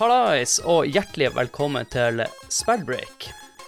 Hallais, 0.00 0.54
og 0.64 0.86
hjertelig 0.88 1.26
velkommen 1.36 1.84
til 1.92 2.22
Spellbreak. 2.48 3.26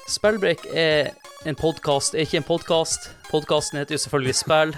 Spellbreak 0.08 0.62
er 0.73 1.11
en 1.45 1.59
podkast, 1.59 2.16
ikke 2.16 2.38
en 2.38 2.46
podkast. 2.46 3.11
Podkasten 3.29 3.77
heter 3.77 3.98
jo 3.98 4.00
selvfølgelig 4.00 4.38
Spill. 4.38 4.73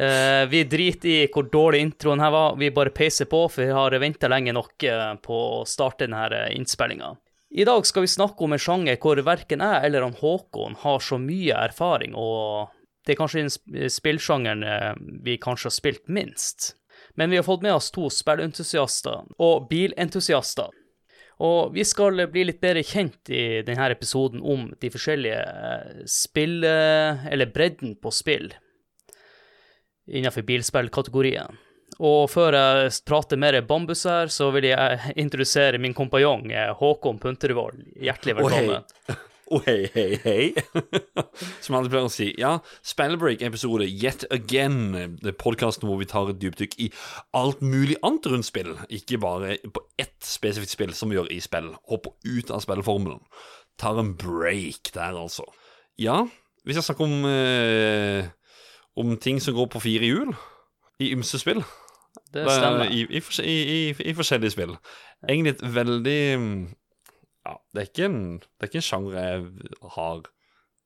Uh, 0.00 0.48
vi 0.48 0.62
driter 0.64 1.10
i 1.10 1.28
hvor 1.34 1.50
dårlig 1.52 1.82
introen 1.84 2.24
her 2.24 2.32
var, 2.32 2.56
vi 2.56 2.72
bare 2.72 2.94
peiser 2.96 3.28
på, 3.28 3.42
for 3.52 3.60
vi 3.60 3.76
har 3.76 3.98
venta 4.00 4.32
lenge 4.32 4.56
nok 4.56 4.88
eh, 4.88 5.04
på 5.20 5.42
å 5.60 5.62
starte 5.68 6.06
denne 6.08 6.46
innspillinga. 6.56 7.12
I 7.52 7.68
dag 7.68 7.84
skal 7.84 8.08
vi 8.08 8.14
snakke 8.16 8.48
om 8.48 8.56
en 8.56 8.64
sjanger 8.64 8.96
hvor 9.04 9.20
verken 9.26 9.60
jeg 9.60 9.84
eller 9.84 10.08
han 10.08 10.16
Håkon 10.16 10.80
har 10.80 11.04
så 11.04 11.20
mye 11.20 11.60
erfaring, 11.60 12.16
og 12.16 12.72
det 13.04 13.18
er 13.18 13.20
kanskje 13.20 13.44
den 13.44 13.92
spillsjangeren 13.92 14.64
eh, 14.64 14.92
vi 15.28 15.36
kanskje 15.44 15.68
har 15.68 15.76
spilt 15.82 16.08
minst. 16.08 16.72
Men 17.14 17.30
vi 17.30 17.40
har 17.40 17.46
fått 17.46 17.62
med 17.62 17.74
oss 17.74 17.90
to 17.94 18.10
spillentusiaster 18.12 19.24
og 19.38 19.68
bilentusiaster. 19.70 20.70
Og 21.40 21.72
vi 21.72 21.84
skal 21.88 22.20
bli 22.28 22.44
litt 22.44 22.60
bedre 22.60 22.82
kjent 22.84 23.30
i 23.32 23.62
denne 23.64 23.86
episoden 23.94 24.42
om 24.44 24.68
de 24.80 24.90
forskjellige 24.92 25.40
eh, 25.40 26.02
spill... 26.04 26.60
Eller 26.64 27.54
bredden 27.54 27.96
på 27.96 28.12
spill 28.12 28.52
innenfor 30.10 30.42
bilspillkategorien. 30.42 31.58
Og 32.00 32.30
før 32.32 32.56
jeg 32.56 32.92
prater 33.08 33.40
mer 33.40 33.58
bambus 33.66 34.06
her, 34.08 34.30
så 34.32 34.50
vil 34.54 34.70
jeg 34.70 35.00
introdusere 35.22 35.80
min 35.82 35.96
kompanjong 35.96 36.48
eh, 36.52 36.70
Håkon 36.76 37.20
Puntervold. 37.22 37.82
Hjertelig 38.00 38.38
velkommen. 38.40 38.80
Oh, 38.80 39.10
hei. 39.10 39.26
Oh, 39.54 39.62
hei, 39.66 39.88
hei, 39.94 40.14
hei. 40.22 40.52
Som 41.64 41.74
alle 41.74 41.90
pleier 41.90 42.06
å 42.06 42.12
si. 42.12 42.28
Ja, 42.38 42.52
Spellbreak-episode 42.86 43.88
yet 43.88 44.22
again. 44.30 45.16
Det 45.18 45.32
podkasten 45.40 45.88
hvor 45.90 45.98
vi 45.98 46.06
tar 46.06 46.30
et 46.30 46.38
dypdykk 46.38 46.76
i 46.78 46.86
alt 47.34 47.58
mulig 47.58 47.96
annet 48.06 48.28
rundt 48.30 48.46
spill. 48.46 48.76
Ikke 48.94 49.18
bare 49.18 49.56
på 49.74 49.82
ett 49.98 50.14
spesifikt 50.22 50.76
spill, 50.76 50.94
som 50.94 51.10
vi 51.10 51.18
gjør 51.18 51.32
i 51.34 51.40
spill. 51.42 51.72
Hopper 51.90 52.14
ut 52.22 52.54
av 52.54 52.62
spillformelen. 52.62 53.18
Tar 53.82 53.98
en 53.98 54.14
break 54.20 54.92
der, 54.94 55.18
altså. 55.18 55.48
Ja, 55.98 56.22
vi 56.62 56.76
skal 56.76 56.86
snakke 56.86 57.10
om 57.10 57.26
eh, 57.26 58.30
om 59.00 59.16
ting 59.18 59.42
som 59.42 59.58
går 59.58 59.66
på 59.72 59.82
fire 59.82 60.06
hjul 60.06 60.34
i 61.00 61.10
ymse 61.14 61.42
spill. 61.42 61.64
Det 62.30 62.46
stemmer. 62.46 62.90
I, 62.90 63.06
i, 63.10 63.22
i, 63.50 63.94
i, 63.94 64.14
forskjellige 64.14 64.54
spill. 64.54 64.76
Egentlig 65.26 65.56
et 65.56 65.66
veldig 65.74 66.22
Ja, 67.48 67.56
det 67.72 67.82
er 67.82 67.88
ikke 67.88 68.08
en, 68.10 68.20
det 68.40 68.66
er 68.66 68.70
ikke 68.70 68.80
en 68.82 68.88
sjanger 68.90 69.16
jeg 69.16 69.70
har 69.96 70.28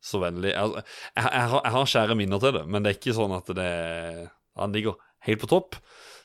så 0.05 0.21
veldig 0.21 0.51
Jeg, 0.53 0.71
jeg, 0.77 1.25
jeg, 1.25 1.49
har, 1.51 1.61
jeg 1.65 1.75
har 1.75 1.91
kjære 1.95 2.17
minner 2.19 2.43
til 2.43 2.55
det, 2.59 2.65
men 2.69 2.85
det 2.85 2.91
er 2.91 2.99
ikke 2.99 3.17
sånn 3.17 3.33
at 3.35 3.49
det 3.57 3.71
Han 4.61 4.75
ligger 4.77 4.99
helt 5.25 5.41
på 5.41 5.49
topp. 5.51 5.79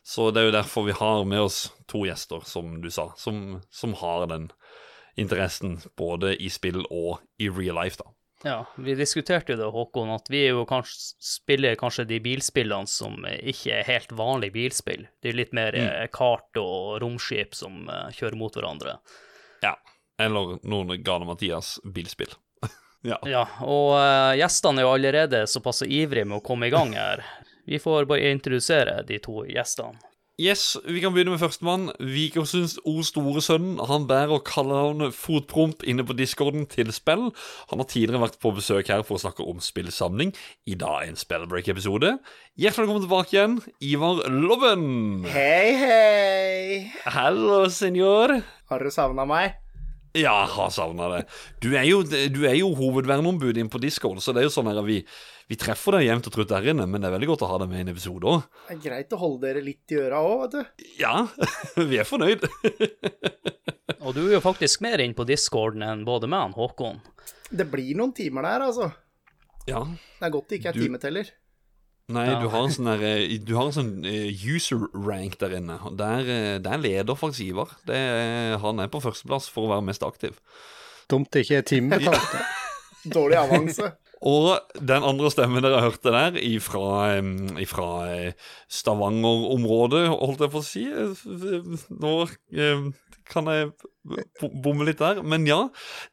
Så 0.04 0.30
det 0.34 0.42
er 0.42 0.50
jo 0.50 0.56
derfor 0.58 0.86
vi 0.88 0.96
har 0.96 1.26
med 1.28 1.46
oss 1.48 1.70
to 1.90 2.04
gjester, 2.08 2.44
som 2.48 2.80
du 2.84 2.90
sa, 2.92 3.10
som, 3.18 3.60
som 3.72 3.96
har 4.00 4.28
den 4.32 4.50
interessen 5.20 5.78
både 6.00 6.36
i 6.40 6.50
spill 6.52 6.84
og 6.88 7.20
i 7.42 7.50
real 7.52 7.78
life, 7.80 8.00
da. 8.00 8.12
Ja, 8.44 8.60
vi 8.80 8.96
diskuterte 8.96 9.52
jo 9.52 9.60
det, 9.60 9.68
Håkon, 9.76 10.14
at 10.16 10.30
vi 10.32 10.46
jo 10.46 10.64
kanskje 10.68 11.18
spiller 11.20 11.76
kanskje 11.80 12.06
de 12.08 12.22
bilspillene 12.24 12.88
som 12.88 13.18
ikke 13.28 13.82
er 13.82 13.88
helt 13.90 14.14
vanlige 14.16 14.56
bilspill. 14.56 15.04
Det 15.20 15.34
er 15.34 15.40
litt 15.42 15.56
mer 15.56 15.76
mm. 15.76 15.88
Eh, 15.90 16.06
kart 16.16 16.60
og 16.62 17.02
romskip 17.04 17.58
som 17.58 17.84
uh, 17.92 18.08
kjører 18.16 18.40
mot 18.40 18.56
hverandre. 18.56 18.96
Ja, 19.66 19.74
eller 20.20 20.58
noen 20.68 21.00
Gane 21.04 21.28
Mathias 21.30 21.78
bilspill. 21.84 22.36
ja. 23.10 23.20
ja. 23.28 23.46
Og 23.66 23.96
uh, 23.96 24.36
gjestene 24.40 24.84
er 24.84 24.88
jo 24.88 24.94
allerede 24.98 25.46
såpass 25.50 25.86
ivrige 25.88 26.28
med 26.28 26.42
å 26.42 26.46
komme 26.46 26.70
i 26.70 26.74
gang 26.74 26.94
her. 26.98 27.24
Vi 27.70 27.80
får 27.82 28.10
bare 28.10 28.32
introdusere 28.34 29.02
de 29.08 29.20
to 29.24 29.44
gjestene. 29.48 30.00
Yes, 30.40 30.78
Vi 30.88 31.02
kan 31.04 31.12
begynne 31.12 31.34
med 31.34 31.42
førstemann. 31.42 31.90
Vikersunds 32.00 32.78
O 32.88 33.02
store 33.04 33.42
sønn. 33.44 33.74
Han 33.90 34.06
bærer 34.08 34.40
kallenavnet 34.48 35.12
Fotpromp 35.12 35.84
inne 35.84 36.06
på 36.08 36.16
discorden 36.16 36.64
til 36.72 36.94
spill. 36.96 37.28
Han 37.74 37.84
har 37.84 37.90
tidligere 37.92 38.24
vært 38.24 38.40
på 38.40 38.54
besøk 38.56 38.88
her 38.88 39.04
for 39.04 39.20
å 39.20 39.24
snakke 39.26 39.44
om 39.44 39.60
spillsamling. 39.60 40.32
I 40.64 40.80
dag 40.80 41.10
en 41.10 41.20
Spellbreak-episode. 41.20 42.16
Hjertelig 42.56 42.88
velkommen 42.88 43.04
tilbake 43.04 43.36
igjen, 43.36 43.62
Ivar 43.84 44.24
Loven. 44.32 44.88
Hei, 45.28 45.76
hei. 45.84 46.92
Hallo, 47.04 47.66
senor. 47.68 48.40
Har 48.72 48.80
du 48.80 48.96
savna 48.96 49.28
meg? 49.28 49.60
Ja, 50.20 50.36
jeg 50.44 50.54
har 50.54 50.72
savna 50.76 51.10
det. 51.16 51.24
Du 51.64 51.72
er 51.74 51.88
jo, 51.88 52.04
du 52.04 52.42
er 52.50 52.58
jo 52.60 52.74
hovedverneombud 52.78 53.58
inne 53.58 53.72
på 53.72 53.82
Discord, 53.82 54.22
så 54.24 54.36
det 54.36 54.44
er 54.44 54.50
jo 54.50 54.56
sånn 54.60 54.72
at 54.72 54.82
vi 54.88 55.02
vi 55.50 55.58
treffer 55.58 55.96
deg 55.98 56.04
jevnt 56.06 56.28
og 56.30 56.34
trutt 56.36 56.52
der 56.52 56.68
inne, 56.70 56.86
men 56.86 57.02
det 57.02 57.08
er 57.10 57.16
veldig 57.16 57.28
godt 57.32 57.44
å 57.48 57.48
ha 57.50 57.56
deg 57.58 57.72
med 57.72 57.80
i 57.80 57.82
en 57.82 57.90
episode 57.90 58.30
òg. 58.30 58.44
Det 58.68 58.76
er 58.76 58.82
greit 58.84 59.16
å 59.16 59.18
holde 59.18 59.48
dere 59.48 59.64
litt 59.66 59.94
i 59.96 59.98
øra 59.98 60.20
òg, 60.22 60.44
vet 60.44 60.54
du. 60.54 60.84
Ja, 61.00 61.24
vi 61.90 61.98
er 61.98 62.06
fornøyd. 62.06 62.46
og 64.06 64.14
du 64.14 64.20
er 64.28 64.36
jo 64.36 64.44
faktisk 64.46 64.84
mer 64.86 65.02
inn 65.02 65.16
på 65.18 65.26
discorden 65.26 65.82
enn 65.88 66.04
både 66.06 66.30
meg 66.30 66.54
og 66.54 66.62
Håkon. 66.62 67.02
Det 67.50 67.66
blir 67.72 67.98
noen 67.98 68.14
timer 68.14 68.46
der, 68.46 68.68
altså. 68.68 68.92
Ja. 69.66 69.82
Det 69.90 70.30
er 70.30 70.36
godt 70.38 70.54
det 70.54 70.62
ikke 70.62 70.70
er 70.70 70.78
du... 70.78 70.84
timeteller. 70.86 71.34
Nei, 72.10 72.26
ja. 72.26 72.40
du 72.42 72.50
har 72.50 72.66
en 72.66 72.74
sånn 72.74 72.90
der, 72.90 73.04
eh, 73.06 73.36
du 73.46 73.54
har 73.54 73.68
en 73.70 73.76
sånn 73.76 73.92
eh, 74.08 74.34
user 74.34 74.82
rank 74.98 75.38
der 75.42 75.54
inne. 75.60 75.78
Der, 76.00 76.26
eh, 76.26 76.58
der 76.64 76.82
leder 76.82 77.18
faktisk 77.18 77.52
Ivar. 77.52 77.76
Det, 77.86 78.00
han 78.64 78.82
er 78.82 78.90
på 78.90 79.02
førsteplass 79.04 79.50
for 79.54 79.68
å 79.68 79.74
være 79.76 79.86
mest 79.92 80.06
aktiv. 80.06 80.40
Dumt 81.10 81.30
det 81.34 81.46
ikke 81.46 81.60
er 81.62 81.68
timebetalt. 81.70 82.34
Dårlig 83.16 83.38
avanse. 83.44 83.92
Og 84.26 84.50
den 84.76 85.06
andre 85.06 85.30
stemmen 85.32 85.64
dere 85.64 85.84
hørte 85.86 86.12
der, 86.12 86.36
ifra, 86.44 87.22
ifra 87.62 87.86
Stavanger-området, 88.68 90.10
holdt 90.12 90.44
jeg 90.44 90.52
på 90.52 90.60
å 90.60 90.66
si 90.68 90.84
Nå 92.04 92.12
kan 93.30 93.50
jeg 93.52 93.70
bomme 94.64 94.88
litt 94.88 95.02
der, 95.02 95.22
men 95.22 95.46
ja. 95.48 95.60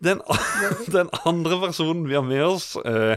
Den, 0.05 0.21
den 0.97 1.11
andre 1.29 1.59
personen 1.63 2.05
vi 2.11 2.17
har 2.19 2.27
med 2.27 2.45
oss, 2.45 2.75
eh, 2.85 3.17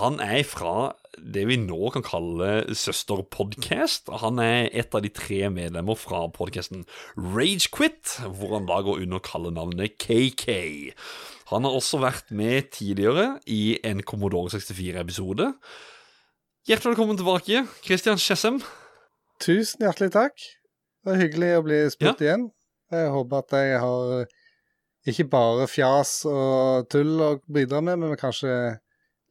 han 0.00 0.18
er 0.22 0.42
fra 0.48 0.92
det 1.16 1.46
vi 1.48 1.58
nå 1.60 1.92
kan 1.94 2.04
kalle 2.06 2.50
søsterpodcast. 2.76 4.10
Han 4.22 4.40
er 4.42 4.68
et 4.76 4.94
av 4.94 5.04
de 5.04 5.12
tre 5.14 5.46
medlemmer 5.52 5.98
fra 5.98 6.26
podkasten 6.34 6.84
Ragequit, 7.16 8.18
hvor 8.26 8.56
han 8.58 8.68
da 8.68 8.82
går 8.84 9.04
under 9.06 9.22
kallenavnet 9.24 9.96
KK. 10.02 10.48
Han 11.52 11.66
har 11.66 11.78
også 11.78 12.02
vært 12.02 12.32
med 12.34 12.72
tidligere 12.74 13.36
i 13.46 13.78
en 13.86 14.02
Commodore 14.02 14.50
64-episode. 14.56 15.52
Hjertelig 16.66 16.96
velkommen 16.96 17.18
tilbake, 17.20 17.62
Christian 17.86 18.18
Skjessem. 18.18 18.58
Tusen 19.38 19.84
hjertelig 19.86 20.10
takk. 20.16 20.34
Det 20.34 21.12
var 21.12 21.20
hyggelig 21.20 21.50
å 21.54 21.62
bli 21.62 21.76
spurt 21.92 22.18
ja. 22.18 22.26
igjen. 22.26 22.48
Jeg 22.94 23.12
håper 23.14 23.42
at 23.42 23.54
jeg 23.58 23.78
har 23.82 24.26
ikke 25.06 25.28
bare 25.30 25.68
fjas 25.70 26.18
og 26.28 26.88
tull 26.90 27.14
å 27.22 27.30
bidra 27.46 27.80
med, 27.84 27.98
men 28.02 28.18
kanskje 28.18 28.52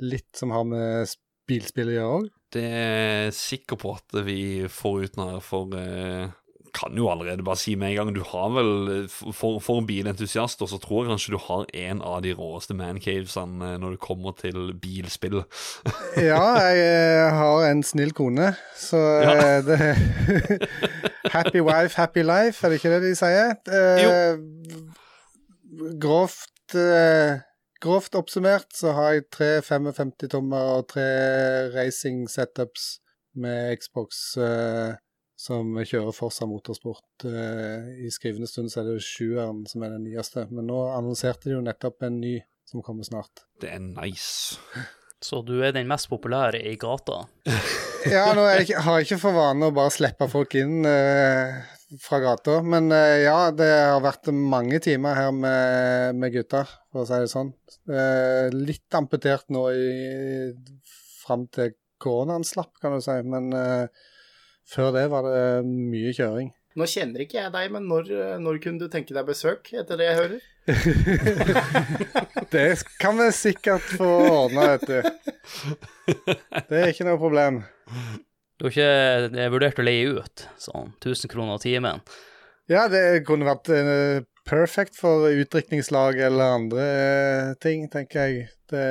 litt 0.04 0.32
som 0.36 0.52
har 0.56 0.66
med 0.68 1.16
bilspill 1.48 1.92
å 1.92 1.96
gjøre 1.96 2.18
òg. 2.20 2.30
Det 2.56 2.64
er 2.64 3.24
jeg 3.28 3.38
sikker 3.38 3.80
på 3.80 3.94
at 3.98 4.18
vi 4.28 4.40
får 4.72 5.06
ut 5.06 5.20
her, 5.20 5.40
for 5.44 5.76
eh, 5.80 6.32
kan 6.76 6.98
jo 6.98 7.08
allerede 7.12 7.44
bare 7.46 7.60
si 7.60 7.76
med 7.80 7.92
en 7.92 7.96
gang 8.00 8.12
Du 8.16 8.22
har 8.28 8.50
vel 8.56 9.08
For, 9.10 9.60
for 9.64 9.86
bilentusiaster 9.88 10.70
så 10.70 10.80
tror 10.82 11.04
jeg 11.04 11.14
kanskje 11.14 11.36
du 11.36 11.40
har 11.48 11.66
en 11.88 12.02
av 12.06 12.22
de 12.26 12.34
råeste 12.38 12.76
mancavesene 12.78 13.74
eh, 13.74 13.78
når 13.82 13.96
det 13.96 14.02
kommer 14.04 14.36
til 14.38 14.74
bilspill. 14.82 15.42
ja, 16.32 16.44
jeg 16.66 16.84
eh, 16.84 17.38
har 17.40 17.66
en 17.70 17.84
snill 17.86 18.14
kone, 18.16 18.52
så 18.78 19.02
ja. 19.24 19.36
Eh, 19.36 19.60
det 19.66 19.80
Happy 21.36 21.60
wife, 21.60 21.96
happy 21.98 22.24
life, 22.24 22.62
er 22.62 22.72
det 22.72 22.80
ikke 22.80 22.94
det 22.94 23.02
de 23.04 23.16
sier? 23.18 23.56
jo. 24.04 24.84
Grovt 26.02 26.76
Grovt 27.84 28.16
oppsummert 28.18 28.72
så 28.74 28.94
har 28.96 29.18
jeg 29.18 29.26
tre 29.34 29.50
55-tommer 29.66 30.70
og 30.78 30.88
tre 30.94 31.06
racing 31.76 32.24
setups 32.32 32.96
med 33.36 33.76
Xbox. 33.78 34.38
Uh, 34.40 34.96
som 35.46 35.78
kjører 35.78 36.16
Forsa 36.16 36.48
Motorsport. 36.50 37.26
Eh, 37.28 38.06
I 38.08 38.12
skrivende 38.14 38.50
stund 38.50 38.74
så 38.74 38.82
er 38.82 38.90
det 38.90 38.98
jo 38.98 39.06
sjueren 39.06 39.64
som 39.70 39.86
er 39.86 39.96
den 39.96 40.08
nyeste, 40.08 40.48
men 40.52 40.70
nå 40.72 40.82
annonserte 40.96 41.50
de 41.50 41.58
jo 41.58 41.64
nettopp 41.66 42.08
en 42.08 42.20
ny 42.22 42.38
som 42.66 42.84
kommer 42.86 43.06
snart. 43.08 43.46
Det 43.62 43.72
er 43.76 43.84
nice. 43.84 44.58
Så 45.26 45.40
du 45.42 45.56
er 45.64 45.72
den 45.74 45.88
mest 45.90 46.10
populære 46.12 46.60
i 46.70 46.76
gata? 46.78 47.24
ja, 48.14 48.28
nå 48.36 48.44
jeg 48.52 48.66
ikke, 48.66 48.82
har 48.86 49.00
jeg 49.00 49.08
ikke 49.08 49.22
for 49.24 49.38
vane 49.38 49.70
å 49.70 49.74
bare 49.74 49.94
slippe 49.94 50.28
folk 50.30 50.54
inn 50.60 50.86
eh, 50.86 51.56
fra 52.02 52.20
gata, 52.22 52.60
men 52.66 52.92
eh, 52.94 53.24
ja, 53.24 53.48
det 53.56 53.70
har 53.72 54.04
vært 54.06 54.30
mange 54.36 54.82
timer 54.84 55.18
her 55.18 55.32
med, 55.34 56.20
med 56.20 56.36
gutta, 56.36 56.66
for 56.92 57.06
å 57.06 57.08
si 57.10 57.22
det 57.24 57.32
sånn. 57.32 57.54
Eh, 57.90 58.52
litt 58.54 59.00
amputert 59.00 59.50
nå 59.56 59.64
i, 59.74 60.52
fram 61.24 61.48
til 61.54 61.74
koronaen 62.02 62.46
slapp, 62.46 62.76
kan 62.82 62.94
du 62.94 63.02
si, 63.02 63.16
men 63.26 63.50
eh, 63.56 64.06
før 64.70 64.94
det 64.96 65.08
var 65.14 65.28
det 65.28 65.44
mye 65.66 66.14
kjøring. 66.16 66.52
Nå 66.76 66.88
kjenner 66.92 67.24
ikke 67.24 67.40
jeg 67.40 67.54
deg, 67.54 67.72
men 67.72 67.86
når, 67.88 68.10
når 68.44 68.60
kunne 68.64 68.82
du 68.82 68.92
tenke 68.92 69.16
deg 69.16 69.28
besøk, 69.28 69.70
etter 69.72 70.00
det 70.00 70.10
jeg 70.10 70.18
hører? 70.20 70.42
det 72.56 72.66
kan 73.00 73.16
vi 73.22 73.30
sikkert 73.38 73.86
få 73.96 74.10
ordna, 74.26 74.74
vet 74.74 74.88
du. 74.90 75.00
Det 76.68 76.82
er 76.82 76.92
ikke 76.92 77.08
noe 77.08 77.22
problem. 77.22 77.62
Du 78.60 78.68
har 78.68 78.76
ikke 78.76 79.46
vurdert 79.54 79.80
å 79.80 79.86
leie 79.86 80.18
ut 80.20 80.46
sånn 80.60 80.92
1000 81.00 81.32
kroner 81.32 81.64
timen? 81.64 82.04
Ja, 82.72 82.88
det 82.92 83.24
kunne 83.28 83.48
vært 83.48 83.70
eh, 83.72 84.26
perfect 84.46 84.96
for 85.00 85.26
utdrikningslag 85.30 86.20
eller 86.28 86.44
andre 86.60 86.84
eh, 86.86 87.54
ting, 87.62 87.88
tenker 87.92 88.20
jeg. 88.28 88.48
Det 88.70 88.86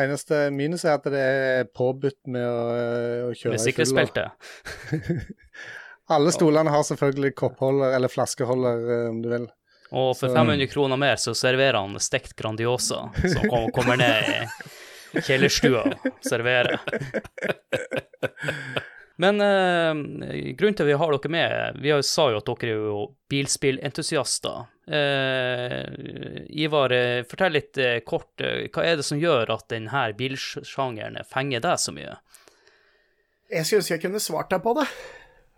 eneste 0.00 0.50
minuset 0.54 0.88
er 0.90 0.94
at 0.98 1.04
det 1.12 1.22
er 1.24 1.64
påbudt 1.76 2.18
med 2.32 2.44
å, 2.44 2.58
eh, 2.76 3.28
å 3.28 3.30
kjøre 3.36 3.54
i 3.58 3.72
full. 3.76 3.86
Alle 6.14 6.30
stolene 6.32 6.70
har 6.72 6.82
selvfølgelig 6.88 7.34
koppholder 7.36 7.88
eller 7.98 8.08
flaskeholder, 8.12 8.76
eh, 8.96 9.08
om 9.12 9.18
du 9.24 9.28
vil. 9.32 9.46
Og 9.88 10.10
for 10.16 10.28
Så- 10.28 10.34
500 10.36 10.66
kroner 10.72 10.96
mer 11.00 11.16
så 11.16 11.32
serverer 11.36 11.78
han 11.80 11.96
stekt 12.00 12.34
Grandiosa, 12.36 13.08
som 13.16 13.48
kommer 13.72 13.96
ned 13.96 14.24
i 15.16 15.20
kjellerstua 15.24 15.82
og 15.96 16.12
serverer. 16.20 16.76
Men 19.18 19.40
eh, 19.42 20.52
grunnen 20.54 20.76
til 20.78 20.84
at 20.84 20.90
vi 20.92 20.98
har 21.00 21.10
dere 21.16 21.30
med 21.34 21.78
Vi 21.82 21.90
har 21.90 22.02
sa 22.06 22.28
jo 22.30 22.38
at 22.38 22.46
dere 22.46 22.70
er 22.70 22.84
jo 22.86 23.00
bilspillentusiaster. 23.32 24.68
Eh, 24.86 26.44
Ivar, 26.62 26.92
eh, 26.94 27.24
fortell 27.28 27.52
litt 27.58 27.78
eh, 27.82 27.98
kort. 28.06 28.40
eh, 28.40 28.68
hva 28.70 28.84
er 28.86 29.00
det 29.00 29.06
som 29.08 29.18
gjør 29.18 29.50
at 29.56 29.66
denne 29.74 30.04
bilsjangeren 30.18 31.18
fenger 31.26 31.64
deg 31.66 31.82
så 31.82 31.94
mye? 31.96 32.14
Jeg 33.50 33.64
skulle 33.66 33.82
ønske 33.82 33.96
jeg 33.96 34.04
kunne 34.06 34.22
svart 34.22 34.50
deg 34.54 34.62
på 34.62 34.76
det. 34.78 34.86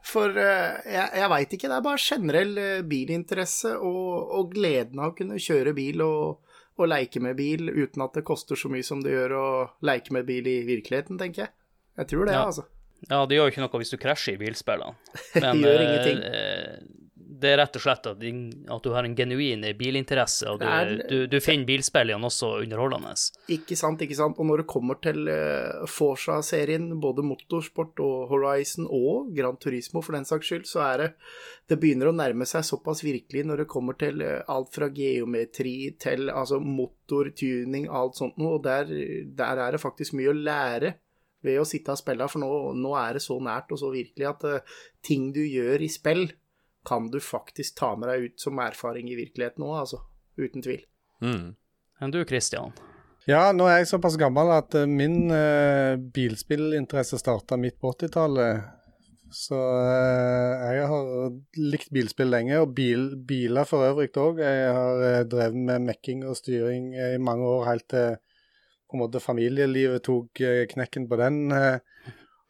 For 0.09 0.33
eh, 0.41 0.81
jeg, 0.89 1.06
jeg 1.21 1.31
veit 1.35 1.53
ikke. 1.59 1.69
Det 1.69 1.77
er 1.77 1.85
bare 1.91 2.05
generell 2.09 2.55
bilinteresse 2.89 3.75
og, 3.77 4.35
og 4.41 4.55
gleden 4.56 5.05
av 5.05 5.13
å 5.13 5.17
kunne 5.21 5.37
kjøre 5.43 5.77
bil 5.77 6.01
og, 6.06 6.56
og 6.81 6.89
leke 6.89 7.21
med 7.21 7.37
bil 7.37 7.69
uten 7.77 8.06
at 8.09 8.17
det 8.17 8.25
koster 8.25 8.56
så 8.56 8.73
mye 8.73 8.87
som 8.87 9.05
det 9.05 9.13
gjør 9.13 9.37
å 9.37 9.47
leke 9.85 10.17
med 10.17 10.25
bil 10.33 10.49
i 10.49 10.63
virkeligheten, 10.65 11.21
tenker 11.21 11.45
jeg. 11.45 11.53
Jeg 12.01 12.09
tror 12.15 12.25
det, 12.31 12.39
Ja. 12.41 12.47
altså. 12.49 12.65
Ja, 13.08 13.25
det 13.26 13.38
gjør 13.38 13.49
jo 13.49 13.55
ikke 13.55 13.64
noe 13.64 13.81
hvis 13.82 13.94
du 13.94 14.00
krasjer 14.00 14.37
i 14.37 14.41
bilspillene. 14.43 14.97
Men 15.43 15.62
gjør 15.64 15.79
eh, 15.79 15.87
ingenting. 15.87 16.25
eh, 16.26 17.00
det 17.41 17.55
er 17.55 17.61
rett 17.62 17.76
og 17.79 17.82
slett 17.82 18.06
at, 18.11 18.20
at 18.20 18.85
du 18.85 18.91
har 18.93 19.06
en 19.06 19.14
genuin 19.17 19.62
bilinteresse, 19.79 20.44
og 20.50 20.61
du, 20.61 20.67
er- 20.69 20.91
du, 21.08 21.23
du 21.31 21.38
finner 21.41 21.64
bilspillene 21.69 22.26
også 22.29 22.50
underholdende. 22.61 23.14
Ikke 23.55 23.79
sant, 23.79 24.02
ikke 24.05 24.19
sant. 24.19 24.38
Og 24.41 24.49
når 24.50 24.62
det 24.62 24.69
kommer 24.70 24.99
til 25.02 25.25
uh, 25.31 25.87
Forsa-serien, 25.88 26.91
både 27.00 27.25
motorsport 27.25 28.00
og 28.05 28.29
Horizon 28.32 28.88
og 28.93 29.32
Gran 29.37 29.56
Turismo 29.62 30.03
for 30.05 30.19
den 30.19 30.29
saks 30.29 30.50
skyld, 30.50 30.69
så 30.69 30.85
er 30.91 31.05
det 31.05 31.11
Det 31.70 31.79
begynner 31.81 32.11
å 32.11 32.17
nærme 32.17 32.46
seg 32.50 32.64
såpass 32.67 33.05
virkelig 33.06 33.44
når 33.46 33.62
det 33.62 33.70
kommer 33.70 33.96
til 34.00 34.20
uh, 34.26 34.41
alt 34.50 34.73
fra 34.75 34.91
geometri 34.93 35.94
til 36.03 36.29
altså 36.35 36.61
motor, 36.61 37.31
tuning, 37.38 37.88
alt 37.88 38.19
sånt 38.20 38.37
noe. 38.43 38.58
Og 38.58 38.64
der, 38.67 38.91
der 39.38 39.64
er 39.64 39.76
det 39.76 39.82
faktisk 39.82 40.19
mye 40.19 40.35
å 40.35 40.37
lære 40.37 40.99
ved 41.47 41.61
å 41.61 41.67
sitte 41.69 41.95
og 41.95 42.01
spille, 42.01 42.29
for 42.31 42.43
nå, 42.43 42.51
nå 42.77 42.95
er 43.01 43.17
det 43.17 43.25
så 43.25 43.39
nært 43.43 43.73
og 43.73 43.81
så 43.81 43.91
virkelig 43.95 44.29
at 44.29 44.47
uh, 44.47 44.79
ting 45.07 45.31
du 45.37 45.43
gjør 45.45 45.83
i 45.85 45.91
spill, 45.93 46.27
kan 46.87 47.11
du 47.13 47.19
faktisk 47.21 47.77
ta 47.81 47.93
med 47.97 48.09
deg 48.09 48.29
ut 48.29 48.41
som 48.41 48.61
erfaring 48.63 49.11
i 49.13 49.19
virkeligheten 49.19 49.65
òg, 49.67 49.83
altså. 49.83 50.03
Uten 50.41 50.65
tvil. 50.65 50.85
Mm. 51.21 51.53
Du, 52.13 52.23
Christian? 52.25 52.73
Ja, 53.29 53.51
nå 53.53 53.67
er 53.69 53.83
jeg 53.83 53.91
såpass 53.91 54.17
gammel 54.21 54.53
at 54.55 54.75
uh, 54.79 54.89
min 54.89 55.29
uh, 55.29 56.01
bilspillinteresse 56.01 57.21
starta 57.21 57.59
midt 57.61 57.77
på 57.81 57.93
80-tallet. 57.93 58.63
Så 59.31 59.59
uh, 59.59 60.73
jeg 60.73 60.89
har 60.91 61.11
likt 61.61 61.93
bilspill 61.95 62.33
lenge, 62.33 62.57
og 62.63 62.73
bil, 62.79 63.11
biler 63.29 63.69
for 63.69 63.85
øvrig 63.91 64.11
òg. 64.17 64.41
Jeg 64.41 64.73
har 64.73 65.29
drevet 65.31 65.61
med 65.69 65.87
mekking 65.91 66.25
og 66.29 66.39
styring 66.41 66.95
i 66.97 67.21
mange 67.21 67.47
år, 67.47 67.69
helt 67.69 67.89
til 67.93 68.17
på 68.91 68.99
en 68.99 69.05
måte 69.05 69.23
familielivet 69.23 70.03
tok 70.07 70.43
eh, 70.43 70.65
knekken 70.71 71.07
på 71.11 71.19
den 71.21 71.55
eh, 71.55 71.79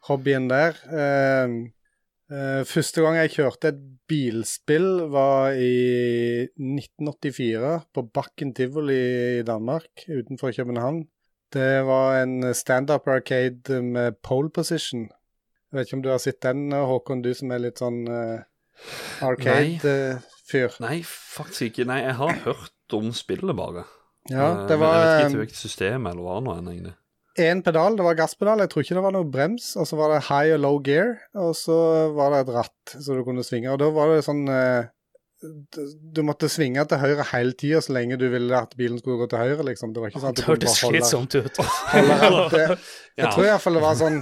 hobbyen 0.09 0.49
der. 0.49 0.79
Eh, 0.89 2.63
første 2.65 3.03
gang 3.03 3.19
jeg 3.19 3.33
kjørte 3.35 3.73
et 3.73 3.79
bilspill, 4.09 5.05
var 5.11 5.53
i 5.53 6.47
1984 6.47 7.73
på 7.93 8.05
Bakken 8.15 8.55
tivoli 8.57 9.01
i 9.41 9.45
Danmark, 9.47 10.07
utenfor 10.07 10.55
København. 10.55 11.03
Det 11.51 11.83
var 11.83 12.21
en 12.21 12.53
stand-up 12.55 13.09
arcade 13.11 13.81
med 13.83 14.17
pole 14.23 14.49
position. 14.49 15.09
Jeg 15.11 15.77
vet 15.77 15.87
ikke 15.87 15.97
om 15.99 16.03
du 16.05 16.11
har 16.13 16.23
sett 16.23 16.41
den, 16.43 16.71
Håkon, 16.71 17.21
du 17.21 17.33
som 17.35 17.51
er 17.51 17.65
litt 17.67 17.83
sånn 17.83 18.05
arcade-fyr. 19.21 20.79
Nei, 20.83 21.01
faktisk 21.03 21.67
ikke. 21.67 21.89
Nei, 21.91 22.05
jeg 22.07 22.15
har 22.23 22.39
hørt 22.47 22.95
om 22.95 23.11
spillet, 23.15 23.51
bare. 23.59 23.83
Ja, 24.29 24.47
Eh, 24.61 24.67
det 24.67 24.77
var, 24.79 24.93
Jeg 24.95 25.23
vet 25.23 25.31
ikke 25.31 25.41
hvilket 25.45 25.55
system 25.61 26.05
eller 26.07 26.21
hva 26.21 26.39
nå 26.43 26.53
enn, 26.59 26.67
egentlig. 26.69 26.95
én 27.39 27.63
pedal, 27.63 27.95
det 27.97 28.03
var 28.05 28.15
gasspedal. 28.15 28.59
Jeg 28.59 28.69
tror 28.69 28.83
ikke 28.83 28.95
det 28.95 29.03
var 29.03 29.11
noe 29.15 29.23
brems. 29.31 29.75
Og 29.77 29.87
så 29.87 29.95
var 29.97 30.13
det 30.13 30.23
high 30.29 30.53
og 30.53 30.59
low 30.59 30.79
gear, 30.83 31.17
og 31.35 31.55
så 31.55 32.13
var 32.13 32.31
det 32.35 32.41
et 32.47 32.53
ratt 32.55 32.95
så 33.01 33.15
du 33.17 33.23
kunne 33.23 33.43
svinge. 33.43 33.71
Og 33.71 33.79
da 33.79 33.89
var 33.89 34.07
det 34.13 34.23
sånn 34.27 34.47
eh, 34.51 34.85
Du 36.13 36.21
måtte 36.21 36.45
svinge 36.53 36.83
til 36.85 36.99
høyre 37.01 37.23
hele 37.31 37.53
tida 37.57 37.79
så 37.81 37.95
lenge 37.95 38.17
du 38.21 38.27
ville 38.29 38.53
at 38.53 38.75
bilen 38.77 38.99
skulle 39.01 39.17
gå 39.23 39.29
til 39.31 39.39
høyre, 39.41 39.63
liksom. 39.65 39.89
Det 39.95 40.03
var 40.03 40.11
ikke 40.11 40.21
sånn 40.21 40.35
at 40.35 40.37
du 40.37 40.43
kunne 40.45 40.59
bare 40.59 40.77
holde, 40.83 40.99
slitsomt 41.01 41.33
ut. 41.39 41.57
holde 41.95 42.17
rett. 42.21 42.51
Det- 42.53 42.67
Jeg 43.17 43.25
Ja. 43.25 43.31
tror 43.33 43.45
iallfall 43.47 43.73
det 43.73 43.81
var 43.81 43.95
sånn. 43.95 44.21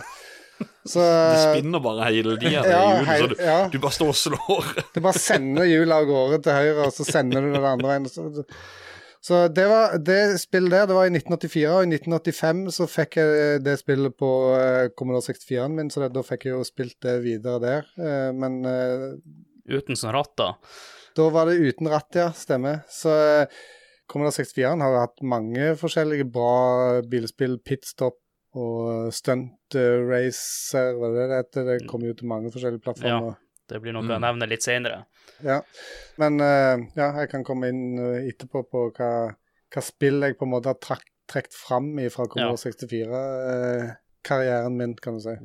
Så 0.88 1.00
Det 1.04 1.44
spinner 1.60 1.80
bare 1.84 2.06
hele 2.12 2.38
tida, 2.40 2.64
ja, 2.68 2.80
hjul, 3.00 3.06
så 3.06 3.28
du, 3.32 3.36
ja. 3.44 3.58
du 3.72 3.78
bare 3.80 3.96
står 3.96 4.10
og 4.12 4.16
slår. 4.16 4.66
Du 4.96 5.00
bare 5.02 5.14
sender 5.20 5.64
hjulet 5.68 5.94
av 5.96 6.06
gårde 6.08 6.40
til 6.44 6.52
høyre, 6.56 6.88
og 6.88 6.92
så 6.96 7.06
sender 7.08 7.42
du 7.42 7.48
det 7.52 7.60
den 7.62 7.68
andre 7.74 7.88
veien. 7.94 8.08
Så, 8.12 8.44
så 9.20 9.42
det, 9.52 9.66
var, 9.68 9.98
det 10.00 10.40
spillet 10.40 10.72
der, 10.72 10.86
det 10.88 10.96
var 10.96 11.08
i 11.10 11.12
1984, 11.12 11.64
og 11.74 11.82
i 11.84 11.98
1985 11.98 12.62
så 12.78 12.88
fikk 12.88 13.18
jeg 13.20 13.64
det 13.66 13.76
spillet 13.82 14.16
på 14.16 14.30
uh, 14.56 14.86
Commodore 14.96 15.26
64-en 15.28 15.76
min, 15.76 15.92
så 15.92 16.06
det, 16.06 16.14
da 16.16 16.24
fikk 16.24 16.48
jeg 16.48 16.56
jo 16.56 16.68
spilt 16.68 16.96
det 17.04 17.18
videre 17.26 17.60
der. 17.64 17.90
Eh, 18.00 18.30
men 18.36 18.62
eh, 18.70 19.10
Uten 19.70 20.00
sånn 20.00 20.16
ratt, 20.16 20.32
da 20.40 20.54
Da 21.18 21.28
var 21.36 21.50
det 21.50 21.60
uten 21.60 21.92
ratt, 21.92 22.16
ja. 22.16 22.30
Stemmer. 22.34 22.80
Så 22.90 23.12
eh, 23.12 23.60
Commodore 24.10 24.40
64-en 24.40 24.86
har 24.86 24.98
hatt 25.04 25.20
mange 25.22 25.74
forskjellige 25.82 26.30
bra 26.32 27.04
bilspill. 27.12 27.60
Pitstop 27.60 28.22
og 28.58 29.12
Stunt 29.14 29.78
eh, 29.78 30.00
Racer, 30.08 30.96
hva 30.98 31.12
det 31.14 31.28
heter? 31.36 31.68
Det 31.74 31.78
kommer 31.92 32.10
jo 32.10 32.18
til 32.18 32.32
mange 32.32 32.54
forskjellige 32.56 32.88
plattformer. 32.88 33.36
Det 33.70 33.80
blir 33.84 33.94
noe 33.96 34.04
Mm. 34.04 34.12
jeg 34.16 34.22
nevner 34.26 34.48
litt 34.50 34.66
senere. 34.66 34.98
Ja, 35.46 35.60
men 36.20 36.34
uh, 36.42 36.76
ja, 36.98 37.12
jeg 37.22 37.30
kan 37.32 37.44
komme 37.48 37.70
inn 37.72 37.84
eh, 38.00 38.28
etterpå 38.32 38.60
på 38.68 38.80
hva, 38.98 39.12
hva 39.72 39.82
spill 39.86 40.20
jeg 40.26 40.36
på 40.40 40.46
en 40.48 40.52
måte 40.56 40.72
har 40.74 40.80
trak, 40.84 41.04
trukket 41.30 41.54
fram 41.56 41.88
fra 42.10 42.26
Commodore 42.28 42.58
64-karrieren 42.60 44.76
min, 44.76 44.96
kan 45.00 45.14
du 45.16 45.22
si. 45.24 45.36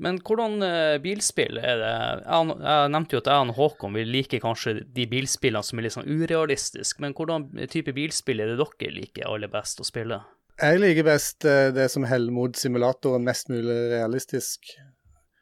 Men 0.00 0.16
hvordan 0.24 0.62
uh, 0.64 0.96
bilspill 1.02 1.58
er 1.60 1.76
det? 1.80 1.94
Jeg, 2.24 2.54
jeg 2.64 2.90
nevnte 2.94 3.14
jo 3.16 3.20
at 3.20 3.26
jeg 3.28 3.38
og 3.44 3.50
Håkon 3.58 3.96
vi 3.98 4.04
liker 4.08 4.40
kanskje 4.40 4.72
de 4.84 5.04
bilspillene 5.10 5.64
som 5.66 5.78
er 5.78 5.82
litt 5.84 5.96
sånn 5.96 6.08
urealistiske, 6.08 7.00
men 7.04 7.12
hvordan 7.16 7.40
type 7.72 7.92
bilspill 7.96 8.40
er 8.40 8.46
det 8.54 8.58
dere 8.62 8.94
liker 8.96 9.28
aller 9.28 9.50
best 9.52 9.80
å 9.82 9.84
spille? 9.88 10.18
Jeg 10.60 10.80
liker 10.80 11.04
best 11.08 11.44
eh, 11.48 11.68
det 11.72 11.88
som 11.92 12.04
heller 12.04 12.32
mot 12.36 12.56
simulatoren 12.56 13.24
mest 13.24 13.48
mulig 13.52 13.76
realistisk. 13.94 14.60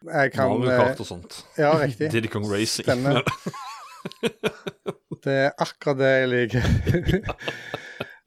Jeg 0.06 0.30
kan 0.32 0.48
Mario 0.52 0.70
eh, 0.70 0.76
Kart 0.78 1.00
og 1.02 1.06
sånt. 1.08 1.44
Ja, 1.58 1.72
riktig. 1.80 2.10
Diddy 2.12 2.28
Kong 2.30 2.46
Racing. 2.52 2.84
Stemmer. 2.86 3.22
Det 5.24 5.32
er 5.34 5.50
akkurat 5.58 5.98
det 5.98 6.08
jeg 6.08 6.28
liker. 6.30 6.62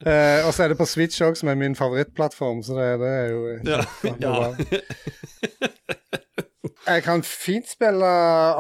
uh, 0.04 0.46
og 0.46 0.54
så 0.54 0.64
er 0.66 0.70
det 0.74 0.78
på 0.78 0.86
Switch 0.86 1.22
òg, 1.24 1.36
som 1.40 1.48
er 1.50 1.56
min 1.56 1.76
favorittplattform, 1.80 2.60
så 2.68 2.74
det, 2.76 3.00
det 3.00 3.12
er 3.16 3.28
jo 3.32 3.40
Ja. 3.70 3.80
ja. 4.20 4.52
Jeg 6.92 7.04
kan 7.06 7.24
fint 7.24 7.70
spille 7.72 8.06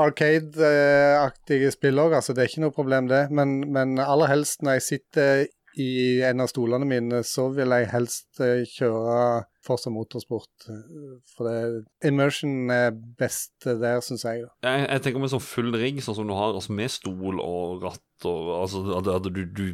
Arcade-aktige 0.05 1.71
spill 1.75 1.99
òg, 1.99 2.15
altså 2.15 2.31
det 2.33 2.41
er 2.45 2.49
ikke 2.53 2.63
noe 2.63 2.71
problem, 2.75 3.07
det. 3.11 3.25
Men, 3.35 3.59
men 3.75 3.99
aller 3.99 4.27
helst 4.31 4.61
når 4.63 4.71
jeg 4.79 4.83
sitter 4.87 5.45
i 5.79 6.19
en 6.27 6.43
av 6.43 6.49
stolene 6.51 6.87
mine, 6.87 7.21
så 7.27 7.47
vil 7.55 7.71
jeg 7.75 7.89
helst 7.93 8.41
eh, 8.43 8.63
kjøre 8.67 9.45
Forsa 9.63 9.91
Motorsport. 9.93 10.65
eh, 10.67 11.13
For 11.35 11.47
det, 11.47 11.85
immersion 12.07 12.71
er 12.73 12.91
best 12.91 13.67
der, 13.67 14.01
syns 14.03 14.25
jeg. 14.27 14.43
Jeg, 14.65 14.87
jeg 14.87 15.05
tenker 15.05 15.23
med 15.23 15.31
sånn 15.31 15.45
full 15.45 15.71
rigg, 15.77 16.01
sånn 16.03 16.17
som 16.17 16.27
du 16.27 16.35
har, 16.35 16.57
altså 16.57 16.75
med 16.75 16.91
stol 16.91 17.39
og 17.43 17.85
ratt 17.85 18.27
og 18.27 18.51
altså, 18.59 18.83
at, 18.99 19.07
at 19.15 19.31
du, 19.31 19.45
du 19.45 19.65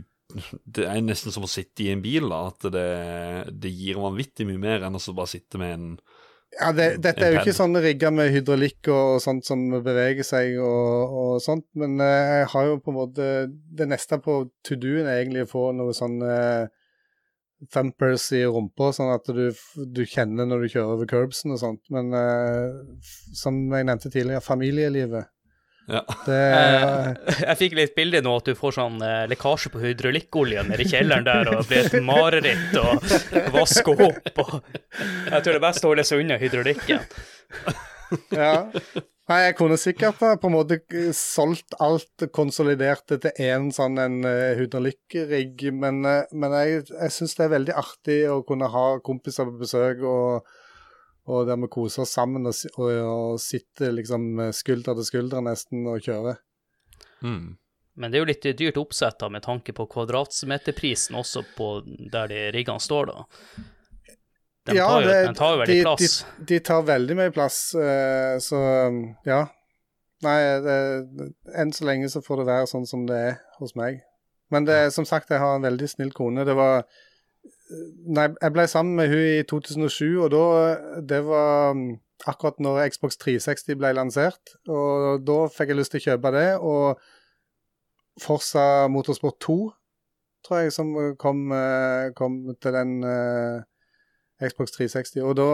Det 0.68 0.84
er 0.86 1.02
nesten 1.02 1.32
som 1.32 1.46
å 1.48 1.50
sitte 1.50 1.86
i 1.86 1.92
en 1.94 2.04
bil, 2.04 2.28
da. 2.30 2.44
At 2.52 2.68
det, 2.74 2.88
det 3.58 3.72
gir 3.72 4.00
vanvittig 4.04 4.46
mye 4.50 4.62
mer 4.62 4.86
enn 4.86 5.00
å 5.00 5.04
bare 5.18 5.32
sitte 5.32 5.60
med 5.62 5.74
en 5.74 5.92
Ja, 6.56 6.72
det, 6.72 6.86
dette 7.04 7.26
er 7.26 7.34
jo 7.34 7.42
ikke 7.42 7.54
sånne 7.54 7.82
sånn 7.82 7.86
rigger 7.86 8.14
med 8.16 8.32
hydraulikk 8.32 8.88
og 8.94 9.20
sånt 9.22 9.46
som 9.46 9.66
beveger 9.84 10.26
seg 10.26 10.56
og, 10.64 11.18
og 11.22 11.34
sånt, 11.44 11.68
men 11.78 12.00
eh, 12.02 12.40
jeg 12.40 12.48
har 12.54 12.70
jo 12.70 12.78
på 12.82 12.94
en 12.94 12.98
måte 12.98 13.28
Det 13.52 13.86
neste 13.92 14.18
på 14.24 14.40
to 14.66 14.78
do-en 14.80 15.06
er 15.06 15.20
egentlig 15.20 15.44
å 15.44 15.52
få 15.52 15.66
noe 15.76 15.94
sånn 15.98 16.22
eh, 16.24 16.72
thumpers 17.74 18.30
i 18.38 18.44
rumpa, 18.46 18.92
sånn 18.94 19.12
at 19.14 19.30
du, 19.34 19.48
du 19.90 20.04
kjenner 20.06 20.48
når 20.48 20.64
du 20.64 20.74
kjører 20.74 20.94
over 20.94 21.10
curbsen 21.10 21.56
og 21.56 21.62
sånt. 21.62 21.82
Men 21.94 22.14
uh, 22.14 23.02
som 23.38 23.58
jeg 23.74 23.88
nevnte 23.88 24.12
tidligere, 24.14 24.46
familielivet. 24.46 25.32
Ja. 25.88 26.02
Det 26.26 26.38
Eh, 26.38 27.34
jeg 27.46 27.58
fikk 27.62 27.76
litt 27.78 27.94
bilde 27.96 28.20
nå 28.24 28.34
at 28.40 28.50
du 28.50 28.58
får 28.60 28.76
sånn 28.76 29.02
eh, 29.04 29.26
lekkasje 29.32 29.72
på 29.72 29.82
hydraulikkoljen 29.84 30.68
nede 30.72 30.84
i 30.84 30.90
kjelleren 30.90 31.28
der, 31.28 31.48
og 31.52 31.62
det 31.62 31.68
blir 31.70 31.88
et 31.88 32.04
mareritt 32.04 32.76
og 32.82 33.54
vaske 33.56 33.94
opp 33.96 34.42
og 34.44 34.56
Jeg 34.58 35.44
tror 35.44 35.54
det 35.54 35.60
er 35.60 35.68
best 35.68 35.86
å 35.86 35.94
holde 35.94 36.08
seg 36.08 36.24
unna 36.24 36.40
hydraulikken. 36.42 37.06
Ja. 38.32 38.52
Nei, 39.28 39.38
jeg 39.44 39.56
kunne 39.60 39.76
sikkert 39.80 40.22
på 40.22 40.48
en 40.48 40.54
måte 40.54 40.78
eh, 40.96 41.10
solgt 41.16 41.76
alt 41.84 42.28
konsolidert 42.36 43.08
til 43.12 43.42
én 43.44 43.72
sånn 43.76 44.00
en 44.00 44.22
Huderlyk-rigg, 44.60 45.70
men, 45.76 46.04
men 46.04 46.56
jeg, 46.62 46.86
jeg 46.92 47.16
syns 47.16 47.36
det 47.40 47.48
er 47.48 47.58
veldig 47.58 47.76
artig 47.80 48.22
å 48.32 48.42
kunne 48.48 48.72
ha 48.72 48.88
kompiser 49.04 49.48
på 49.50 49.60
besøk, 49.64 50.04
og, 50.08 50.56
og 51.28 51.46
der 51.50 51.58
vi 51.60 51.68
koser 51.74 52.04
oss 52.06 52.14
sammen 52.16 52.48
og, 52.48 52.56
og, 52.78 52.92
og 53.04 53.40
sitter 53.44 53.92
liksom 53.96 54.28
skulder 54.56 54.96
til 55.00 55.08
skulder 55.10 55.44
nesten 55.44 55.86
og 55.92 56.00
kjører. 56.06 56.38
Mm. 57.24 57.58
Men 57.98 58.12
det 58.14 58.20
er 58.20 58.22
jo 58.24 58.30
litt 58.30 58.46
dyrt 58.60 58.78
oppsett 58.78 59.18
da, 59.20 59.28
med 59.34 59.42
tanke 59.44 59.74
på 59.74 59.88
kvadratmeterprisen 59.90 61.18
også 61.18 61.42
på 61.58 61.70
der 62.14 62.30
de 62.32 62.44
riggene 62.54 62.80
står, 62.84 63.10
da. 63.10 63.26
De 64.68 64.76
Ja, 64.76 64.86
tar 64.88 65.02
jo, 65.02 65.08
det- 65.08 65.28
de 65.28 65.34
tar 65.40 65.52
jo 65.56 65.60
veldig 65.64 65.76
de- 65.78 65.84
plass. 65.88 66.26
De, 66.38 66.46
de 66.52 66.60
tar 66.60 66.82
veldig 66.84 67.16
mye 67.18 67.32
plass, 67.32 67.60
eh, 67.76 68.38
så 68.44 68.60
ja. 69.26 69.42
Nei, 70.26 70.38
det, 70.66 70.78
enn 71.56 71.72
så 71.74 71.86
lenge 71.86 72.10
så 72.10 72.22
får 72.26 72.38
det 72.42 72.48
være 72.50 72.68
sånn 72.70 72.88
som 72.90 73.06
det 73.06 73.16
er 73.16 73.36
hos 73.60 73.76
meg. 73.78 74.00
Men 74.50 74.66
det, 74.66 74.78
som 74.94 75.06
sagt, 75.06 75.30
jeg 75.30 75.40
har 75.44 75.56
en 75.58 75.62
veldig 75.66 75.90
snill 75.92 76.12
kone. 76.16 76.46
Det 76.48 76.56
var 76.58 76.86
Nei, 78.08 78.28
jeg 78.42 78.54
ble 78.56 78.68
sammen 78.72 78.96
med 79.00 79.12
hun 79.12 79.24
i 79.28 79.46
2007, 79.48 80.06
og 80.24 80.30
da 80.32 80.44
Det 81.10 81.20
var 81.28 81.74
mm, 81.76 81.98
akkurat 82.26 82.60
når 82.64 82.86
Xbox 82.94 83.20
360 83.22 83.78
ble 83.80 83.94
lansert, 83.96 84.56
og 84.68 85.24
da 85.28 85.40
fikk 85.52 85.74
jeg 85.74 85.80
lyst 85.80 85.94
til 85.96 86.02
å 86.02 86.06
kjøpe 86.12 86.34
det. 86.36 86.48
Og 86.64 87.02
Forsa 88.22 88.88
Motorsport 88.90 89.38
2, 89.46 89.58
tror 90.48 90.64
jeg, 90.64 90.74
som 90.74 90.94
kom, 91.22 91.52
eh, 91.54 92.14
kom 92.18 92.40
til 92.62 92.74
den 92.74 92.96
uh, 93.06 93.62
Xbox 94.42 94.74
360. 94.78 95.22
Og 95.22 95.36
da 95.38 95.50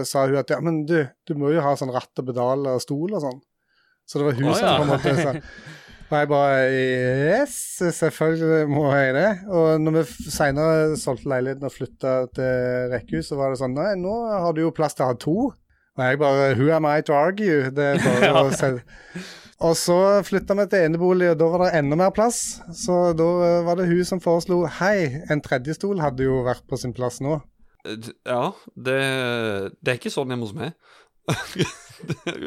uh, 0.00 0.06
sa 0.08 0.24
hun 0.26 0.40
at 0.40 0.50
ja, 0.50 0.58
men 0.64 0.82
du, 0.88 0.98
du 1.28 1.36
må 1.38 1.52
jo 1.54 1.62
ha 1.62 1.76
sånn 1.78 1.94
ratt 1.94 2.18
og 2.18 2.32
pedal 2.32 2.66
og 2.72 2.82
stol 2.82 3.12
og 3.12 3.22
sånn. 3.22 3.38
Så 4.08 4.18
det 4.18 4.30
var 4.30 4.40
hun 4.40 4.50
Å, 4.50 4.56
som 4.56 4.80
på 4.80 4.86
en 4.86 4.92
måte 4.96 5.14
sa 5.20 5.36
Og 6.08 6.14
jeg 6.16 6.28
bare 6.30 6.52
Yes, 6.72 7.54
selvfølgelig 7.98 8.68
må 8.72 8.86
jeg 8.96 9.14
det. 9.16 9.26
Og 9.52 9.80
når 9.82 9.98
vi 9.98 10.30
seinere 10.32 10.96
solgte 10.96 11.28
leiligheten 11.28 11.68
og 11.68 11.74
flytta 11.74 12.14
til 12.36 12.92
rekkehus, 12.94 13.28
så 13.28 13.36
var 13.40 13.52
det 13.52 13.60
sånn 13.60 13.76
Nei, 13.76 13.90
nå 14.00 14.14
har 14.32 14.56
du 14.56 14.62
jo 14.64 14.72
plass 14.74 14.96
til 14.96 15.04
å 15.04 15.10
ha 15.12 15.18
to. 15.20 15.36
Og 15.98 16.04
jeg 16.06 16.20
bare 16.22 16.54
Who 16.56 16.70
am 16.72 16.88
I 16.88 17.02
to 17.04 17.12
argue? 17.16 17.68
Det 17.74 17.90
er 17.92 18.00
bare 18.06 18.32
å 18.46 18.56
se 18.56 18.72
og 19.58 19.72
så 19.74 19.94
flytta 20.22 20.54
vi 20.54 20.64
til 20.70 20.84
enebolig, 20.86 21.32
og 21.32 21.38
da 21.40 21.46
var 21.50 21.64
det 21.64 21.78
enda 21.80 21.96
mer 21.98 22.12
plass. 22.14 22.60
Så 22.78 23.10
da 23.18 23.24
var 23.66 23.80
det 23.80 23.88
hun 23.90 24.04
som 24.06 24.20
foreslo 24.22 24.60
Hei, 24.76 25.24
en 25.34 25.42
tredje 25.42 25.74
stol 25.74 25.98
hadde 25.98 26.28
jo 26.28 26.44
vært 26.46 26.62
på 26.70 26.78
sin 26.78 26.94
plass 26.94 27.18
nå. 27.24 27.40
Eh, 27.82 27.96
Ja, 28.22 28.52
det, 28.78 29.00
det 29.82 29.90
er 29.90 29.98
ikke 29.98 30.14
sånn 30.14 30.30
hjemme 30.30 30.46
hos 30.46 30.54
meg. 30.54 30.76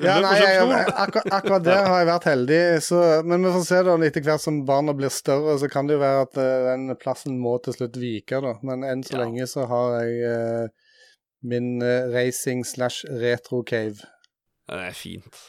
Ja, 0.02 0.14
nei, 0.24 0.38
jeg, 0.40 0.68
akkur 0.96 1.26
akkurat 1.28 1.64
der 1.66 1.82
har 1.84 1.98
jeg 2.00 2.08
vært 2.08 2.28
heldig. 2.30 2.60
Så, 2.86 3.00
men 3.28 3.44
vi 3.44 3.52
får 3.52 3.66
se 3.68 3.80
da 3.84 3.96
etter 4.08 4.24
hvert 4.24 4.44
som 4.44 4.62
barna 4.68 4.94
blir 4.96 5.12
større, 5.12 5.58
så 5.60 5.68
kan 5.72 5.90
det 5.90 5.98
jo 5.98 6.04
være 6.04 6.22
at 6.24 6.38
uh, 6.40 6.70
den 6.70 6.96
plassen 7.02 7.36
må 7.42 7.58
til 7.66 7.76
slutt 7.76 8.00
vike, 8.00 8.40
da. 8.46 8.54
Men 8.66 8.86
enn 8.88 9.04
så 9.04 9.18
Ja. 9.18 9.26
lenge 9.26 9.48
så 9.52 9.66
har 9.68 9.98
jeg 10.06 10.32
uh, 10.32 10.94
min 11.44 11.82
uh, 11.84 12.08
racing 12.16 12.64
slash 12.68 13.04
retro-cave. 13.12 14.08
Det 14.72 14.80
er 14.88 14.96
fint. 14.96 15.44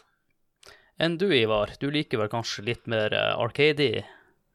Enn 0.99 1.15
du, 1.19 1.29
Ivar, 1.35 1.71
du 1.81 1.87
liker 1.95 2.21
vel 2.25 2.33
kanskje 2.33 2.67
litt 2.73 2.91
mer 2.91 3.15
uh, 3.15 3.39
arcady? 3.43 4.03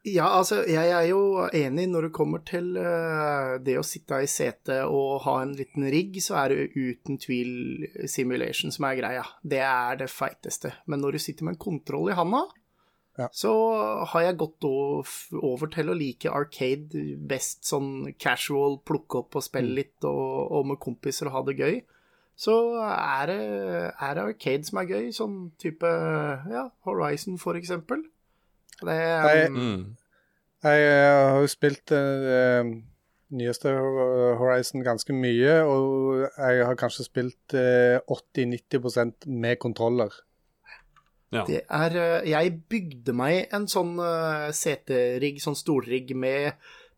Ja, 0.08 0.28
altså, 0.38 0.62
jeg 0.70 0.92
er 0.94 1.04
jo 1.10 1.48
enig 1.52 1.88
når 1.92 2.08
det 2.08 2.14
kommer 2.16 2.40
til 2.48 2.70
eh, 2.80 3.58
det 3.66 3.74
å 3.80 3.84
sitte 3.84 4.22
i 4.24 4.30
setet 4.32 4.86
og 4.88 5.24
ha 5.26 5.34
en 5.44 5.52
liten 5.58 5.84
rigg, 5.92 6.16
så 6.24 6.38
er 6.46 6.54
det 6.54 6.68
uten 6.78 7.18
tvil 7.20 7.88
simulation 8.08 8.72
som 8.72 8.88
er 8.88 9.00
greia. 9.02 9.26
Det 9.44 9.60
er 9.66 10.00
det 10.00 10.08
feiteste. 10.14 10.72
Men 10.88 11.04
når 11.04 11.18
du 11.18 11.24
sitter 11.26 11.48
med 11.48 11.58
en 11.58 11.66
kontroll 11.66 12.14
i 12.14 12.16
handa, 12.18 12.46
Ja. 13.18 13.28
så 13.34 13.52
har 14.14 14.22
jeg 14.22 14.38
gått 14.38 14.64
over 14.64 15.68
til 15.74 15.90
å 15.90 15.96
like 15.98 16.30
arcade 16.30 17.18
best 17.28 17.66
sånn 17.66 18.14
casual, 18.22 18.78
plukke 18.86 19.24
opp 19.24 19.36
og 19.40 19.44
spille 19.44 19.74
litt, 19.74 19.98
og, 20.06 20.52
og 20.54 20.68
med 20.70 20.80
kompiser 20.80 21.26
og 21.28 21.34
ha 21.34 21.42
det 21.48 21.58
gøy. 21.58 21.80
Så 22.38 22.54
er 22.86 23.26
det, 23.32 23.40
er 23.98 24.14
det 24.14 24.24
arcade 24.28 24.70
som 24.70 24.78
er 24.84 24.92
gøy, 24.92 25.08
sånn 25.12 25.40
type 25.58 25.90
ja, 26.54 26.68
Horizon 26.86 27.40
for 27.42 27.58
eksempel. 27.58 28.06
Det 28.84 28.98
Jeg- 28.98 29.50
um, 29.50 29.96
jeg, 30.64 30.78
Jeg 30.78 30.86
eh, 30.90 31.32
har 31.32 31.42
jo 31.42 31.48
spilt 31.48 31.92
uh, 31.92 32.70
nyeste 33.32 33.72
Horizon 34.40 34.84
ganske 34.84 35.14
mye, 35.14 35.62
og 35.68 36.24
jeg 36.38 36.66
har 36.66 36.76
kanskje 36.80 37.06
spilt 37.06 37.54
uh, 37.54 38.00
80-90% 38.10 39.28
med 39.28 39.60
kontroller. 39.60 40.10
Ja. 41.32 41.44
Det 41.44 41.62
er 41.68 41.96
eh, 42.00 42.30
Jeg 42.32 42.54
bygde 42.72 43.14
meg 43.14 43.50
en 43.54 43.68
sånn 43.68 43.98
uh, 44.00 44.48
seterigg, 44.56 45.42
sånn 45.44 45.58
stolrigg 45.60 46.14
med 46.16 46.54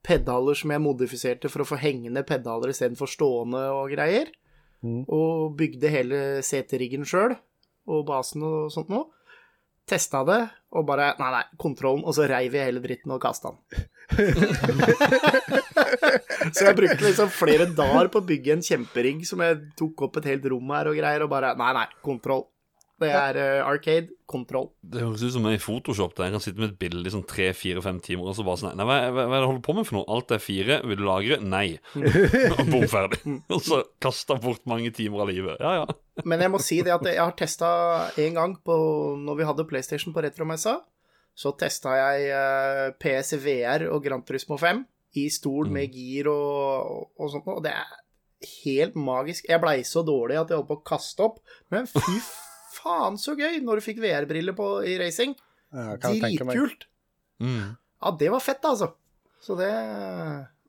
pedaler 0.05 0.55
som 0.55 0.71
jeg 0.71 0.81
modifiserte 0.83 1.49
for 1.51 1.65
å 1.65 1.67
få 1.67 1.79
hengende 1.81 2.21
pedaler 2.23 2.71
istedenfor 2.71 3.09
stående 3.09 3.65
og 3.73 3.89
greier. 3.91 4.29
Mm. 4.85 5.01
Og 5.11 5.57
bygde 5.59 5.89
hele 5.91 6.19
seteriggen 6.45 7.03
sjøl, 7.09 7.33
og 7.89 8.05
basen 8.07 8.45
og 8.47 8.69
sånt 8.71 8.87
noe. 8.93 9.09
Testa 9.89 10.21
det, 10.27 10.39
og 10.77 10.85
bare 10.85 11.13
Nei, 11.19 11.29
nei, 11.33 11.43
kontrollen. 11.61 12.03
Og 12.05 12.13
så 12.17 12.27
reiv 12.29 12.55
jeg 12.57 12.69
hele 12.69 12.81
dritten 12.83 13.13
og 13.15 13.21
kasta 13.23 13.53
den. 13.53 13.59
så 16.55 16.69
jeg 16.69 16.77
brukte 16.77 17.05
liksom 17.05 17.29
flere 17.33 17.65
dager 17.73 18.09
på 18.13 18.21
å 18.21 18.27
bygge 18.29 18.55
en 18.55 18.65
kjemperigg 18.65 19.25
som 19.27 19.41
jeg 19.45 19.59
tok 19.79 19.95
opp 20.07 20.15
et 20.21 20.29
helt 20.31 20.45
rom 20.53 20.67
her 20.75 20.85
og 20.91 20.99
greier, 20.99 21.25
og 21.25 21.33
bare 21.33 21.49
Nei, 21.59 21.71
nei, 21.77 21.87
kontroll. 22.05 22.43
Det 22.99 23.09
er 23.15 23.37
uh, 23.39 23.67
arcade, 23.69 24.11
kontroll. 24.29 24.69
Det 24.81 25.01
høres 25.01 25.23
ut 25.23 25.33
som 25.33 25.47
jeg 25.49 25.57
i 25.57 25.61
Photoshop 25.63 26.13
der 26.17 26.27
jeg 26.27 26.35
kan 26.35 26.43
sitte 26.43 26.61
med 26.61 26.73
et 26.73 26.79
bilde 26.81 27.09
i 27.09 27.13
sånn 27.13 27.25
tre, 27.29 27.47
fire, 27.57 27.81
fem 27.85 28.01
timer 28.03 28.29
og 28.29 28.37
så 28.37 28.45
bare 28.45 28.61
sånn 28.61 28.75
Nei, 28.77 28.85
hva, 28.85 28.97
hva, 29.09 29.25
hva 29.25 29.37
er 29.37 29.39
det 29.39 29.45
du 29.45 29.49
holder 29.49 29.63
på 29.65 29.75
med 29.77 29.87
for 29.87 29.97
noe? 29.97 30.07
Alt 30.15 30.33
er 30.35 30.43
fire. 30.43 30.79
Vil 30.89 30.99
du 30.99 31.05
lagre? 31.07 31.39
Nei. 31.41 31.65
Bom, 32.73 32.85
ferdig. 32.91 33.21
Og 33.47 33.63
så 33.65 33.81
kasta 34.03 34.37
bort 34.41 34.67
mange 34.69 34.91
timer 34.95 35.25
av 35.25 35.31
livet. 35.31 35.63
Ja, 35.63 35.81
ja. 35.81 36.23
Men 36.27 36.43
jeg 36.43 36.53
må 36.53 36.61
si 36.63 36.81
det 36.85 36.93
at 36.93 37.07
jeg 37.07 37.19
har 37.21 37.35
testa 37.39 37.71
en 38.19 38.37
gang 38.37 38.55
på, 38.65 38.77
når 39.23 39.39
vi 39.39 39.49
hadde 39.49 39.67
PlayStation 39.69 40.15
på 40.15 40.23
retromessa. 40.25 40.81
Så 41.39 41.53
testa 41.55 41.95
jeg 41.95 42.29
eh, 42.35 42.85
PSVR 42.99 43.87
og 43.93 44.03
Gran 44.03 44.25
Turismo 44.27 44.57
5 44.59 44.83
i 45.19 45.29
stol 45.31 45.71
med 45.73 45.95
gir 45.95 46.27
og, 46.29 47.09
og 47.15 47.31
sånt 47.31 47.47
noe. 47.47 47.61
Og 47.61 47.65
det 47.65 47.73
er 47.73 47.97
helt 48.65 48.99
magisk. 48.99 49.47
Jeg 49.49 49.61
blei 49.63 49.79
så 49.87 50.03
dårlig 50.05 50.39
at 50.39 50.51
jeg 50.51 50.59
holdt 50.59 50.69
på 50.71 50.79
å 50.79 50.85
kaste 50.91 51.25
opp. 51.25 51.39
Men 51.73 51.87
fy 51.89 52.19
faen 52.79 53.19
så 53.21 53.35
gøy 53.37 53.59
når 53.65 53.79
du 53.79 53.85
fikk 53.85 54.01
VR-briller 54.03 54.55
på 54.57 54.69
i 54.87 54.95
racing. 55.01 55.35
Ja. 55.75 55.93
Dritkult. 56.01 56.87
Mm. 57.43 57.75
Ja, 58.01 58.11
det 58.19 58.31
var 58.33 58.43
fett, 58.43 58.63
altså. 58.65 58.93
Så 59.43 59.55
det, 59.59 59.69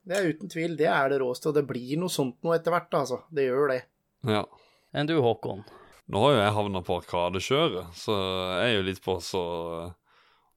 det 0.06 0.16
er 0.18 0.28
uten 0.30 0.50
tvil 0.52 0.76
det 0.78 0.88
er 0.90 1.10
det 1.12 1.20
råeste. 1.22 1.50
Og 1.50 1.56
det 1.56 1.64
blir 1.68 1.96
noe 2.00 2.12
sånt 2.12 2.38
noe 2.46 2.58
etter 2.58 2.74
hvert, 2.74 2.92
altså. 2.98 3.22
Det 3.30 3.48
gjør 3.48 3.74
det. 3.74 3.82
ja. 4.30 4.44
Enn 4.90 5.06
du, 5.06 5.14
Håkon? 5.22 5.60
Nå 6.10 6.20
har 6.24 6.32
jo 6.34 6.38
jeg 6.40 6.54
havna 6.56 6.80
på 6.82 6.96
Arkadekjøret, 6.98 7.92
så 7.94 8.14
jeg 8.58 8.64
er 8.64 8.72
jo 8.74 8.86
litt 8.88 8.98
på 9.04 9.14
så 9.22 9.42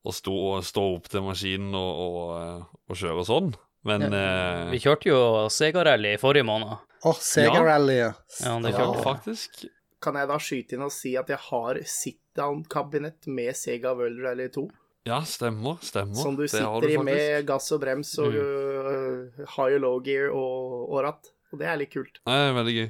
å 0.03 0.11
stå, 0.11 0.33
stå 0.65 0.85
opp 0.95 1.05
til 1.13 1.21
maskinen 1.27 1.75
og, 1.77 1.99
og, 2.07 2.63
og 2.89 2.97
kjøre 2.97 3.25
sånn. 3.29 3.51
Men 3.85 4.07
eh, 4.09 4.71
Vi 4.73 4.79
kjørte 4.81 5.11
jo 5.11 5.19
Sega-rally 5.53 6.15
i 6.15 6.19
forrige 6.21 6.47
måned. 6.49 6.73
Åh, 7.05 7.19
Sega-rally, 7.21 7.99
ja. 7.99 8.09
Ja, 8.41 8.55
det 8.63 8.73
ja, 8.73 8.87
faktisk. 9.05 9.67
Kan 10.03 10.17
jeg 10.19 10.27
da 10.27 10.37
skyte 10.41 10.75
inn 10.75 10.83
og 10.83 10.91
si 10.91 11.13
at 11.19 11.29
jeg 11.31 11.39
har 11.49 11.79
sit-down-kabinett 11.87 13.27
med 13.31 13.55
Sega 13.55 13.93
World 13.95 14.19
Rally 14.25 14.49
2? 14.51 14.65
Ja, 15.07 15.21
stemmer. 15.27 15.79
Stemmer. 15.83 16.15
Som 16.15 16.35
du 16.39 16.43
sitter 16.47 16.89
i 16.91 16.97
med 17.03 17.45
gass 17.47 17.71
og 17.75 17.81
brems 17.83 18.11
og 18.23 18.35
øh, 18.39 19.45
high 19.55 19.77
og 19.77 19.81
low 19.83 19.97
gear 20.03 20.31
og, 20.31 20.89
og 20.89 21.01
ratt. 21.07 21.31
Og 21.51 21.59
det 21.61 21.67
er 21.69 21.79
litt 21.79 21.91
kult. 21.93 22.19
Det 22.23 22.35
er 22.35 22.55
veldig 22.55 22.75
gøy. 22.77 22.89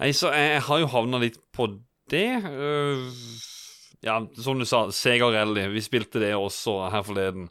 Nei, 0.00 0.10
så 0.16 0.30
jeg, 0.32 0.52
jeg 0.56 0.66
har 0.70 0.82
jo 0.82 0.90
havna 0.94 1.20
litt 1.22 1.40
på 1.54 1.66
det. 2.10 2.28
øh, 2.46 3.08
ja, 4.02 4.14
som 4.40 4.58
du 4.58 4.64
sa, 4.64 4.86
Sega 4.96 5.26
Rally. 5.34 5.66
Vi 5.74 5.82
spilte 5.84 6.20
det 6.22 6.30
også 6.36 6.78
her 6.92 7.02
forleden. 7.04 7.48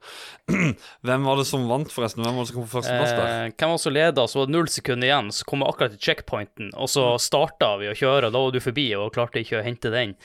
Hvem 1.05 1.27
var 1.29 1.37
det 1.37 1.45
som 1.49 1.67
vant, 1.69 1.91
forresten? 1.93 2.23
Hvem 2.25 2.39
var 2.39 2.45
det 2.47 2.51
som 2.51 2.57
kom 2.59 2.65
på 2.67 2.73
førsteplass 2.79 3.13
der? 3.13 3.27
Eh, 3.49 3.53
hvem 3.59 3.73
var 3.75 3.81
som 3.83 3.93
leda? 3.93 4.25
Så 4.31 4.39
var 4.41 4.49
det 4.49 4.55
null 4.57 4.71
sekunder 4.73 5.09
igjen, 5.11 5.29
så 5.35 5.45
kom 5.45 5.61
vi 5.61 5.69
akkurat 5.69 5.93
til 5.95 6.01
checkpointen, 6.09 6.71
og 6.73 6.89
så 6.89 7.05
starta 7.21 7.75
vi 7.81 7.91
å 7.91 7.95
kjøre, 7.97 8.31
da 8.33 8.41
var 8.41 8.55
du 8.55 8.59
forbi 8.63 8.87
og 8.97 9.13
klarte 9.13 9.43
ikke 9.43 9.59
å 9.61 9.65
hente 9.65 9.93
den. 9.93 10.15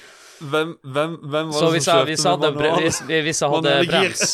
Hvem, 0.40 0.72
hvem, 0.82 1.18
hvem 1.22 1.52
var 1.52 1.60
Så 1.60 1.68
det 1.76 1.84
som 1.84 2.00
kjørte 2.08 2.50
bre- 2.56 2.72
manual? 2.72 2.82
hvis, 2.82 3.02
hvis 3.06 3.44
jeg 3.44 3.52
hadde 3.54 3.76
brems 3.92 4.32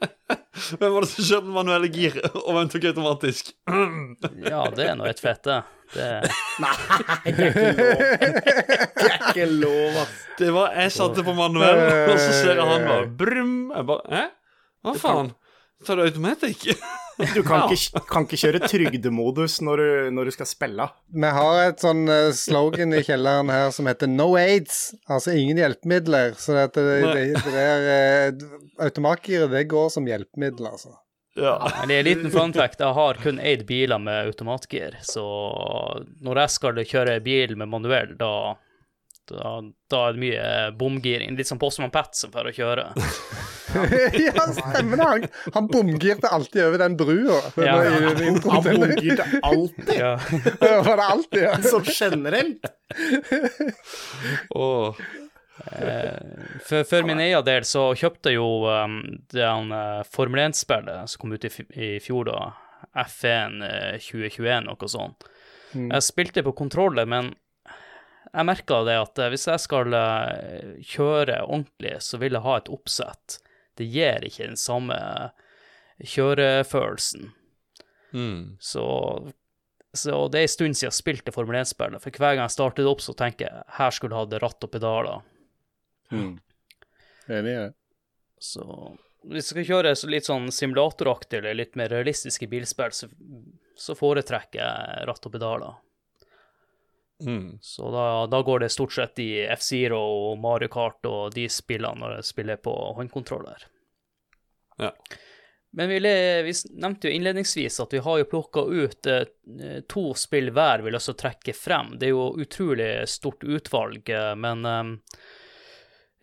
Hvem 0.78 0.92
var 0.94 1.04
det 1.04 1.08
som 1.10 1.24
kjørte 1.24 1.46
med 1.48 1.54
manuelle 1.56 1.88
gir, 1.92 2.16
og 2.38 2.50
hvem 2.56 2.68
tok 2.72 2.84
automatisk? 2.90 3.52
Ja, 4.52 4.62
det 4.74 4.86
er 4.90 4.96
nå 4.98 5.06
et 5.08 5.20
fete 5.22 5.56
det. 5.94 6.08
det. 6.22 6.32
Nei, 6.62 6.72
det 7.36 7.46
er 7.48 7.52
ikke 7.52 7.76
lov. 7.76 8.02
Det 8.98 9.08
er 9.08 9.16
ikke 9.30 9.46
lov, 9.50 9.98
ass. 10.04 10.18
Det 10.38 10.50
var 10.54 10.76
Jeg 10.80 10.92
satte 10.96 11.24
på 11.26 11.34
manuell, 11.36 11.82
og 12.12 12.16
så 12.20 12.32
ser 12.38 12.54
jeg 12.60 12.68
han 12.72 12.86
bare 12.88 13.08
brum. 13.22 13.54
Jeg 13.74 13.88
bare 13.90 14.16
Hæ? 14.16 14.24
Hva 14.82 14.94
faen? 14.98 15.32
Tar 15.86 15.98
du 15.98 16.04
automatic? 16.04 16.64
Du 17.34 17.42
kan, 17.42 17.66
ikke, 17.74 18.00
kan 18.08 18.26
ikke 18.26 18.38
kjøre 18.40 18.62
trygdemodus 18.70 19.58
når 19.64 19.82
du, 19.82 19.88
når 20.16 20.30
du 20.30 20.34
skal 20.34 20.48
spille. 20.48 20.86
Vi 21.12 21.32
har 21.36 21.60
et 21.66 21.84
sånn 21.84 22.06
eh, 22.10 22.30
slogan 22.36 22.94
i 22.96 23.02
kjelleren 23.04 23.52
her 23.52 23.70
som 23.74 23.90
heter 23.90 24.10
'No 24.10 24.32
aids', 24.40 24.94
altså 25.10 25.34
ingen 25.36 25.60
hjelpemidler. 25.60 26.34
Så 26.40 26.56
det, 26.56 26.66
det, 26.78 26.98
det, 27.04 27.28
det 27.44 27.54
der 27.54 27.86
eh, 27.92 28.48
automatgiret, 28.88 29.52
det 29.52 29.68
går 29.70 29.92
som 29.92 30.08
hjelpemiddel, 30.08 30.72
altså. 30.72 30.96
Ja. 31.36 31.56
Men 31.80 31.88
det 31.88 31.94
er 31.94 32.02
en 32.02 32.08
liten 32.10 32.32
fun 32.32 32.52
fact. 32.52 32.80
Jeg 32.80 32.96
har 32.96 33.20
kun 33.22 33.38
eid 33.40 33.64
biler 33.68 34.00
med 34.02 34.28
automatgir, 34.28 34.98
så 35.06 35.24
når 36.20 36.42
jeg 36.44 36.54
skal 36.58 36.82
kjøre 36.84 37.20
bil 37.24 37.56
med 37.56 37.70
manuell, 37.72 38.12
da, 38.20 38.32
da, 39.30 39.52
da 39.90 39.98
er 40.08 40.16
det 40.16 40.20
mye 40.22 40.46
bomgiring. 40.80 41.36
Litt 41.38 41.46
som 41.48 41.58
Postman 41.62 41.90
Pat 41.94 42.16
for 42.32 42.48
å 42.48 42.52
kjøre. 42.56 42.88
ja, 44.26 44.46
stemmer 44.56 44.96
det. 44.98 45.04
Han, 45.08 45.26
han 45.54 45.68
bomgirte 45.70 46.28
alltid 46.28 46.64
over 46.66 46.82
den 46.82 46.96
brua. 47.00 47.38
Ja. 47.56 47.76
I- 47.84 48.12
i 48.26 48.32
Han 48.48 48.64
bomgirte 48.66 49.26
alltid, 49.42 49.94
Ja. 49.98 50.14
Det 50.60 50.72
var 50.88 50.96
det 50.96 51.06
alltid, 51.14 51.42
ja. 51.42 51.54
Som 51.62 51.84
generelt. 51.86 52.66
oh. 54.54 54.94
Eh, 55.72 56.12
For, 56.66 56.84
for 56.84 57.02
min 57.06 57.20
egen 57.20 57.44
del 57.46 57.64
så 57.68 57.90
kjøpte 57.98 58.32
jeg 58.32 58.38
jo 58.40 58.64
um, 58.66 58.96
den 59.32 59.72
uh, 59.74 60.00
Formel 60.10 60.40
1-spillet 60.48 61.10
som 61.12 61.22
kom 61.22 61.34
ut 61.36 61.44
i, 61.46 61.50
f- 61.52 61.76
i 61.76 61.90
fjor, 62.02 62.30
da. 62.30 62.50
F1 63.04 63.60
uh, 63.62 63.98
2021, 64.02 64.66
noe 64.66 64.88
sånt. 64.90 65.28
Mm. 65.72 65.86
Jeg 65.94 66.04
spilte 66.04 66.42
på 66.44 66.52
kontroller, 66.58 67.06
men 67.08 67.30
jeg 68.32 68.48
merka 68.48 68.80
det 68.88 68.96
at 68.96 69.20
eh, 69.20 69.30
hvis 69.32 69.46
jeg 69.50 69.60
skal 69.60 69.96
eh, 69.96 70.72
kjøre 70.94 71.42
ordentlig, 71.44 71.98
så 72.04 72.20
vil 72.22 72.38
jeg 72.38 72.44
ha 72.46 72.56
et 72.58 72.70
oppsett. 72.72 73.38
Det 73.76 73.88
gir 73.88 74.24
ikke 74.28 74.48
den 74.48 74.60
samme 74.60 74.96
kjørefølelsen. 76.02 77.30
Mm. 78.12 78.56
Så, 78.60 78.84
så 79.96 80.24
det 80.32 80.40
er 80.40 80.48
en 80.48 80.54
stund 80.54 80.78
siden 80.78 80.90
jeg 80.90 80.98
spilte 80.98 81.34
Formel 81.34 81.60
1-spillet, 81.60 82.02
for 82.02 82.22
hver 82.24 82.36
gang 82.36 82.46
jeg 82.46 82.56
starter 82.56 82.84
det 82.84 82.92
opp, 82.92 83.04
så 83.04 83.16
tenker 83.16 83.48
jeg 83.48 83.68
her 83.78 83.94
skulle 83.94 84.16
jeg 84.16 84.26
hatt 84.26 84.42
ratt 84.44 84.66
og 84.68 84.72
pedaler. 84.72 85.22
Mm. 86.12 86.34
Enig 87.28 87.54
i 87.54 87.60
det. 87.60 87.70
Så 88.42 88.64
hvis 89.28 89.46
jeg 89.46 89.52
skal 89.52 89.68
kjøre 89.68 89.94
litt 90.10 90.26
sånn 90.26 90.48
simulatoraktig 90.52 91.38
eller 91.38 91.60
litt 91.60 91.76
mer 91.78 91.92
realistiske 91.92 92.48
bilspill, 92.50 92.92
så, 92.96 93.08
så 93.78 93.96
foretrekker 93.96 94.60
jeg 94.60 95.08
ratt 95.08 95.28
og 95.28 95.34
pedaler. 95.36 95.80
Mm. 97.26 97.58
Så 97.60 97.90
da, 97.94 98.26
da 98.26 98.42
går 98.42 98.64
det 98.64 98.72
stort 98.74 98.92
sett 98.92 99.18
i 99.22 99.30
F-Zero 99.54 100.00
og 100.00 100.40
Mario 100.42 100.70
Kart 100.72 101.06
og 101.08 101.34
de 101.34 101.48
spillene 101.52 102.02
når 102.02 102.16
jeg 102.18 102.30
spiller 102.32 102.62
på 102.62 102.74
håndkontroller. 102.98 103.68
Ja. 104.82 104.90
Men 105.74 105.88
vi, 105.88 105.98
vi 106.42 106.52
nevnte 106.70 107.08
jo 107.08 107.14
innledningsvis 107.14 107.80
at 107.80 107.94
vi 107.94 108.02
har 108.04 108.18
jo 108.18 108.28
plukka 108.28 108.60
ut 108.60 109.06
eh, 109.06 109.22
to 109.88 110.10
spill 110.18 110.50
hver 110.52 110.84
vi 110.84 110.92
løser 110.92 111.14
å 111.14 111.20
trekke 111.22 111.54
frem. 111.56 111.94
Det 111.96 112.10
er 112.10 112.12
jo 112.12 112.26
utrolig 112.42 112.90
stort 113.08 113.44
utvalg, 113.44 114.10
eh, 114.12 114.34
men 114.36 114.66
eh, 114.68 114.90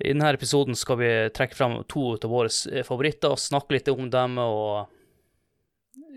i 0.05 0.13
denne 0.13 0.29
episoden 0.37 0.77
skal 0.77 0.99
vi 1.01 1.09
trekke 1.33 1.57
frem 1.57 1.79
to 1.89 2.13
av 2.13 2.29
våre 2.29 2.83
favoritter 2.85 3.33
og 3.33 3.41
snakke 3.41 3.75
litt 3.75 3.89
om 3.91 4.11
dem, 4.13 4.37
og 4.37 4.98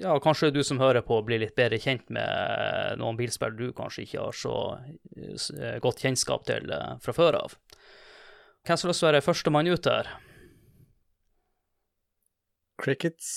ja, 0.03 0.21
kanskje 0.21 0.51
du 0.51 0.63
som 0.65 0.81
hører 0.81 1.05
på 1.07 1.21
blir 1.27 1.41
litt 1.43 1.55
bedre 1.59 1.79
kjent 1.81 2.09
med 2.13 2.99
noen 3.01 3.19
bilspill 3.19 3.55
du 3.57 3.71
kanskje 3.77 4.07
ikke 4.07 4.27
har 4.27 4.37
så 4.37 4.57
eh, 5.17 5.39
eh, 5.59 5.79
godt 5.85 6.03
kjennskap 6.05 6.47
til 6.49 6.73
eh, 6.73 6.93
fra 7.03 7.15
før 7.17 7.39
av. 7.45 7.57
Hvem 8.67 8.79
som 8.79 8.89
har 8.89 8.93
lyst 8.93 9.03
til 9.03 9.09
å 9.09 9.11
være 9.11 9.25
førstemann 9.27 9.73
ut 9.73 9.91
her? 9.91 10.13
Crickets. 12.83 13.33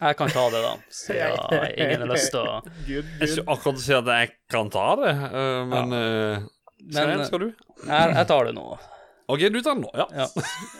Jeg 0.00 0.16
kan 0.16 0.30
ta 0.32 0.46
det, 0.48 0.60
da, 0.64 0.70
siden 0.96 1.66
ingen 1.82 2.06
har 2.06 2.08
lyst 2.08 2.30
til 2.32 2.40
å 2.40 2.60
Jeg 2.88 3.28
skulle 3.28 3.52
akkurat 3.52 3.82
si 3.82 3.92
at 3.98 4.08
jeg 4.08 4.30
kan 4.50 4.70
ta 4.72 4.86
det, 5.02 5.10
men 5.68 5.92
ja. 5.92 6.38
Men 6.80 7.26
skal 7.28 7.42
du? 7.42 7.50
jeg, 7.84 8.12
jeg 8.16 8.28
tar 8.30 8.46
det 8.48 8.54
nå. 8.56 8.62
OK, 9.30 9.42
du 9.52 9.58
tar 9.60 9.76
den 9.76 9.84
nå. 9.84 9.90
Ja. 9.94 10.06
Ja. 10.16 10.28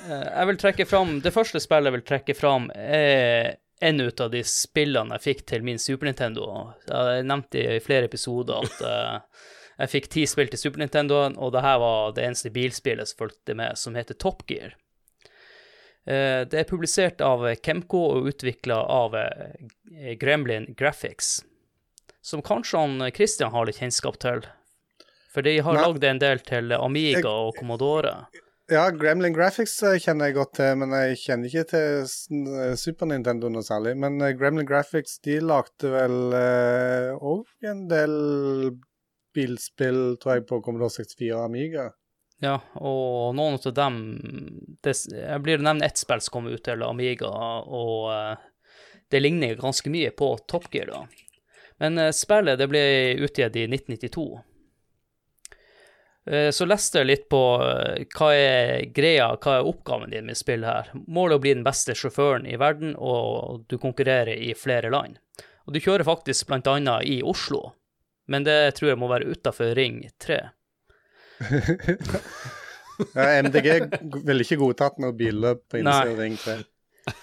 Jeg 0.08 0.46
vil 0.48 0.58
trekke 0.62 0.87
fram 0.88 1.18
Det 1.20 1.30
første 1.35 1.61
spillet 1.62 1.90
jeg 1.90 1.96
vil 1.98 2.06
trekke 2.08 2.35
fram, 2.38 2.70
er 2.72 3.58
en 3.80 4.00
ut 4.00 4.20
av 4.20 4.30
de 4.34 4.42
spillene 4.44 5.16
jeg 5.16 5.24
fikk 5.24 5.46
til 5.48 5.64
min 5.64 5.78
Super 5.80 6.10
Nintendo. 6.10 6.46
Jeg 6.88 7.24
nevnte 7.28 7.62
i 7.76 7.80
flere 7.84 8.08
episoder 8.10 8.66
at 8.66 8.82
eh, 8.90 9.40
jeg 9.80 9.92
fikk 9.94 10.08
ti 10.12 10.26
spill 10.28 10.50
til 10.52 10.60
Super 10.60 10.82
Nintendo, 10.82 11.22
og 11.40 11.54
det 11.54 11.62
her 11.64 11.78
var 11.80 12.12
det 12.16 12.26
eneste 12.28 12.52
bilspillet 12.52 13.08
som 13.08 13.22
fulgte 13.22 13.56
med, 13.56 13.78
som 13.80 13.96
heter 13.96 14.18
Top 14.20 14.44
Gear. 14.50 14.74
Eh, 16.04 16.44
Det 16.44 16.60
er 16.60 16.68
publisert 16.68 17.20
av 17.24 17.46
Kemco 17.64 18.02
og 18.10 18.28
utvikla 18.34 18.76
av 18.84 19.16
eh, 19.16 20.14
Gremlin 20.20 20.68
Graphics, 20.76 21.38
som 22.20 22.42
kanskje 22.44 22.78
han 22.84 23.08
Christian 23.16 23.52
har 23.54 23.64
litt 23.68 23.80
kjennskap 23.80 24.20
til. 24.20 24.44
For 25.32 25.46
de 25.46 25.56
har 25.62 25.76
lagd 25.86 26.04
en 26.04 26.18
del 26.20 26.40
til 26.44 26.72
Amiga 26.76 27.30
og 27.30 27.54
Commodore. 27.56 28.26
Ja, 28.70 28.85
Gremlin 28.94 29.35
Graphics 29.35 29.74
eh, 29.83 29.98
kjenner 29.98 30.30
jeg 30.30 30.37
godt 30.37 30.52
til, 30.61 30.76
men 30.78 30.94
jeg 30.94 31.18
kjenner 31.24 31.50
ikke 31.50 31.64
til 31.72 32.76
Super 32.78 33.11
Nintendo 33.11 33.50
noe 33.50 33.66
særlig. 33.66 33.96
Men 33.98 34.20
eh, 34.22 34.37
Gremlin 34.38 34.68
Graphics 34.68 35.18
de 35.26 35.40
lagde 35.42 35.90
vel 35.90 36.37
òg 37.18 37.70
en 37.70 37.87
del 37.90 38.14
bilspill, 39.35 40.16
tror 40.22 40.38
jeg, 40.38 40.46
på 40.50 40.61
Commodore 40.64 40.92
64 41.00 41.33
og 41.35 41.44
Amiga. 41.44 41.90
Ja, 42.40 42.56
og 42.80 43.35
noen 43.37 43.59
av 43.61 43.74
dem 43.76 43.96
det, 44.80 44.94
Jeg 45.12 45.40
blir 45.44 45.61
nevnt 45.61 45.85
ett 45.85 46.00
spill 46.00 46.22
som 46.24 46.38
kom 46.38 46.48
ut 46.48 46.62
til 46.64 46.83
Amiga, 46.87 47.28
og 47.28 48.09
eh, 48.14 48.46
det 49.12 49.20
ligner 49.20 49.61
ganske 49.61 49.92
mye 49.92 50.12
på 50.16 50.33
Top 50.48 50.70
Gear, 50.72 50.88
da. 50.94 51.02
Men 51.83 51.98
eh, 51.98 52.14
spillet 52.16 52.61
det 52.61 52.68
ble 52.70 52.83
utgitt 53.20 53.59
i 53.61 53.66
1992. 53.68 54.24
Eh, 56.30 56.50
Så 56.54 56.66
leste 56.68 57.00
jeg 57.00 57.08
litt 57.08 57.24
på 57.32 57.40
eh, 57.64 58.04
hva 58.14 58.28
er 58.36 58.84
greia, 58.94 59.32
hva 59.36 59.56
er 59.58 59.66
oppgaven 59.66 60.12
din 60.14 60.28
med 60.30 60.38
spillet 60.38 60.68
her. 60.70 60.90
Målet 61.10 61.34
er 61.34 61.40
å 61.40 61.42
bli 61.42 61.54
den 61.56 61.66
beste 61.66 61.96
sjåføren 61.98 62.46
i 62.46 62.58
verden, 62.60 62.94
og 62.96 63.64
du 63.70 63.76
konkurrerer 63.82 64.36
i 64.38 64.54
flere 64.54 64.92
land. 64.94 65.18
Og 65.66 65.74
du 65.74 65.80
kjører 65.82 66.06
faktisk 66.06 66.46
blant 66.50 66.70
annet 66.70 67.06
i 67.10 67.20
Oslo, 67.26 67.72
men 68.30 68.46
det 68.46 68.76
tror 68.78 68.92
jeg 68.92 69.00
må 69.02 69.10
være 69.10 69.32
utafor 69.34 69.74
Ring 69.78 70.04
3. 70.22 70.40
Ja, 73.14 73.40
MDG 73.40 73.66
ville 74.28 74.44
ikke 74.44 74.58
godtatt 74.60 74.98
noe 75.00 75.14
billøp 75.16 75.62
på 75.72 75.78
innsida 75.80 76.12
av 76.12 76.18
Ring 76.20 76.34
3. 76.36 76.56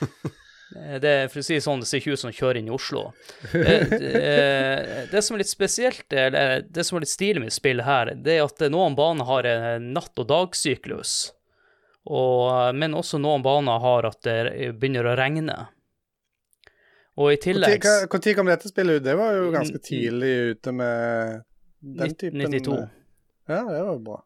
Eh, 0.75 0.99
Det, 0.99 1.13
for 1.32 1.39
å 1.41 1.45
si 1.45 1.60
sånn, 1.63 1.80
det 1.84 1.88
ser 1.89 2.01
ikke 2.01 2.15
ut 2.17 2.23
som 2.23 2.32
å 2.32 2.36
kjøre 2.36 2.62
inn 2.62 2.67
i 2.67 2.75
Oslo. 2.75 3.06
Eh, 3.53 3.88
det, 3.88 4.12
eh, 4.19 5.08
det 5.12 5.23
som 5.23 5.38
er 5.38 5.43
litt 5.43 5.51
spesielt, 5.51 6.06
eller 6.12 6.62
det 6.67 6.86
som 6.86 6.97
er 6.97 7.06
litt 7.06 7.13
stilig 7.13 7.45
med 7.45 7.56
spillet 7.56 7.88
her, 7.88 8.13
det 8.15 8.38
er 8.38 8.45
at 8.45 8.67
noen 8.73 8.97
baner 8.97 9.27
har 9.30 9.47
en 9.47 9.93
natt- 9.95 10.19
og 10.19 10.27
dagsyklus. 10.27 11.15
Og, 12.08 12.75
men 12.75 12.95
også 12.95 13.19
noen 13.19 13.43
baner 13.43 13.82
har 13.84 14.08
at 14.08 14.21
det 14.23 14.71
begynner 14.80 15.10
å 15.12 15.17
regne. 15.19 15.58
Og 17.17 17.34
i 17.34 17.39
tillegg 17.41 17.82
Når 17.82 18.36
kom 18.38 18.47
dette 18.47 18.69
spillet 18.69 18.99
ut? 18.99 19.03
Det 19.03 19.15
var 19.17 19.34
jo 19.34 19.49
ganske 19.51 19.80
tidlig 19.82 20.34
ute 20.53 20.71
med 20.71 21.41
den 21.82 22.13
typen 22.13 22.45
92. 22.45 22.77
Ja, 23.49 23.63
det 23.65 23.82
var 23.88 23.99
bra. 24.06 24.19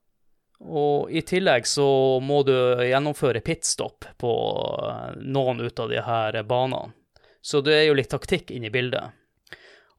Og 0.62 1.12
i 1.12 1.22
tillegg 1.22 1.68
så 1.68 2.20
må 2.22 2.44
du 2.44 2.54
gjennomføre 2.86 3.42
pitstop 3.42 4.06
på 4.18 4.34
eh, 4.90 5.22
noen 5.22 5.62
ut 5.62 5.80
av 5.80 5.90
de 5.90 6.02
her 6.06 6.44
banene. 6.44 6.94
Så 7.42 7.64
det 7.66 7.74
er 7.74 7.86
jo 7.90 7.98
litt 7.98 8.12
taktikk 8.12 8.52
inne 8.54 8.70
i 8.70 8.74
bildet. 8.74 9.18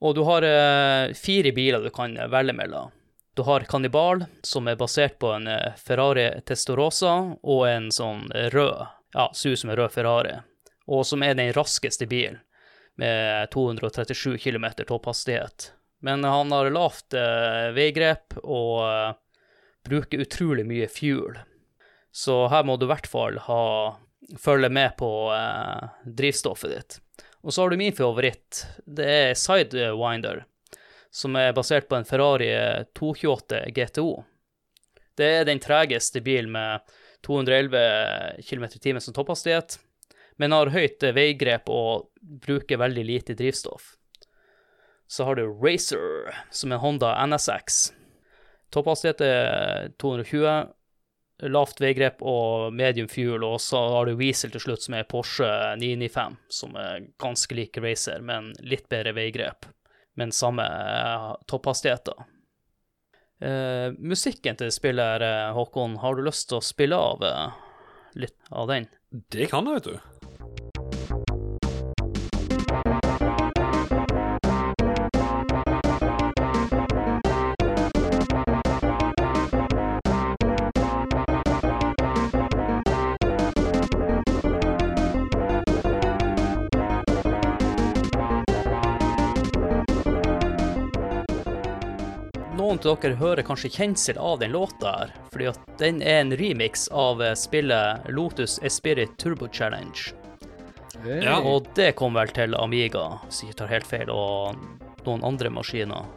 Og 0.02 0.14
du 0.14 0.22
har 0.26 0.46
eh, 0.46 1.14
fire 1.18 1.52
biler 1.52 1.82
du 1.82 1.90
kan 1.90 2.14
velge 2.30 2.54
mellom. 2.54 2.94
Du 3.34 3.42
har 3.48 3.64
Kannibal, 3.66 4.24
som 4.44 4.68
er 4.68 4.78
basert 4.78 5.18
på 5.18 5.32
en 5.34 5.50
eh, 5.50 5.74
Ferrari 5.82 6.28
Testorosa, 6.46 7.16
og 7.42 7.66
en 7.66 7.90
sånn 7.90 8.28
rød, 8.54 8.86
ja, 9.16 9.28
ser 9.34 9.56
ut 9.56 9.64
som 9.64 9.72
en 9.72 9.80
rød 9.80 9.94
Ferrari, 9.96 10.36
og 10.86 11.06
som 11.08 11.26
er 11.26 11.34
den 11.34 11.50
raskeste 11.56 12.06
bilen, 12.06 12.38
med 13.00 13.50
237 13.50 14.36
km 14.38 14.66
topphastighet. 14.86 15.72
Men 16.04 16.26
han 16.28 16.52
har 16.52 16.68
lavt 16.74 17.14
veigrep 17.72 18.36
og 18.42 19.16
bruker 19.84 20.22
utrolig 20.24 20.66
mye 20.66 20.88
fuel. 20.88 21.38
Så 22.12 22.46
her 22.52 22.64
må 22.64 22.76
du 22.76 22.86
i 22.86 22.92
hvert 22.92 23.08
fall 23.08 23.38
ha, 23.46 23.62
følge 24.38 24.68
med 24.68 24.96
på 25.00 25.10
eh, 25.34 25.88
drivstoffet 26.04 26.74
ditt. 26.74 26.98
Og 27.42 27.52
så 27.52 27.62
har 27.62 27.70
du 27.70 27.80
min 27.80 27.94
favoritt. 27.96 28.66
Det 28.86 29.06
er 29.06 29.38
Sidewinder, 29.38 30.44
som 31.10 31.36
er 31.36 31.54
basert 31.56 31.88
på 31.88 31.98
en 31.98 32.06
Ferrari 32.06 32.52
228 32.94 33.64
GTO. 33.74 34.10
Det 35.18 35.30
er 35.40 35.48
den 35.48 35.60
tregeste 35.60 36.22
bilen 36.24 36.52
med 36.54 36.84
211 37.26 38.42
km 38.46 38.64
i 38.64 38.78
timen 38.78 39.00
som 39.00 39.14
topphastighet, 39.14 39.78
men 40.36 40.54
har 40.54 40.72
høyt 40.72 41.02
veigrep 41.14 41.68
og 41.70 42.08
bruker 42.46 42.80
veldig 42.80 43.04
lite 43.04 43.36
drivstoff. 43.38 43.96
Så 45.06 45.26
har 45.28 45.36
du 45.36 45.44
Racer, 45.44 46.32
som 46.50 46.72
er 46.72 46.78
en 46.78 46.84
Honda 46.84 47.12
NSX. 47.26 47.90
Topphastighet 48.72 49.20
er 49.26 49.90
220 50.00 50.72
lavt 51.50 51.80
veigrep 51.82 52.22
og 52.22 52.72
medium 52.74 53.08
fuel, 53.10 53.42
og 53.44 53.58
så 53.60 53.80
har 53.96 54.06
du 54.06 54.14
Weasel 54.18 54.52
til 54.54 54.62
slutt, 54.62 54.84
som 54.84 54.94
er 54.94 55.08
Porsche 55.08 55.48
995, 55.80 56.36
som 56.52 56.76
er 56.78 57.08
ganske 57.22 57.56
lik 57.56 57.80
Racer, 57.82 58.22
men 58.22 58.52
litt 58.62 58.86
bedre 58.92 59.14
veigrep, 59.16 59.66
men 60.20 60.34
samme 60.34 60.66
eh, 60.68 61.28
topphastigheter. 61.50 62.22
Eh, 63.42 63.90
musikken 63.98 64.58
til 64.60 64.70
spillet, 64.70 65.26
eh, 65.26 65.50
Håkon, 65.56 65.98
har 65.98 66.14
du 66.14 66.22
lyst 66.22 66.48
til 66.50 66.60
å 66.60 66.64
spille 66.64 66.98
av 66.98 67.26
eh, 67.26 67.60
litt 68.22 68.38
av 68.50 68.70
den? 68.70 68.86
Det 69.10 69.50
kan 69.50 69.66
jeg, 69.66 69.80
vet 69.80 69.90
du. 69.90 70.11
Noen 92.72 92.86
av 92.88 93.02
dere 93.02 93.16
hører 93.20 93.44
kanskje 93.44 93.68
kjensel 93.68 94.16
av 94.16 94.38
den 94.40 94.54
låta 94.54 94.92
her, 94.94 95.10
fordi 95.28 95.48
at 95.50 95.58
den 95.76 95.98
er 96.00 96.22
en 96.22 96.30
remix 96.40 96.86
av 96.88 97.20
eh, 97.20 97.34
spillet 97.36 98.06
Lotus 98.08 98.54
Espirit 98.64 99.12
Turbo 99.20 99.44
Challenge. 99.52 100.14
Ja. 101.04 101.34
Og 101.44 101.68
det 101.76 101.90
kom 102.00 102.16
vel 102.16 102.32
til 102.32 102.56
Amiga, 102.56 103.18
hvis 103.26 103.42
jeg 103.42 103.50
ikke 103.50 103.58
tar 103.58 103.72
helt 103.74 103.90
feil, 103.90 104.14
og 104.14 104.56
noen 105.04 105.28
andre 105.28 105.52
maskiner. 105.52 106.08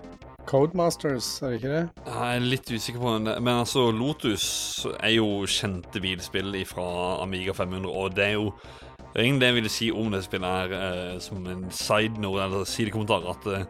Codemasters, 0.48 1.28
er 1.44 1.52
det 1.52 1.60
ikke 1.60 1.76
det? 1.76 1.84
Jeg 2.08 2.39
er 2.39 2.48
litt 2.56 2.72
usikker 2.72 3.04
på 3.04 3.18
den, 3.18 3.34
men 3.36 3.54
altså 3.65 3.89
Lotus 3.91 4.48
er 4.96 5.18
jo 5.18 5.30
kjente 5.44 6.00
bilspill 6.00 6.56
fra 6.72 6.89
Amiga 7.20 7.52
500, 7.58 7.91
og 7.91 8.15
det 8.15 8.30
er 8.30 8.38
jo 8.39 8.54
det 9.12 9.20
er 9.20 9.26
egentlig 9.26 9.44
det 9.44 9.52
jeg 9.52 9.60
ville 9.60 9.76
si 9.82 9.91
om 9.91 10.15
det 10.15 10.24
spillet 10.24 10.56
her, 10.56 10.80
eh, 10.80 11.18
som 11.20 11.44
en 11.52 11.68
side 11.68 12.15
note, 12.24 12.48
eller 12.48 12.63
sidekommentar, 12.63 13.28
at 13.36 13.52
eh, 13.52 13.68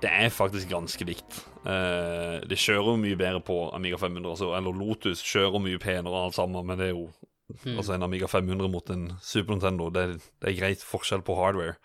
det 0.00 0.10
er 0.10 0.32
faktisk 0.32 0.70
ganske 0.70 1.06
likt. 1.08 1.40
Uh, 1.64 2.40
det 2.48 2.58
kjører 2.60 3.00
mye 3.00 3.18
bedre 3.20 3.42
på 3.44 3.56
Amiga 3.76 3.98
500, 4.00 4.30
altså, 4.32 4.52
eller 4.56 4.76
Lotus 4.76 5.24
kjører 5.26 5.62
mye 5.62 5.80
penere 5.82 6.12
og 6.12 6.30
alt 6.30 6.38
sammen, 6.38 6.64
men 6.66 6.80
det 6.80 6.90
er 6.90 6.94
jo 6.94 7.10
altså 7.74 7.96
en 7.96 8.06
Amiga 8.06 8.28
500 8.30 8.70
mot 8.70 8.90
en 8.94 9.10
Super 9.22 9.56
Nintendo. 9.56 9.90
Det, 9.92 10.06
det 10.40 10.52
er 10.52 10.58
greit 10.60 10.86
forskjell 10.86 11.24
på 11.26 11.36
hardware, 11.38 11.76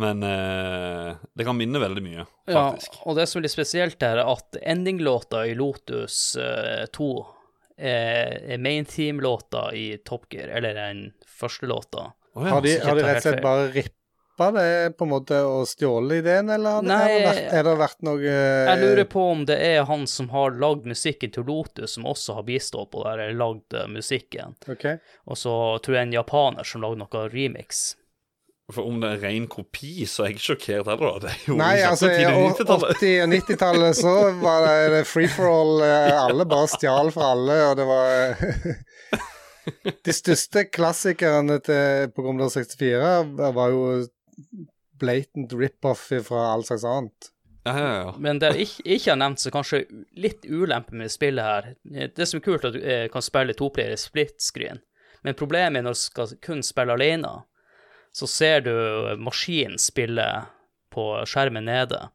men 0.00 0.24
uh, 0.24 1.18
det 1.36 1.46
kan 1.48 1.58
minne 1.58 1.82
veldig 1.82 2.04
mye, 2.06 2.24
faktisk. 2.48 2.96
Ja, 2.96 3.04
og 3.04 3.20
det 3.20 3.28
som 3.28 3.40
er 3.40 3.48
litt 3.48 3.56
spesielt 3.56 4.06
her, 4.06 4.22
er 4.22 4.32
at 4.32 4.60
endinglåta 4.62 5.44
i 5.50 5.56
Lotus 5.58 6.22
uh, 6.40 6.86
2 6.96 7.12
er, 7.80 8.36
er 8.54 8.60
main 8.62 8.88
team-låta 8.88 9.70
i 9.76 9.86
Top 10.06 10.28
Gear, 10.32 10.52
eller 10.56 10.76
den 10.76 11.10
første 11.28 11.68
låta. 11.68 12.10
Oh, 12.34 12.44
ja, 12.46 12.54
Har 12.54 12.64
de, 12.64 12.76
har 12.78 12.96
de 12.96 13.04
rett 13.04 13.24
og 13.24 13.26
slett 13.26 13.42
bare 13.44 13.72
rippa 13.74 13.99
det 14.56 14.96
på 14.98 15.04
en 15.04 15.10
måte 15.12 15.36
og 15.44 15.66
stjålet 15.68 16.22
ideen, 16.22 16.48
eller 16.54 16.78
har 16.78 16.82
det- 16.82 16.88
det 16.88 16.96
Nei, 16.96 17.20
vært, 17.26 17.52
er 17.58 17.62
det 17.68 17.74
vært 17.82 18.02
noe 18.08 18.22
Jeg 18.24 18.80
lurer 18.80 19.04
på 19.12 19.24
om 19.34 19.44
det 19.44 19.58
er 19.66 19.84
han 19.84 20.06
som 20.06 20.28
har 20.32 20.50
lagd 20.56 20.86
musikken 20.88 21.32
til 21.36 21.44
Lotus, 21.44 21.94
som 21.98 22.04
også 22.08 22.34
har 22.38 22.42
bistått 22.48 22.90
på 22.90 23.04
det, 23.04 23.10
her, 23.12 23.18
eller 23.28 23.38
lagd 23.44 23.74
eh, 23.74 23.86
musikken. 23.92 24.56
Ok. 24.68 24.86
Og 25.28 25.36
så 25.36 25.54
tror 25.84 25.94
jeg 26.00 26.06
en 26.08 26.12
japaner 26.18 26.64
som 26.64 26.80
lagde 26.80 26.98
noe 27.04 27.28
remix. 27.28 27.96
For 28.70 28.86
om 28.86 29.00
det 29.02 29.08
er 29.16 29.22
ren 29.26 29.48
kopi, 29.50 30.04
så 30.06 30.22
er 30.22 30.28
jeg 30.30 30.36
ikke 30.36 30.46
sjokkert 30.54 30.86
heller, 30.86 31.18
da. 31.18 31.18
Det 31.26 31.30
er 31.34 31.48
jo 31.50 31.56
Nei, 31.58 31.72
altså, 31.82 32.06
i 32.06 32.22
80- 32.22 32.70
og 32.70 33.32
90-tallet 33.34 33.96
så 33.98 34.12
var 34.40 34.62
det, 34.68 34.76
det 34.94 35.00
free 35.10 35.26
for 35.26 35.50
all. 35.50 35.82
eh, 35.82 36.12
Alle 36.24 36.46
bare 36.46 36.68
stjal 36.70 37.10
fra 37.10 37.32
alle, 37.34 37.56
og 37.72 37.76
det 37.80 37.86
var 37.90 38.38
De 40.06 40.12
største 40.14 40.64
klassikerne 40.72 41.58
til, 41.66 42.08
på 42.14 42.22
Commodore 42.24 42.50
64 42.54 43.52
var 43.54 43.74
jo 43.74 43.82
blatant 45.00 45.52
rip-off 45.52 46.10
fra 46.26 46.46
all 46.52 46.64
slags 46.64 46.84
annet. 46.84 47.30
Ja, 47.64 47.74
ja, 47.80 47.94
ja. 47.94 48.14
Men 48.18 48.38
det 48.40 48.54
jeg 48.54 48.66
ikke, 48.66 48.84
ikke 48.86 49.10
har 49.12 49.18
nevnt, 49.20 49.42
så 49.42 49.52
kanskje 49.52 49.82
litt 50.16 50.46
ulempe 50.48 50.96
med 50.96 51.12
spillet 51.12 51.44
her 51.44 51.66
Det 52.16 52.24
som 52.28 52.40
er 52.40 52.44
kult, 52.44 52.64
er 52.64 52.70
at 52.70 52.76
du 52.76 52.80
eh, 52.80 53.06
kan 53.12 53.24
spille 53.24 53.56
toplayer 53.56 54.00
split 54.00 54.40
screen, 54.40 54.80
men 55.20 55.36
problemet 55.36 55.80
er 55.80 55.84
når 55.84 55.96
du 55.96 56.00
skal 56.00 56.32
kun 56.40 56.64
spille 56.64 56.96
alene, 56.96 57.34
så 58.16 58.26
ser 58.26 58.64
du 58.64 58.72
maskinen 59.20 59.78
spille 59.78 60.24
på 60.90 61.04
skjermen 61.28 61.68
nede. 61.68 62.08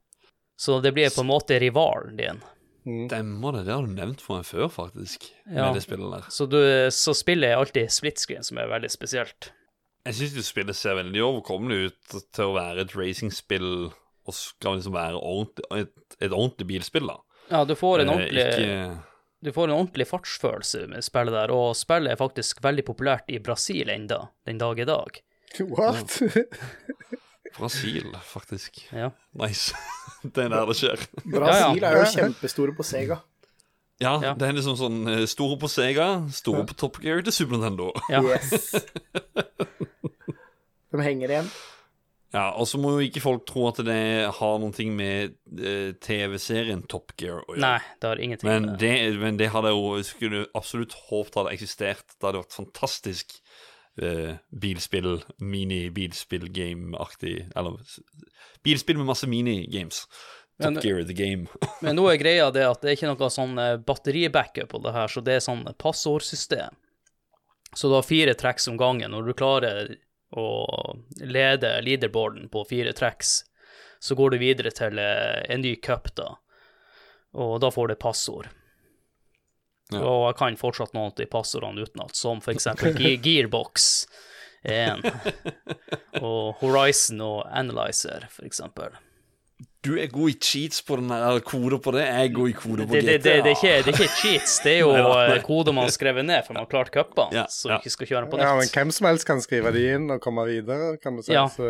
Så 0.60 0.80
det 0.82 0.92
blir 0.96 1.14
på 1.14 1.22
en 1.22 1.30
måte 1.30 1.60
rivalen 1.62 2.18
din. 2.18 2.42
Stemmer 2.86 3.56
det. 3.56 3.64
Det 3.68 3.74
har 3.74 3.86
du 3.86 3.94
nevnt 3.96 4.22
for 4.22 4.40
meg 4.40 4.48
før, 4.48 4.68
faktisk. 4.72 5.30
Ja. 5.46 5.68
Med 5.68 5.80
det 5.80 5.86
spillet 5.86 6.12
der. 6.12 6.28
Så, 6.30 6.46
du, 6.50 6.60
så 6.94 7.16
spiller 7.18 7.54
jeg 7.54 7.62
alltid 7.62 7.94
split 7.94 8.22
screen, 8.22 8.46
som 8.46 8.60
er 8.62 8.70
veldig 8.72 8.92
spesielt. 8.94 9.52
Jeg 10.06 10.18
syns 10.20 10.50
spillet 10.50 10.78
ser 10.78 10.98
veldig 11.00 11.22
overkommelig 11.26 11.90
ut 11.90 12.18
til 12.36 12.52
å 12.52 12.56
være 12.58 12.86
et 12.86 12.94
racingspill 12.98 13.70
og 14.26 14.34
skal 14.34 14.78
liksom 14.78 14.96
være 14.96 15.18
ordentlig, 15.20 15.66
et, 15.86 16.18
et 16.20 16.32
ordentlig 16.34 16.68
bilspill, 16.70 17.10
da. 17.10 17.20
Ja, 17.52 17.64
du 17.66 17.76
får 17.78 18.02
en 18.02 18.10
Eh, 18.10 18.16
ordentlig 18.16 18.46
Ikke 18.46 19.04
Du 19.46 19.52
får 19.54 19.70
en 19.70 19.76
ordentlig 19.76 20.08
fartsfølelse 20.10 20.88
med 20.90 21.06
spillet 21.06 21.34
der, 21.36 21.54
og 21.54 21.76
spillet 21.78 22.14
er 22.14 22.18
faktisk 22.22 22.64
veldig 22.66 22.86
populært 22.88 23.30
i 23.30 23.38
Brasil 23.38 23.90
enda, 23.94 24.30
den 24.46 24.58
dag 24.62 24.80
i 24.80 24.88
dag. 24.90 25.20
What? 25.62 26.18
Brasil, 27.58 28.10
faktisk. 28.26 28.82
Ja. 28.92 29.12
Nice. 29.38 29.76
det 30.24 30.48
er 30.48 30.50
der 30.50 30.66
det 30.66 30.78
skjer. 30.80 31.06
Brasil 31.26 31.86
er 31.86 32.00
jo 32.02 32.10
kjempestore 32.16 32.76
på 32.76 32.86
Sega. 32.86 33.20
Ja, 34.04 34.18
Ja. 34.24 34.34
det 34.36 34.48
er 34.50 34.54
liksom 34.58 34.76
sånn 34.80 35.08
eh, 35.08 35.26
store 35.30 35.58
på 35.62 35.68
Sega, 35.72 36.08
store 36.36 36.66
på 36.68 36.76
Top 36.76 36.98
Gear 37.04 37.22
til 37.24 37.32
Super 37.34 37.56
Nintendo. 37.58 37.92
Ja. 38.12 38.22
Yes. 38.24 38.76
De 40.92 41.02
henger 41.04 41.30
igjen. 41.32 41.50
Ja, 42.36 42.50
og 42.60 42.68
så 42.68 42.76
må 42.82 42.90
jo 42.98 43.04
ikke 43.06 43.22
folk 43.24 43.46
tro 43.48 43.62
at 43.70 43.78
det 43.88 43.96
har 44.36 44.58
noen 44.60 44.74
ting 44.76 44.92
med 44.98 45.38
eh, 45.56 45.94
TV-serien 46.04 46.82
Top 46.92 47.14
Gear 47.20 47.40
å 47.46 47.54
gjøre. 47.56 47.62
Nei, 47.64 47.80
det 48.02 48.08
har 48.10 48.20
ingenting 48.20 48.50
Men 48.50 48.66
med 48.68 48.80
det. 48.82 48.92
det, 48.92 49.20
men 49.22 49.38
det 49.40 49.48
hadde 49.54 49.72
jo 49.72 50.02
skulle 50.04 50.42
absolutt 50.58 50.94
håpet 51.08 51.36
hadde 51.40 51.54
eksistert. 51.56 52.04
Det 52.18 52.26
hadde 52.28 52.42
vært 52.44 52.58
fantastisk 52.58 53.38
eh, 54.04 54.34
bilspill, 54.52 55.22
mini-bilspill-game-aktig 55.40 57.36
Eller 57.56 57.72
bilspill 58.68 58.98
med 59.00 59.08
masse 59.14 59.28
minigames. 59.32 60.04
Top 60.62 60.74
Men- 60.74 60.82
Gear 60.84 61.04
the 61.04 61.14
game. 61.14 61.48
Men 61.82 61.98
nå 62.00 62.06
er 62.12 62.20
greia 62.22 62.48
det 62.52 62.64
at 62.64 62.82
det 62.82 62.92
er 62.94 62.98
ikke 62.98 63.12
noe 63.12 63.30
sånn 63.34 63.58
eh, 63.60 63.76
batteribackup 63.84 64.70
på 64.72 64.80
det 64.86 64.94
her, 64.96 65.12
så 65.12 65.24
det 65.26 65.38
er 65.38 65.44
sånn 65.44 65.66
passordsystem. 65.82 66.78
Så 67.76 67.90
du 67.92 67.96
har 67.98 68.08
fire 68.08 68.34
tracks 68.40 68.70
om 68.72 68.78
gangen. 68.80 69.12
Når 69.12 69.28
du 69.28 69.34
klarer 69.36 69.96
å 70.36 70.46
lede 71.20 71.74
leaderboarden 71.84 72.48
på 72.50 72.64
fire 72.70 72.94
tracks, 72.96 73.42
så 74.00 74.16
går 74.16 74.32
du 74.32 74.38
videre 74.40 74.72
til 74.72 75.00
eh, 75.02 75.42
en 75.52 75.62
ny 75.66 75.76
cup, 75.76 76.08
da. 76.16 76.38
Og 77.36 77.58
da 77.60 77.72
får 77.72 77.92
du 77.92 77.96
passord. 78.00 78.48
Ja. 79.92 80.00
Og 80.02 80.22
jeg 80.30 80.38
kan 80.40 80.56
fortsatt 80.58 80.96
noen 80.96 81.12
av 81.12 81.18
de 81.20 81.28
passordene 81.30 81.84
utenat, 81.84 82.16
som 82.18 82.40
eksempel 82.40 82.96
Ge 82.98 83.18
Gearbox 83.26 84.06
1, 84.64 85.04
og 86.26 86.56
Horizon 86.64 87.20
og 87.22 87.44
Analyzer, 87.52 88.26
for 88.32 88.48
eksempel. 88.48 88.96
Du 89.86 89.92
er 90.02 90.08
god 90.10 90.32
i 90.32 90.36
cheats 90.42 90.82
på 90.82 90.98
den 90.98 91.12
der 91.12 91.40
koder 91.46 91.78
på 91.84 91.92
det. 91.94 92.06
Jeg 92.08 92.30
er 92.30 92.34
god 92.34 92.50
i 92.50 92.54
koder 92.58 92.88
på 92.90 92.96
Det, 92.96 93.02
det, 93.06 93.18
det, 93.22 93.34
det, 93.46 93.52
er 93.52 93.56
ikke, 93.56 93.74
det 93.86 93.92
er 93.92 94.00
ikke 94.00 94.16
cheats, 94.18 94.56
det 94.66 94.72
er 94.74 94.80
jo 94.82 94.92
nei. 94.98 95.26
eh, 95.36 95.42
koder 95.46 95.76
man 95.78 95.86
har 95.86 95.94
skrevet 95.94 96.26
ned 96.26 96.42
for 96.48 96.58
man 96.58 96.66
har 96.66 96.72
klart 96.72 96.90
cupene, 96.96 97.28
Ja, 97.38 97.46
så 97.54 97.70
ja. 97.70 97.78
vi 97.78 97.86
ikke 97.86 97.94
skal 97.94 98.10
kjøre 98.12 98.24
den 98.26 98.32
på 98.34 98.40
Ja, 98.42 98.54
men 98.58 98.72
hvem 98.74 98.94
som 98.98 99.10
helst 99.12 99.28
kan 99.30 99.44
skrive 99.46 99.74
de 99.76 99.84
inn 99.98 100.08
og 100.16 100.22
komme 100.24 100.48
videre, 100.50 100.96
kan 101.04 101.20
du 101.20 101.24
si. 101.26 101.36
Ja. 101.36 101.46
Så, 101.54 101.70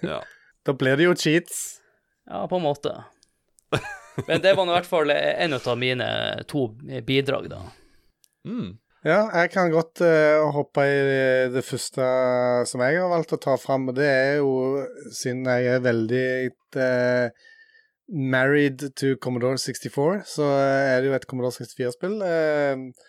da 0.66 0.76
blir 0.78 1.00
det 1.00 1.08
jo 1.10 1.16
cheats. 1.18 1.80
Ja, 2.30 2.44
på 2.46 2.60
en 2.60 2.66
måte. 2.68 2.94
Men 4.28 4.42
det 4.42 4.52
var 4.54 4.66
nå 4.66 4.72
i 4.74 4.78
hvert 4.78 4.88
fall 4.90 5.10
en 5.14 5.54
av 5.58 5.66
mine 5.78 6.06
to 6.50 6.68
bidrag, 7.06 7.50
da. 7.50 7.60
Mm. 8.46 8.76
Ja, 9.00 9.22
jeg 9.32 9.48
kan 9.54 9.70
godt 9.72 10.02
uh, 10.04 10.50
hoppe 10.52 10.82
i 10.84 10.96
det 11.54 11.62
første 11.64 12.04
som 12.68 12.82
jeg 12.84 12.98
har 13.00 13.08
valgt 13.08 13.32
å 13.32 13.40
ta 13.40 13.54
fram, 13.56 13.88
og 13.88 13.96
det 13.96 14.08
er 14.08 14.34
jo, 14.42 14.82
siden 15.16 15.46
jeg 15.48 15.70
er 15.72 15.86
veldig 15.86 16.26
uh, 16.76 17.46
married 18.12 18.90
to 19.00 19.14
Commodore 19.22 19.56
64, 19.56 20.20
så 20.28 20.50
er 20.52 21.00
det 21.00 21.08
jo 21.08 21.16
et 21.16 21.24
Commodore 21.30 21.56
64-spill. 21.56 22.18
Uh, 22.20 23.08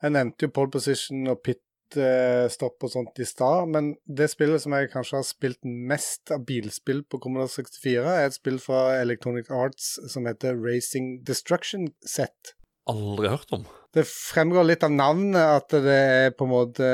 jeg 0.00 0.14
nevnte 0.16 0.46
jo 0.46 0.54
pole 0.56 0.72
position 0.72 1.28
og 1.28 1.42
pit 1.44 1.98
eh, 2.00 2.46
stopp 2.48 2.86
og 2.86 2.92
sånt 2.92 3.18
i 3.20 3.26
stad, 3.28 3.68
men 3.74 3.90
det 4.08 4.30
spillet 4.32 4.62
som 4.62 4.72
jeg 4.72 4.88
kanskje 4.94 5.18
har 5.18 5.26
spilt 5.28 5.60
mest 5.64 6.32
av 6.32 6.46
bilspill 6.48 7.02
på 7.04 7.20
Commodore 7.20 7.52
64, 7.52 8.06
er 8.08 8.30
et 8.30 8.36
spill 8.38 8.56
fra 8.62 8.94
Electronic 9.02 9.50
Arts 9.52 9.98
som 10.08 10.24
heter 10.30 10.56
Racing 10.56 11.18
Destruction 11.28 11.90
Set. 12.00 12.54
Aldri 12.88 13.28
hørt 13.34 13.52
om. 13.52 13.68
Det 13.94 14.06
fremgår 14.06 14.68
litt 14.68 14.86
av 14.86 14.94
navnet 14.94 15.40
at 15.40 15.74
det 15.82 15.98
er 15.98 16.34
på 16.38 16.46
en 16.46 16.52
måte 16.52 16.90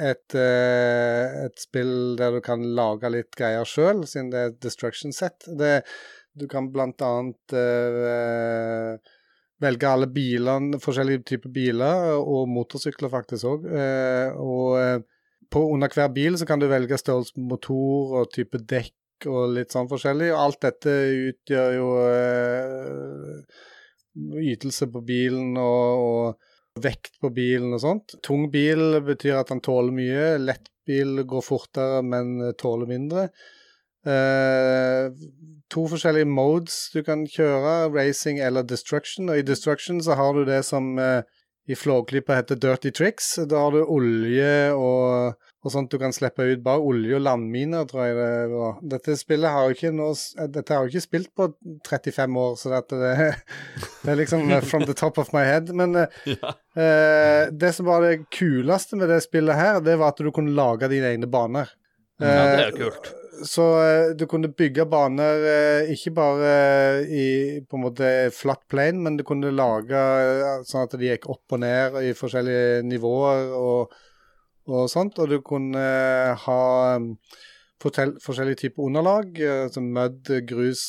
et, 0.00 0.34
eh, 0.34 1.44
et 1.44 1.60
spill 1.60 2.16
der 2.16 2.38
du 2.38 2.40
kan 2.44 2.64
lage 2.76 3.10
litt 3.12 3.36
greier 3.36 3.68
sjøl, 3.68 4.06
siden 4.08 4.30
det 4.32 4.40
er 4.40 4.54
destruction 4.64 5.12
set. 5.12 5.44
Det, 5.60 5.82
du 6.32 6.46
kan 6.48 6.70
blant 6.72 7.02
annet 7.04 7.54
uh, 7.56 8.96
velge 9.60 9.88
alle 9.88 10.08
bilene, 10.08 10.80
forskjellige 10.80 11.26
typer 11.34 11.52
biler, 11.52 12.14
og 12.16 12.48
motorsykler 12.48 13.12
faktisk 13.12 13.50
òg. 13.50 13.66
Og 14.40 14.78
eh, 14.80 15.02
på, 15.52 15.64
under 15.74 15.92
hver 15.92 16.08
bil 16.14 16.38
så 16.40 16.48
kan 16.48 16.62
du 16.62 16.68
velge 16.70 16.98
størrelse 17.00 17.36
på 17.36 17.44
motor 17.50 18.20
og 18.22 18.30
type 18.32 18.62
dekk 18.70 19.28
og 19.28 19.52
litt 19.58 19.74
sånn 19.74 19.90
forskjellig. 19.90 20.30
Og 20.32 20.44
alt 20.46 20.62
dette 20.64 20.94
utgjør 21.26 21.76
jo 21.76 21.90
eh, 22.06 23.60
ytelse 24.16 24.88
på 24.90 25.02
bilen 25.06 25.56
og, 25.60 26.04
og 26.04 26.82
vekt 26.84 27.16
på 27.22 27.30
bilen 27.34 27.74
og 27.76 27.82
sånt. 27.82 28.16
Tung 28.26 28.48
bil 28.52 29.00
betyr 29.06 29.40
at 29.40 29.50
den 29.52 29.62
tåler 29.64 29.94
mye. 29.94 30.26
Lett 30.42 30.70
bil 30.88 31.22
går 31.28 31.44
fortere, 31.44 32.02
men 32.06 32.52
tåler 32.60 32.90
mindre. 32.90 33.28
Uh, 34.00 35.12
to 35.68 35.82
forskjellige 35.92 36.28
modes 36.30 36.86
du 36.94 37.02
kan 37.04 37.26
kjøre, 37.28 37.90
racing 37.92 38.40
eller 38.40 38.64
destruction. 38.64 39.28
Og 39.28 39.42
i 39.42 39.46
destruction 39.46 40.00
så 40.02 40.16
har 40.18 40.34
du 40.34 40.46
det 40.48 40.62
som 40.68 40.94
uh, 40.98 41.20
i 41.70 41.76
Flåklypa 41.76 42.38
heter 42.38 42.58
dirty 42.60 42.90
tricks. 42.96 43.34
Da 43.50 43.66
har 43.66 43.76
du 43.76 43.84
olje 43.84 44.72
og, 44.72 45.36
og 45.60 45.72
sånt 45.74 45.92
du 45.92 45.98
kan 46.00 46.14
slippe 46.16 46.46
ut. 46.48 46.62
Bare 46.64 46.80
olje 46.80 47.18
og 47.18 47.24
landminer, 47.26 47.84
tror 47.88 48.06
jeg 48.06 48.16
det 48.16 48.30
var. 48.54 48.78
Dette 48.94 49.16
spillet 49.20 49.52
har 49.52 49.68
jo 49.68 49.76
ikke, 49.76 49.92
noe, 49.96 50.16
dette 50.54 50.76
har 50.76 50.86
jo 50.86 50.92
ikke 50.92 51.04
spilt 51.04 51.30
på 51.36 51.50
35 51.88 52.40
år, 52.44 52.56
så 52.56 52.72
dette, 52.72 53.00
det, 53.02 53.28
det, 54.02 54.08
er 54.14 54.20
liksom 54.22 54.48
eh, 54.48 54.64
from 54.64 54.88
the 54.88 54.96
top 54.96 55.20
of 55.20 55.32
my 55.36 55.44
head. 55.44 55.72
Men 55.76 55.96
ja. 56.34 56.54
uh, 56.56 57.44
det 57.52 57.74
som 57.76 57.90
var 57.90 58.06
det 58.06 58.26
kuleste 58.32 59.00
med 59.00 59.12
det 59.12 59.20
spillet 59.26 59.60
her, 59.60 59.84
det 59.84 60.00
var 60.00 60.14
at 60.14 60.24
du 60.24 60.32
kunne 60.32 60.56
lage 60.56 60.88
dine 60.92 61.12
egne 61.12 61.30
baner. 61.30 61.72
Ja, 62.20 62.36
det 62.56 62.68
er 62.68 62.76
kult 62.76 63.14
så 63.46 63.64
du 64.18 64.26
kunne 64.28 64.50
bygge 64.52 64.84
baner 64.90 65.44
ikke 65.88 66.10
bare 66.12 66.50
i 67.08 67.26
på 67.64 67.78
en 67.78 67.84
måte 67.86 68.10
flat 68.36 68.60
plane, 68.68 69.00
men 69.00 69.16
du 69.16 69.24
kunne 69.24 69.52
lage 69.54 70.00
sånn 70.68 70.84
at 70.84 70.96
de 71.00 71.08
gikk 71.08 71.28
opp 71.32 71.56
og 71.56 71.62
ned 71.62 71.96
i 72.04 72.12
forskjellige 72.16 72.82
nivåer 72.84 73.54
og, 73.56 73.94
og 74.70 74.90
sånt. 74.92 75.18
Og 75.22 75.30
du 75.30 75.38
kunne 75.44 75.84
ha 76.44 76.60
um, 76.96 77.12
forskjellige 77.82 78.64
typer 78.64 78.86
underlag, 78.88 79.40
som 79.74 79.88
mødd, 79.94 80.32
grus, 80.48 80.84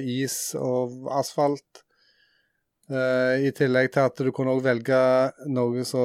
is 0.00 0.38
og 0.58 1.08
asfalt. 1.12 1.82
I 2.84 3.50
tillegg 3.56 3.94
til 3.94 4.06
at 4.06 4.20
du 4.20 4.28
kunne 4.36 4.52
også 4.52 4.66
velge 4.66 5.00
noe 5.48 5.86
så 5.88 6.04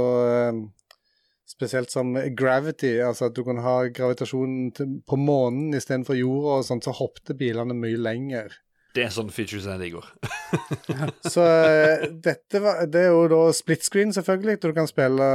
spesielt 1.49 1.91
som 1.91 2.13
gravity, 2.37 2.93
altså 3.03 3.27
at 3.27 3.35
du 3.35 3.43
kunne 3.43 3.65
ha 3.65 3.89
gravitasjonen 3.91 5.01
på 5.03 5.19
månen 5.19 5.75
istedenfor 5.75 6.17
jorda, 6.17 6.59
og 6.59 6.67
sånt, 6.67 6.85
så 6.85 6.93
hoppet 6.95 7.35
bilene 7.39 7.75
mye 7.77 7.99
lenger. 7.99 8.55
Det 8.95 9.03
er 9.05 9.11
sånne 9.13 9.33
features 9.33 9.67
jeg 9.69 9.91
går. 9.93 10.05
så 11.33 11.43
uh, 11.45 12.05
dette 12.25 12.61
var, 12.63 12.81
det 12.89 13.03
er 13.05 13.11
jo 13.13 13.27
da 13.29 13.41
split 13.53 13.85
screen, 13.85 14.13
selvfølgelig, 14.15 14.57
du 14.63 14.71
kan 14.73 14.89
spille, 14.89 15.27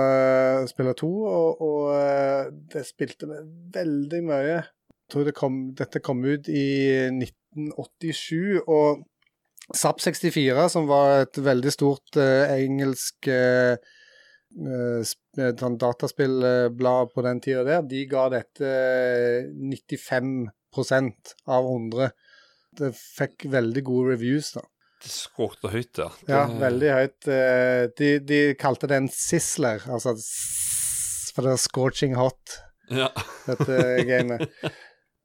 spille 0.71 0.95
to, 0.99 1.11
og, 1.31 1.63
og 1.63 1.93
uh, 1.95 2.51
det 2.73 2.83
spilte 2.89 3.31
vi 3.31 3.39
veldig 3.77 4.23
mye. 4.27 4.59
Jeg 4.59 5.13
tror 5.13 5.29
det 5.29 5.37
kom, 5.39 5.61
dette 5.79 6.03
kom 6.03 6.25
ut 6.27 6.51
i 6.51 6.67
1987, 7.13 8.65
og 8.67 9.05
SAP 9.71 10.03
64, 10.03 10.67
som 10.75 10.91
var 10.91 11.23
et 11.23 11.39
veldig 11.47 11.73
stort 11.73 12.19
uh, 12.19 12.51
engelsk 12.57 13.31
uh, 13.31 13.79
sånn 14.55 15.79
dataspillblad 15.83 17.11
på 17.11 17.23
den 17.27 17.41
tida 17.43 17.65
der, 17.67 17.87
de 17.91 18.05
ga 18.11 18.29
dette 18.35 18.69
95% 19.55 21.35
av 21.51 21.67
100. 21.71 22.13
Det 22.79 22.95
fikk 22.99 23.49
veldig 23.53 23.85
gode 23.87 24.15
reviews, 24.15 24.55
da. 24.57 24.65
Det 25.05 25.13
skåret 25.13 25.69
høyt, 25.69 26.01
ja. 26.01 26.11
Det... 26.21 26.33
Ja, 26.33 26.45
veldig 26.63 26.93
høyt. 26.97 27.31
De, 27.99 28.13
de, 28.25 28.39
kalte 28.61 28.89
det 28.91 29.03
en 29.03 29.11
sizzler, 29.13 29.85
altså 29.93 30.17
for 31.35 31.47
det 31.47 31.55
er 31.55 31.61
scorching 31.61 32.15
hot, 32.19 32.59
ja. 32.95 33.09
dette 33.49 33.79
gamet. 34.07 34.47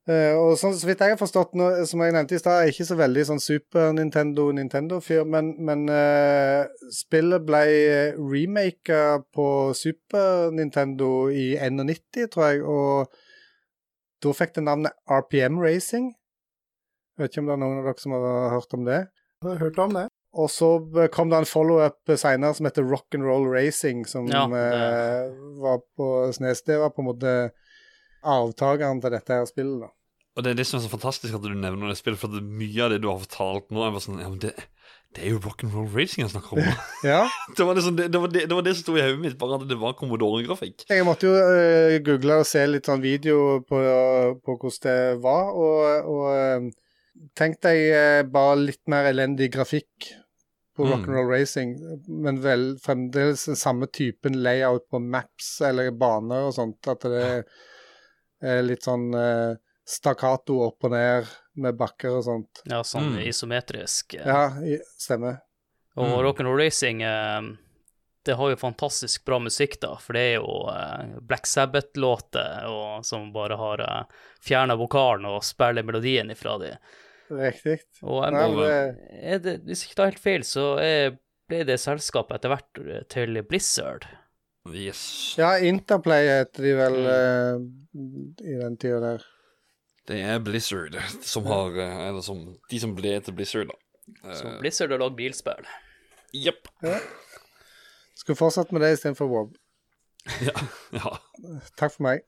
Uh, 0.09 0.33
og 0.41 0.55
så, 0.57 0.71
så 0.73 0.89
vidt 0.89 1.03
jeg 1.05 1.13
har 1.13 1.21
forstått, 1.21 1.53
nå, 1.59 1.69
som 1.89 2.01
jeg 2.01 2.15
nevnte 2.15 2.37
i 2.37 2.41
stad, 2.41 2.63
er 2.63 2.73
ikke 2.73 2.87
så 2.89 2.97
veldig 2.97 3.25
sånn 3.29 3.43
Super 3.43 3.91
Nintendo-Nintendo-fyr, 3.97 5.21
men, 5.29 5.53
men 5.65 5.85
uh, 5.93 6.65
spillet 6.95 7.45
ble 7.45 7.63
remaka 8.17 9.19
på 9.35 9.47
Super 9.77 10.49
Nintendo 10.55 11.29
i 11.29 11.51
91, 11.61 12.25
tror 12.33 12.47
jeg, 12.49 12.63
og 12.65 13.19
da 14.25 14.33
fikk 14.35 14.57
det 14.57 14.65
navnet 14.65 14.97
RPM 15.05 15.61
Racing. 15.61 16.09
Vet 17.19 17.33
ikke 17.33 17.43
om 17.43 17.49
det 17.49 17.57
er 17.57 17.61
noen 17.65 17.81
av 17.81 17.89
dere 17.89 18.01
som 18.01 18.15
har 18.15 18.53
hørt 18.55 18.77
om 18.77 18.87
det? 18.87 18.99
Jeg 19.43 19.51
har 19.51 19.61
hørt 19.65 19.83
om 19.83 19.95
det. 19.97 20.07
Og 20.39 20.49
så 20.53 20.67
kom 21.11 21.31
det 21.31 21.39
en 21.41 21.49
follow-up 21.49 22.11
seinere 22.21 22.55
som 22.55 22.67
heter 22.69 22.85
Rock 22.85 23.15
and 23.17 23.25
Roll 23.25 23.47
Racing, 23.49 24.03
som 24.07 24.27
ja, 24.29 24.43
uh, 24.45 25.31
var 25.59 25.81
på 25.97 26.09
Snes. 26.35 26.61
Det 26.67 26.77
var 26.79 26.93
på 26.93 27.01
en 27.01 27.09
måte 27.09 27.37
avtakeren 28.21 29.01
til 29.01 29.15
dette 29.15 29.39
her 29.39 29.47
spillet. 29.49 29.87
da. 29.87 29.89
Og 30.37 30.43
det 30.45 30.51
er 30.51 30.59
det 30.59 30.67
som 30.69 30.77
er 30.77 30.85
så 30.85 30.91
fantastisk 30.91 31.35
at 31.35 31.43
du 31.43 31.49
nevner 31.51 31.89
det 31.89 31.97
spillet, 31.99 32.19
for 32.21 32.31
det 32.31 32.43
er 32.43 32.59
mye 32.61 32.83
av 32.85 32.93
det 32.93 33.01
du 33.03 33.09
har 33.09 33.23
fortalt 33.23 33.71
nå, 33.73 33.81
er 33.83 33.95
bare 33.95 34.03
sånn 34.05 34.21
Ja, 34.21 34.29
men 34.31 34.37
det, 34.43 34.53
det 35.17 35.23
er 35.25 35.33
jo 35.33 35.41
rock'n'roll 35.43 35.89
racing 35.91 36.23
jeg 36.23 36.31
snakker 36.35 36.59
om. 36.61 36.83
ja. 37.11 37.23
det, 37.57 37.65
var 37.65 37.79
liksom, 37.79 37.97
det, 37.97 38.11
det, 38.13 38.21
var 38.21 38.31
det, 38.31 38.43
det, 38.45 38.59
var 38.59 38.67
det 38.67 38.75
som 38.77 38.85
sto 38.85 38.99
i 38.99 39.03
hodet 39.03 39.23
mitt, 39.23 39.39
bare 39.41 39.57
at 39.57 39.65
det 39.67 39.79
var 39.81 39.97
Commodore-grafikk. 39.99 40.85
Jeg 40.93 41.07
måtte 41.07 41.27
jo 41.27 41.33
uh, 41.33 41.97
google 42.05 42.37
og 42.43 42.47
se 42.47 42.63
litt 42.69 42.87
sånn 42.87 43.01
video 43.03 43.63
på, 43.65 43.81
på 44.45 44.59
hvordan 44.61 44.85
det 44.85 44.99
var, 45.25 45.51
og, 45.57 46.13
og 46.13 46.29
uh, 46.29 46.69
tenk 47.37 47.59
deg 47.65 47.83
uh, 47.93 48.23
bare 48.29 48.57
litt 48.61 48.83
mer 48.91 49.09
elendig 49.09 49.51
grafikk 49.55 50.11
på 50.75 50.85
mm. 50.85 50.91
rock'n'roll 50.91 51.31
racing, 51.31 51.73
men 52.07 52.39
vel 52.43 52.69
fremdeles 52.83 53.47
samme 53.59 53.89
typen 53.91 54.37
layout 54.43 54.87
på 54.89 55.01
maps 55.03 55.57
eller 55.67 55.91
baner 55.91 56.47
og 56.47 56.53
sånt, 56.55 56.87
at 56.87 57.03
det 57.11 57.25
er 58.39 58.63
litt 58.63 58.87
sånn 58.87 59.09
uh, 59.11 59.57
stakkato 59.89 60.61
opp 60.67 60.85
og 60.87 60.93
ned 60.93 61.29
med 61.59 61.77
bakker 61.79 62.19
og 62.19 62.23
sånt. 62.23 62.61
Ja, 62.69 62.83
sånn 62.85 63.15
mm. 63.15 63.23
isometrisk. 63.27 64.15
Eh. 64.19 64.27
Ja, 64.27 64.77
stemmer. 64.99 65.41
Og 65.99 66.07
mm. 66.07 66.19
rock'n'roll 66.23 66.61
racing 66.61 67.01
eh, 67.03 67.49
det 68.25 68.37
har 68.39 68.49
jo 68.53 68.61
fantastisk 68.61 69.25
bra 69.25 69.39
musikk, 69.39 69.79
da, 69.81 69.95
for 69.99 70.15
det 70.15 70.23
er 70.27 70.33
jo 70.37 70.55
eh, 70.71 71.19
Black 71.25 71.47
Sabbath-låter 71.49 72.67
som 73.03 73.31
bare 73.33 73.57
har 73.57 73.81
uh, 73.81 74.25
fjerna 74.43 74.75
vokalen 74.77 75.25
og 75.29 75.43
spiller 75.47 75.87
melodien 75.87 76.31
ifra 76.31 76.57
de. 76.61 76.73
Riktig. 77.29 77.79
Og 78.01 78.23
jeg 78.25 78.53
må, 78.55 78.65
er 78.65 79.41
det, 79.43 79.59
hvis 79.67 79.83
jeg 79.83 79.91
ikke 79.91 79.99
tar 79.99 80.11
helt 80.11 80.23
feil, 80.23 80.45
så 80.47 80.65
er, 80.81 81.17
ble 81.49 81.61
det 81.67 81.77
selskapet 81.81 82.39
etter 82.39 82.53
hvert 82.53 82.81
til 83.13 83.41
Blizzard. 83.49 84.07
Yes. 84.69 85.01
Ja, 85.39 85.55
Interplay 85.65 86.27
heter 86.27 86.65
de 86.65 86.73
vel 86.77 86.97
uh, 87.05 87.61
i 88.43 88.57
den 88.59 88.75
tida 88.81 88.99
der. 89.03 89.27
Det 90.09 90.19
er 90.25 90.41
Blizzard 90.41 90.95
som 91.21 91.45
har 91.45 91.75
eh, 91.77 91.97
Eller 92.07 92.23
som 92.25 92.39
de 92.71 92.79
som 92.81 92.95
ble 92.97 93.11
til 93.21 93.35
Blizzard, 93.37 93.69
da. 93.69 94.33
Så 94.33 94.55
Blizzard 94.57 94.89
har 94.89 95.01
lagd 95.03 95.17
bilspill? 95.19 95.67
Jepp. 96.33 96.69
Ja. 96.81 96.97
Skulle 98.17 98.39
fortsatt 98.39 98.73
med 98.73 98.81
det 98.81 98.95
istedenfor 98.97 99.29
Wob. 99.29 99.57
Ja. 100.45 100.53
ja. 100.93 101.15
Takk 101.79 101.93
for 101.93 102.03
meg. 102.05 102.25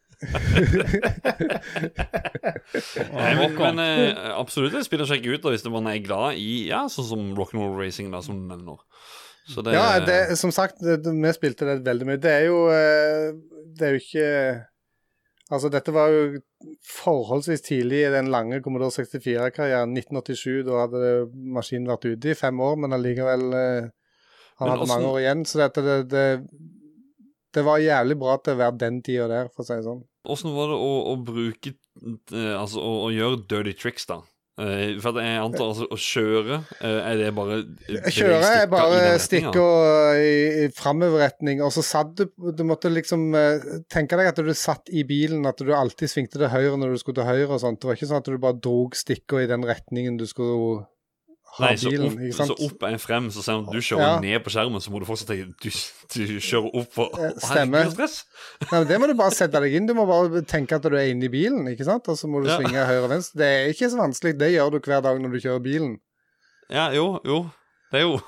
Nei, 3.11 3.31
men, 3.39 3.55
men 3.57 3.81
eh, 3.81 4.11
absolutt 4.35 4.75
et 4.77 4.85
spill 4.85 5.01
å 5.03 5.07
sjekke 5.09 5.33
ut 5.33 5.43
da, 5.43 5.53
hvis 5.53 5.65
man 5.73 5.89
er 5.91 6.03
glad 6.05 6.37
i 6.39 6.67
ja, 6.69 6.85
sånn 6.91 7.07
som 7.07 7.21
rock'n'roll 7.37 7.77
racing, 7.79 8.11
da, 8.13 8.21
som 8.25 8.37
du 8.37 8.45
nevner. 8.51 8.77
Det, 9.51 9.73
ja, 9.73 9.99
det, 10.05 10.37
som 10.37 10.51
sagt, 10.53 10.79
det, 10.85 11.01
vi 11.03 11.31
spilte 11.33 11.65
det 11.67 11.81
veldig 11.85 12.07
mye. 12.07 12.19
Det 12.21 12.31
er 12.31 12.43
jo 12.45 12.59
eh, 12.71 13.31
Det 13.75 13.87
er 13.87 13.95
jo 13.95 14.01
ikke 14.03 14.27
Altså, 15.51 15.67
dette 15.67 15.91
var 15.91 16.13
jo 16.13 16.39
forholdsvis 16.87 17.65
tidlig 17.65 18.05
i 18.05 18.11
den 18.13 18.29
lange 18.31 18.61
Commodore 18.63 18.93
64-karrieren. 18.95 19.97
1987, 19.99 20.61
da 20.63 20.85
hadde 20.85 21.09
maskinen 21.57 21.89
vært 21.91 22.07
ute 22.07 22.31
i 22.31 22.37
fem 22.39 22.61
år, 22.63 22.77
men 22.79 22.95
allikevel 22.95 23.43
eh, 23.57 23.89
Han 24.61 24.69
men 24.69 24.71
hadde 24.71 24.85
også, 24.85 24.93
mange 24.93 25.09
år 25.09 25.19
igjen, 25.25 25.43
så 25.49 25.59
dette, 25.65 25.83
det, 25.83 25.97
det, 26.13 26.23
det, 27.57 27.65
var 27.67 27.83
jævlig 27.83 28.17
bra 28.21 28.37
til 28.39 28.55
å 28.55 28.61
være 28.61 28.79
den 28.85 29.01
tida 29.03 29.27
der, 29.27 29.51
for 29.51 29.65
å 29.65 29.67
si 29.67 29.75
det 29.75 29.87
sånn. 29.89 29.99
Åssen 30.29 30.53
var 30.53 30.69
det 30.69 30.77
å, 30.77 30.91
å 31.11 31.15
bruke 31.17 31.73
eh, 31.73 32.53
Altså 32.53 32.81
å, 32.81 32.91
å, 33.07 33.09
gjøre 33.13 33.41
dirty 33.49 33.73
tricks, 33.77 34.05
da? 34.09 34.21
Uh, 34.61 34.99
for 34.99 35.15
jeg 35.15 35.39
antar 35.39 35.69
altså 35.71 35.85
å 35.87 35.97
kjøre 35.97 36.57
uh, 36.59 36.97
Er 37.07 37.15
det 37.17 37.29
bare 37.33 37.61
Kjøre 38.11 38.49
er 38.59 38.65
bare 38.69 39.15
stikke 39.23 39.63
i, 40.19 40.33
i 40.65 40.67
framoverretning, 40.75 41.63
og 41.63 41.71
så 41.73 41.81
satt 41.87 42.11
du 42.19 42.51
Du 42.51 42.65
måtte 42.67 42.91
liksom 42.91 43.31
tenke 43.89 44.19
deg 44.19 44.29
at 44.29 44.43
du 44.43 44.51
satt 44.53 44.91
i 44.91 45.05
bilen, 45.07 45.47
at 45.47 45.63
du 45.63 45.71
alltid 45.73 46.11
svingte 46.11 46.37
til 46.37 46.51
høyre 46.51 46.75
når 46.77 46.93
du 46.93 47.01
skulle 47.01 47.21
til 47.21 47.29
høyre 47.31 47.55
og 47.55 47.63
sånt. 47.63 47.79
Det 47.79 47.89
var 47.89 47.97
ikke 47.97 48.11
sånn 48.11 48.21
at 48.21 48.27
du 48.27 48.37
bare 48.43 48.59
drog 48.59 48.99
stikka 48.99 49.39
i 49.41 49.49
den 49.49 49.65
retningen 49.65 50.19
du 50.19 50.27
skulle 50.29 50.83
Nei, 51.59 51.73
så 51.75 51.91
bilen, 51.91 52.13
opp, 52.15 52.35
så 52.37 52.55
opp 52.55 52.83
er 52.87 52.93
en 52.95 53.01
frem, 53.01 53.25
så 53.35 53.41
selv 53.43 53.65
om 53.65 53.73
du 53.75 53.81
kjører 53.83 54.05
ja. 54.05 54.11
ned 54.23 54.43
på 54.45 54.53
skjermen, 54.53 54.79
så 54.83 54.93
må 54.93 55.01
du 55.01 55.05
fortsatt 55.09 55.33
tenke 55.33 55.49
du, 55.59 55.81
du 56.15 56.37
kjører 56.39 56.77
opp 56.79 57.01
og 57.03 57.17
Stemmer. 57.43 57.91
Nei, 58.71 58.79
det 58.87 58.99
må 59.01 59.09
du 59.11 59.15
bare 59.19 59.35
sette 59.35 59.59
deg 59.59 59.75
inn. 59.75 59.89
Du 59.89 59.91
må 59.97 60.05
bare 60.07 60.45
tenke 60.47 60.79
at 60.79 60.87
du 60.87 60.95
er 60.95 61.11
inne 61.11 61.27
i 61.27 61.33
bilen, 61.33 61.67
ikke 61.73 61.87
sant? 61.87 62.07
og 62.07 62.19
så 62.19 62.29
må 62.31 62.43
du 62.43 62.47
ja. 62.47 62.55
svinge 62.61 62.85
høyre 62.87 63.03
og 63.03 63.11
venstre. 63.17 63.41
Det 63.43 63.51
er 63.57 63.75
ikke 63.75 63.91
så 63.91 63.99
vanskelig. 63.99 64.37
Det 64.39 64.51
gjør 64.53 64.71
du 64.77 64.79
hver 64.79 65.03
dag 65.03 65.19
når 65.19 65.35
du 65.35 65.41
kjører 65.43 65.65
bilen. 65.67 65.93
Ja, 66.71 66.87
jo, 66.95 67.19
jo. 67.27 67.43
Det 67.91 67.99
er 67.99 68.07
jo 68.07 68.19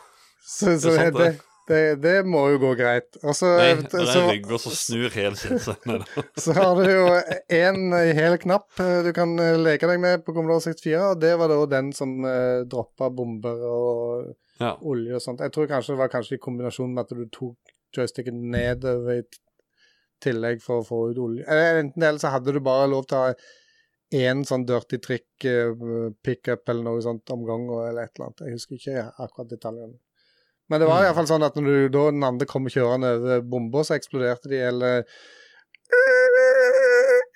Så, 0.43 0.75
så 0.75 0.91
Det 0.91 0.91
er 0.91 0.99
sant, 0.99 1.15
det, 1.15 1.27
det. 1.31 1.52
Det, 1.69 1.79
det 2.03 2.13
må 2.27 2.41
jo 2.51 2.57
gå 2.59 2.71
greit. 2.79 3.15
Også, 3.23 3.47
Nei, 3.55 3.69
det 3.79 3.93
er 3.93 4.01
en 4.03 4.09
så, 4.11 4.53
og 4.55 4.61
så 4.65 4.71
snur 4.75 5.13
hele 5.15 5.37
seg. 5.39 6.03
Så 6.43 6.55
har 6.57 6.75
du 6.79 6.89
jo 6.89 7.05
en 7.59 7.95
hel 8.17 8.35
knapp 8.43 8.81
eh, 8.83 8.99
du 9.05 9.11
kan 9.15 9.31
eh, 9.39 9.55
leke 9.61 9.87
deg 9.89 10.01
med 10.03 10.25
på 10.25 10.35
Commodore 10.35 10.65
64, 10.65 10.97
og 11.13 11.21
det 11.23 11.31
var 11.39 11.53
da 11.53 11.59
den 11.77 11.93
som 11.95 12.17
eh, 12.27 12.63
droppa 12.69 13.09
bomber 13.15 13.63
og 13.69 14.33
Ja. 14.61 14.75
olje 14.85 15.15
og 15.17 15.23
sånt. 15.23 15.41
Jeg 15.41 15.51
tror 15.55 15.71
kanskje 15.71 15.95
det 15.95 16.01
var 16.03 16.11
kanskje 16.13 16.35
i 16.37 16.43
kombinasjon 16.43 16.91
med 16.93 17.07
at 17.07 17.15
du 17.17 17.23
tok 17.33 17.73
joysticken 17.95 18.37
nedover 18.53 19.21
i 19.21 19.23
tillegg 20.23 20.61
for 20.63 20.81
å 20.81 20.85
få 20.87 20.99
ut 21.11 21.19
olje. 21.19 21.43
Eller 21.47 21.81
Enten 21.81 21.99
det, 22.03 22.07
eller 22.11 22.21
så 22.21 22.31
hadde 22.35 22.53
du 22.55 22.59
bare 22.63 22.87
lov 22.91 23.07
til 23.09 23.17
å 23.17 23.25
ha 23.27 23.33
én 24.13 24.43
sånn 24.45 24.65
dirty 24.69 24.99
trick 25.01 25.45
eh, 25.49 25.73
pickup 26.23 26.69
eller 26.69 26.85
noe 26.85 27.01
sånt 27.01 27.31
om 27.33 27.43
gang 27.47 27.65
eller 27.71 28.03
et 28.05 28.13
eller 28.13 28.29
annet. 28.29 28.43
Jeg 28.45 28.59
husker 28.59 28.77
ikke 28.77 29.05
akkurat 29.25 29.49
detaljene. 29.55 29.97
Men 30.69 30.79
det 30.79 30.87
var 30.87 30.99
Mm. 30.99 31.03
i 31.03 31.07
hvert 31.07 31.15
fall 31.19 31.27
sånn 31.27 31.43
at 31.45 31.55
når 31.59 31.65
du, 31.67 31.89
da 31.89 32.03
den 32.11 32.23
andre 32.23 32.45
kom 32.47 32.65
kjørende 32.71 33.09
over 33.19 33.41
bomber, 33.41 33.83
så 33.83 33.95
eksploderte 33.97 34.49
de, 34.49 34.61
eller 34.63 35.03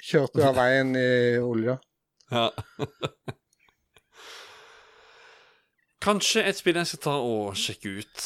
kjørte 0.07 0.45
av 0.47 0.55
veien 0.55 0.95
i 0.95 1.37
olja. 1.43 1.77
Ja. 2.31 2.49
Kanskje 6.03 6.43
et 6.47 6.59
spill 6.59 6.77
jeg 6.79 6.87
skal 6.91 7.01
ta 7.03 7.15
og 7.19 7.55
sjekke 7.59 7.97
ut. 7.99 8.25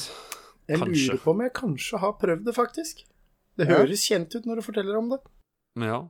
Jeg 0.70 0.80
lurer 0.84 1.20
på 1.24 1.34
om 1.34 1.42
jeg 1.46 1.54
kanskje 1.58 2.00
har 2.04 2.14
prøvd 2.22 2.46
det, 2.48 2.54
faktisk. 2.56 3.06
Det 3.58 3.68
Ja. 3.68 3.78
høres 3.80 4.06
kjent 4.08 4.36
ut 4.36 4.46
når 4.46 4.56
du 4.56 4.62
forteller 4.62 4.98
om 4.98 5.10
det. 5.10 5.20
Ja. 5.82 6.02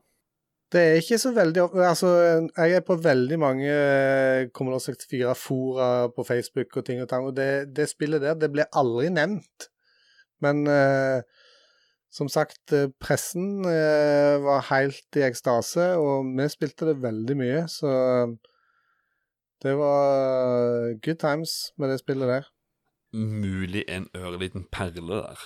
Det 0.72 0.82
er 0.82 1.02
ikke 1.02 1.18
så 1.20 1.34
veldig 1.36 1.64
Altså, 1.84 2.10
jeg 2.56 2.78
er 2.78 2.84
på 2.88 2.96
veldig 3.04 3.38
mange 3.40 3.68
eh, 3.68 4.48
Commodore 4.56 4.96
64-fora 4.96 5.90
på 6.16 6.24
Facebook 6.24 6.78
og 6.80 6.86
ting 6.88 7.02
og 7.04 7.10
tang, 7.12 7.28
og 7.28 7.36
det, 7.36 7.76
det 7.76 7.90
spillet 7.92 8.24
der, 8.24 8.38
det 8.40 8.52
ble 8.54 8.68
aldri 8.80 9.10
nevnt. 9.12 9.68
Men 10.42 10.64
eh, 10.72 11.22
som 12.12 12.30
sagt, 12.32 12.74
eh, 12.76 12.88
pressen 13.04 13.66
eh, 13.68 14.38
var 14.44 14.64
helt 14.72 15.20
i 15.20 15.26
ekstase, 15.28 15.92
og 16.00 16.32
vi 16.40 16.48
spilte 16.52 16.88
det 16.90 17.02
veldig 17.04 17.38
mye, 17.40 17.66
så 17.72 17.92
det 19.62 19.76
var 19.78 20.96
good 21.06 21.20
times 21.22 21.74
med 21.78 21.92
det 21.92 22.00
spillet 22.02 22.32
der. 22.32 22.48
Mulig 23.14 23.84
en 23.92 24.08
ørliten 24.16 24.66
perle 24.72 25.20
der. 25.20 25.44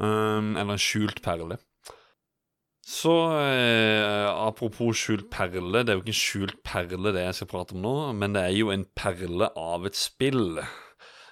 Um, 0.00 0.54
eller 0.56 0.76
en 0.76 0.80
skjult 0.80 1.20
perle. 1.24 1.58
Så 2.90 3.12
eh, 3.38 4.26
apropos 4.26 4.98
skjult 4.98 5.28
perle, 5.30 5.84
det 5.84 5.92
er 5.92 5.98
jo 5.98 6.02
ikke 6.02 6.10
en 6.10 6.20
skjult 6.20 6.56
perle 6.66 7.12
det 7.14 7.22
jeg 7.22 7.36
skal 7.38 7.50
prate 7.52 7.76
om 7.76 7.84
nå, 7.84 7.94
men 8.18 8.34
det 8.34 8.42
er 8.48 8.56
jo 8.56 8.72
en 8.74 8.86
perle 8.98 9.46
av 9.54 9.86
et 9.86 9.98
spill. 9.98 10.58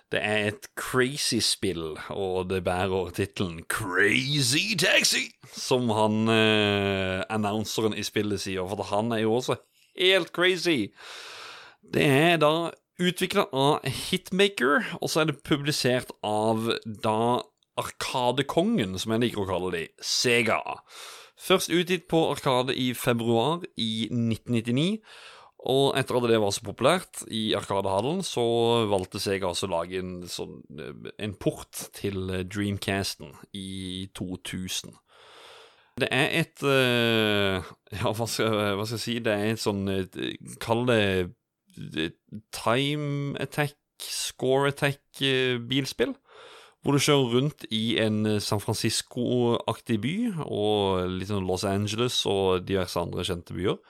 Det 0.09 0.23
er 0.23 0.53
et 0.53 0.69
crazy 0.79 1.41
spill, 1.45 1.99
og 2.15 2.47
det 2.53 2.63
bærer 2.65 3.11
tittelen 3.17 3.65
Crazy 3.69 4.79
Taxi, 4.79 5.27
som 5.51 5.91
han 5.93 6.31
eh, 6.33 7.27
annonseren 7.27 7.97
i 7.99 8.07
spillet 8.07 8.47
sier, 8.47 8.65
for 8.71 8.87
han 8.95 9.11
er 9.13 9.27
jo 9.27 9.35
også 9.41 9.59
helt 9.99 10.33
crazy. 10.33 10.93
Det 11.83 12.07
er 12.07 12.39
da 12.41 12.71
utvikla 13.03 13.49
av 13.51 13.85
Hitmaker, 14.07 14.95
og 15.03 15.11
så 15.11 15.25
er 15.25 15.33
det 15.33 15.43
publisert 15.43 16.15
av 16.23 16.71
da 16.87 17.43
Arkadekongen, 17.79 18.97
som 18.99 19.13
jeg 19.15 19.27
liker 19.27 19.45
å 19.45 19.51
kalle 19.51 19.75
de, 19.75 19.87
Sega. 20.03 20.63
Først 21.39 21.71
utgitt 21.71 22.09
på 22.11 22.25
Arkade 22.33 22.75
i 22.75 22.93
februar 22.99 23.63
i 23.79 24.09
1999. 24.11 25.01
Og 25.69 25.99
etter 25.99 26.15
at 26.15 26.29
det 26.31 26.39
var 26.39 26.53
så 26.55 26.63
populært 26.63 27.25
i 27.35 27.53
Arkadehallen, 27.59 28.23
så 28.23 28.43
valgte 28.91 29.19
Sega 29.19 29.51
også 29.51 29.67
å 29.67 29.73
lage 29.73 29.99
en, 29.99 30.13
sånn, 30.31 30.61
eh, 30.79 31.11
en 31.19 31.35
port 31.35 31.89
til 31.99 32.31
Dreamcasten 32.47 33.35
i 33.59 34.07
2000. 34.15 34.95
Det 35.99 36.09
er 36.15 36.29
et 36.43 36.63
eh, 36.63 37.67
Ja, 37.99 38.13
hva 38.15 38.29
skal, 38.31 38.55
hva 38.79 38.87
skal 38.87 38.99
jeg 38.99 39.05
si? 39.05 39.17
Det 39.25 39.35
er 39.35 39.53
et 39.55 39.63
sånn 39.63 39.89
eh, 39.91 40.37
Kall 40.63 40.85
det 40.91 41.01
eh, 41.99 42.13
time 42.55 43.35
attack, 43.43 43.77
score 44.03 44.71
attack-bilspill. 44.73 46.15
Hvor 46.83 46.95
du 46.95 47.03
kjører 47.03 47.33
rundt 47.35 47.65
i 47.75 47.99
en 47.99 48.23
eh, 48.29 48.43
San 48.43 48.63
Francisco-aktig 48.63 49.99
by, 50.03 50.15
og 50.47 51.09
litt 51.19 51.31
sånn 51.31 51.49
Los 51.49 51.67
Angeles 51.67 52.21
og 52.31 52.67
diverse 52.69 53.01
andre 53.01 53.27
kjente 53.27 53.57
byer. 53.57 53.81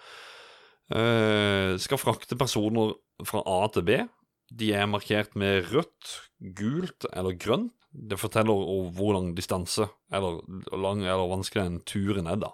Eh, 0.88 1.74
skal 1.76 2.00
frakte 2.00 2.38
personer 2.40 2.94
fra 3.28 3.42
A 3.44 3.60
til 3.74 3.84
B. 3.84 3.98
De 4.48 4.72
er 4.72 4.88
markert 4.88 5.36
med 5.36 5.68
rødt, 5.72 6.14
gult 6.56 7.04
eller 7.12 7.36
grønt. 7.36 7.74
Det 7.88 8.18
forteller 8.20 8.52
om 8.52 8.90
hvor 8.94 9.14
lang 9.16 9.32
distanse, 9.36 9.86
eller, 10.12 10.42
lang, 10.76 11.00
eller 11.04 11.30
vanskelig 11.30 11.64
den 11.64 11.80
turen 11.88 12.28
er, 12.28 12.40
da. 12.40 12.52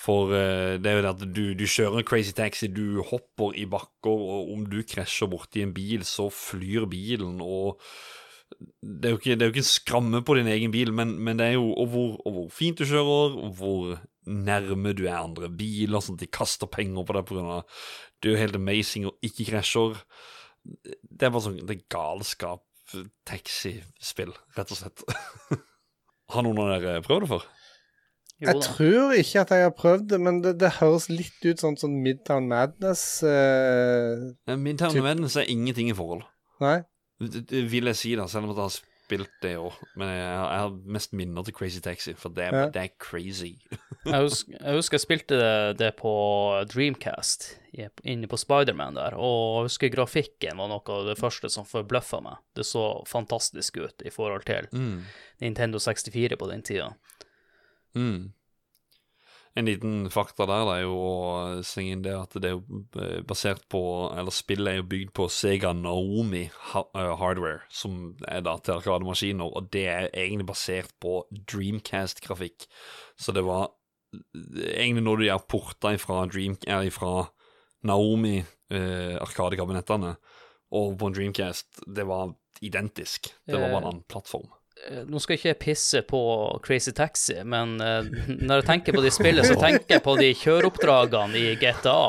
For 0.00 0.32
eh, 0.32 0.78
det 0.80 0.88
er 0.88 0.98
jo 0.98 1.04
det 1.04 1.12
at 1.12 1.24
du, 1.36 1.42
du 1.58 1.66
kjører 1.68 2.00
en 2.00 2.08
crazy 2.08 2.32
taxi, 2.36 2.70
du 2.72 3.02
hopper 3.04 3.56
i 3.60 3.66
bakker, 3.68 4.24
og 4.32 4.52
om 4.54 4.64
du 4.68 4.80
krasjer 4.88 5.28
borti 5.32 5.64
en 5.64 5.74
bil, 5.76 6.06
så 6.08 6.30
flyr 6.32 6.88
bilen, 6.88 7.40
og 7.44 7.80
det 8.60 9.08
er 9.08 9.14
jo 9.14 9.18
ikke, 9.20 9.34
det 9.36 9.44
er 9.44 9.48
jo 9.48 9.54
ikke 9.54 9.62
en 9.64 9.70
skramme 9.70 10.20
på 10.26 10.36
din 10.36 10.48
egen 10.52 10.72
bil, 10.74 10.92
men, 10.92 11.14
men 11.18 11.38
det 11.40 11.46
er 11.46 11.54
jo 11.56 11.70
og 11.72 11.86
hvor, 11.92 12.16
og 12.26 12.34
hvor 12.36 12.48
fint 12.52 12.80
du 12.80 12.84
kjører, 12.88 13.36
og 13.40 13.54
hvor 13.56 13.94
nærme 14.30 14.92
du 14.96 15.06
er 15.06 15.16
andre 15.20 15.48
biler, 15.48 16.02
sånn 16.04 16.18
at 16.18 16.24
de 16.26 16.30
kaster 16.32 16.68
penger 16.70 17.06
på 17.08 17.16
deg 17.16 17.32
av 17.40 17.64
Det 18.20 18.28
er 18.28 18.34
jo 18.34 18.42
helt 18.42 18.58
amazing 18.58 19.06
og 19.08 19.24
ikke 19.24 19.48
krasjer. 19.48 19.96
Det 20.64 21.24
er 21.26 21.32
bare 21.32 21.44
sånn 21.46 21.62
Det 21.64 21.78
er 21.78 21.86
galskap. 21.92 22.66
Taxispill, 23.28 24.32
rett 24.56 24.72
og 24.74 24.80
slett. 24.80 25.04
Har 26.34 26.44
noen 26.44 26.58
av 26.58 26.72
dere 26.74 27.02
prøvd 27.06 27.24
det 27.24 27.30
før? 27.30 27.48
Jeg 28.40 28.62
tror 28.64 29.12
ikke 29.20 29.42
at 29.42 29.50
jeg 29.52 29.64
har 29.66 29.72
prøvd 29.76 30.06
det, 30.14 30.18
men 30.24 30.38
det, 30.40 30.54
det 30.62 30.70
høres 30.78 31.10
litt 31.12 31.44
ut 31.44 31.60
sånn 31.60 31.76
som 31.80 31.92
Midtown 32.02 32.46
Madness. 32.48 33.02
Eh, 33.26 34.54
Midtown 34.56 34.94
Typ- 34.94 35.04
Madness 35.04 35.36
er 35.36 35.50
ingenting 35.52 35.90
i 35.92 35.96
forhold. 35.96 36.24
nei? 36.64 36.78
Det, 37.20 37.42
det 37.50 37.64
vil 37.70 37.84
jeg 37.90 37.96
si, 38.00 38.14
da, 38.16 38.24
selv 38.26 38.46
om 38.48 38.54
jeg 38.54 38.62
har 38.62 38.70
spilt 38.72 39.32
det 39.42 39.56
òg. 39.58 39.74
Men 39.98 40.08
jeg, 40.08 40.24
har- 40.38 40.50
jeg 40.54 40.60
har 40.64 40.76
mest 40.96 41.12
minner 41.12 41.42
til 41.44 41.52
Crazy 41.54 41.80
Taxi, 41.84 42.14
for 42.14 42.30
det, 42.30 42.46
Ja. 42.52 42.66
det 42.72 42.76
er 42.82 42.88
crazy. 42.98 43.56
Jeg 44.06 44.22
husker, 44.22 44.54
jeg 44.60 44.74
husker 44.78 44.94
jeg 44.96 45.00
spilte 45.04 45.36
det, 45.40 45.78
det 45.78 45.90
på 45.98 46.12
Dreamcast, 46.72 47.58
inne 48.04 48.26
på 48.30 48.38
Spiderman 48.40 48.94
der, 48.96 49.12
og 49.18 49.58
jeg 49.58 49.68
husker 49.68 49.92
grafikken 49.92 50.56
var 50.56 50.68
noe 50.72 50.80
av 50.96 51.04
det 51.10 51.18
første 51.20 51.50
som 51.52 51.66
forbløffa 51.68 52.22
meg. 52.24 52.38
Det 52.56 52.64
så 52.64 53.02
fantastisk 53.06 53.76
ut 53.82 54.02
i 54.06 54.10
forhold 54.14 54.44
til 54.48 54.68
Mm. 54.72 55.02
Nintendo 55.42 55.78
64 55.78 56.36
på 56.40 56.48
den 56.48 56.62
tida. 56.62 56.94
Mm. 57.94 58.32
En 59.60 59.68
liten 59.68 59.96
fakta 60.12 60.46
der 60.48 60.62
det 60.64 60.74
er 60.78 60.84
jo 60.86 60.94
å 60.96 61.16
slenge 61.66 61.96
inn 61.96 62.04
det 62.04 62.14
at 62.16 62.36
det 62.40 62.48
er 62.48 62.54
jo 62.54 62.80
eh, 62.96 63.18
basert 63.28 63.66
på 63.72 63.82
Eller 64.16 64.32
spillet 64.32 64.70
er 64.72 64.78
jo 64.78 64.86
bygd 64.88 65.12
på 65.18 65.26
Sega 65.32 65.74
Naomi 65.76 66.46
eh, 66.46 67.10
hardware, 67.20 67.66
som 67.68 68.14
er 68.24 68.40
da 68.46 68.56
til 68.58 68.78
arkademaskiner, 68.78 69.50
og 69.52 69.68
det 69.74 69.84
er 69.90 70.08
egentlig 70.08 70.48
basert 70.48 70.94
på 71.02 71.18
Dreamcast-grafikk. 71.52 72.64
Så 73.20 73.36
det 73.36 73.44
var 73.44 73.68
eh, 74.16 74.70
egentlig 74.70 75.04
når 75.04 75.20
du 75.20 75.26
gjør 75.28 75.44
porta 75.52 75.92
fra, 76.00 76.22
Dream, 76.30 76.56
eller 76.64 76.94
fra 76.94 77.14
Naomi 77.90 78.38
eh, 78.40 79.16
arkadekabinettene 79.20 80.14
og 80.80 80.96
på 80.96 81.10
en 81.10 81.16
Dreamcast, 81.16 81.82
det 81.84 82.06
var 82.08 82.32
identisk. 82.64 83.32
Det 83.44 83.58
var 83.58 83.68
bare 83.68 83.82
en 83.82 83.90
annen 83.92 84.08
plattform. 84.08 84.48
Eh, 84.88 85.02
Nå 85.08 85.20
skal 85.20 85.36
ikke 85.36 85.50
jeg 85.50 85.60
pisse 85.60 86.02
på 86.08 86.20
Crazy 86.64 86.92
Taxi, 86.96 87.36
men 87.44 87.76
uh, 87.82 88.06
når 88.28 88.60
jeg 88.60 88.68
tenker 88.68 88.96
på 88.96 89.04
de 89.04 89.12
spillene, 89.12 89.46
så 89.46 89.58
tenker 89.60 89.98
jeg 89.98 90.04
på 90.04 90.16
de 90.20 90.30
kjøreoppdragene 90.40 91.40
i 91.40 91.54
GTA. 91.60 92.02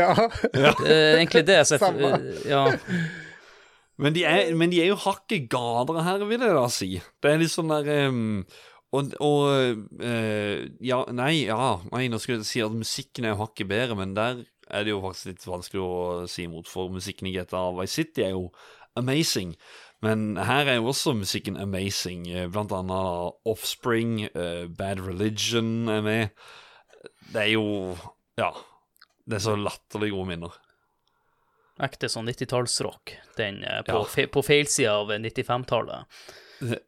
Ja. 0.00 0.14
Det 0.52 0.94
er 0.94 1.20
egentlig 1.20 1.44
det 1.48 1.60
som 1.68 1.80
Samme. 1.82 2.12
Ja. 2.48 2.64
Men 4.00 4.14
de, 4.16 4.24
er, 4.24 4.50
men 4.56 4.72
de 4.72 4.80
er 4.82 4.90
jo 4.90 4.98
hakket 5.02 5.48
gadere 5.52 6.04
her, 6.06 6.24
vil 6.28 6.40
jeg 6.40 6.56
da 6.56 6.66
si. 6.72 6.90
Det 7.20 7.30
er 7.30 7.40
litt 7.42 7.52
sånn 7.52 7.72
der 7.72 8.08
um, 8.08 8.46
Og, 8.96 9.12
og 9.20 9.42
uh, 10.00 10.56
Ja, 10.80 11.02
nei, 11.12 11.34
ja 11.44 11.74
Nei, 11.90 12.06
nå 12.08 12.20
skulle 12.22 12.40
jeg 12.40 12.48
si 12.48 12.62
at 12.64 12.72
musikken 12.74 13.28
er 13.28 13.34
jo 13.34 13.42
hakket 13.42 13.68
bedre, 13.70 13.98
men 14.00 14.16
der 14.16 14.40
er 14.70 14.86
det 14.86 14.94
jo 14.94 15.02
faktisk 15.02 15.32
litt 15.32 15.46
vanskelig 15.50 15.82
å 15.82 15.94
si 16.30 16.46
imot, 16.46 16.68
for 16.70 16.92
musikken 16.94 17.28
i 17.28 17.34
GTA 17.34 17.64
Vice 17.76 18.00
City 18.00 18.24
er 18.24 18.36
jo 18.36 18.48
amazing. 18.98 19.56
Men 20.02 20.36
her 20.40 20.64
er 20.70 20.78
jo 20.78 20.86
også 20.92 21.12
musikken 21.18 21.58
amazing. 21.60 22.26
eh, 22.32 22.46
Blant 22.48 22.72
annet 22.72 23.34
Offspring, 23.46 24.22
eh, 24.32 24.66
Bad 24.68 25.00
Religion 25.04 25.88
er 25.92 26.00
med. 26.02 26.28
Det 27.32 27.42
er 27.42 27.52
jo 27.52 27.96
Ja. 28.38 28.50
Det 29.28 29.36
er 29.36 29.44
så 29.44 29.56
latterlig 29.60 30.10
gode 30.14 30.26
minner. 30.32 30.54
Ekte 31.80 32.08
sånn 32.12 32.26
90-tallsrock. 32.28 33.12
Den 33.36 33.62
eh, 33.64 33.82
på, 33.86 34.00
Ja. 34.00 34.04
fe 34.04 34.26
på 34.26 34.42
feilsida 34.44 34.96
av 35.00 35.08
95-tallet. 35.12 36.04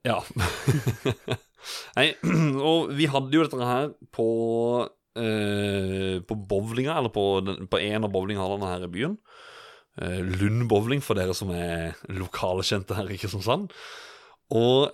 Ja. 0.04 0.18
Nei, 1.96 2.08
og 2.72 2.90
vi 2.96 3.06
hadde 3.08 3.32
jo 3.36 3.44
dette 3.46 3.68
her 3.68 3.92
på 4.12 4.26
eh, 5.16 6.18
På 6.26 6.36
bowlinga, 6.36 6.96
eller 6.98 7.12
på, 7.14 7.24
den, 7.46 7.68
på 7.68 7.80
en 7.80 8.04
av 8.04 8.12
bowlinghallene 8.12 8.68
her 8.72 8.84
i 8.88 8.90
byen. 8.92 9.16
Eh, 10.00 10.20
Lund 10.24 10.68
bowling, 10.70 11.02
for 11.04 11.18
dere 11.18 11.36
som 11.36 11.52
er 11.54 11.98
lokalkjente 12.08 12.96
her 12.98 13.10
i 13.12 13.20
Kristiansand. 13.20 13.72
Og 14.52 14.92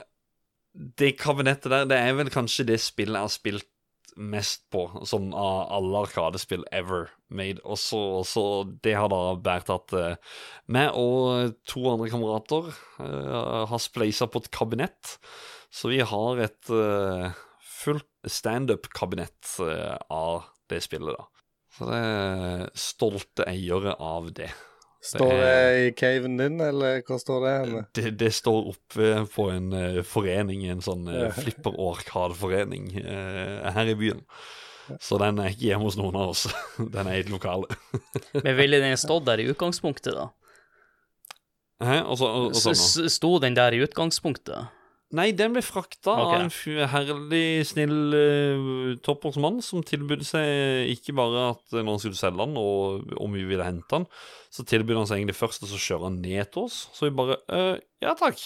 det 0.99 1.16
kabinettet 1.18 1.72
der, 1.72 1.88
det 1.90 1.99
er 1.99 2.16
vel 2.18 2.30
kanskje 2.32 2.68
det 2.68 2.80
spillet 2.82 3.18
jeg 3.18 3.28
har 3.28 3.34
spilt 3.34 3.70
mest 4.18 4.64
på, 4.72 4.82
sånn 5.07 5.30
av 5.36 5.68
alle 5.76 6.03
Arkadespill 6.03 6.64
ever 6.74 7.09
made. 7.30 7.62
Og 7.62 7.78
så, 7.78 8.42
det 8.82 8.96
har 8.99 9.11
da 9.12 9.20
båret 9.38 9.70
at 9.72 9.94
uh, 9.94 10.36
meg 10.74 10.90
og 10.99 11.55
to 11.68 11.84
andre 11.92 12.11
kamerater 12.12 12.72
uh, 12.99 13.64
har 13.70 13.82
spleisa 13.82 14.28
på 14.30 14.42
et 14.42 14.51
kabinett. 14.55 15.16
Så 15.70 15.92
vi 15.92 16.01
har 16.03 16.42
et 16.42 16.72
uh, 16.72 17.30
fullt 17.62 18.09
standup-kabinett 18.26 19.55
av 20.11 20.49
det 20.68 20.82
spillet, 20.84 21.14
da. 21.14 21.44
Så 21.78 21.86
det 21.86 21.99
er 22.03 22.64
stolte 22.74 23.46
eiere 23.46 23.94
av 24.03 24.32
det. 24.34 24.51
Står 25.05 25.32
det 25.38 25.59
i 25.78 25.90
caven 25.94 26.36
din, 26.40 26.61
eller 26.61 27.03
hva 27.07 27.18
står 27.22 27.44
det? 27.44 27.53
Henne? 27.62 27.82
Det, 27.94 28.11
det 28.18 28.30
står 28.34 28.72
oppe 28.72 29.11
på 29.30 29.46
en 29.53 29.68
uh, 29.70 30.01
forening, 30.07 30.64
en 30.66 30.82
sånn 30.82 31.07
uh, 31.07 31.28
flipper-orkad-forening 31.36 32.90
uh, 33.05 33.68
her 33.76 33.92
i 33.92 33.94
byen. 33.99 34.24
Så 35.05 35.20
den 35.20 35.38
er 35.38 35.53
ikke 35.53 35.68
hjemme 35.68 35.86
hos 35.86 35.99
noen 36.01 36.16
av 36.18 36.32
oss. 36.32 36.49
den 36.96 37.07
er 37.07 37.20
i 37.20 37.22
et 37.22 37.30
lokale. 37.30 37.70
Men 38.44 38.59
ville 38.59 38.82
den 38.82 38.99
stått 38.99 39.28
der 39.28 39.42
i 39.42 39.46
utgangspunktet, 39.53 40.18
da? 40.18 40.28
Hæ? 41.78 42.01
Og 42.11 42.18
så, 42.18 42.26
og, 42.26 42.49
og 42.51 42.59
sånn, 42.59 43.09
Sto 43.12 43.36
den 43.42 43.55
der 43.55 43.76
i 43.76 43.82
utgangspunktet? 43.84 44.74
Nei, 45.16 45.30
den 45.32 45.54
ble 45.54 45.62
frakta 45.64 46.12
okay. 46.12 46.24
av 46.26 46.42
en 46.42 46.50
f- 46.52 46.90
herlig, 46.92 47.44
snill 47.64 48.12
uh, 48.12 48.90
toppårsmann 49.04 49.62
som 49.64 49.80
tilbød 49.86 50.20
seg 50.28 50.90
ikke 50.92 51.14
bare 51.16 51.46
at 51.54 51.62
uh, 51.72 51.78
når 51.78 51.94
han 51.94 52.02
skulle 52.02 52.20
selge 52.20 52.44
den, 52.44 52.59
og 52.61 53.14
om 53.16 53.38
vi 53.38 53.46
ville 53.48 53.64
hente 53.64 53.88
den, 53.94 54.04
så 54.52 54.66
tilbød 54.68 55.00
han 55.00 55.09
seg 55.09 55.22
egentlig 55.22 55.38
først 55.38 55.64
og 55.64 55.72
så 55.72 55.80
kjører 55.80 56.11
han 56.11 56.20
ned 56.20 56.52
til 56.52 56.68
oss. 56.68 56.82
Så 56.92 57.09
vi 57.09 57.16
bare 57.22 57.38
uh, 57.48 57.80
Ja, 58.04 58.12
takk. 58.20 58.42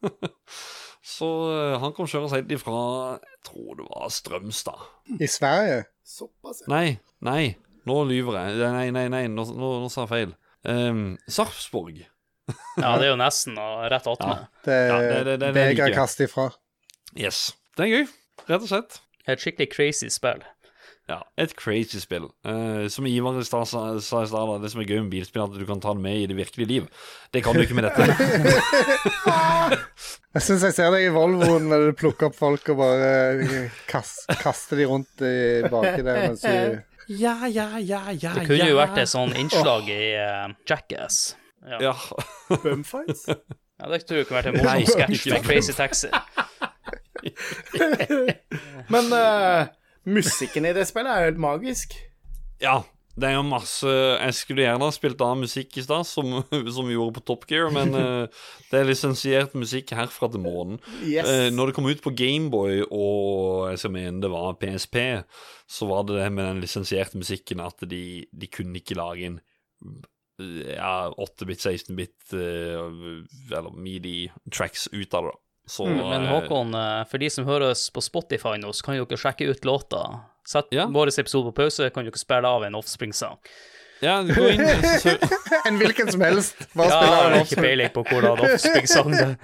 så 1.16 1.30
uh, 1.52 1.76
han 1.84 1.92
kom 1.92 2.08
kjørende 2.08 2.32
helt 2.38 2.56
ifra 2.56 2.80
Jeg 3.20 3.44
tror 3.50 3.70
det 3.76 3.90
var 3.92 4.16
Strømstad. 4.16 4.88
I 5.20 5.28
Sverige? 5.28 5.84
Såpass. 6.06 6.64
Nei, 6.72 6.96
nei, 7.28 7.56
nå 7.84 8.00
lyver 8.08 8.40
jeg. 8.40 8.60
Nei, 8.72 8.88
nei, 8.94 9.08
nei, 9.12 9.26
nå, 9.28 9.44
nå, 9.52 9.72
nå 9.84 9.92
sa 9.92 10.06
jeg 10.06 10.14
feil. 10.16 10.36
Um, 10.64 11.08
Sarpsborg. 11.28 12.06
Ja, 12.82 12.92
det 13.00 13.06
er 13.06 13.10
jo 13.12 13.16
nesten 13.20 13.56
og 13.58 13.86
rett 13.90 14.06
attmed. 14.06 14.44
Det 14.66 14.76
Ja, 14.90 14.98
er 15.00 15.24
det- 15.24 15.38
det- 15.40 15.54
det- 15.54 15.76
det 15.76 15.94
kaster 15.94 16.24
ifra. 16.28 16.50
Yes. 17.16 17.52
Det 17.76 17.86
er 17.86 17.92
gøy, 17.98 18.06
rett 18.48 18.62
og 18.62 18.68
slett. 18.68 19.00
Et 19.26 19.40
skikkelig 19.42 19.70
crazy 19.72 20.08
spill. 20.08 20.44
Ja, 21.08 21.20
et 21.38 21.52
crazy 21.54 22.00
spill. 22.02 22.24
Uh, 22.44 22.88
som 22.90 23.06
Ivar 23.06 23.36
i 23.38 23.44
stad 23.46 23.66
sa, 23.70 23.82
sa 24.02 24.22
i 24.22 24.26
stad, 24.26 24.60
det 24.62 24.70
som 24.72 24.80
er 24.82 24.88
gøy 24.90 25.02
med 25.04 25.10
bilspill, 25.12 25.42
er 25.44 25.52
at 25.52 25.58
du 25.60 25.66
kan 25.66 25.78
ta 25.80 25.92
det 25.94 26.02
med 26.02 26.16
i 26.18 26.26
det 26.26 26.34
virkelige 26.36 26.66
liv. 26.66 26.88
Det 27.32 27.44
kan 27.46 27.54
du 27.54 27.60
ikke 27.62 27.74
med 27.78 27.84
dette. 27.86 28.02
Jeg 30.36 30.42
syns 30.44 30.62
jeg 30.66 30.74
ser 30.76 30.90
deg 30.92 31.06
i 31.06 31.12
Volvoen 31.14 31.64
når 31.70 31.86
du 31.86 31.92
plukker 31.96 32.28
opp 32.28 32.34
folk 32.36 32.66
og 32.74 32.76
bare 32.82 33.06
eh, 33.40 33.70
kast, 33.88 34.26
kaster 34.42 34.76
de 34.76 34.84
rundt 34.90 35.22
i 35.24 35.62
baki 35.72 36.02
der 36.04 36.18
mens 36.26 36.42
du 36.44 36.82
ja, 37.22 37.32
ja, 37.48 37.78
ja, 37.80 38.02
ja, 38.12 38.32
Det 38.34 38.44
kunne 38.50 38.66
jo 38.68 38.76
vært 38.76 38.98
et 39.00 39.08
sånn 39.08 39.32
innslag 39.38 39.88
i 39.88 40.12
uh, 40.20 40.52
Jackass. 40.68 41.36
Ja. 41.66 41.94
Bumfights? 42.62 43.26
ja, 43.28 43.88
det 43.90 44.04
tror 44.06 44.22
jeg 44.22 44.28
kunne 44.28 44.42
vært 44.42 44.52
en 44.52 44.60
morsom 44.60 44.86
sketsj 44.92 45.30
med 45.34 45.46
Crazy 45.46 45.74
Taxi. 45.76 46.10
Men 48.92 49.08
uh, 49.10 49.66
musikken 50.06 50.68
i 50.68 50.74
det 50.76 50.86
spillet 50.86 51.10
er 51.10 51.24
jo 51.24 51.32
helt 51.32 51.48
magisk. 51.48 51.96
ja. 52.62 52.82
Det 53.16 53.30
er 53.30 53.38
jo 53.38 53.46
masse 53.48 53.88
Jeg 53.88 54.34
skulle 54.36 54.60
gjerne 54.66 54.84
ha 54.84 54.92
spilt 54.92 55.22
av 55.24 55.38
musikk 55.40 55.78
i 55.80 55.84
stad, 55.86 56.04
som, 56.04 56.34
som 56.74 56.84
vi 56.84 56.98
gjorde 56.98 57.14
på 57.16 57.22
Top 57.24 57.46
Gear, 57.48 57.70
men 57.72 57.96
uh, 57.96 58.42
det 58.68 58.76
er 58.76 58.90
lisensiert 58.90 59.54
musikk 59.56 59.94
herfra 59.96 60.28
til 60.34 60.42
månen. 60.44 60.76
Yes. 61.00 61.24
Uh, 61.24 61.48
når 61.48 61.70
det 61.70 61.76
kom 61.78 61.88
ut 61.88 62.02
på 62.04 62.12
Gameboy 62.12 62.82
og 62.90 63.70
jeg 63.70 63.80
skal 63.80 63.94
mene 63.96 64.20
det 64.20 64.28
var 64.34 64.58
PSP, 64.60 64.98
så 65.64 65.88
var 65.88 66.04
det 66.04 66.18
det 66.20 66.28
med 66.36 66.44
den 66.44 66.60
lisensierte 66.66 67.16
musikken 67.16 67.64
at 67.64 67.88
de, 67.88 68.04
de 68.28 68.50
kunne 68.52 68.76
ikke 68.82 69.00
lage 69.00 69.32
en 69.32 69.40
ja, 70.76 71.12
8-bit, 71.16 71.58
16-bit 71.64 72.32
eh, 72.32 73.56
eller 73.58 73.70
midi-tracks 73.76 74.88
ut 74.92 75.14
av 75.14 75.24
det. 75.30 75.36
Så, 75.68 75.86
Mm, 75.86 75.96
Men 76.08 76.22
eh, 76.26 76.30
Håkon, 76.30 76.74
eh, 76.74 77.04
for 77.10 77.18
de 77.18 77.30
som 77.30 77.44
hører 77.48 77.70
oss 77.72 77.88
på 77.90 78.00
Spotify 78.04 78.56
nå, 78.60 78.70
så 78.72 78.84
kan 78.86 78.96
jo 78.96 79.06
ikke 79.06 79.18
sjekke 79.18 79.48
ut 79.50 79.64
låta. 79.64 80.20
Sett 80.46 80.68
Ja. 80.70 80.86
vår 80.86 81.10
episode 81.18 81.50
på 81.50 81.56
pause, 81.64 81.90
kan 81.90 82.04
du 82.04 82.10
ikke 82.12 82.22
spille 82.22 82.46
av 82.46 82.62
en 82.62 82.74
Offspring-sang. 82.78 83.36
Ja, 84.04 84.18
gå 84.22 84.48
inn 84.52 84.66
så, 85.00 85.14
En 85.68 85.78
hvilken 85.80 86.10
som 86.12 86.20
helst. 86.20 86.58
Hva 86.76 86.88
Ja, 86.90 86.96
spiller 86.98 87.22
har 87.22 87.36
ikke 87.40 87.62
peiling 87.64 87.92
på 87.94 88.02
hvordan 88.10 88.42
Offspring-sang 88.44 89.14
det 89.14 89.28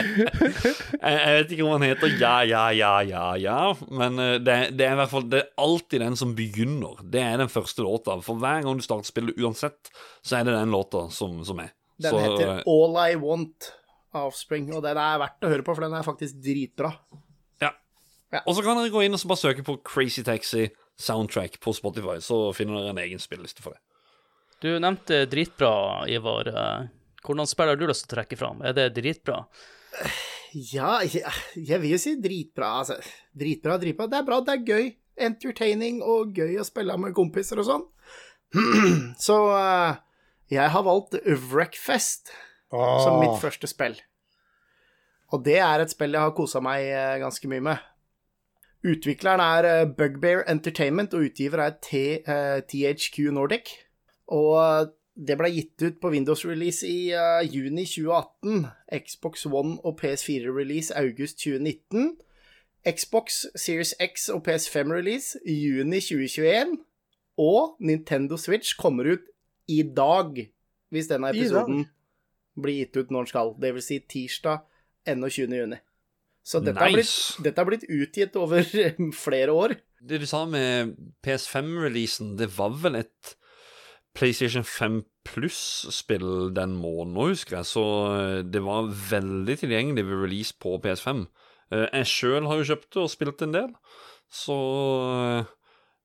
jeg, 0.00 1.16
jeg 1.16 1.34
vet 1.36 1.52
ikke 1.54 1.66
om 1.66 1.74
han 1.76 1.84
heter 1.86 2.14
Ja, 2.20 2.34
ja, 2.48 2.62
ja, 2.74 2.92
ja, 3.06 3.24
ja, 3.40 3.58
men 3.86 4.18
eh, 4.20 4.36
det, 4.42 4.56
det 4.78 4.86
er 4.88 4.96
i 4.96 5.00
hvert 5.00 5.12
fall 5.12 5.28
Det 5.30 5.42
er 5.42 5.50
alltid 5.62 6.02
den 6.02 6.16
som 6.18 6.32
begynner. 6.36 7.02
Det 7.04 7.22
er 7.22 7.36
den 7.40 7.52
første 7.52 7.84
låta. 7.86 8.16
For 8.24 8.40
hver 8.40 8.64
gang 8.64 8.80
du 8.80 8.84
starter 8.84 9.08
spillet, 9.08 9.38
uansett, 9.40 9.92
så 10.24 10.40
er 10.40 10.48
det 10.48 10.56
den 10.56 10.74
låta 10.74 11.06
som, 11.14 11.38
som 11.46 11.62
er. 11.62 11.72
Den 12.00 12.14
så, 12.14 12.22
heter 12.24 12.54
eh, 12.56 12.62
All 12.70 12.98
I 13.04 13.18
Want 13.20 13.72
av 14.16 14.32
Spring, 14.34 14.70
og 14.74 14.82
den 14.84 14.98
er 14.98 15.20
verdt 15.22 15.46
å 15.46 15.52
høre 15.52 15.64
på, 15.66 15.74
for 15.76 15.86
den 15.86 15.94
er 15.96 16.06
faktisk 16.06 16.40
dritbra. 16.42 16.90
Ja. 17.62 17.70
Ja. 18.32 18.42
Og 18.46 18.56
så 18.56 18.64
kan 18.66 18.78
dere 18.80 18.92
gå 18.92 19.04
inn 19.06 19.14
og 19.14 19.22
så 19.22 19.30
bare 19.30 19.42
søke 19.44 19.66
på 19.66 19.78
Crazy 19.86 20.24
Taxi 20.26 20.68
soundtrack 20.98 21.60
på 21.60 21.74
Spotify, 21.76 22.18
så 22.24 22.50
finner 22.56 22.80
dere 22.80 22.94
en 22.94 23.02
egen 23.04 23.22
spilleliste 23.22 23.62
for 23.64 23.76
det. 23.76 23.82
Du 24.60 24.72
nevnte 24.76 25.22
dritbra, 25.30 26.04
Ivar. 26.10 26.50
Hvordan 27.24 27.48
spiller 27.48 27.78
du 27.78 27.86
lyst 27.88 28.04
til 28.04 28.12
å 28.12 28.16
trekke 28.18 28.36
fram? 28.36 28.60
Er 28.64 28.76
det 28.76 28.90
dritbra? 28.98 29.44
Ja, 30.52 30.98
jeg, 31.06 31.22
jeg 31.54 31.80
vil 31.82 31.94
jo 31.94 32.00
si 32.00 32.16
dritbra. 32.20 32.74
Altså, 32.82 32.98
dritbra, 33.36 33.78
dritbra. 33.80 34.08
Det 34.10 34.18
er 34.20 34.26
bra, 34.26 34.40
det 34.44 34.56
er 34.56 34.66
gøy. 34.66 34.90
Entertaining 35.20 36.00
og 36.04 36.36
gøy 36.36 36.58
å 36.60 36.66
spille 36.66 36.96
med 37.00 37.14
kompiser 37.16 37.60
og 37.60 37.68
sånn. 37.68 37.88
Så 39.26 39.36
eh, 39.54 39.98
jeg 40.50 40.72
har 40.74 40.86
valgt 40.86 41.18
Wreckfest 41.52 42.32
som 42.70 43.20
mitt 43.20 43.36
første 43.42 43.68
spill. 43.70 43.98
Og 45.30 45.44
det 45.46 45.60
er 45.62 45.82
et 45.82 45.92
spill 45.92 46.16
jeg 46.16 46.24
har 46.24 46.34
kosa 46.34 46.62
meg 46.64 46.88
eh, 46.88 47.18
ganske 47.22 47.50
mye 47.50 47.66
med. 47.68 47.89
Utvikleren 48.84 49.40
er 49.40 49.66
eh, 49.68 49.86
Bugbear 49.96 50.42
Entertainment, 50.48 51.14
og 51.14 51.20
utgiver 51.28 51.58
er 51.58 51.76
eh, 51.92 52.62
THQ 52.62 53.18
Nordic. 53.32 53.68
Og 54.26 54.56
eh, 54.62 54.86
det 55.26 55.36
ble 55.36 55.50
gitt 55.52 55.82
ut 55.82 55.98
på 56.00 56.10
Windows-release 56.14 56.86
i 56.88 57.12
uh, 57.12 57.42
juni 57.44 57.84
2018. 57.84 58.66
Xbox 59.04 59.44
One 59.46 59.76
og 59.84 59.98
PS4-release 60.00 60.96
august 60.96 61.42
2019. 61.42 62.14
Xbox 62.88 63.44
Series 63.54 63.94
X 64.00 64.28
og 64.32 64.46
PS5-release 64.48 65.38
juni 65.44 66.00
2021. 66.00 66.78
Og 67.36 67.76
Nintendo 67.80 68.36
Switch 68.36 68.72
kommer 68.78 69.12
ut 69.12 69.28
i 69.68 69.82
dag, 69.96 70.40
hvis 70.88 71.06
denne 71.06 71.34
episoden 71.34 71.84
blir 72.56 72.80
gitt 72.80 72.96
ut 72.96 73.10
når 73.10 73.26
den 73.26 73.32
skal. 73.34 73.54
Det 73.60 73.74
vil 73.74 73.84
si 73.84 74.00
tirsdag 74.08 74.64
21. 75.06 75.52
juni. 75.52 75.76
Så 76.46 76.62
dette, 76.64 76.80
har 76.80 76.94
blitt, 76.94 77.12
dette 77.44 77.60
har 77.60 77.68
blitt 77.68 77.84
utgitt 77.88 78.36
over 78.40 78.64
flere 79.26 79.52
år. 79.52 79.74
Det 80.00 80.22
du 80.22 80.26
sa 80.26 80.46
med 80.48 80.94
PS5-releasen, 81.26 82.34
det 82.40 82.48
var 82.56 82.72
vel 82.80 82.96
et 83.02 83.34
PlayStation 84.16 84.64
5 84.66 85.02
Pluss-spill 85.28 86.50
den 86.56 86.72
måneden, 86.80 87.18
husker 87.30 87.58
jeg, 87.58 87.68
så 87.68 87.84
eh, 88.16 88.38
det 88.48 88.62
var 88.64 88.88
veldig 88.88 89.58
tilgjengelig 89.60 90.06
ved 90.08 90.22
release 90.24 90.56
på 90.58 90.78
PS5. 90.82 91.26
Eh, 91.70 91.86
Jeg 92.00 92.08
sjøl 92.08 92.48
har 92.48 92.58
jo 92.62 92.68
kjøpt 92.72 92.88
det 92.96 93.02
og 93.04 93.10
spilt 93.12 93.44
en 93.44 93.52
del, 93.54 93.68
så 94.32 94.56
eh, 95.12 95.50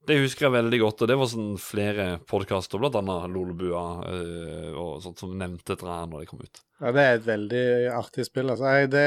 det 0.08 0.16
husker 0.22 0.46
jeg 0.48 0.54
veldig 0.56 0.80
godt. 0.82 1.02
Og 1.04 1.10
det 1.12 1.18
var 1.20 1.30
sånn 1.32 1.52
flere 1.62 2.06
podkaster, 2.30 2.82
annet 2.86 3.30
Lolebua 3.34 3.84
øh, 4.10 4.72
og 4.82 4.92
sånt, 5.04 5.20
som 5.22 5.36
nevnte 5.38 5.74
dette 5.74 5.88
her 5.90 6.08
når 6.12 6.24
det 6.24 6.30
kom 6.32 6.42
ut. 6.44 6.62
Ja, 6.82 6.92
det 6.96 7.04
er 7.06 7.20
et 7.20 7.28
veldig 7.28 7.64
artig 7.96 8.26
spill. 8.28 8.50
Altså. 8.52 8.68
Jeg, 8.76 8.90
det, 8.94 9.06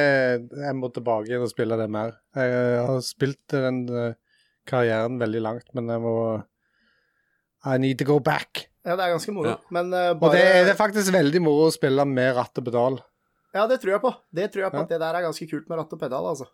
jeg 0.65 0.77
må 0.79 0.91
tilbake 0.95 1.31
igjen 1.31 1.45
og 1.47 1.53
spille 1.53 1.79
det 1.81 1.89
mer. 1.93 2.15
Jeg 2.37 2.55
jeg 2.55 2.87
har 2.91 3.03
spilt 3.07 3.55
den 3.55 3.83
eh, 3.93 4.17
karrieren 4.69 5.19
veldig 5.21 5.43
langt, 5.45 5.69
men 5.77 5.89
jeg 5.93 6.05
må 6.05 6.15
I 7.69 7.77
need 7.83 7.99
to 8.01 8.07
go 8.09 8.19
back. 8.21 8.67
Ja, 8.87 8.95
det 8.97 9.05
er 9.05 9.15
ganske 9.17 9.35
moro. 9.35 9.51
Ja. 9.57 9.59
Men 9.75 9.93
eh, 9.93 10.13
Og 10.15 10.23
bare 10.23 10.39
det, 10.39 10.47
det 10.69 10.75
er 10.77 10.79
faktisk 10.79 11.13
veldig 11.13 11.43
moro 11.45 11.67
å 11.69 11.75
spille 11.75 12.07
med 12.09 12.37
ratt 12.39 12.61
og 12.61 12.69
pedal. 12.71 13.01
Ja, 13.57 13.67
det 13.69 13.81
tror 13.83 13.97
jeg 13.97 14.05
på. 14.05 14.13
Det 14.33 14.51
tror 14.53 14.67
jeg 14.67 14.73
på 14.73 14.81
Ja. 14.81 14.87
at 14.87 14.93
det 14.95 15.01
der 15.03 15.19
er 15.19 15.27
ganske 15.27 15.49
kult 15.51 15.69
med 15.69 15.81
ratt 15.81 15.93
og 15.93 16.01
pedal, 16.01 16.31
altså. 16.31 16.47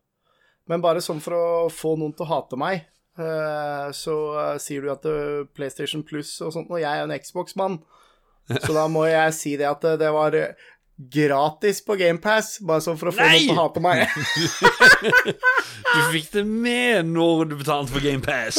Men 0.71 0.81
bare 0.81 1.03
sånn 1.05 1.21
for 1.21 1.37
å 1.37 1.47
få 1.69 1.93
noen 2.01 2.15
til 2.17 2.25
å 2.25 2.31
hate 2.31 2.57
meg, 2.57 2.81
eh, 2.81 2.94
så 3.17 4.15
eh, 4.41 4.57
sier 4.63 4.83
du 4.83 4.91
at 4.91 5.05
eh, 5.07 5.45
PlayStation 5.55 6.03
Plus 6.07 6.41
og 6.43 6.53
sånt, 6.55 6.71
og 6.71 6.81
jeg 6.83 6.91
er 6.91 7.05
en 7.07 7.15
Xbox-mann, 7.15 7.79
så 8.51 8.73
da 8.75 8.89
må 8.91 9.07
jeg 9.07 9.35
si 9.37 9.57
det 9.61 9.69
at 9.71 9.85
eh, 9.87 9.99
det 10.01 10.11
var 10.15 10.35
eh, 10.35 10.55
gratis 11.15 11.81
på 11.87 11.97
GamePass, 11.99 12.59
bare 12.67 12.83
sånn 12.85 12.99
for 12.99 13.11
å 13.11 13.15
få 13.15 13.23
Nei! 13.23 13.47
noen 13.47 13.47
til 13.47 13.55
å 13.55 13.63
hate 13.63 13.81
meg. 13.85 13.99
Du 15.95 16.01
fikk 16.11 16.33
det 16.33 16.43
med 16.49 17.07
når 17.13 17.45
du 17.51 17.55
betalte 17.61 17.93
for 17.93 18.03
GamePass! 18.03 18.59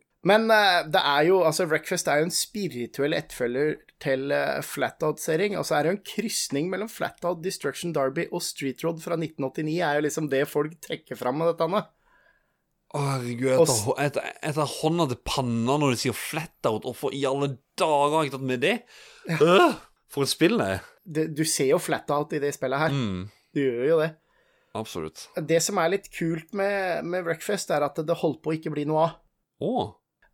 Men 0.26 0.48
eh, 0.50 0.80
det 0.90 1.02
er 1.02 1.26
jo 1.28 1.40
Altså, 1.46 1.66
Wreckfest 1.70 2.08
er 2.10 2.22
jo 2.22 2.28
en 2.28 2.34
spirituell 2.34 3.14
etterfølger 3.14 3.76
til 4.02 4.32
uh, 4.34 4.58
Flatout-serien. 4.64 5.56
Og 5.60 5.66
så 5.68 5.76
er 5.78 5.84
det 5.86 5.92
jo 5.92 5.96
en 5.96 6.06
krysning 6.10 6.70
mellom 6.72 6.90
Flatout, 6.92 7.42
Destruction 7.44 7.94
Derby 7.96 8.26
og 8.32 8.42
Street 8.44 8.82
Road 8.84 8.98
fra 9.04 9.16
1989, 9.16 9.76
er 9.80 10.00
jo 10.00 10.06
liksom 10.08 10.30
det 10.32 10.42
folk 10.50 10.74
trekker 10.84 11.16
fram 11.20 11.38
med 11.40 11.52
dette. 11.52 11.68
Anna. 11.68 11.84
Herregud, 12.96 13.66
tar, 14.14 14.28
jeg 14.40 14.54
tar 14.56 14.70
hånda 14.78 15.08
til 15.10 15.18
panna 15.26 15.74
når 15.82 15.92
du 15.94 16.00
sier 16.00 16.16
flat 16.16 16.68
out. 16.70 16.86
Hvorfor 16.86 17.12
i 17.16 17.24
alle 17.28 17.50
dager 17.78 18.14
har 18.14 18.28
jeg 18.28 18.34
tatt 18.36 18.46
med 18.46 18.62
det? 18.62 18.76
Øh, 19.36 19.74
for 20.12 20.24
et 20.24 20.32
spill 20.32 20.56
det 20.60 20.68
er. 20.76 20.86
Du 21.34 21.42
ser 21.46 21.72
jo 21.72 21.80
Flatout 21.82 22.32
i 22.36 22.40
det 22.42 22.54
spillet 22.56 22.82
her. 22.86 22.94
Mm, 22.94 23.26
Du 23.54 23.60
gjør 23.60 23.84
jo 23.90 23.98
det. 24.04 24.10
absolutt. 24.76 25.26
Det 25.48 25.58
som 25.64 25.78
er 25.80 25.92
litt 25.96 26.08
kult 26.12 26.54
med, 26.56 27.04
med 27.04 27.24
Wreckfest, 27.26 27.70
er 27.74 27.84
at 27.86 27.96
det 27.96 28.16
holdt 28.22 28.42
på 28.44 28.52
å 28.52 28.56
ikke 28.56 28.72
bli 28.74 28.84
noe 28.88 29.06
av. 29.06 29.14
Å. 29.64 29.74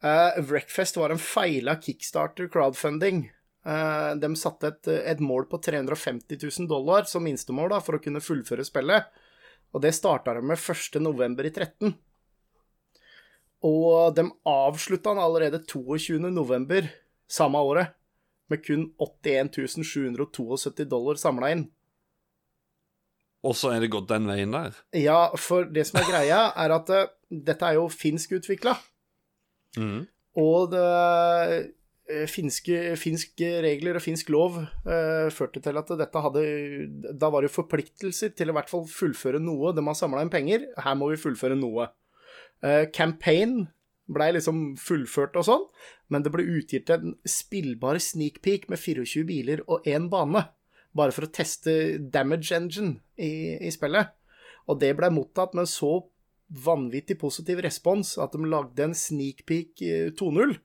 Uh, 0.02 0.42
Wreckfest 0.42 0.98
var 0.98 1.14
en 1.14 1.22
feila 1.22 1.76
kickstarter 1.78 2.48
crowdfunding. 2.50 3.28
Eh, 3.64 4.14
de 4.18 4.30
satte 4.36 4.72
et, 4.72 4.88
et 5.14 5.20
mål 5.22 5.46
på 5.50 5.60
350 5.62 6.38
000 6.42 6.68
dollar 6.70 7.06
som 7.06 7.22
minstemål 7.22 7.70
da, 7.70 7.78
for 7.84 7.96
å 7.96 8.02
kunne 8.02 8.22
fullføre 8.22 8.66
spillet. 8.66 9.06
Og 9.72 9.84
det 9.84 9.94
starta 9.96 10.34
de 10.36 10.42
med 10.44 10.58
1. 10.58 10.98
november 11.02 11.46
i 11.46 11.52
13. 11.54 11.94
Og 13.62 14.16
de 14.16 14.26
avslutta 14.50 15.12
den 15.14 15.22
allerede 15.22 15.62
22. 15.62 16.18
november 16.34 16.90
samme 17.30 17.60
året 17.62 17.94
med 18.50 18.64
kun 18.66 18.88
81 18.98 19.86
772 19.86 20.88
dollar 20.90 21.20
samla 21.20 21.52
inn. 21.54 21.68
Og 23.46 23.54
så 23.58 23.72
er 23.74 23.82
det 23.82 23.90
gått 23.94 24.10
den 24.10 24.26
veien 24.30 24.52
der. 24.54 24.74
Ja, 24.94 25.30
for 25.38 25.66
det 25.66 25.86
som 25.88 26.02
er 26.02 26.10
greia, 26.10 26.42
er 26.58 26.74
at 26.74 26.90
eh, 26.94 27.08
dette 27.30 27.70
er 27.70 27.78
jo 27.78 27.88
finsk 27.90 28.36
utvikla. 28.38 28.76
Mm. 29.78 30.02
Og 30.42 30.70
det 30.72 30.84
eh, 32.10 32.28
finske, 32.30 32.78
finske 33.00 33.50
regler 33.64 33.98
og 33.98 34.04
finsk 34.04 34.32
lov 34.32 34.58
eh, 34.62 35.28
førte 35.32 35.60
til 35.64 35.80
at 35.80 35.92
dette 36.00 36.22
hadde 36.24 36.44
Da 37.20 37.28
var 37.32 37.44
det 37.44 37.52
forpliktelser 37.52 38.32
til 38.36 38.50
å 38.50 38.54
i 38.54 38.58
hvert 38.60 38.72
fall 38.72 38.86
fullføre 38.88 39.42
noe. 39.42 39.74
De 39.76 39.84
har 39.86 39.98
samla 39.98 40.24
inn 40.24 40.32
penger, 40.32 40.70
her 40.80 40.98
må 40.98 41.12
vi 41.12 41.20
fullføre 41.20 41.58
noe. 41.58 41.90
Eh, 42.64 42.86
campaign 42.94 43.66
blei 44.12 44.32
liksom 44.34 44.74
fullført 44.80 45.36
og 45.40 45.46
sånn, 45.46 45.62
men 46.12 46.24
det 46.24 46.32
ble 46.34 46.44
utgitt 46.58 46.90
en 46.92 47.14
spillbar 47.28 48.00
sneak 48.02 48.40
peek 48.44 48.68
med 48.72 48.80
24 48.80 49.24
biler 49.28 49.62
og 49.68 49.86
én 49.88 50.08
bane. 50.12 50.46
Bare 50.92 51.14
for 51.14 51.24
å 51.24 51.32
teste 51.32 51.96
damage 52.12 52.52
engine 52.52 52.98
i, 53.16 53.56
i 53.56 53.70
spillet. 53.72 54.12
Og 54.68 54.78
det 54.82 54.92
blei 54.98 55.08
mottatt 55.12 55.56
med 55.56 55.70
så 55.70 56.02
vanvittig 56.52 57.18
positiv 57.20 57.62
respons 57.64 58.16
at 58.20 58.34
de 58.34 58.44
lagde 58.48 58.84
en 58.84 58.94
sneak 58.96 59.44
peek 59.48 59.82
eh, 59.86 60.10
2.0. 60.18 60.58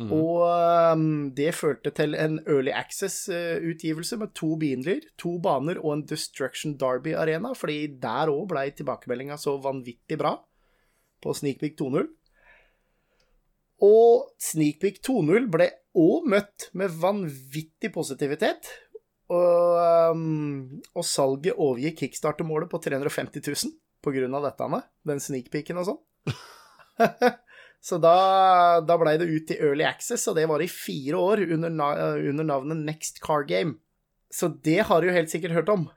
Mhm. 0.00 0.12
Og 0.16 0.46
ehm, 0.48 1.32
det 1.36 1.50
førte 1.52 1.92
til 1.92 2.16
en 2.16 2.38
Early 2.46 2.72
Access-utgivelse 2.72 4.16
med 4.22 4.32
to 4.38 4.54
biler, 4.56 5.02
to 5.20 5.36
baner 5.44 5.80
og 5.82 5.98
en 5.98 6.06
Destruction 6.08 6.78
Derby 6.80 7.12
Arena, 7.12 7.52
fordi 7.52 7.98
der 8.00 8.32
òg 8.32 8.46
blei 8.54 8.70
tilbakemeldinga 8.72 9.36
så 9.36 9.58
vanvittig 9.60 10.16
bra 10.18 10.38
på 11.22 11.34
Sneak 11.36 11.60
Peek 11.60 11.76
2.0. 11.80 12.08
Og 13.84 14.32
Sneak 14.40 14.80
Peek 14.80 15.02
2.0 15.04 15.50
ble 15.52 15.68
òg 15.98 16.24
møtt 16.30 16.70
med 16.78 16.96
vanvittig 17.02 17.92
positivitet. 17.92 18.72
Og, 19.32 19.76
ehm, 19.76 20.80
og 20.96 21.04
salget 21.04 21.56
overgikk 21.56 22.00
kickstarter-målet 22.00 22.72
på 22.72 22.80
350 22.80 23.44
000 23.44 23.81
på 24.02 24.12
grunn 24.14 24.34
av 24.34 24.44
dette, 24.48 24.68
med, 24.68 24.82
Den 25.06 25.20
sneakpeeken 25.22 25.78
og 25.82 25.88
sånn. 25.92 26.00
Så 27.82 27.98
da, 27.98 28.80
da 28.86 28.94
blei 29.00 29.16
det 29.18 29.26
ut 29.26 29.50
i 29.50 29.56
Early 29.58 29.82
Access, 29.88 30.28
og 30.30 30.36
det 30.38 30.44
var 30.50 30.62
i 30.62 30.68
fire 30.70 31.18
år 31.18 31.40
under, 31.48 31.72
under 32.30 32.46
navnet 32.46 32.78
Next 32.86 33.18
Car 33.24 33.42
Game. 33.48 33.74
Så 34.32 34.52
det 34.62 34.84
har 34.86 35.02
du 35.02 35.08
jo 35.10 35.16
helt 35.16 35.32
sikkert 35.32 35.56
hørt 35.56 35.72
om. 35.72 35.88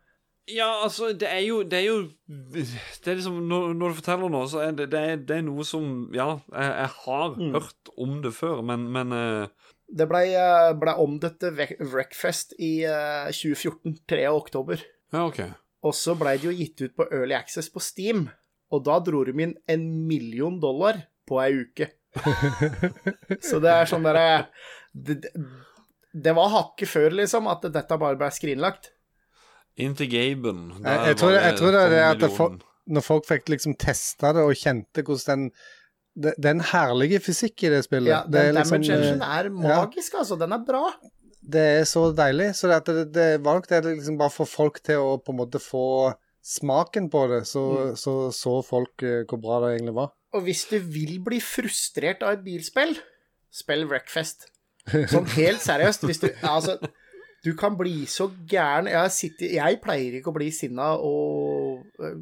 Ja, 0.49 0.82
altså, 0.86 1.12
det 1.18 1.26
er 1.26 1.39
jo 1.41 1.64
Det 1.66 1.78
er 1.80 1.86
jo 1.88 2.01
Det 2.53 3.08
er 3.10 3.16
liksom 3.18 3.39
Når, 3.49 3.72
når 3.80 3.89
du 3.89 3.95
forteller 3.97 4.30
nå, 4.30 4.41
så 4.51 4.60
er 4.62 4.76
det, 4.78 4.86
det, 4.91 4.99
er, 5.01 5.16
det 5.26 5.39
er 5.39 5.45
noe 5.47 5.66
som 5.66 5.88
Ja, 6.14 6.36
jeg, 6.53 6.68
jeg 6.84 6.91
har 6.99 7.32
Mm. 7.39 7.56
hørt 7.56 7.89
om 7.97 8.12
det 8.22 8.32
før, 8.38 8.62
men, 8.62 8.84
men 8.93 9.10
uh... 9.16 9.72
Det 9.89 10.06
blei 10.10 10.28
ble 10.82 10.93
omdøpt 11.01 11.41
til 11.41 11.58
Wreckfest 11.89 12.53
i 12.62 12.72
uh, 12.86 13.26
2014, 13.34 13.97
3. 14.10 14.22
oktober. 14.34 14.82
Ja, 15.14 15.26
OK. 15.26 15.41
Og 15.86 15.94
så 15.94 16.16
blei 16.18 16.36
det 16.42 16.48
jo 16.50 16.54
gitt 16.56 16.82
ut 16.82 16.96
på 16.98 17.06
Early 17.14 17.36
Access 17.38 17.70
på 17.70 17.82
Steam, 17.84 18.26
og 18.74 18.84
da 18.88 18.98
dro 19.06 19.22
de 19.28 19.36
inn 19.46 19.54
en 19.70 19.84
million 20.10 20.58
dollar 20.60 21.04
på 21.30 21.38
ei 21.44 21.52
uke. 21.62 21.92
så 23.50 23.60
det 23.64 23.72
er 23.76 23.90
sånn 23.90 24.06
derre 24.08 24.48
det, 24.96 25.20
det- 26.16 26.34
var 26.36 26.50
hakket 26.54 26.88
før, 26.88 27.10
liksom, 27.20 27.50
at 27.52 27.66
dette 27.76 27.98
bare 28.00 28.16
ble 28.20 28.30
skrinlagt. 28.32 28.92
Inntil 29.78 30.08
Gaben. 30.08 30.62
Jeg- 30.82 31.08
jeg 31.12 31.18
tror 31.20 31.34
jeg 31.36 31.58
tror 31.60 31.72
det 31.76 31.82
er 31.82 31.90
det 31.94 32.04
at 32.06 32.20
det 32.24 32.32
får- 32.32 32.62
Når 32.88 33.02
folk 33.02 33.26
fikk 33.26 33.50
liksom 33.50 33.74
testa 33.82 34.32
det 34.34 34.44
og 34.46 34.54
kjente 34.56 35.04
hvordan 35.04 35.26
den 35.26 35.52
det, 36.16 36.32
det 36.40 36.46
er 36.46 36.54
en 36.56 36.60
herlig 36.62 37.20
fysikk 37.20 37.64
i 37.68 37.70
det 37.74 37.84
spillet. 37.84 38.08
Ja, 38.08 38.24
det, 38.24 38.40
er 38.40 38.54
liksom, 38.56 38.80
damage 38.80 38.94
eh, 38.94 39.10
engine 39.12 39.26
er 39.36 39.50
magisk, 39.52 40.14
altså. 40.16 40.38
Den 40.40 40.54
er 40.56 40.62
bra. 40.64 40.86
Det 41.54 41.62
er 41.80 41.84
så 41.89 42.08
deilig. 42.18 42.52
Så 42.58 42.68
det, 42.72 42.80
det, 42.88 43.06
det 43.16 43.26
var 43.46 43.60
nok 43.60 43.68
det 43.70 43.82
liksom 43.86 44.18
bare 44.18 44.34
for 44.34 44.50
folk 44.50 44.80
til 44.86 44.98
å 45.02 45.16
på 45.22 45.34
en 45.34 45.39
måte 45.43 45.62
få 45.62 45.84
smaken 46.46 47.08
på 47.14 47.24
det, 47.32 47.43
så 47.50 47.64
Mm. 47.91 47.96
så, 47.98 48.14
så 48.34 48.52
folk 48.66 49.02
eh, 49.04 49.24
hvor 49.30 49.39
bra 49.41 49.60
det 49.64 49.76
egentlig 49.78 49.96
var. 49.98 50.12
Og 50.36 50.43
hvis 50.46 50.66
du 50.70 50.78
vil 50.80 51.20
bli 51.26 51.39
frustrert 51.41 52.22
av 52.26 52.36
et 52.36 52.43
bilspill, 52.46 52.98
spill 53.54 53.86
Wreckfest. 53.89 54.50
Sånn 55.10 55.26
helt 55.38 55.64
seriøst. 55.64 56.04
Hvis 56.06 56.20
du 56.22 56.28
Altså, 56.46 56.76
du 57.46 57.54
kan 57.58 57.74
bli 57.78 58.06
så 58.06 58.28
gæren 58.50 58.86
Jeg, 58.91 59.12
sitter, 59.16 59.54
jeg 59.56 59.80
pleier 59.82 60.20
ikke 60.20 60.30
å 60.30 60.36
bli 60.36 60.52
sinna 60.54 60.91
og 61.02 61.82
uh, 62.04 62.20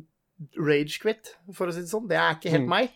rage-quit, 0.60 1.34
for 1.56 1.68
å 1.68 1.74
si 1.76 1.84
det 1.84 1.92
sånn. 1.92 2.08
Det 2.10 2.18
er 2.20 2.38
ikke 2.38 2.54
helt 2.54 2.68
Mm. 2.68 2.70
meg. 2.70 2.90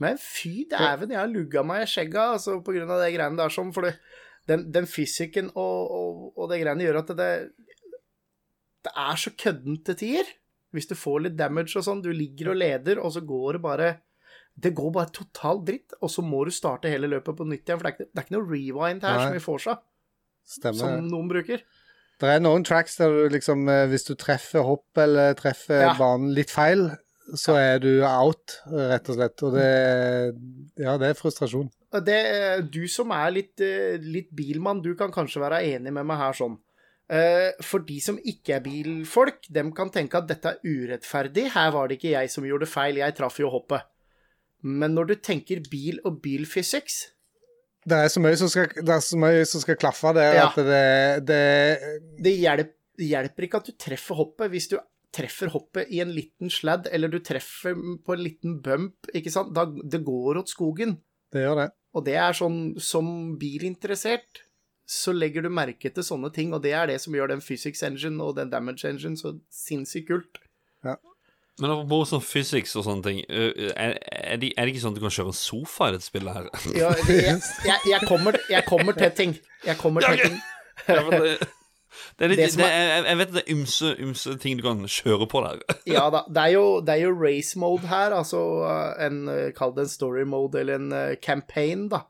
Men 0.00 0.16
fy 0.16 0.64
dæven, 0.70 1.10
jeg 1.12 1.18
har 1.20 1.28
lugga 1.28 1.62
meg 1.66 1.82
i 1.84 1.90
skjegga 1.90 2.30
altså, 2.38 2.60
på 2.64 2.72
grunn 2.72 2.88
av 2.90 3.02
det 3.02 3.10
greiene 3.12 3.36
der 3.36 3.52
sånn. 3.52 3.72
For 3.74 3.82
det, 3.84 3.96
den, 4.50 4.66
den 4.74 4.86
fysikken 4.90 5.48
og, 5.54 5.90
og, 5.94 6.20
og 6.36 6.50
det 6.52 6.60
greiene 6.64 6.84
gjør 6.88 6.98
at 7.04 7.12
det, 7.18 7.30
det 8.86 8.92
er 8.96 9.18
så 9.20 9.32
køddent 9.38 9.84
til 9.88 9.98
tider. 10.02 10.30
Hvis 10.74 10.86
du 10.90 10.94
får 10.94 11.24
litt 11.24 11.36
damage 11.38 11.74
og 11.80 11.84
sånn, 11.86 12.02
du 12.04 12.12
ligger 12.14 12.52
og 12.52 12.60
leder, 12.60 13.00
og 13.02 13.10
så 13.16 13.22
går 13.26 13.56
det 13.58 13.62
bare 13.64 13.88
Det 14.60 14.70
går 14.76 14.90
bare 14.94 15.10
totalt 15.14 15.62
dritt, 15.66 15.94
og 16.02 16.10
så 16.12 16.22
må 16.26 16.44
du 16.46 16.50
starte 16.54 16.90
hele 16.90 17.08
løpet 17.10 17.36
på 17.38 17.46
nytt 17.48 17.62
igjen, 17.68 17.78
for 17.80 17.86
det 17.86 17.90
er 17.90 17.96
ikke, 17.96 18.06
det 18.10 18.20
er 18.20 18.26
ikke 18.26 18.34
noe 18.36 18.48
rewind 18.50 19.04
her 19.06 19.16
Nei. 19.16 19.22
som 19.26 19.36
vi 19.38 19.42
får 19.44 19.62
seg, 19.64 19.78
Stemmer. 20.54 20.80
som 20.82 21.06
noen 21.08 21.30
bruker. 21.30 21.62
Det 22.20 22.28
er 22.34 22.42
noen 22.42 22.66
tracks 22.68 22.98
der 23.00 23.14
du 23.14 23.30
liksom 23.32 23.62
eh, 23.72 23.86
Hvis 23.88 24.04
du 24.04 24.12
treffer 24.20 24.66
hopp 24.66 24.98
eller 25.00 25.32
treffer 25.38 25.86
Ja. 25.86 25.94
banen 25.96 26.34
litt 26.36 26.50
feil, 26.52 26.90
så 27.38 27.54
er 27.58 27.78
du 27.82 27.90
out, 28.06 28.56
rett 28.70 29.08
og 29.12 29.16
slett. 29.18 29.42
Og 29.46 29.54
det 29.54 29.68
Ja, 30.80 30.96
det 31.00 31.10
er 31.12 31.18
frustrasjon. 31.18 31.68
Det, 32.06 32.18
du 32.70 32.84
som 32.88 33.10
er 33.10 33.30
litt, 33.34 33.60
eh, 33.60 33.98
litt 33.98 34.30
bilmann, 34.36 34.80
du 34.82 34.94
kan 34.94 35.10
kanskje 35.10 35.42
være 35.42 35.62
enig 35.74 35.92
med 35.92 36.06
meg 36.06 36.18
her 36.18 36.32
sånn. 36.38 36.58
Eh, 37.10 37.50
For 37.66 37.82
de 37.82 37.98
som 38.00 38.18
ikke 38.22 38.54
er 38.56 38.60
bilfolk, 38.62 39.48
dem 39.50 39.72
kan 39.74 39.90
tenke 39.90 40.14
at 40.20 40.28
dette 40.30 40.52
er 40.52 40.60
urettferdig. 40.62 41.48
Her 41.52 41.72
var 41.74 41.88
det 41.88 41.98
ikke 41.98 42.12
jeg 42.14 42.30
som 42.30 42.44
gjorde 42.46 42.68
feil, 42.70 43.00
jeg 43.02 43.16
traff 43.18 43.40
jo 43.42 43.50
hoppet. 43.50 43.82
Men 44.62 44.94
når 44.94 45.06
du 45.08 45.14
tenker 45.16 45.62
bil 45.70 45.98
og 46.04 46.20
bilfysics 46.22 47.08
Det 47.88 47.96
er 47.96 48.08
så 48.12 48.20
mye 48.20 48.36
som 48.36 48.46
skal, 48.52 48.66
er 48.76 49.16
mye 49.16 49.44
som 49.48 49.60
skal 49.62 49.76
klaffe 49.80 50.12
der 50.14 50.34
Ja. 50.36 50.48
at 50.50 50.56
det, 50.56 51.24
det 51.26 52.22
det 52.22 52.34
hjelper, 52.36 52.74
hjelper 53.00 53.46
ikke 53.46 53.56
at 53.56 53.70
du 53.70 53.72
treffer 53.72 54.14
hoppet 54.20 54.50
hvis 54.52 54.68
du 54.68 54.76
treffer 55.14 55.50
hoppet 55.54 55.90
i 55.90 56.00
en 56.04 56.12
liten 56.14 56.52
sladd, 56.52 56.88
eller 56.92 57.10
du 57.10 57.18
treffer 57.24 57.74
på 57.74 58.14
en 58.14 58.22
liten 58.22 58.60
bump, 58.62 59.10
ikke 59.16 59.32
sant. 59.34 59.52
Da, 59.56 59.66
det 59.66 60.04
går 60.06 60.40
åt 60.42 60.52
skogen. 60.52 60.98
Det 61.34 61.44
gjør 61.44 61.64
det. 61.64 61.68
Og 61.96 62.06
det 62.06 62.16
er 62.22 62.36
sånn, 62.36 62.60
som 62.78 63.10
bilinteressert, 63.40 64.44
så 64.90 65.14
legger 65.14 65.46
du 65.46 65.50
merke 65.54 65.90
til 65.94 66.06
sånne 66.06 66.32
ting, 66.34 66.54
og 66.54 66.64
det 66.64 66.74
er 66.74 66.90
det 66.90 66.98
som 67.02 67.14
gjør 67.14 67.34
den 67.34 67.42
physics 67.44 67.82
engine 67.86 68.22
og 68.22 68.36
den 68.38 68.50
damage 68.50 68.88
engine 68.88 69.18
så 69.18 69.36
sinnssykt 69.54 70.08
kult. 70.10 70.40
Ja. 70.86 70.96
Men 71.60 71.74
apropos 71.74 72.10
sånn 72.10 72.24
physics 72.24 72.72
og 72.78 72.86
sånne 72.86 73.04
ting, 73.04 73.20
er, 73.28 73.98
er, 74.00 74.38
det, 74.40 74.54
er 74.56 74.66
det 74.66 74.72
ikke 74.72 74.82
sånn 74.82 74.96
at 74.96 74.98
du 74.98 75.04
kan 75.04 75.14
kjøre 75.14 75.34
en 75.34 75.38
sofa 75.38 75.90
i 75.90 75.94
dette 75.96 76.08
spillet 76.08 76.38
her? 76.38 76.50
Ja, 76.74 76.90
jeg, 77.06 77.38
jeg, 77.68 77.78
jeg, 77.92 78.02
kommer, 78.08 78.38
jeg 78.50 78.66
kommer 78.66 78.96
til 78.98 79.14
ting. 79.18 79.38
Jeg 79.66 79.78
kommer 79.82 80.06
til 80.06 80.30
ting. 80.30 81.48
Det, 82.18 82.24
er 82.24 82.28
litt, 82.32 82.38
Det 82.38 82.56
det 82.60 82.66
er- 82.66 82.90
er, 83.00 83.08
jeg 83.10 83.18
vet 83.20 83.32
det 83.34 83.42
er 83.44 83.52
ymse, 83.54 83.90
ymse 83.98 84.34
ting 84.42 84.56
du 84.60 84.62
kan 84.66 84.84
kjøre 84.86 85.26
på 85.30 85.42
der. 85.46 85.60
Ja 85.96 86.06
da. 86.10 86.24
Det 86.28 86.44
er 86.46 86.54
jo, 86.54 86.64
det 86.80 86.94
er 86.96 87.02
jo 87.08 87.16
race 87.18 87.58
mode 87.58 87.86
her, 87.90 88.12
altså 88.16 88.40
eh, 88.68 89.04
en 89.08 89.20
eh, 89.28 89.50
Kall 89.56 89.74
det 89.74 89.86
en 89.88 89.92
story 89.96 90.24
mode 90.24 90.60
eller 90.62 90.78
en 90.80 90.92
eh, 90.92 91.16
campaign, 91.22 91.88
da. 91.92 92.04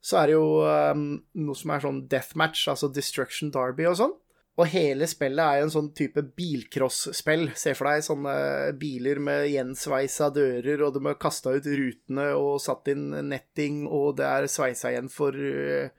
Så 0.00 0.16
er 0.16 0.30
det 0.30 0.36
jo 0.38 0.62
um, 0.64 1.02
noe 1.44 1.54
som 1.58 1.70
er 1.74 1.82
sånn 1.84 1.98
deathmatch, 2.08 2.62
altså 2.72 2.88
destruction 2.88 3.50
derby 3.52 3.84
og 3.90 3.98
sånn. 3.98 4.14
Og 4.60 4.66
hele 4.72 5.06
spillet 5.08 5.40
er 5.40 5.58
jo 5.60 5.66
en 5.66 5.72
sånn 5.72 5.90
type 5.96 6.22
bilcross-spill. 6.36 7.50
Se 7.56 7.72
for 7.76 7.88
deg 7.88 8.02
sånne 8.04 8.32
biler 8.80 9.20
med 9.22 9.46
gjensveisa 9.52 10.30
dører, 10.34 10.82
og 10.86 10.94
de 10.96 11.02
har 11.06 11.18
kasta 11.20 11.52
ut 11.56 11.68
rutene 11.68 12.26
og 12.36 12.58
satt 12.64 12.88
inn 12.92 13.10
netting, 13.28 13.82
og 13.88 14.16
det 14.20 14.26
er 14.28 14.48
sveisa 14.52 14.90
igjen 14.92 15.08
for, 15.12 15.36
eh, 15.36 15.90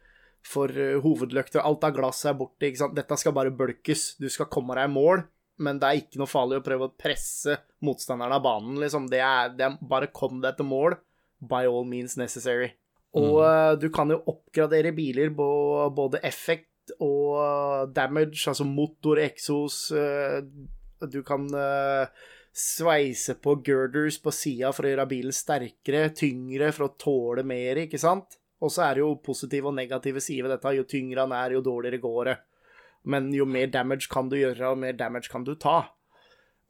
for 0.48 0.72
eh, 0.74 0.98
hovedløkter. 1.02 1.62
Alt 1.64 1.86
av 1.88 1.96
glass 1.96 2.24
er 2.26 2.38
borte. 2.38 2.68
ikke 2.68 2.84
sant? 2.84 2.98
Dette 2.98 3.18
skal 3.20 3.36
bare 3.36 3.54
bølkes. 3.54 4.16
Du 4.22 4.28
skal 4.32 4.50
komme 4.52 4.78
deg 4.78 4.89
i 4.89 4.94
mål, 4.94 5.24
men 5.62 5.80
det 5.82 5.88
er 5.88 6.02
ikke 6.02 6.22
noe 6.22 6.32
farlig 6.32 6.62
å 6.62 6.66
prøve 6.66 6.89
å 6.89 6.96
presse 6.98 7.60
motstanderen 7.86 8.38
av 8.38 8.44
banen, 8.46 8.80
liksom. 8.82 9.08
Det 9.12 9.22
er, 9.26 9.54
det 9.58 9.68
er 9.68 9.80
bare 9.94 10.12
kom 10.14 10.42
deg 10.44 10.58
til 10.58 10.70
mål. 10.72 10.98
By 11.42 11.66
all 11.70 11.88
means 11.89 12.18
necessary. 12.22 12.74
Og 13.18 13.42
eh, 13.46 13.78
du 13.82 13.89
kan 13.94 14.12
jo 14.14 14.22
oppgradere 14.32 14.94
biler 14.96 15.34
på 15.36 15.48
både 15.96 16.22
effekt 16.26 16.68
og 17.02 17.92
damage, 17.94 18.42
altså 18.50 18.66
motor, 18.68 19.20
eksos 19.22 19.92
eh, 19.96 20.42
Du 21.08 21.22
kan 21.24 21.46
sveise 22.52 23.38
på 23.39 23.56
girders 23.64 24.18
på 24.20 24.34
sida 24.36 24.74
for 24.76 24.86
å 24.86 24.92
gjøre 24.92 25.08
bilen 25.10 25.36
sterkere, 25.36 26.10
tyngre, 26.18 26.72
for 26.76 26.89
å 26.89 26.96
tåle 27.00 27.46
mer, 27.48 27.80
ikke 27.86 28.00
sant? 28.02 28.41
Og 28.62 28.72
så 28.74 28.86
er 28.86 28.97
det 28.97 29.03
jo 29.03 29.16
positive 29.26 29.72
og 29.72 29.78
negative 29.78 30.22
sider 30.22 30.47
ved 30.47 30.55
dette. 30.55 30.76
Jo 30.78 30.88
tyngre 30.89 31.26
han 31.26 31.34
er, 31.34 31.55
jo 31.57 31.64
dårligere 31.66 32.01
går 32.03 32.30
det. 32.30 32.38
Men 33.09 33.32
jo 33.34 33.47
mer 33.49 33.72
damage 33.74 34.09
kan 34.12 34.30
du 34.30 34.38
gjøre, 34.38 34.70
og 34.70 34.82
mer 34.84 34.93
damage 34.97 35.32
kan 35.32 35.45
du 35.45 35.55
ta. 35.55 35.80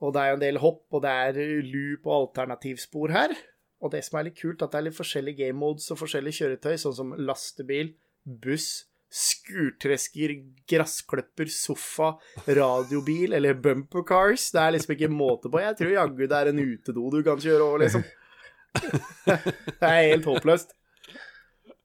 Og 0.02 0.14
det 0.16 0.22
er 0.22 0.32
jo 0.32 0.38
en 0.38 0.46
del 0.46 0.62
hopp, 0.64 0.86
og 0.96 1.04
det 1.04 1.12
er 1.12 1.66
loop 1.68 2.08
og 2.08 2.16
alternativspor 2.22 3.12
her. 3.14 3.36
Og 3.82 3.92
det 3.94 4.04
som 4.06 4.20
er 4.20 4.30
litt 4.30 4.40
kult, 4.40 4.62
at 4.62 4.72
det 4.72 4.80
er 4.80 4.88
litt 4.88 4.98
forskjellige 4.98 5.44
game 5.44 5.58
modes 5.60 5.90
og 5.94 6.00
forskjellige 6.00 6.40
kjøretøy, 6.40 6.74
sånn 6.80 6.98
som 6.98 7.14
lastebil, 7.20 7.92
buss, 8.24 8.88
skurtresker, 9.12 10.34
gressklipper, 10.72 11.50
sofa, 11.52 12.14
radiobil 12.48 13.36
eller 13.36 13.58
bumper 13.60 14.06
cars. 14.08 14.48
Det 14.56 14.62
er 14.62 14.76
liksom 14.78 14.96
ikke 14.96 15.12
måte 15.12 15.52
på. 15.52 15.60
Jeg 15.60 15.78
tror 15.80 15.96
jaggu 15.98 16.24
det 16.24 16.38
er 16.38 16.52
en 16.54 16.62
utedo 16.62 17.10
du 17.12 17.20
kan 17.26 17.42
kjøre 17.42 17.68
over, 17.68 17.84
liksom. 17.86 18.06
Det 19.28 19.84
er 19.84 20.06
helt 20.14 20.30
håpløst. 20.30 20.72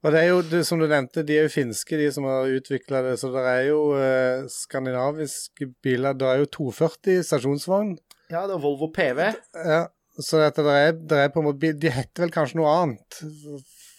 Og 0.06 0.14
det 0.14 0.20
er 0.22 0.28
jo, 0.30 0.42
du, 0.46 0.60
som 0.62 0.78
du 0.78 0.86
nevnte, 0.86 1.24
de 1.26 1.34
er 1.34 1.48
jo 1.48 1.50
finske, 1.50 1.98
de 1.98 2.06
som 2.14 2.28
har 2.30 2.46
utvikla 2.54 3.02
det. 3.02 3.16
Så 3.18 3.32
det 3.34 3.42
er 3.50 3.64
jo 3.72 3.80
eh, 3.98 4.44
skandinaviske 4.52 5.66
biler. 5.82 6.14
Det 6.14 6.28
er 6.30 6.42
jo 6.44 6.50
240 6.60 7.24
stasjonsvogn. 7.26 7.96
Ja, 8.30 8.44
det 8.46 8.54
er 8.54 8.62
Volvo 8.62 8.92
PV. 8.94 9.22
Ja, 9.66 9.80
så 10.22 10.44
dette, 10.44 10.62
det 10.62 10.76
er, 10.84 10.94
det 11.10 11.18
er 11.24 11.32
på 11.34 11.42
en 11.42 11.48
måte 11.50 11.72
De 11.76 11.90
heter 11.92 12.24
vel 12.24 12.30
kanskje 12.32 12.60
noe 12.60 12.70
annet? 12.72 13.18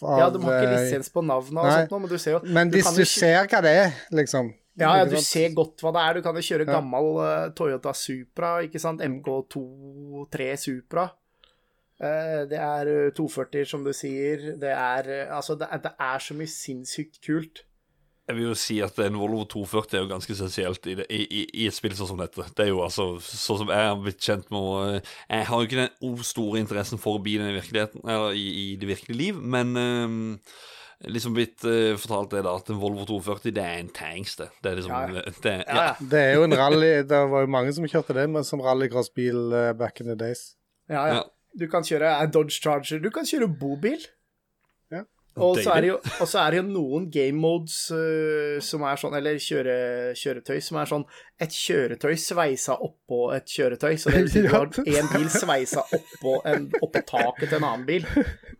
av, 0.01 0.21
Ja, 0.21 0.29
de 0.33 0.41
har 0.41 0.55
ikke 0.55 0.71
lisens 0.77 1.11
på 1.13 1.21
navnet 1.25 1.59
og 1.59 1.67
nei. 1.67 1.75
sånt 1.83 2.01
men 2.01 2.09
du 2.09 2.17
ser 2.21 2.37
jo 2.37 2.39
Men 2.55 2.71
du 2.71 2.77
hvis 2.77 2.89
du 2.95 3.03
ikke... 3.03 3.11
ser 3.11 3.51
hva 3.51 3.61
det 3.65 3.75
er, 3.83 3.99
liksom 4.17 4.49
Ja, 4.77 4.95
ja, 4.99 5.05
du 5.09 5.17
ser 5.21 5.53
godt 5.57 5.81
hva 5.83 5.93
det 5.93 6.03
er. 6.05 6.17
Du 6.17 6.25
kan 6.25 6.37
jo 6.37 6.43
kjøre 6.45 6.67
gammel 6.69 7.07
eh, 7.25 7.45
Toyota 7.57 7.93
Supra, 7.97 8.57
ikke 8.65 8.81
sant? 8.81 9.01
MK2-3 9.05 10.51
Supra. 10.61 11.07
Eh, 11.97 12.43
det 12.49 12.59
er 12.61 12.89
eh, 12.91 13.13
240, 13.17 13.65
som 13.65 13.85
du 13.85 13.93
sier. 13.95 14.51
Det 14.61 14.69
er 14.69 15.09
eh, 15.09 15.33
Altså, 15.33 15.55
det 15.57 15.69
er, 15.71 15.81
det 15.81 15.93
er 15.97 16.21
så 16.21 16.37
mye 16.37 16.51
sinnssykt 16.51 17.19
kult. 17.25 17.63
Jeg 18.27 18.35
vil 18.35 18.49
jo 18.49 18.55
si 18.59 18.75
at 18.83 18.97
en 18.99 19.15
Volvo 19.15 19.45
240 19.47 19.95
er 19.95 20.01
jo 20.03 20.09
ganske 20.11 20.33
essensielt 20.35 20.87
i, 20.91 20.97
det, 20.99 21.05
i, 21.09 21.21
i, 21.23 21.43
i 21.63 21.67
et 21.69 21.75
spill 21.75 21.95
sånn 21.95 22.09
som 22.11 22.19
dette. 22.19 22.43
Det 22.57 22.65
er 22.65 22.73
jo 22.73 22.81
altså 22.83 23.13
sånn 23.23 23.61
som 23.63 23.69
jeg 23.71 23.85
har 23.87 24.01
blitt 24.03 24.19
kjent 24.19 24.49
med 24.51 24.97
Jeg 24.99 25.45
har 25.47 25.61
jo 25.61 25.69
ikke 25.69 25.85
den 25.85 26.25
store 26.27 26.59
interessen 26.59 26.99
for 26.99 27.23
bilen 27.23 27.53
i 27.53 27.55
virkeligheten, 27.55 28.03
eller 28.03 28.35
i, 28.35 28.49
i 28.65 28.65
det 28.81 28.89
virkelige 28.91 29.21
liv, 29.21 29.39
men 29.39 29.77
um 29.77 30.25
liksom 31.05 31.35
blitt 31.35 31.61
uh, 31.61 31.93
fortalt 32.01 32.31
det 32.33 32.39
da, 32.41 32.55
at 32.57 32.71
en 32.73 32.79
Volvo 32.81 33.03
240 33.05 33.53
det 33.53 33.61
er 33.61 33.83
en 33.83 33.91
tanks, 33.93 34.31
det. 34.39 34.47
Det 34.65 34.71
er 34.71 34.79
liksom 34.79 34.95
Ja, 34.95 35.01
ja. 35.13 35.33
Det, 35.43 35.51
Ja, 35.67 35.83
ja. 35.83 35.91
Det 36.01 36.21
er 36.23 36.33
jo 36.33 36.47
en 36.47 36.57
rally 36.57 36.89
Det 37.05 37.19
var 37.29 37.45
jo 37.45 37.51
mange 37.53 37.73
som 37.77 37.85
kjørte 37.85 38.15
det 38.17 38.23
men 38.33 38.47
som 38.47 38.63
rallycrossbil 38.65 39.43
uh, 39.53 39.73
back 39.77 40.01
in 40.01 40.09
the 40.09 40.17
days. 40.17 40.55
ja, 40.89 41.05
ja. 41.13 41.21
Ja. 41.57 41.65
Du 41.65 41.67
kan 41.71 41.83
kjøre 41.83 42.13
en 42.21 42.31
Dodge 42.31 42.61
Charger. 42.61 43.01
Du 43.01 43.09
kan 43.13 43.25
kjøre 43.25 43.49
bobil. 43.49 44.05
Ja. 44.93 45.03
Og 45.37 45.57
så 45.61 45.69
er 45.75 45.85
er 46.41 46.51
det 46.51 46.57
jo 46.61 46.63
noen 46.65 47.11
game 47.13 47.37
modes 47.37 47.91
uh, 47.93 48.57
som 48.63 48.81
er 48.89 48.97
sånn, 48.97 49.13
eller 49.19 49.37
kjøre, 49.41 49.75
kjøretøy 50.17 50.57
som 50.65 50.79
er 50.81 50.89
sånn 50.89 51.05
Et 51.39 51.53
kjøretøy 51.53 52.15
sveisa 52.17 52.77
oppå 52.81 53.33
et 53.35 53.45
kjøretøy. 53.45 53.97
Så 54.01 54.09
det 54.13 54.23
vil 54.23 54.31
si 54.33 54.41
du 54.47 54.49
har 54.53 54.65
én 54.97 55.11
bil 55.13 55.29
sveisa 55.29 55.83
oppå, 55.85 56.39
en, 56.45 56.69
oppå 56.81 57.03
taket 57.05 57.49
til 57.51 57.59
en 57.59 57.67
annen 57.69 57.85
bil. 57.89 58.07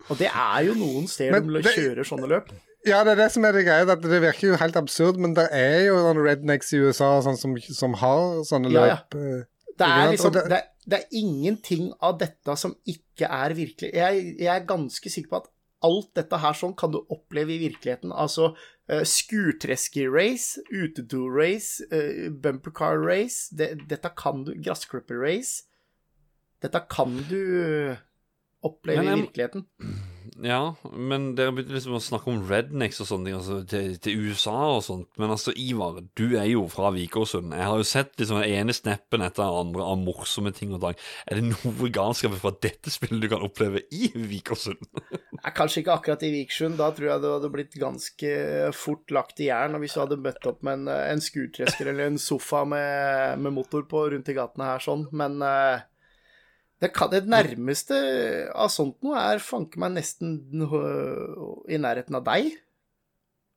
Og 0.10 0.18
det 0.22 0.30
er 0.30 0.68
jo 0.70 0.78
noen 0.78 1.10
steder 1.10 1.41
Men 1.41 1.62
de 1.62 1.74
kjører 1.74 2.06
sånne 2.08 2.30
løp. 2.30 2.54
Ja, 2.88 3.02
det 3.04 3.16
er 3.16 3.24
det 3.26 3.32
som 3.34 3.45
er 3.48 3.58
det 3.58 3.66
greia. 3.68 3.84
at 3.89 4.02
Det 4.06 4.22
virker 4.22 4.52
jo 4.54 4.62
helt 4.62 4.78
absurd, 4.80 5.18
men 5.20 5.34
det 5.36 5.50
er 5.52 5.88
jo 5.89 5.98
noen 5.98 6.22
rednecks 6.24 6.74
i 6.78 6.82
USA 6.86 7.18
sånn 7.26 7.39
som, 7.39 7.58
som 7.58 7.98
har 8.00 8.43
sånne 8.48 8.72
Ja, 8.72 8.86
ja. 8.86 8.98
løp. 9.02 9.18
eh. 9.18 9.45
Det 9.78 9.88
er 9.88 10.12
liksom 10.14 10.34
det- 10.34 10.64
det, 10.88 11.02
er 11.02 11.20
ingenting 11.20 11.90
av 12.02 12.18
dette 12.22 12.56
som 12.58 12.74
ikke 12.88 13.28
er 13.28 13.54
virkelig 13.58 13.90
jeg, 13.94 14.26
jeg 14.40 14.52
er 14.54 14.66
ganske 14.70 15.12
sikker 15.12 15.30
på 15.34 15.40
at 15.42 15.50
alt 15.86 16.10
dette 16.18 16.40
her 16.42 16.56
sånn 16.58 16.74
kan 16.80 16.90
du 16.90 16.98
oppleve 17.14 17.54
i 17.54 17.60
virkeligheten. 17.62 18.10
Altså 18.12 18.48
uh, 18.56 19.04
skurtresker-race, 19.06 20.64
utedo-race, 20.74 21.86
uh, 21.92 22.30
bumpercar-race 22.34 23.54
det, 23.56 23.74
Dette 23.90 24.10
kan 24.18 24.42
du 24.48 24.56
Gressklipper-race. 24.58 25.68
Dette 26.66 26.82
kan 26.90 27.14
du 27.30 27.38
eh, 27.92 28.00
oppleve 28.66 29.04
Men 29.04 29.06
i 29.06 29.12
jeg- 29.12 29.26
virkeligheten. 29.28 29.68
Ja, 30.44 30.76
men 30.94 31.32
dere 31.38 31.54
begynte 31.56 31.76
liksom 31.76 31.98
å 31.98 32.02
snakke 32.04 32.32
om 32.32 32.42
rednecks 32.50 33.00
og 33.04 33.10
sånne 33.10 33.30
ting, 33.30 33.38
altså 33.38 33.58
til, 33.70 33.96
til 34.04 34.28
USA 34.28 34.56
og 34.76 34.84
sånt. 34.86 35.10
Men 35.20 35.34
altså, 35.34 35.54
Ivar, 35.58 36.00
du 36.20 36.26
er 36.38 36.48
jo 36.52 36.66
fra 36.72 36.92
Vikersund. 36.96 37.56
Jeg 37.56 37.70
har 37.70 37.80
jo 37.80 37.88
sett 37.88 38.14
liksom 38.20 38.42
den 38.42 38.54
ene 38.60 38.76
snappen 38.76 39.26
etter 39.26 39.44
den 39.44 39.62
andre 39.66 39.88
av 39.88 40.00
morsomme 40.02 40.54
ting 40.56 40.76
og 40.76 40.84
tang. 40.84 41.00
Er 41.26 41.40
det 41.40 41.48
noe 41.50 41.92
galskap 41.94 42.38
fra 42.42 42.54
dette 42.64 42.94
spillet 42.94 43.24
du 43.24 43.30
kan 43.32 43.46
oppleve 43.46 43.84
i 43.94 44.12
Vikersund? 44.14 44.84
Kanskje 45.58 45.84
ikke 45.84 45.98
akkurat 45.98 46.26
i 46.28 46.32
Vikersund. 46.36 46.80
Da 46.80 46.92
tror 46.96 47.12
jeg 47.12 47.24
det 47.24 47.34
hadde 47.38 47.54
blitt 47.54 47.78
ganske 47.82 48.32
fort 48.78 49.14
lagt 49.16 49.44
i 49.44 49.52
jern. 49.52 49.78
Og 49.78 49.86
hvis 49.86 49.98
du 49.98 50.04
hadde 50.04 50.22
møtt 50.22 50.50
opp 50.50 50.64
med 50.68 50.82
en, 50.82 50.96
en 51.18 51.24
skurtresker 51.24 51.92
eller 51.92 52.12
en 52.12 52.22
sofa 52.22 52.64
med, 52.68 53.44
med 53.44 53.56
motor 53.58 53.88
på 53.90 54.08
rundt 54.14 54.32
i 54.32 54.38
gatene 54.38 54.72
her 54.72 54.84
sånn. 54.84 55.08
Men 55.18 55.40
eh, 55.46 55.86
det, 56.82 56.92
kan, 56.94 57.10
det 57.10 57.24
nærmeste 57.30 57.98
av 58.54 58.70
sånt 58.74 59.00
noe 59.06 59.18
er 59.34 59.42
fanke 59.44 59.80
meg 59.82 59.96
nesten 59.98 60.36
i 61.68 61.80
nærheten 61.82 62.18
av 62.20 62.26
deg, 62.28 62.52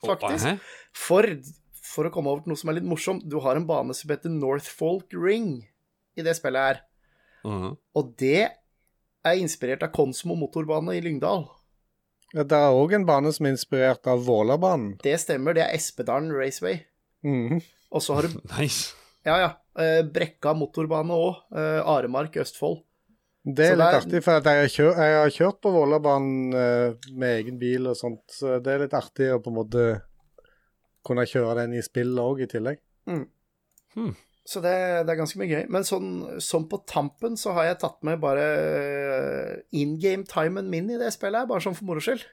faktisk. 0.07 0.63
For, 0.97 1.29
for 1.93 2.09
å 2.09 2.13
komme 2.15 2.33
over 2.33 2.45
til 2.45 2.55
noe 2.55 2.61
som 2.61 2.73
er 2.73 2.79
litt 2.79 2.89
morsomt, 2.89 3.27
du 3.29 3.39
har 3.45 3.59
en 3.61 3.67
bane 3.69 3.95
som 3.97 4.11
heter 4.13 4.33
Northfolk 4.33 5.13
Ring 5.17 5.59
i 6.17 6.25
det 6.27 6.37
spillet 6.39 6.67
her. 6.71 6.83
Mhm. 7.45 7.75
Og 7.97 8.13
det 8.21 8.49
er 9.25 9.41
inspirert 9.41 9.83
av 9.85 9.93
Konsmo 9.93 10.37
motorbane 10.39 10.97
i 10.97 11.03
Lyngdal. 11.05 11.47
Ja, 12.33 12.45
Det 12.45 12.57
er 12.57 12.73
òg 12.77 12.93
en 12.95 13.05
bane 13.09 13.33
som 13.35 13.47
er 13.47 13.57
inspirert 13.57 14.07
av 14.09 14.23
Vålerbanen. 14.25 14.95
Det 15.03 15.17
stemmer, 15.21 15.57
det 15.57 15.65
er 15.67 15.75
Espedalen 15.77 16.31
Raceway. 16.33 16.83
Mhm. 17.27 17.61
Og 17.91 18.03
så 18.05 18.15
har 18.17 18.29
du 18.29 18.37
Nice. 18.57 18.95
Ja, 19.27 19.35
ja. 19.37 19.49
eh, 19.77 20.01
Brekka 20.09 20.55
motorbane 20.57 21.13
òg. 21.13 21.41
Aremark, 21.85 22.37
Østfold. 22.41 22.81
Det 23.57 23.67
er 23.67 23.75
Så 23.75 23.79
litt 23.81 23.87
er- 23.95 24.01
artig, 24.01 24.23
for 24.25 24.39
at 24.41 24.45
jeg 24.51 24.61
har, 24.61 24.71
kjørt, 24.75 24.97
jeg 25.01 25.19
har 25.21 25.31
kjørt 25.37 25.61
på 25.65 25.73
Vålerbanen 25.75 26.55
eh, 26.55 27.11
med 27.17 27.37
egen 27.41 27.59
bil 27.61 27.87
og 27.91 27.97
sånt, 27.99 28.23
så 28.31 28.59
det 28.63 28.73
er 28.75 28.83
litt 28.85 28.97
artig 28.99 29.31
å 29.35 29.41
på 29.43 29.51
en 29.53 29.59
måte 29.61 29.85
kunne 31.07 31.25
kjøre 31.27 31.55
den 31.63 31.75
i 31.79 31.83
spill 31.83 32.13
òg, 32.21 32.43
i 32.45 32.49
tillegg. 32.51 32.81
Så 34.51 34.61
det, 34.65 34.73
det 35.07 35.13
er 35.13 35.19
ganske 35.21 35.39
mye 35.41 35.51
gøy. 35.51 35.65
Men 35.71 35.85
sånn, 35.87 36.11
sånn 36.43 36.65
på 36.71 36.81
tampen 36.89 37.37
så 37.39 37.53
har 37.57 37.69
jeg 37.69 37.81
tatt 37.83 37.99
med 38.07 38.21
bare 38.23 38.45
eh, 38.45 39.55
in 39.79 39.97
game-timen 40.01 40.69
min 40.73 40.91
i 40.91 40.99
det 41.01 41.13
spillet, 41.15 41.49
bare 41.51 41.63
sånn 41.65 41.77
for 41.79 41.89
moro 41.91 42.03
skyld. 42.05 42.25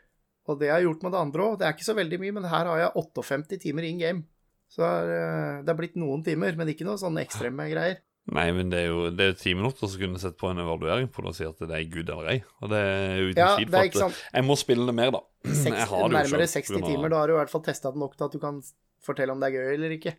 Og 0.48 0.60
det 0.62 0.70
har 0.72 0.80
jeg 0.80 0.88
gjort 0.88 1.04
med 1.04 1.14
det 1.14 1.20
andre 1.22 1.44
òg. 1.50 1.58
Det 1.60 1.68
er 1.68 1.76
ikke 1.76 1.90
så 1.90 1.96
veldig 1.98 2.20
mye, 2.24 2.36
men 2.40 2.48
her 2.48 2.70
har 2.72 2.80
jeg 2.86 2.94
58 2.96 3.60
timer 3.66 3.88
in 3.90 4.00
game. 4.02 4.24
Så 4.72 4.82
det 4.84 4.88
er, 4.90 5.12
eh, 5.18 5.64
det 5.68 5.72
er 5.74 5.80
blitt 5.80 5.98
noen 6.00 6.24
timer, 6.26 6.56
men 6.60 6.72
ikke 6.72 6.88
noe 6.88 7.00
sånn 7.00 7.20
ekstreme 7.22 7.68
greier. 7.72 8.00
Nei, 8.36 8.50
men 8.52 8.70
det 8.74 8.80
er 8.84 8.88
jo 8.92 9.06
det 9.16 9.26
er 9.30 9.36
ti 9.40 9.54
minutter 9.56 9.88
så 9.88 9.96
kunne 10.02 10.18
jeg 10.18 10.24
sett 10.26 10.38
på 10.42 10.50
en 10.52 10.60
evaluering 10.60 11.08
på 11.08 11.24
det 11.24 11.30
og 11.32 11.36
si 11.38 11.46
at 11.48 11.62
det 11.64 11.72
er 11.78 11.86
good 11.94 12.10
eller 12.12 12.32
ei. 12.34 12.40
Og 12.62 12.70
det 12.74 12.80
er 12.84 13.22
uten 13.30 13.40
Ja, 13.40 13.54
tid. 13.56 13.70
for 13.72 13.78
at 13.88 13.94
sant. 14.02 14.18
jeg 14.34 14.44
må 14.44 14.58
spille 14.60 14.86
det 14.90 14.96
mer, 14.98 15.12
da. 15.16 15.22
Seks, 15.48 15.78
jeg 15.78 15.88
har 15.88 16.02
det 16.04 16.10
jo 16.10 16.18
nærmere 16.18 16.48
selv, 16.52 16.66
60 16.68 16.82
av- 16.82 16.90
timer. 16.92 17.10
Da 17.14 17.22
har 17.22 17.28
du 17.28 17.34
i 17.34 17.38
hvert 17.40 17.54
fall 17.54 17.64
testa 17.64 17.92
det 17.94 18.02
nok 18.04 18.18
til 18.20 18.26
at 18.28 18.36
du 18.36 18.40
kan 18.44 18.60
fortelle 19.08 19.32
om 19.32 19.40
det 19.40 19.48
er 19.54 19.56
gøy 19.62 19.74
eller 19.78 19.96
ikke. 19.96 20.16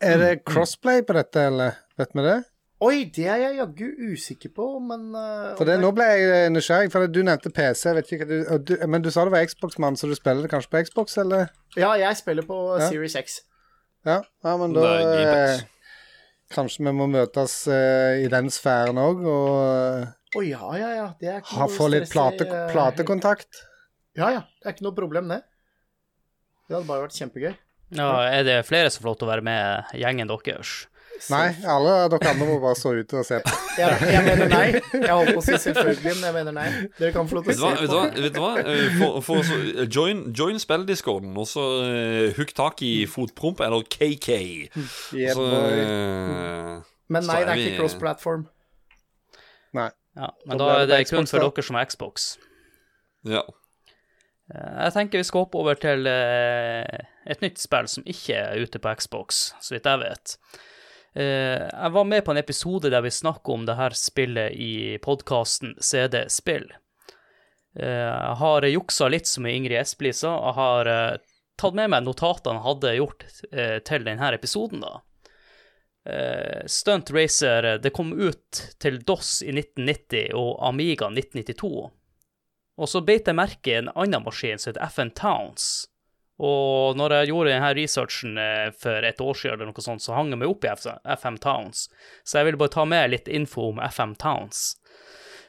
Er 0.00 0.18
det 0.22 0.44
crossplay 0.46 1.02
på 1.02 1.16
dette, 1.18 1.42
eller 1.50 1.74
vet 1.98 2.14
vi 2.14 2.22
det? 2.28 2.36
Oi, 2.86 2.98
det 3.10 3.24
er 3.26 3.40
jeg 3.42 3.56
jaggu 3.58 3.86
usikker 4.12 4.52
på, 4.54 4.66
men 4.78 5.08
uh, 5.18 5.56
For 5.58 5.66
det, 5.66 5.80
Nå 5.82 5.88
ble 5.96 6.04
jeg 6.06 6.28
eh, 6.30 6.44
nysgjerrig, 6.54 6.92
for 6.94 7.08
du 7.10 7.18
nevnte 7.26 7.50
PC, 7.50 7.88
jeg 7.88 7.96
vet 7.96 8.12
ikke, 8.14 8.22
hva 8.22 8.28
du, 8.30 8.52
og 8.54 8.68
du, 8.68 8.74
men 8.86 9.02
du 9.02 9.08
sa 9.10 9.24
det 9.26 9.32
var 9.34 9.42
Xbox-mann, 9.50 9.96
så 9.98 10.06
du 10.06 10.14
spiller 10.14 10.46
det 10.46 10.52
kanskje 10.52 10.70
på 10.76 10.84
Xbox, 10.86 11.18
eller? 11.18 11.50
Ja, 11.74 11.90
jeg 11.98 12.14
spiller 12.20 12.46
på 12.46 12.60
Ja. 12.78 12.86
Series 12.86 13.16
X. 13.18 13.40
Ja, 14.06 14.20
ja 14.46 14.54
men 14.62 14.76
da 14.78 14.84
Det 14.86 14.92
er 14.94 15.10
Gamepass. 15.10 15.64
eh, 15.64 15.74
Kanskje 16.52 16.86
vi 16.86 16.92
må 16.96 17.06
møtes 17.12 17.60
uh, 17.68 18.16
i 18.22 18.28
den 18.32 18.48
sfæren 18.52 19.00
òg, 19.00 19.24
og 19.28 20.38
Å 20.38 20.44
ja, 20.44 20.64
ja, 20.80 20.90
ja. 20.96 21.06
Det 21.20 21.28
er 21.28 21.42
ikke 21.42 21.56
ha, 21.56 21.66
noe 21.66 21.74
få 21.76 21.88
litt 21.92 22.08
plate, 22.12 22.44
eh, 22.48 22.66
platekontakt. 22.72 23.62
Ja, 24.16 24.30
ja. 24.32 24.42
Det 24.60 24.68
er 24.68 24.76
ikke 24.76 24.86
noe 24.88 24.96
problem, 24.96 25.30
det. 25.32 25.42
Det 26.68 26.76
hadde 26.76 26.88
bare 26.88 27.06
vært 27.06 27.16
kjempegøy. 27.16 27.54
Ja, 27.96 28.08
er 28.28 28.44
det 28.44 28.58
flere 28.68 28.90
som 28.92 29.04
får 29.04 29.08
lov 29.08 29.18
til 29.20 29.28
å 29.28 29.30
være 29.30 29.44
med 29.48 29.92
gjengen 29.96 30.28
deres? 30.28 30.72
Nei, 31.32 31.46
alle 31.66 31.94
dere 32.12 32.30
andre 32.30 32.46
må 32.46 32.56
bare 32.62 32.76
stå 32.78 32.92
ute 32.98 33.18
og 33.20 33.26
se 33.26 33.38
på. 33.44 33.54
Jeg, 33.78 33.96
jeg 34.10 34.22
mener 34.26 34.48
nei. 34.50 34.66
Jeg 34.74 35.10
holdt 35.12 35.32
på 35.36 35.40
å 35.40 35.44
si 35.46 35.54
selvfølgelig, 35.62 36.14
men 36.18 36.24
jeg 36.28 36.34
mener 36.34 36.54
nei. 36.56 36.66
Dere 36.98 37.12
kan 37.14 37.28
få 37.30 37.36
lov 37.38 37.44
til 37.46 37.58
du 37.58 37.62
å 37.62 37.68
hva? 37.68 37.74
se 37.76 37.84
Vet 37.84 37.92
du 37.92 37.92
på. 37.92 37.98
hva? 37.98 38.22
Vet 38.24 38.34
du 38.34 38.40
hva? 38.42 38.52
Eh, 38.62 38.96
For, 38.98 39.20
for 39.26 39.44
så, 39.46 39.58
eh, 39.74 39.86
join, 39.94 40.22
join 40.34 40.58
spillediscorden, 40.62 41.36
og 41.38 41.46
så 41.50 41.64
uh, 41.84 42.32
hugg 42.38 42.50
tak 42.58 42.82
i 42.86 42.92
fotpromp 43.10 43.62
eller 43.66 43.86
KK. 43.86 44.30
Yeah, 45.14 45.34
Så 45.36 45.46
uh, 45.46 45.78
eh, 45.78 46.74
Men 47.14 47.22
så 47.22 47.30
nei, 47.32 47.38
er 47.42 47.46
det 47.46 47.54
er 47.54 47.62
ikke 47.66 47.78
cross-platform. 47.84 48.46
Nei. 49.78 49.88
Ja, 50.18 50.32
men 50.50 50.58
da 50.58 50.66
det 50.80 50.82
er 50.82 51.04
det 51.04 51.12
kun 51.12 51.28
for 51.30 51.38
da. 51.44 51.50
dere 51.54 51.66
som 51.68 51.78
har 51.78 51.86
Xbox. 51.92 52.28
Ja. 53.28 53.44
Eh, 54.50 54.74
Jeg 54.88 54.94
tenker 54.96 55.20
vi 55.22 55.28
skal 55.28 55.44
hoppe 55.46 55.60
over 55.60 55.78
til 55.78 56.06
eh, 56.10 57.04
et 57.30 57.44
nytt 57.44 57.60
spill 57.62 57.86
som 57.90 58.06
ikke 58.08 58.34
er 58.40 58.64
ute 58.64 58.80
på 58.82 58.94
Xbox, 58.98 59.52
så 59.62 59.76
vidt 59.76 59.86
jeg 59.86 60.02
vet. 60.02 60.34
Eh, 61.18 61.68
Jeg 61.72 61.90
var 61.90 62.04
med 62.04 62.24
på 62.24 62.30
en 62.30 62.38
episode 62.38 62.90
der 62.90 63.02
vi 63.02 63.10
snakket 63.10 63.54
om 63.54 63.64
det 63.66 63.74
her 63.78 63.96
spillet 63.96 64.54
i 64.54 64.98
podkasten 65.02 65.74
CD 65.82 66.24
Spill. 66.30 66.68
Eh, 67.78 67.88
Jeg 68.14 68.36
har 68.42 68.62
juksa 68.68 69.08
litt, 69.08 69.26
som 69.26 69.46
Ingrid 69.46 69.80
Espelid 69.80 70.14
sa. 70.14 70.36
Jeg 70.46 70.54
har 70.60 70.86
eh, 70.86 71.18
tatt 71.58 71.74
med 71.74 71.90
meg 71.90 72.06
notatene 72.06 72.60
jeg 72.60 72.66
hadde 72.68 72.96
gjort 73.00 73.28
til 73.84 74.04
denne 74.06 74.32
episoden, 74.34 74.80
da. 74.84 75.00
Stunt 76.70 77.10
Racer 77.12 77.66
det 77.82 77.90
kom 77.92 78.14
ut 78.14 78.60
til 78.80 79.00
DOS 79.04 79.42
i 79.42 79.50
1990 79.50 80.30
og 80.38 80.62
Amiga 80.64 81.10
1992. 81.10 81.90
Og 82.78 82.88
så 82.88 83.02
beit 83.04 83.26
jeg 83.28 83.36
merke 83.36 83.74
i 83.74 83.76
en 83.82 83.90
annen 83.92 84.24
maskin 84.24 84.56
som 84.56 84.70
heter 84.70 84.86
FN 84.88 85.10
Towns. 85.18 85.88
Og 86.38 86.94
når 86.98 87.16
jeg 87.16 87.30
gjorde 87.32 87.50
denne 87.50 87.70
researchen 87.74 88.38
eh, 88.38 88.68
for 88.78 89.06
et 89.06 89.20
år 89.20 89.34
siden, 89.34 89.56
eller 89.56 89.72
noe 89.72 89.82
sånt, 89.82 90.04
så 90.04 90.14
hang 90.14 90.30
jeg 90.30 90.38
meg 90.38 90.52
opp 90.52 90.66
i 90.66 90.70
FM 90.70 91.38
Towns. 91.42 91.88
Så 92.22 92.38
jeg 92.38 92.48
ville 92.48 92.60
bare 92.60 92.74
ta 92.76 92.84
med 92.86 93.10
litt 93.10 93.28
info 93.28 93.72
om 93.72 93.80
FM 93.82 94.14
Towns. 94.22 94.76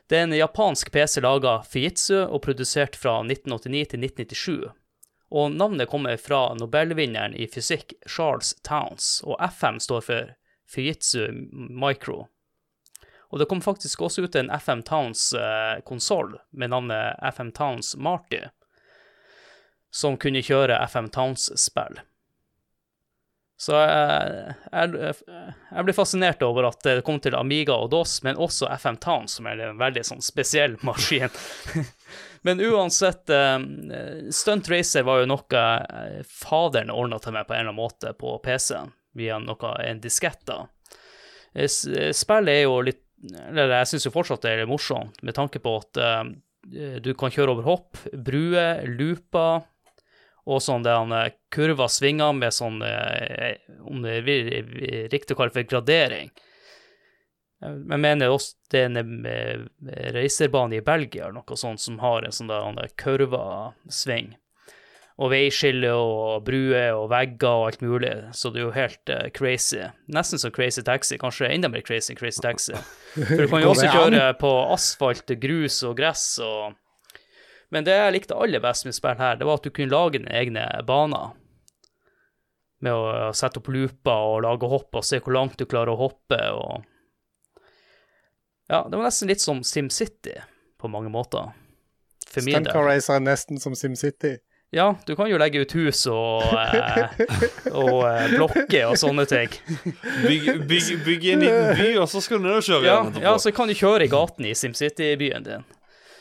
Det 0.10 0.18
er 0.18 0.26
en 0.26 0.34
japansk 0.34 0.90
PC 0.92 1.22
laga 1.22 1.60
Fujitsu 1.62 2.24
og 2.24 2.42
produsert 2.42 2.98
fra 2.98 3.20
1989 3.22 3.92
til 3.92 4.08
1997. 4.08 4.72
Og 5.30 5.54
navnet 5.54 5.92
kommer 5.92 6.18
fra 6.18 6.56
Nobelvinneren 6.58 7.36
i 7.38 7.46
fysikk 7.46 7.94
Charles 8.10 8.56
Towns, 8.66 9.20
og 9.22 9.38
FM 9.46 9.78
står 9.78 10.02
for 10.08 10.32
Fujitsu 10.74 11.28
Micro. 11.54 12.24
Og 13.30 13.38
det 13.38 13.46
kom 13.52 13.62
faktisk 13.62 14.02
også 14.02 14.26
ut 14.26 14.36
en 14.40 14.50
FM 14.50 14.82
Towns 14.90 15.34
eh, 15.38 15.78
med 16.50 16.70
navnet 16.74 17.22
FM 17.36 17.52
Towns 17.54 17.94
Marty, 17.96 18.42
som 19.92 20.18
kunne 20.22 20.44
kjøre 20.46 20.78
FM 20.90 21.10
Towns-spill. 21.14 22.00
Så 23.60 23.76
jeg, 23.76 24.54
jeg, 24.72 25.16
jeg 25.20 25.84
ble 25.84 25.94
fascinert 25.96 26.44
over 26.48 26.70
at 26.70 26.80
det 26.86 27.02
kom 27.04 27.18
til 27.20 27.36
Amiga 27.36 27.76
og 27.76 27.90
DOS, 27.92 28.22
men 28.24 28.40
også 28.40 28.70
FM 28.72 29.00
Towns, 29.04 29.36
som 29.36 29.50
er 29.52 29.60
en 29.66 29.82
veldig 29.82 30.04
sånn 30.08 30.24
spesiell 30.24 30.78
maskin. 30.88 31.34
men 32.48 32.64
uansett, 32.64 33.28
eh, 33.36 33.58
Stunt 34.32 34.70
Racer 34.72 35.04
var 35.04 35.20
jo 35.20 35.32
noe 35.34 35.64
eh, 35.66 36.22
faderen 36.24 36.94
ordna 36.94 37.20
til 37.20 37.36
meg 37.36 37.50
på 37.50 37.58
en 37.58 37.66
eller 37.66 37.74
annen 37.74 37.82
måte 37.82 38.14
på 38.16 38.38
PC-en, 38.46 38.94
via 39.20 39.42
noe, 39.44 39.74
en 39.84 40.00
diskett. 40.00 40.40
da. 40.48 40.62
Spillet 41.68 42.54
er 42.54 42.62
jo 42.68 42.76
litt 42.86 43.02
Eller 43.50 43.72
jeg 43.74 43.88
syns 43.90 44.06
jo 44.06 44.12
fortsatt 44.14 44.44
det 44.46 44.52
er 44.54 44.60
litt 44.62 44.70
morsomt, 44.70 45.18
med 45.26 45.36
tanke 45.36 45.60
på 45.60 45.74
at 45.82 46.00
eh, 46.00 47.00
du 47.04 47.12
kan 47.20 47.34
kjøre 47.34 47.58
over 47.58 47.68
hopp, 47.68 48.00
bruer, 48.14 48.86
looper 48.88 49.66
og 50.50 50.62
sånn 50.66 50.84
det 50.86 50.96
han 50.98 51.12
eh, 51.14 51.32
kurva 51.54 51.86
svinger 51.92 52.34
med 52.38 52.56
sånn 52.56 52.80
eh, 52.86 53.60
Om 53.86 54.02
det 54.06 54.16
er 54.18 55.10
riktig 55.14 55.36
å 55.36 55.40
kalle 55.44 55.54
for 55.54 55.68
gradering. 55.70 56.32
Eh, 57.62 57.78
Jeg 57.94 58.02
mener 58.02 58.34
også 58.34 58.56
det 58.74 58.84
er 58.86 58.92
en 58.92 59.24
reiserbane 59.24 60.14
racerbane 60.16 60.78
i 60.80 60.86
Belgia 60.86 61.28
eller 61.28 61.40
noe 61.42 61.58
sånt 61.58 61.82
som 61.84 62.00
har 62.04 62.24
en 62.28 62.36
sånn 62.36 62.50
der 62.52 62.94
kurva 63.00 63.74
sving. 63.90 64.36
Og 65.20 65.34
veiskille 65.34 65.90
og 65.92 66.46
bruer 66.48 66.94
og 66.96 67.10
vegger 67.12 67.50
og 67.52 67.66
alt 67.68 67.82
mulig, 67.84 68.14
så 68.32 68.54
det 68.56 68.62
er 68.62 68.64
jo 68.70 68.76
helt 68.78 69.12
eh, 69.12 69.26
crazy. 69.36 69.82
Nesten 70.16 70.40
som 70.40 70.54
Crazy 70.56 70.80
Taxi, 70.88 71.18
kanskje 71.20 71.50
enda 71.52 71.68
mer 71.68 71.84
crazy 71.84 72.14
enn 72.14 72.20
Crazy 72.22 72.40
Taxi. 72.46 72.78
For 73.18 73.42
du 73.44 73.50
kan 73.52 73.66
jo 73.66 73.74
også 73.74 73.90
kjøre 73.92 74.30
på 74.40 74.54
asfalt, 74.72 75.34
grus 75.44 75.82
og 75.84 75.98
gress 76.00 76.24
og 76.40 76.79
Men 77.70 77.86
det 77.86 77.96
jeg 77.96 78.14
likte 78.16 78.38
aller 78.38 78.62
best 78.64 78.88
med 78.88 78.98
spillet 78.98 79.22
her, 79.22 79.38
det 79.38 79.46
var 79.46 79.60
at 79.60 79.68
du 79.68 79.70
kunne 79.74 79.94
lage 79.94 80.18
dine 80.18 80.34
egne 80.34 80.66
baner. 80.88 81.36
Med 82.82 82.96
å 82.96 83.32
sette 83.36 83.60
opp 83.60 83.68
looper 83.74 84.28
og 84.34 84.44
lage 84.46 84.70
hopp 84.72 84.96
og 84.96 85.06
se 85.06 85.20
hvor 85.20 85.36
langt 85.36 85.60
du 85.60 85.66
klarer 85.70 85.94
å 85.94 86.00
hoppe 86.00 86.40
og 86.56 86.86
Ja, 88.70 88.84
det 88.86 88.96
var 88.96 89.08
nesten 89.08 89.30
litt 89.30 89.42
som 89.42 89.64
SimCity 89.66 90.36
på 90.80 90.88
mange 90.94 91.10
måter. 91.10 91.50
For 92.30 92.46
min 92.46 92.64
del. 92.64 92.76
Racer 92.86 93.18
er 93.18 93.26
nesten 93.26 93.58
som 93.60 93.74
SimCity. 93.76 94.38
Ja, 94.72 94.92
du 95.06 95.16
kan 95.18 95.26
jo 95.32 95.40
legge 95.42 95.64
ut 95.66 95.72
hus 95.74 96.04
og, 96.14 96.44
eh, 96.54 97.16
og 97.74 98.04
eh, 98.06 98.36
blokker 98.36 98.92
og 98.92 99.00
sånne 99.02 99.26
ting. 99.26 99.56
Bygge 100.22 100.60
bygg, 100.70 100.92
bygg 101.08 101.26
en 101.34 101.42
liten 101.42 101.80
by, 101.80 101.88
og 102.04 102.06
så 102.12 102.22
skal 102.22 102.38
du 102.38 102.46
ned 102.46 102.60
og 102.60 102.68
kjøre 102.68 102.86
Ja, 102.86 103.00
ja, 103.24 103.34
så 103.42 103.50
kan 103.56 103.72
du 103.72 103.74
kjøre 103.74 104.06
i 104.06 104.12
gaten 104.14 104.46
i 104.46 104.54
SimCity-byen 104.54 105.48
din. 105.48 105.66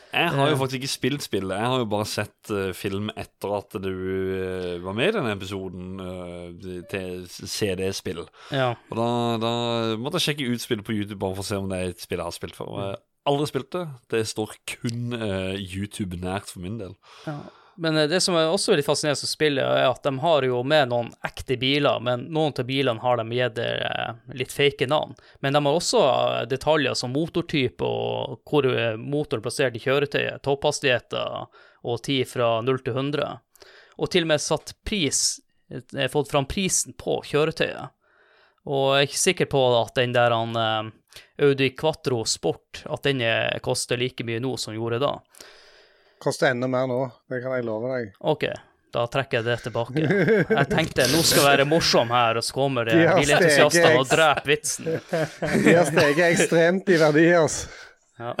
Jeg 0.09 0.33
har 0.33 0.49
jo 0.49 0.57
faktisk 0.57 0.79
ikke 0.79 0.91
spilt 0.91 1.25
spillet. 1.25 1.53
Jeg 1.53 1.71
har 1.71 1.81
jo 1.83 1.89
bare 1.89 2.07
sett 2.09 2.51
uh, 2.53 2.71
film 2.77 3.11
etter 3.13 3.51
at 3.59 3.77
du 3.83 3.91
uh, 3.91 4.79
var 4.81 4.95
med 4.97 5.11
i 5.11 5.15
denne 5.19 5.35
episoden 5.35 6.01
uh, 6.01 6.79
til 6.89 7.27
CD-spill. 7.29 8.23
Ja. 8.55 8.71
Og 8.89 8.97
da, 8.97 9.09
da 9.43 9.53
måtte 10.01 10.17
jeg 10.17 10.31
sjekke 10.31 10.49
ut 10.49 10.65
spillet 10.65 10.87
på 10.87 10.97
YouTube 10.97 11.21
bare 11.21 11.37
for 11.37 11.45
å 11.45 11.49
se 11.51 11.61
om 11.61 11.69
det 11.69 11.77
er 11.77 11.93
et 11.93 12.01
spill 12.01 12.21
jeg 12.21 12.29
har 12.31 12.37
spilt 12.39 12.57
før. 12.57 12.73
Og 12.73 12.81
jeg 12.81 12.89
har 12.89 13.05
aldri 13.29 13.49
spilt 13.51 13.71
det. 13.75 13.85
Det 14.11 14.23
står 14.27 14.57
kun 14.73 15.15
eh, 15.17 15.55
YouTube 15.59 16.19
nært 16.21 16.49
for 16.51 16.63
min 16.63 16.79
del. 16.81 16.95
Ja. 17.27 17.37
Men 17.81 17.97
eh, 17.97 18.07
det 18.11 18.19
som 18.21 18.35
er 18.35 18.49
også 18.51 18.73
veldig 18.73 18.83
fascinerende 18.85 19.23
med 19.23 19.31
spillet, 19.31 19.63
er 19.63 19.85
at 19.87 20.03
de 20.03 20.11
har 20.19 20.45
jo 20.47 20.61
med 20.67 20.89
noen 20.91 21.11
ekte 21.25 21.55
biler, 21.61 22.01
men 22.03 22.25
noen 22.35 22.51
av 22.59 22.67
bilene 22.67 22.99
har 23.03 23.19
de 23.21 23.37
gitt 23.37 23.59
eh, 23.63 24.09
litt 24.35 24.51
fake 24.51 24.87
navn. 24.91 25.13
Men 25.39 25.55
de 25.55 25.61
har 25.63 25.77
også 25.77 26.01
eh, 26.07 26.41
detaljer 26.51 26.97
som 26.99 27.13
motortype 27.15 27.87
og 27.87 28.41
hvor 28.49 28.67
motoren 28.99 29.39
er 29.39 29.45
plassert 29.45 29.77
i 29.79 29.83
kjøretøyet, 29.83 30.41
topphastigheter 30.43 31.45
og 31.87 32.01
tid 32.03 32.27
fra 32.27 32.57
0 32.67 32.81
til 32.83 32.97
100. 32.97 33.29
Og 33.99 34.11
til 34.11 34.27
og 34.27 34.31
med 34.33 34.43
satt 34.43 34.73
pris, 34.87 35.39
fått 36.11 36.31
fram 36.31 36.47
prisen 36.49 36.95
på 36.99 37.19
kjøretøyet. 37.29 37.95
Og 38.69 38.85
jeg 38.91 38.99
er 38.99 39.07
ikke 39.07 39.21
sikker 39.21 39.49
på 39.51 39.61
at 39.79 39.95
den 39.95 40.11
der 40.15 40.35
han, 40.35 40.91
Audi 41.39 41.69
Quattro 41.79 42.23
Sport 42.27 42.83
at 42.91 43.07
den 43.07 43.21
er- 43.23 43.59
koster 43.63 43.97
like 43.97 44.23
mye 44.27 44.39
nå 44.43 44.57
som 44.59 44.75
gjorde 44.75 44.99
da. 45.03 45.13
Koster 46.19 46.51
enda 46.51 46.67
mer 46.67 46.87
nå, 46.89 47.03
det 47.31 47.39
kan 47.43 47.53
jeg 47.55 47.63
love 47.67 47.91
deg. 47.93 48.09
Ok, 48.27 48.43
da 48.91 49.05
trekker 49.07 49.39
jeg 49.39 49.45
det 49.45 49.57
tilbake. 49.67 50.01
Jeg 50.59 50.67
tenkte 50.71 51.05
nå 51.13 51.21
skal 51.23 51.45
være 51.45 51.65
morsom 51.69 52.09
her, 52.11 52.39
og 52.41 52.43
så 52.43 52.55
kommer 52.57 52.89
det 52.89 52.97
De 52.97 53.05
entusiastene 53.21 53.99
og 54.01 54.09
dreper 54.09 54.49
vitsen. 54.49 54.89
De 55.63 55.75
har 55.77 55.87
steget 55.87 56.25
ekstremt 56.31 56.89
i 56.91 56.97
verdi, 56.99 57.27
altså. 57.37 57.69
Ja. 58.19 58.33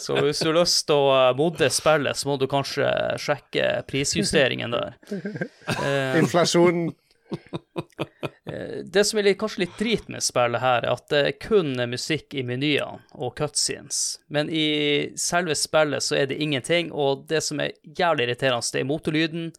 Så 0.00 0.16
hvis 0.24 0.38
du 0.40 0.48
har 0.48 0.56
lyst 0.62 0.86
til 0.88 0.96
å 0.96 1.08
eh, 1.12 1.32
modde 1.36 1.68
spillet, 1.74 2.16
så 2.16 2.30
må 2.30 2.38
du 2.40 2.46
kanskje 2.48 2.88
sjekke 3.20 3.66
prisjusteringen 3.90 4.72
der. 4.76 4.94
Eh, 5.76 6.16
Inflasjonen. 6.22 6.92
Eh, 8.46 8.84
Det 8.84 9.02
som 9.04 9.18
er 9.18 9.34
kanskje 9.34 9.64
litt 9.64 9.78
drit 9.78 10.08
med 10.08 10.22
spillet 10.22 10.62
her, 10.62 10.84
er 10.84 10.92
at 10.92 11.08
det 11.10 11.22
er 11.26 11.32
kun 11.42 11.72
musikk 11.90 12.34
i 12.38 12.44
menyene 12.46 13.00
og 13.18 13.34
cutscenes. 13.40 14.20
Men 14.30 14.46
i 14.54 15.10
selve 15.18 15.56
spillet 15.58 16.04
så 16.06 16.20
er 16.20 16.28
det 16.30 16.38
ingenting, 16.38 16.92
og 16.94 17.26
det 17.26 17.42
som 17.42 17.58
er 17.60 17.74
jævlig 17.82 18.28
irriterende, 18.28 18.70
det 18.72 18.84
er 18.84 18.86
motorlyden, 18.86 19.50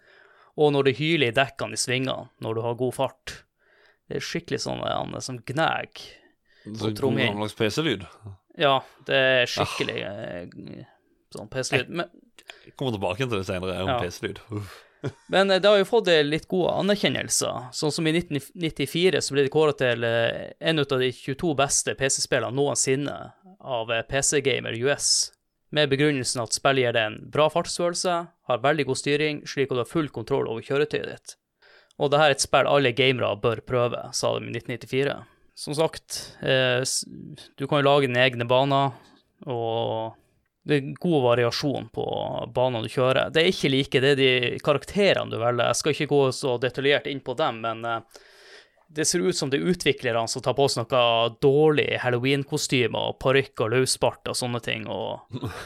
og 0.57 0.72
når 0.74 0.88
det 0.88 0.95
hyler 1.01 1.28
i 1.34 1.36
dekkene 1.36 1.76
i 1.76 1.82
svingene 1.82 2.30
når 2.41 2.55
du 2.57 2.63
har 2.63 2.80
god 2.80 2.95
fart. 2.95 3.36
Det 4.07 4.22
er 4.22 4.24
skikkelig 4.24 4.63
sånn 4.63 4.82
han 4.88 5.20
som 5.22 5.41
gnag. 5.43 5.99
Så 6.63 6.93
god 6.95 7.01
gammeldags 7.03 7.59
PC-lyd. 7.59 8.07
Ja, 8.57 8.80
det 9.05 9.20
er 9.20 9.51
skikkelig 9.51 9.99
ah. 10.07 10.88
sånn 11.36 11.51
PC-lyd. 11.51 11.91
Men, 11.91 12.09
Jeg 12.63 12.78
kommer 12.80 12.95
tilbake 12.95 13.28
til 13.28 13.36
det 13.36 13.45
senere, 13.45 13.82
om 13.84 13.89
Ja. 13.91 13.99
PC-lyd. 13.99 14.39
Uff. 14.55 14.84
Men 15.28 15.51
eh, 15.51 15.62
det 15.62 15.70
har 15.70 15.80
jo 15.80 15.88
fått 15.88 16.10
eh, 16.12 16.24
litt 16.26 16.47
gode 16.49 16.74
anerkjennelser. 16.82 17.70
Sånn 17.76 17.93
som 17.93 18.08
i 18.08 18.14
1994 18.16 19.22
så 19.24 19.36
ble 19.36 19.47
det 19.47 19.53
kåret 19.53 19.80
til 19.82 20.05
eh, 20.08 20.51
en 20.60 20.84
av 20.84 20.99
de 21.01 21.10
22 21.14 21.53
beste 21.60 21.95
PC-spillene 21.99 22.55
noensinne 22.55 23.18
av 23.58 23.91
PC 24.10 24.41
Gamer 24.45 24.78
US, 24.88 25.32
med 25.76 25.91
begrunnelsen 25.91 26.43
at 26.43 26.55
spillet 26.55 26.86
gir 26.86 26.95
deg 26.95 27.10
en 27.10 27.18
bra 27.34 27.49
fartsfølelse, 27.51 28.20
har 28.47 28.64
veldig 28.64 28.86
god 28.88 29.01
styring, 29.01 29.41
slik 29.49 29.72
at 29.72 29.80
du 29.80 29.84
har 29.84 29.89
full 29.89 30.08
kontroll 30.14 30.47
over 30.47 30.64
kjøretøyet 30.64 31.10
ditt. 31.10 31.36
Og 31.97 32.14
dette 32.14 32.30
er 32.30 32.36
et 32.36 32.43
spill 32.45 32.70
alle 32.70 32.93
gamere 32.95 33.34
bør 33.41 33.64
prøve, 33.68 34.05
sa 34.16 34.36
de 34.38 34.47
i 34.47 34.53
1994. 34.53 35.18
Som 35.58 35.74
sagt, 35.74 36.20
du 36.38 37.66
kan 37.66 37.82
jo 37.82 37.88
lage 37.88 38.05
dine 38.05 38.22
egne 38.22 38.45
baner, 38.47 38.93
og 39.49 40.14
det 40.68 40.78
er 40.78 40.95
god 40.99 41.22
variasjon 41.24 41.88
på 41.95 42.05
banene 42.55 42.84
du 42.84 42.91
kjører. 42.91 43.30
Det 43.32 43.39
er 43.39 43.51
ikke 43.53 43.72
like, 43.72 44.01
det 44.03 44.09
er 44.13 44.20
de 44.20 44.32
karakterene 44.63 45.32
du 45.32 45.38
velger. 45.39 45.70
Jeg 45.70 45.80
skal 45.80 45.93
ikke 45.93 46.09
gå 46.11 46.22
så 46.36 46.57
detaljert 46.59 47.07
inn 47.07 47.22
på 47.24 47.36
dem, 47.39 47.61
men 47.63 47.86
uh, 47.88 48.24
det 48.91 49.05
ser 49.07 49.24
ut 49.24 49.38
som 49.38 49.51
det 49.51 49.61
er 49.61 49.70
utviklerne 49.72 50.28
som 50.28 50.43
tar 50.43 50.57
på 50.57 50.68
seg 50.72 50.84
noe 50.91 51.30
dårlig 51.43 52.01
halloween-kostyme 52.03 52.99
og 52.99 53.15
parykk 53.24 53.63
og 53.63 53.74
løsbart 53.78 54.28
og 54.34 54.39
sånne 54.39 54.59
ting. 54.65 54.89
og 54.91 55.39
uh, 55.39 55.61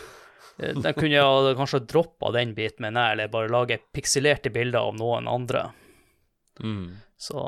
De 0.85 0.93
kunne 0.93 1.15
jeg 1.15 1.57
kanskje 1.57 1.81
droppa 1.89 2.29
den 2.35 2.53
biten, 2.57 2.85
men 2.85 2.99
jeg, 2.99 3.15
eller 3.15 3.33
bare 3.33 3.49
lage 3.49 3.79
pikselerte 3.95 4.53
bilder 4.53 4.85
av 4.85 4.99
noen 4.99 5.29
andre. 5.31 5.63
Mm. 6.61 6.99
Så 7.17 7.47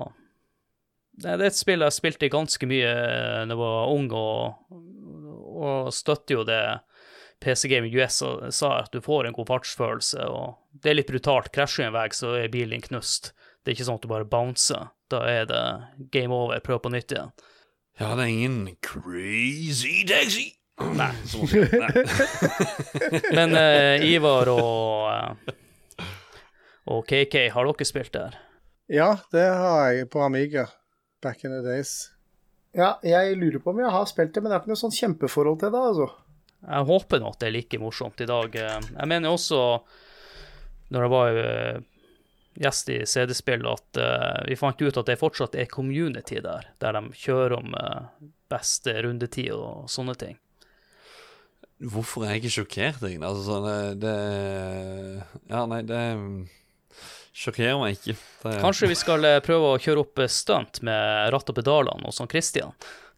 det 1.22 1.36
er 1.36 1.46
et 1.46 1.60
spill 1.60 1.86
jeg 1.86 1.94
spilte 1.94 2.32
ganske 2.34 2.66
mye 2.66 2.90
da 2.90 3.46
jeg 3.46 3.60
var 3.60 3.94
ung, 3.94 4.10
og, 4.18 4.74
og 5.54 5.94
støtter 5.94 6.40
jo 6.40 6.48
det 6.50 6.64
PC 7.44 7.70
Gaming 7.72 7.94
US 8.00 8.22
sa 8.56 8.72
at 8.80 8.94
du 8.94 9.02
får 9.04 9.28
en 9.28 9.36
god 9.36 9.50
fartsfølelse, 9.52 10.26
og 10.32 10.82
det 10.84 10.92
er 10.92 11.00
litt 11.00 11.12
brutalt. 11.12 11.52
Krasjer 11.54 11.86
du 11.86 11.90
en 11.90 11.98
vei, 11.98 12.08
så 12.16 12.34
er 12.40 12.52
bilen 12.54 12.78
din 12.78 12.86
knust. 12.88 13.34
Det 13.64 13.72
er 13.72 13.78
ikke 13.78 13.88
sånn 13.88 14.00
at 14.00 14.06
du 14.06 14.12
bare 14.12 14.28
bouncer. 14.28 14.90
Da 15.12 15.22
er 15.30 15.48
det 15.50 15.64
game 16.16 16.34
over, 16.36 16.60
prøv 16.64 16.82
på 16.84 16.92
nytt 16.94 17.14
igjen. 17.14 17.34
Ja, 18.00 18.16
det 18.18 18.26
er 18.26 18.32
ingen 18.32 18.78
crazy 18.82 20.02
taxi. 20.10 20.50
Nei. 20.98 21.12
Nei. 21.14 21.92
Men 23.38 23.54
uh, 23.54 24.06
Ivar 24.08 24.50
og, 24.50 25.12
uh, 25.14 26.08
og 26.90 27.06
KK, 27.08 27.38
har 27.54 27.70
dere 27.70 27.88
spilt 27.88 28.16
der? 28.16 28.40
Ja, 28.92 29.14
det 29.32 29.46
har 29.46 29.94
jeg 29.94 30.10
på 30.12 30.24
Amiga. 30.26 30.66
Back 31.24 31.46
in 31.46 31.54
the 31.54 31.62
days. 31.64 32.10
Ja, 32.74 32.98
jeg 33.06 33.38
lurer 33.38 33.62
på 33.62 33.72
om 33.72 33.80
jeg 33.84 33.94
har 33.94 34.10
spilt 34.10 34.34
det, 34.34 34.42
men 34.42 34.50
det 34.50 34.58
er 34.58 34.64
ikke 34.64 34.74
noe 34.74 34.82
sånn 34.82 34.96
kjempeforhold 34.98 35.60
til 35.62 35.72
det, 35.76 35.82
altså. 35.92 36.08
Jeg 36.64 36.88
håper 36.88 37.20
nå 37.20 37.32
at 37.34 37.42
det 37.42 37.50
er 37.50 37.56
like 37.58 37.80
morsomt 37.82 38.22
i 38.24 38.28
dag. 38.30 38.56
Eh, 38.56 38.86
Jeg 38.94 39.10
mener 39.12 39.34
også, 39.34 39.60
når 40.94 41.06
jeg 41.06 41.14
var 41.14 41.40
eh, 41.42 41.82
gjest 42.64 42.92
i 42.94 43.00
CD-spill, 43.10 43.68
at 43.68 44.00
eh, 44.00 44.40
vi 44.48 44.60
fant 44.60 44.80
ut 44.82 45.02
at 45.02 45.10
det 45.10 45.20
fortsatt 45.20 45.58
er 45.60 45.72
community 45.72 46.40
der, 46.44 46.70
der 46.80 47.00
de 47.00 47.04
kjører 47.20 47.58
om 47.60 47.76
beste 48.54 48.96
rundetid 49.04 49.52
og 49.56 49.90
sånne 49.92 50.16
ting. 50.20 50.40
Hvorfor 51.84 52.24
er 52.24 52.36
jeg 52.38 52.44
ikke 52.44 52.56
sjokkert, 52.62 53.02
egentlig? 53.04 53.28
Altså, 53.28 53.44
sånn, 53.50 53.66
det, 54.00 54.04
det 54.06 55.50
Ja, 55.52 55.66
nei, 55.68 55.82
det 55.84 56.02
mm, 56.16 56.36
sjokkerer 57.36 57.80
meg 57.82 57.98
ikke. 57.98 58.16
Det, 58.46 58.54
Kanskje 58.64 58.92
vi 58.94 59.00
skal 59.02 59.28
prøve 59.44 59.74
å 59.74 59.82
kjøre 59.82 60.06
opp 60.06 60.22
stunt 60.32 60.80
med 60.86 61.34
ratt 61.34 61.50
og 61.52 61.58
pedalene 61.60 62.08
hos 62.08 62.22
han 62.24 62.32
Christian? 62.32 62.72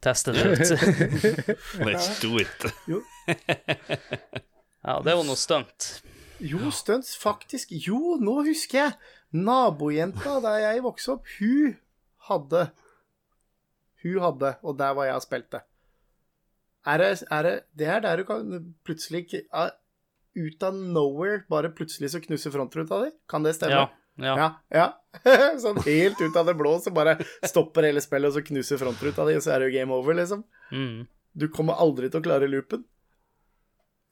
Teste 0.04 0.34
det 0.36 0.44
ut. 0.46 0.60
Let's 1.86 2.10
do 2.22 2.40
it. 2.40 2.66
Ja, 4.86 5.00
det 5.02 5.16
var 5.18 5.24
noe 5.26 5.40
stunt. 5.40 5.88
Jo, 6.44 6.70
stunts, 6.76 7.16
faktisk. 7.18 7.72
Jo, 7.72 8.18
nå 8.22 8.42
husker 8.46 8.82
jeg. 8.84 8.98
Nabojenta 9.36 10.38
der 10.44 10.60
jeg 10.62 10.84
vokste 10.86 11.16
opp, 11.16 11.30
hun 11.40 11.74
hadde 12.30 12.68
Hun 14.06 14.20
hadde, 14.22 14.52
og 14.62 14.78
der 14.78 14.94
var 14.96 15.10
jeg 15.10 15.18
og 15.18 15.24
spilte. 15.26 15.62
Er 16.86 17.02
det, 17.02 17.10
er 17.34 17.44
det 17.44 17.56
Det 17.74 17.88
er 17.90 18.00
der 18.06 18.22
du 18.22 18.24
kan 18.30 18.76
plutselig 18.86 19.26
ikke 19.26 19.42
ah, 19.52 19.74
Ut 20.38 20.64
av 20.64 20.76
nowhere, 20.76 21.44
bare 21.50 21.72
plutselig 21.74 22.12
så 22.12 22.20
knuser 22.22 22.52
frontruta 22.54 23.00
di? 23.06 23.12
Kan 23.32 23.44
det 23.44 23.56
stemme? 23.56 23.86
Ja. 23.88 24.05
Ja. 24.16 24.36
Ja. 24.40 24.50
ja. 24.70 24.86
sånn 25.64 25.80
helt 25.86 26.22
ut 26.22 26.38
av 26.38 26.48
det 26.50 26.56
blå, 26.60 26.76
så 26.80 26.94
bare 26.96 27.18
stopper 27.46 27.90
hele 27.90 28.04
spillet, 28.04 28.30
og 28.30 28.38
så 28.38 28.44
knuser 28.46 28.80
frontruta 28.82 29.28
di, 29.28 29.38
og 29.40 29.44
så 29.44 29.56
er 29.56 29.64
det 29.64 29.72
jo 29.72 29.78
game 29.80 29.96
over, 29.96 30.18
liksom. 30.18 30.44
Mm. 30.72 31.06
Du 31.36 31.48
kommer 31.52 31.80
aldri 31.84 32.12
til 32.12 32.22
å 32.22 32.26
klare 32.26 32.50
loopen. 32.52 32.86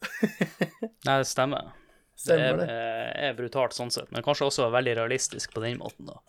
Nei, 1.08 1.18
det 1.18 1.30
stemmer. 1.30 1.72
Stemmer 2.20 2.60
det 2.60 2.68
det. 2.68 2.74
er, 2.74 3.14
er 3.30 3.38
brutalt 3.38 3.76
sånn 3.76 3.92
sett, 3.94 4.12
men 4.16 4.26
kanskje 4.26 4.50
også 4.50 4.72
veldig 4.74 4.98
realistisk 5.00 5.56
på 5.56 5.64
den 5.64 5.80
måten, 5.82 6.12
da. 6.12 6.20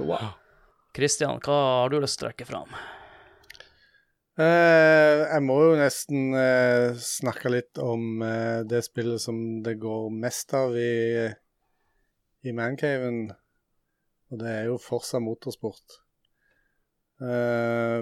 Wow. 0.00 0.32
Christian, 0.96 1.38
hva 1.44 1.58
har 1.82 1.92
du 1.92 2.00
lyst 2.00 2.18
til 2.18 2.26
å 2.26 2.30
trekke 2.30 2.48
fram? 2.48 2.72
Uh, 4.40 5.26
jeg 5.26 5.42
må 5.44 5.58
jo 5.60 5.72
nesten 5.76 6.32
uh, 6.32 6.96
snakke 6.96 7.52
litt 7.52 7.80
om 7.82 8.22
uh, 8.24 8.62
det 8.64 8.80
spillet 8.86 9.20
som 9.20 9.36
det 9.64 9.74
går 9.82 10.08
mest 10.14 10.54
av 10.56 10.72
i, 10.78 11.28
i 12.42 12.52
Mancaven. 12.52 13.32
Og 14.30 14.40
det 14.40 14.50
er 14.50 14.64
jo 14.70 14.78
Forsa 14.78 15.18
Motorsport. 15.18 16.00
Eh, 17.20 18.00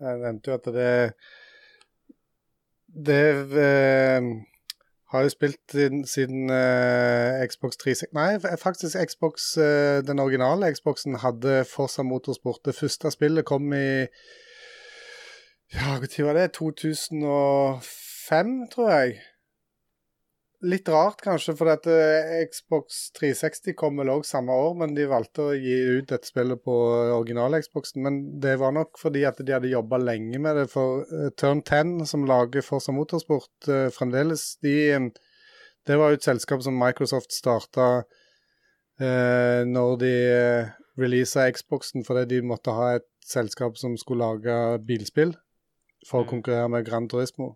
jeg 0.00 0.18
nevnte 0.22 0.50
jo 0.50 0.54
at 0.54 0.64
det 0.74 1.12
Det 3.06 3.22
eh, 3.62 4.22
har 5.10 5.22
jo 5.22 5.28
spilt 5.28 5.60
siden, 5.70 6.06
siden 6.06 6.50
uh, 6.50 7.46
Xbox 7.46 7.76
360 7.76 8.12
Nei, 8.12 8.38
faktisk 8.58 8.96
Xbox, 9.08 9.56
uh, 9.56 9.62
den 10.06 10.18
originale 10.18 10.74
Xboxen 10.74 11.18
hadde 11.22 11.64
Forsa 11.64 12.02
Motorsport. 12.02 12.58
Det 12.64 12.74
første 12.74 13.10
spillet 13.10 13.44
kom 13.44 13.72
i 13.72 14.06
ja, 15.74 15.98
når 16.00 16.24
var 16.24 16.32
det? 16.32 16.52
2005, 16.52 18.68
tror 18.72 18.90
jeg. 18.90 19.20
Litt 20.66 20.88
rart, 20.90 21.20
kanskje, 21.22 21.52
for 21.54 21.70
at 21.70 21.84
eh, 21.90 22.40
Xbox 22.48 23.12
360 23.14 23.76
kom 23.78 24.00
vel 24.00 24.10
òg 24.10 24.24
samme 24.26 24.50
år, 24.50 24.72
men 24.80 24.96
de 24.96 25.04
valgte 25.06 25.44
å 25.44 25.54
gi 25.54 25.76
ut 25.98 26.08
dette 26.10 26.26
spillet 26.26 26.58
på 26.64 26.74
original-Xboxen. 27.14 28.00
Men 28.02 28.16
det 28.42 28.56
var 28.58 28.74
nok 28.74 28.98
fordi 28.98 29.22
at 29.28 29.38
de 29.38 29.54
hadde 29.54 29.70
jobba 29.70 30.00
lenge 30.02 30.40
med 30.42 30.58
det, 30.58 30.64
for 30.72 31.04
eh, 31.06 31.28
Turn 31.38 31.60
10, 31.62 32.08
som 32.10 32.26
lager 32.26 32.66
Forza 32.66 32.94
Motorsport 32.96 33.68
eh, 33.70 33.86
fremdeles, 33.94 34.56
de 34.64 34.74
eh, 34.96 35.10
Det 35.86 36.00
var 36.00 36.10
jo 36.10 36.18
et 36.18 36.26
selskap 36.26 36.64
som 36.66 36.74
Microsoft 36.74 37.30
starta 37.30 37.84
eh, 38.98 39.62
når 39.68 39.92
de 40.00 40.14
releasa 40.98 41.46
Xboxen, 41.54 42.02
fordi 42.02 42.24
de 42.32 42.40
måtte 42.42 42.74
ha 42.74 42.96
et 42.96 43.06
selskap 43.22 43.78
som 43.78 43.94
skulle 44.00 44.26
lage 44.26 44.80
bilspill 44.88 45.36
for 46.08 46.24
å 46.24 46.30
konkurrere 46.32 46.72
med 46.74 46.88
Gran 46.88 47.06
Turismo. 47.06 47.54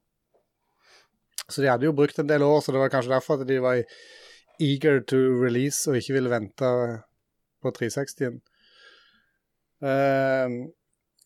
Så 1.50 1.62
de 1.62 1.70
hadde 1.70 1.88
jo 1.88 1.96
brukt 1.96 2.18
en 2.18 2.28
del 2.30 2.44
år, 2.46 2.60
så 2.62 2.72
det 2.72 2.82
var 2.82 2.92
kanskje 2.92 3.14
derfor 3.14 3.40
at 3.40 3.48
de 3.48 3.60
var 3.62 3.82
eager 4.60 5.00
to 5.08 5.20
release 5.40 5.90
og 5.90 5.98
ikke 6.00 6.16
ville 6.18 6.32
vente 6.32 6.72
på 7.60 7.72
360-en. 7.76 8.40
Uh, 9.80 10.70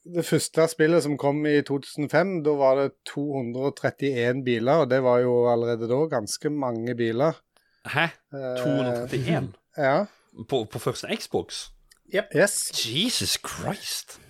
det 0.05 0.25
første 0.29 0.67
spillet 0.69 1.03
som 1.03 1.17
kom 1.19 1.41
i 1.49 1.61
2005, 1.65 2.35
da 2.45 2.55
var 2.61 2.81
det 2.81 2.91
231 3.09 4.43
biler, 4.45 4.85
og 4.85 4.91
det 4.91 5.01
var 5.03 5.23
jo 5.25 5.39
allerede 5.51 5.89
da 5.89 6.01
ganske 6.13 6.53
mange 6.53 6.95
biler. 6.95 7.41
Hæ? 7.89 8.09
Eh, 8.33 8.63
231? 8.63 9.53
Ja. 9.77 10.05
På, 10.49 10.65
på 10.71 10.79
første 10.79 11.09
Xbox? 11.17 11.65
Yes. 12.15 12.71
Jesus 12.87 13.39
Christ. 13.43 14.21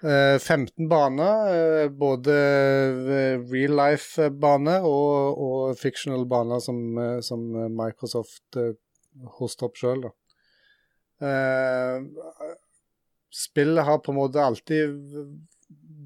Eh, 0.00 0.38
15 0.38 0.88
baner, 0.88 1.50
eh, 1.52 1.88
både 1.92 2.32
eh, 2.32 3.42
real 3.52 3.76
life-baner 3.76 4.86
og, 4.88 5.42
og 5.44 5.76
fictional 5.76 6.24
baner 6.28 6.62
som, 6.64 6.80
eh, 6.96 7.18
som 7.20 7.44
Microsoft 7.76 8.56
hoster 9.36 9.68
opp 9.68 9.76
sjøl. 9.76 10.06
Eh, 11.20 12.00
spillet 13.30 13.84
har 13.84 14.00
på 14.00 14.14
en 14.14 14.20
måte 14.22 14.40
alltid 14.40 14.96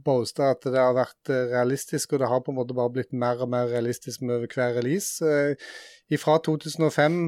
boasta 0.05 0.51
at 0.53 0.67
det 0.67 0.81
har 0.81 0.95
vært 0.97 1.33
eh, 1.33 1.51
realistisk, 1.55 2.13
og 2.13 2.23
det 2.23 2.31
har 2.31 2.43
på 2.45 2.53
en 2.53 2.59
måte 2.59 2.77
bare 2.77 2.93
blitt 2.93 3.15
mer 3.17 3.41
og 3.45 3.51
mer 3.55 3.71
realistisk 3.73 4.25
med 4.27 4.47
hver 4.51 4.75
release. 4.79 5.25
Eh, 5.25 6.19
fra 6.21 6.39
2005 6.45 7.21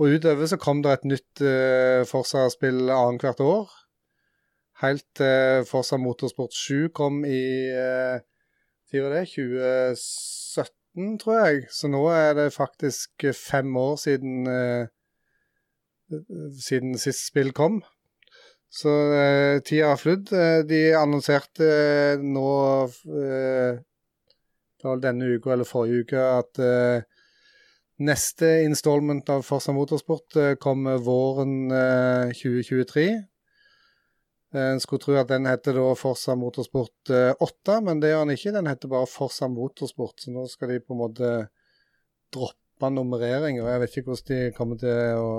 og 0.00 0.16
utover 0.16 0.48
så 0.48 0.58
kom 0.60 0.82
det 0.84 0.92
et 0.96 1.08
nytt 1.14 1.44
eh, 1.46 2.02
Forsa-spill 2.08 2.90
annethvert 2.90 3.42
år. 3.44 3.70
Helt 4.82 5.06
til 5.14 5.60
uh, 5.60 5.66
Forsa 5.68 5.96
Motorsport 5.96 6.54
7 6.54 6.88
kom 6.94 7.24
i 7.24 7.70
det, 8.92 9.28
2017, 9.30 11.18
tror 11.22 11.46
jeg. 11.46 11.62
Så 11.70 11.88
nå 11.88 12.02
er 12.10 12.34
det 12.34 12.52
faktisk 12.52 13.24
fem 13.32 13.76
år 13.76 13.96
siden 13.96 14.46
uh, 14.48 14.86
siden 16.60 16.98
sist 16.98 17.26
spill 17.26 17.52
kom. 17.56 17.82
Så 18.72 18.88
uh, 18.88 19.62
tida 19.64 19.86
har 19.92 19.96
flydd. 20.00 20.32
Uh, 20.32 20.60
de 20.68 20.96
annonserte 20.96 21.64
nå 22.20 22.50
denne 24.98 25.24
uka 25.36 25.52
eller 25.54 25.64
forrige 25.68 26.02
uke 26.02 26.18
at 26.18 26.58
neste 28.02 28.48
installment 28.66 29.28
av 29.30 29.44
Forsa 29.46 29.70
Motorsport 29.72 30.58
kommer 30.58 30.98
våren 30.98 31.70
2023. 32.34 33.31
En 34.52 34.80
skulle 34.82 35.00
tro 35.00 35.14
at 35.16 35.30
den 35.30 35.46
heter 35.48 35.78
da 35.78 35.84
Forsa 35.96 36.34
Motorsport 36.36 37.08
8, 37.40 37.78
men 37.86 38.02
det 38.02 38.10
gjør 38.12 38.26
den 38.26 38.36
ikke. 38.36 38.52
Den 38.52 38.68
heter 38.68 38.90
bare 38.92 39.08
Forsa 39.08 39.48
Motorsport, 39.48 40.20
så 40.20 40.34
nå 40.34 40.44
skal 40.50 40.74
de 40.74 40.80
på 40.84 40.92
en 40.92 41.00
måte 41.00 41.30
droppe 42.32 42.90
nummerering. 42.92 43.60
og 43.62 43.70
Jeg 43.70 43.82
vet 43.82 43.96
ikke 43.96 44.10
hvordan 44.10 44.30
de 44.32 44.56
kommer 44.56 44.80
til 44.80 45.20
å 45.20 45.30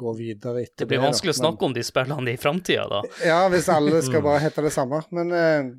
gå 0.00 0.14
videre 0.18 0.64
etter 0.64 0.74
det. 0.74 0.84
Det 0.84 0.90
blir 0.92 1.04
vanskelig 1.04 1.36
å 1.36 1.40
snakke 1.42 1.68
om 1.68 1.76
de 1.76 1.84
spillene 1.86 2.34
i 2.34 2.40
framtida, 2.40 2.88
da. 2.90 3.02
Ja, 3.24 3.40
hvis 3.52 3.70
alle 3.72 4.02
skal 4.08 4.24
bare 4.26 4.42
hete 4.44 4.66
det 4.66 4.74
samme. 4.74 5.02
Men 5.14 5.32
eh, 5.36 5.70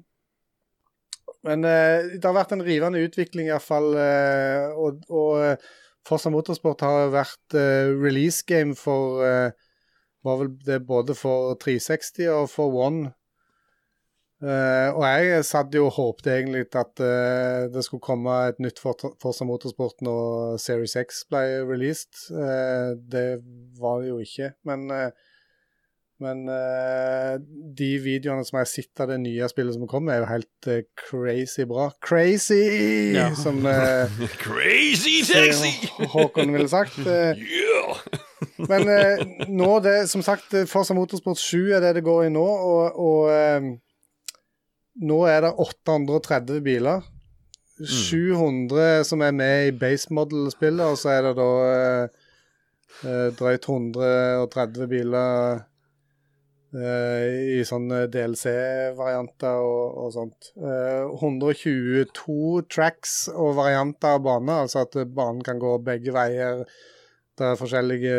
Men 1.42 1.66
eh, 1.66 2.18
det 2.18 2.26
har 2.26 2.38
vært 2.38 2.52
en 2.54 2.62
rivende 2.62 3.02
utvikling, 3.02 3.48
iallfall. 3.50 3.96
Eh, 3.98 4.74
og, 4.78 5.02
og 5.10 5.38
Forsa 5.42 5.80
Forza 6.06 6.32
Motorsport 6.34 6.82
har 6.86 7.12
vært 7.14 7.56
eh, 7.58 7.90
release 7.94 8.46
game 8.48 8.76
for 8.78 9.22
eh, 9.26 9.52
Var 10.24 10.38
vel 10.38 10.54
det 10.66 10.84
både 10.86 11.16
for 11.18 11.56
360 11.62 12.30
og 12.36 12.50
for 12.50 12.78
One. 12.86 13.12
Uh, 14.42 14.90
og 14.98 15.04
jeg 15.06 15.44
satt 15.46 15.76
jo 15.78 15.84
og 15.86 15.94
håpte 16.00 16.32
egentlig 16.34 16.64
at 16.74 16.98
uh, 16.98 17.68
det 17.70 17.84
skulle 17.86 18.02
komme 18.02 18.34
et 18.50 18.58
nytt 18.64 18.80
Forsa 18.82 19.46
Motorsport 19.46 20.02
når 20.02 20.56
Series 20.58 20.96
X 20.98 21.22
ble 21.30 21.44
released. 21.70 22.24
Uh, 22.34 22.98
det 22.98 23.44
var 23.78 24.02
det 24.02 24.10
jo 24.10 24.18
ikke, 24.24 24.56
men 24.66 24.90
men 26.22 26.44
de 27.74 27.88
videoene 27.98 28.44
som 28.46 28.60
jeg 28.60 28.68
har 28.68 28.70
sett 28.70 29.02
av 29.02 29.08
det 29.10 29.16
nye 29.24 29.48
spillet 29.50 29.74
som 29.74 29.88
kommer, 29.90 30.14
er 30.14 30.20
jo 30.22 30.28
helt 30.30 30.68
crazy 31.02 31.66
bra. 31.66 31.88
Crazy! 32.06 32.60
Ja. 33.16 33.32
Som 33.34 33.66
Crazy 34.44 35.24
taxi! 35.26 35.90
Håkon 36.14 36.54
ville 36.54 36.70
sagt. 36.70 37.00
Uh! 37.10 37.61
Men 38.72 38.90
eh, 38.90 39.24
nå 39.52 39.72
det, 39.86 39.98
som 40.12 40.24
sagt, 40.26 40.50
Forsa 40.52 40.72
Forza 40.72 40.98
Motorsport 40.98 41.40
7 41.42 41.74
er 41.78 41.84
det 41.84 41.96
det 42.00 42.06
går 42.08 42.28
i 42.28 42.34
nå, 42.34 42.44
og, 42.44 43.00
og 43.00 43.32
eh, 43.36 43.72
nå 45.02 45.24
er 45.30 45.46
det 45.46 45.56
830 45.60 46.62
biler. 46.66 47.08
700 47.82 49.04
som 49.08 49.24
er 49.26 49.34
med 49.34 49.68
i 49.68 49.74
base 49.74 50.14
model-spillet, 50.14 50.86
og 50.86 51.00
så 51.02 51.16
er 51.16 51.26
det 51.26 51.34
da 51.40 51.50
eh, 51.66 52.22
eh, 53.08 53.28
drøyt 53.38 53.66
130 53.66 54.90
biler 54.92 55.64
eh, 56.78 57.58
i 57.58 57.60
sånne 57.68 58.04
DLC-varianter 58.14 59.66
og, 59.66 59.98
og 60.06 60.16
sånt. 60.16 60.52
Eh, 60.62 61.10
122 61.18 62.66
tracks 62.70 63.24
og 63.34 63.56
varianter 63.60 64.18
av 64.18 64.26
bane, 64.28 64.62
altså 64.68 64.86
at 64.86 65.00
banen 65.16 65.42
kan 65.46 65.62
gå 65.62 65.78
begge 65.86 66.14
veier. 66.16 66.66
Det 67.38 67.48
er 67.48 67.60
forskjellige 67.60 68.18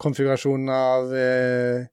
konfigurasjoner 0.00 0.90
av 0.96 1.16
eh, 1.16 1.88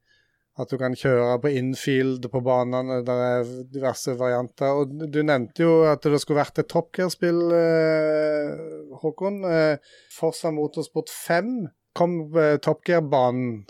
at 0.58 0.72
du 0.72 0.78
kan 0.82 0.96
kjøre 0.98 1.38
på 1.44 1.52
infield 1.60 2.26
på 2.34 2.42
banene. 2.46 3.02
Det 3.06 3.16
er 3.28 3.50
diverse 3.74 4.16
varianter. 4.18 4.82
Og 4.82 5.06
du 5.14 5.20
nevnte 5.22 5.64
jo 5.64 5.74
at 5.86 6.06
det 6.06 6.18
skulle 6.24 6.42
vært 6.42 6.64
et 6.64 6.70
Top 6.72 6.90
Gear-spill, 6.98 7.44
eh, 7.54 8.56
Håkon. 9.04 9.44
Eh, 9.46 9.98
Forza 10.14 10.52
Motorsport 10.52 11.14
5 11.14 11.52
kom 11.98 12.18
eh, 12.38 12.58
Top 12.64 12.82
Gear-banen. 12.88 13.68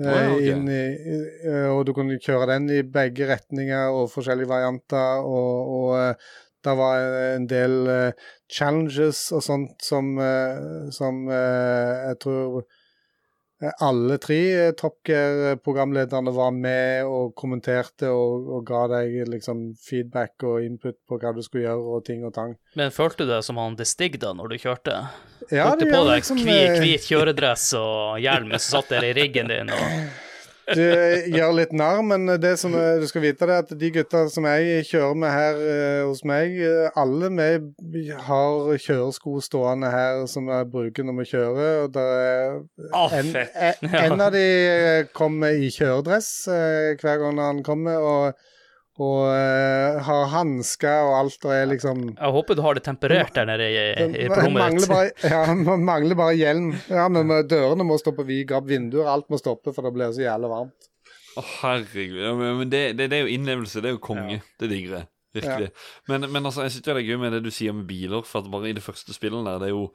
Eh, 0.00 0.08
ja, 0.08 0.34
ok. 0.34 0.44
inn 0.50 0.68
i, 0.72 0.84
i, 1.14 1.22
eh, 1.46 1.68
og 1.70 1.84
du 1.86 1.94
kunne 1.94 2.18
kjøre 2.18 2.56
den 2.56 2.70
i 2.72 2.82
begge 2.82 3.30
retninger 3.30 3.94
og 3.94 4.10
forskjellige 4.10 4.50
varianter. 4.50 5.22
Og, 5.22 5.72
og 5.78 6.62
det 6.62 6.78
var 6.78 7.06
en 7.36 7.46
del 7.50 7.78
challenges 8.50 9.28
og 9.34 9.42
sånt 9.46 9.82
som, 9.82 10.14
som 10.94 11.24
jeg 11.26 12.18
tror 12.22 12.62
alle 13.78 14.18
tre 14.18 14.38
eh, 14.66 14.70
Top 14.78 14.98
Gear-programlederne 15.06 16.32
var 16.34 16.50
med 16.56 17.06
og 17.06 17.34
kommenterte 17.38 18.10
og, 18.10 18.48
og 18.56 18.64
ga 18.66 18.82
deg 18.96 19.20
liksom 19.30 19.64
feedback 19.78 20.42
og 20.48 20.66
input 20.66 20.98
på 21.08 21.18
hva 21.22 21.34
du 21.36 21.42
skulle 21.44 21.68
gjøre 21.68 21.94
og 21.96 22.04
ting 22.08 22.26
og 22.26 22.34
tang. 22.34 22.56
Men 22.78 22.94
følte 22.94 23.26
du 23.26 23.32
deg 23.34 23.46
som 23.46 23.60
han 23.62 23.78
Distig 23.78 24.16
da 24.22 24.34
når 24.36 24.54
du 24.54 24.58
kjørte? 24.64 24.98
Ja, 25.50 25.70
det 25.78 25.88
på 25.90 26.02
deg 26.08 26.18
liksom, 26.18 26.42
hvit, 26.42 26.58
eh, 26.74 26.82
hvit 26.82 27.06
kjøredress 27.06 27.70
og 27.78 28.20
hjelm 28.22 28.54
som 28.56 28.80
satt 28.80 28.94
der 28.96 29.10
i 29.12 29.16
riggen 29.22 29.50
din? 29.52 29.72
Og... 29.72 30.28
Du 30.72 30.82
gjør 31.36 31.54
litt 31.56 31.72
narr, 31.76 32.02
men 32.06 32.26
det 32.40 32.54
som 32.60 32.74
eh, 32.78 33.00
du 33.02 33.06
skal 33.10 33.24
vite, 33.26 33.46
det 33.48 33.54
er 33.56 33.64
at 33.64 33.74
de 33.78 33.90
gutta 33.94 34.24
som 34.32 34.46
jeg 34.48 34.86
kjører 34.88 35.18
med 35.22 35.34
her 35.34 35.60
eh, 35.74 36.02
hos 36.08 36.22
meg, 36.28 36.56
eh, 36.64 36.88
alle 36.98 37.30
vi 37.92 38.04
har 38.12 38.72
kjøresko 38.80 39.38
stående 39.44 39.90
her 39.92 40.24
som 40.30 40.48
vi 40.50 40.60
bruker 40.72 41.06
når 41.06 41.18
vi 41.20 41.28
kjører. 41.32 41.74
og 41.84 41.92
det 41.96 42.06
er 42.22 42.56
Å, 42.92 43.04
en, 43.18 43.34
en, 43.36 43.98
en 44.04 44.24
av 44.28 44.32
de 44.34 44.46
eh, 44.46 45.10
kommer 45.16 45.58
i 45.58 45.70
kjøredress 45.72 46.32
eh, 46.52 46.94
hver 47.00 47.22
gang 47.22 47.42
han 47.42 47.62
kommer, 47.66 48.00
og, 48.02 48.48
og 49.00 49.22
uh, 49.32 50.00
har 50.04 50.26
hansker 50.34 51.06
og 51.08 51.14
alt, 51.22 51.46
og 51.48 51.52
er 51.54 51.70
liksom 51.70 52.02
Jeg 52.10 52.34
håper 52.36 52.58
du 52.58 52.62
har 52.66 52.76
det 52.76 52.82
temperert 52.84 53.32
der 53.38 53.48
nede 53.48 53.68
i, 53.70 53.78
i, 53.78 54.26
på 54.28 54.36
Man 54.36 54.44
rommet 54.50 54.80
ditt. 54.82 54.88
bare, 54.92 55.10
ja, 55.32 55.54
man 55.56 55.86
mangler 55.88 56.18
bare 56.18 56.34
hjelm. 56.36 56.72
Ja, 56.92 57.06
men 57.08 57.32
Dørene 57.48 57.86
må 57.88 57.96
stå 58.02 58.12
på 58.16 58.26
vid 58.28 58.46
gap, 58.52 58.68
vinduer, 58.68 59.08
alt 59.08 59.30
må 59.32 59.40
stoppe, 59.40 59.72
for 59.72 59.88
det 59.88 59.94
blir 59.96 60.12
så 60.12 60.26
jævlig 60.26 60.50
varmt. 60.52 60.90
Å, 61.32 61.46
herregud. 61.62 62.18
Ja, 62.20 62.34
men 62.36 62.58
men 62.60 62.70
det, 62.74 62.82
det, 62.98 63.08
det 63.08 63.16
er 63.22 63.24
jo 63.24 63.32
innlevelse. 63.32 63.80
Det 63.80 63.88
er 63.88 63.96
jo 63.96 64.02
konge. 64.04 64.42
Det 64.60 64.68
digger 64.68 64.98
jeg. 64.98 65.08
Virkelig. 65.32 65.70
Men, 66.12 66.26
men 66.28 66.44
altså, 66.44 66.66
jeg 66.66 66.74
synes 66.74 66.84
det 66.84 66.92
er 66.92 67.06
gøy 67.08 67.16
med 67.22 67.32
det 67.32 67.40
du 67.46 67.50
sier 67.54 67.72
med 67.72 67.86
biler, 67.88 68.20
for 68.28 68.42
at 68.44 68.50
bare 68.52 68.68
i 68.68 68.76
det 68.76 68.84
første 68.84 69.14
spillet 69.16 69.46
der, 69.48 69.62
det 69.62 69.70
er 69.70 69.72
jo 69.72 69.86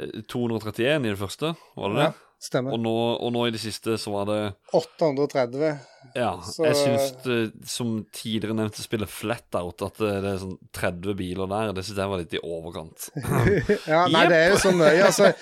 eh, 0.00 0.22
231 0.32 1.04
i 1.04 1.10
det 1.12 1.18
første, 1.20 1.52
var 1.76 1.92
det 1.92 2.00
Ja, 2.00 2.06
det? 2.08 2.26
Stemmer. 2.40 2.72
Og 2.72 2.80
nå, 2.80 2.92
og 3.20 3.32
nå 3.34 3.46
i 3.48 3.52
det 3.54 3.60
siste 3.60 3.98
så 4.00 4.12
var 4.14 4.28
det 4.30 4.38
830. 4.76 5.72
Ja. 6.16 6.30
Så- 6.42 6.64
Jeg 6.64 6.76
syns, 6.78 7.10
det, 7.24 7.68
som 7.68 7.90
tidligere 8.16 8.56
nevnte 8.56 8.82
spillet 8.82 9.10
Flatout, 9.12 9.82
at 9.84 10.00
det, 10.00 10.12
det 10.24 10.30
er 10.32 10.40
sånn 10.42 10.56
30 10.72 11.14
biler 11.18 11.50
der, 11.52 11.72
det 11.76 11.84
syns 11.84 12.00
jeg 12.00 12.12
var 12.14 12.22
litt 12.22 12.34
i 12.38 12.42
overkant. 12.42 13.10
Ja, 13.92 14.06
nei, 14.08 14.24
det 14.32 14.38
er 14.40 14.48
jo 14.54 14.62
så 14.64 14.72
mye. 14.74 14.96
Altså, 15.06 15.32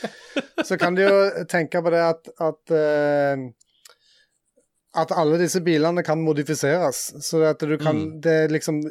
så 0.66 0.78
kan 0.80 0.98
du 0.98 1.04
jo 1.06 1.44
tenke 1.48 1.80
på 1.84 1.94
det 1.94 2.02
at, 2.02 2.28
at 2.50 2.74
eh, 2.74 3.46
at 4.96 5.12
alle 5.12 5.36
disse 5.40 5.60
bilene 5.60 6.02
kan 6.02 6.20
modifiseres. 6.24 7.00
Så 7.24 7.42
at 7.44 7.60
du 7.60 7.76
kan 7.76 7.96
Mm. 7.96 8.20
Det 8.22 8.32
er 8.32 8.48
liksom 8.48 8.82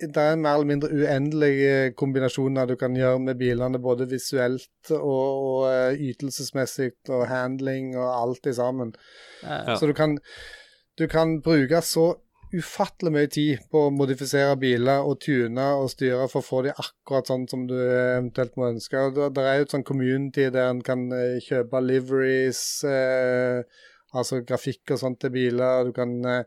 Det 0.00 0.16
er 0.16 0.36
mer 0.36 0.54
eller 0.54 0.66
mindre 0.66 0.88
uendelige 0.88 1.92
kombinasjoner 1.94 2.66
du 2.66 2.76
kan 2.76 2.94
gjøre 2.96 3.18
med 3.18 3.38
bilene, 3.38 3.78
både 3.78 4.10
visuelt 4.10 4.90
og, 4.90 5.44
og 5.44 5.72
eh, 5.72 6.10
ytelsesmessig 6.10 6.92
og 7.08 7.28
handling 7.28 7.96
og 7.96 8.22
alt 8.22 8.46
i 8.46 8.52
sammen. 8.52 8.94
Ja. 9.42 9.76
Så 9.76 9.86
du 9.86 9.92
kan, 9.92 10.18
du 10.98 11.06
kan 11.06 11.40
bruke 11.42 11.80
så 11.80 12.14
ufattelig 12.54 13.12
mye 13.14 13.30
tid 13.30 13.64
på 13.70 13.86
å 13.86 13.94
modifisere 13.94 14.56
biler 14.60 15.06
og 15.06 15.18
tune 15.24 15.64
og 15.78 15.90
styre 15.90 16.28
for 16.30 16.42
å 16.42 16.46
få 16.46 16.62
de 16.66 16.74
akkurat 16.74 17.30
sånn 17.30 17.48
som 17.50 17.66
du 17.70 17.74
eventuelt 17.74 18.56
må 18.56 18.68
ønske. 18.68 19.08
Det, 19.16 19.30
det 19.36 19.46
er 19.48 19.58
jo 19.58 19.66
et 19.66 19.74
sånn 19.74 19.86
community 19.86 20.48
der 20.54 20.70
en 20.70 20.82
kan 20.84 21.08
eh, 21.14 21.40
kjøpe 21.44 21.82
liveries, 21.84 22.62
eh, 22.88 23.64
altså 24.14 24.40
grafikk 24.46 24.94
og 24.94 25.00
sånt 25.02 25.20
til 25.24 25.32
biler. 25.34 25.88
Du 25.88 25.92
kan, 25.96 26.14
eh, 26.28 26.44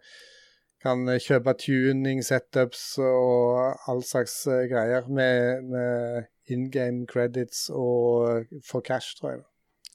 kan 0.83 1.03
kjøpe 1.19 1.53
tuning, 1.59 2.23
setups 2.23 2.97
og 3.03 3.89
all 3.89 4.01
slags 4.05 4.39
eh, 4.47 4.65
greier 4.71 5.07
med, 5.09 5.67
med 5.71 6.27
in 6.53 6.69
game 6.71 7.05
credits 7.09 7.67
og 7.73 8.47
for 8.65 8.81
cash, 8.81 9.17
tror 9.19 9.35
jeg. 9.35 9.45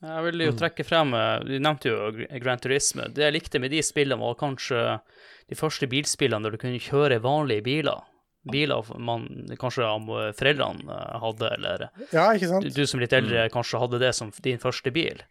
Jeg 0.03 0.25
vil 0.27 0.43
jo 0.43 0.55
trekke 0.59 0.83
frem 0.83 1.13
eh, 1.15 1.45
Du 1.47 1.53
nevnte 1.63 1.93
jo 1.93 1.99
Grand 2.17 2.43
Gran 2.43 2.63
Turisme. 2.63 3.09
Det 3.15 3.23
jeg 3.25 3.37
likte 3.39 3.61
med 3.63 3.71
de 3.75 3.83
spillene, 3.87 4.21
var 4.21 4.39
kanskje 4.41 4.99
de 5.51 5.59
første 5.59 5.87
bilspillene 5.91 6.47
der 6.49 6.57
du 6.57 6.63
kunne 6.63 6.81
kjøre 6.83 7.21
vanlige 7.23 7.65
biler. 7.67 8.09
Biler 8.51 8.89
man 8.99 9.29
kanskje 9.55 9.85
av 9.87 10.09
foreldrene 10.35 10.97
hadde, 11.23 11.51
eller 11.55 11.85
Ja, 12.11 12.33
ikke 12.35 12.49
sant? 12.51 12.65
du, 12.67 12.75
du 12.75 12.89
som 12.91 12.99
litt 12.99 13.15
eldre 13.15 13.45
kanskje 13.55 13.79
hadde 13.79 14.01
det 14.03 14.11
som 14.19 14.33
din 14.43 14.59
første 14.59 14.91
bil. 14.91 15.23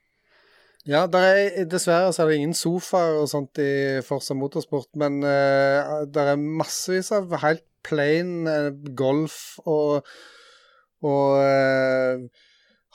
Ja, 0.90 1.06
der 1.06 1.26
er, 1.30 1.66
dessverre 1.70 2.10
så 2.14 2.24
er 2.24 2.32
det 2.32 2.40
ingen 2.40 2.58
sofaer 2.58 3.20
og 3.22 3.28
sånt 3.30 3.60
i 3.62 4.02
Forsa 4.06 4.34
Motorsport, 4.38 4.90
men 4.98 5.20
uh, 5.22 6.02
det 6.10 6.24
er 6.32 6.40
massevis 6.42 7.12
av 7.14 7.36
helt 7.44 7.66
plain 7.86 8.48
uh, 8.50 8.72
Golf 8.98 9.60
og, 9.62 10.08
og 11.06 11.38
uh, 11.38 12.26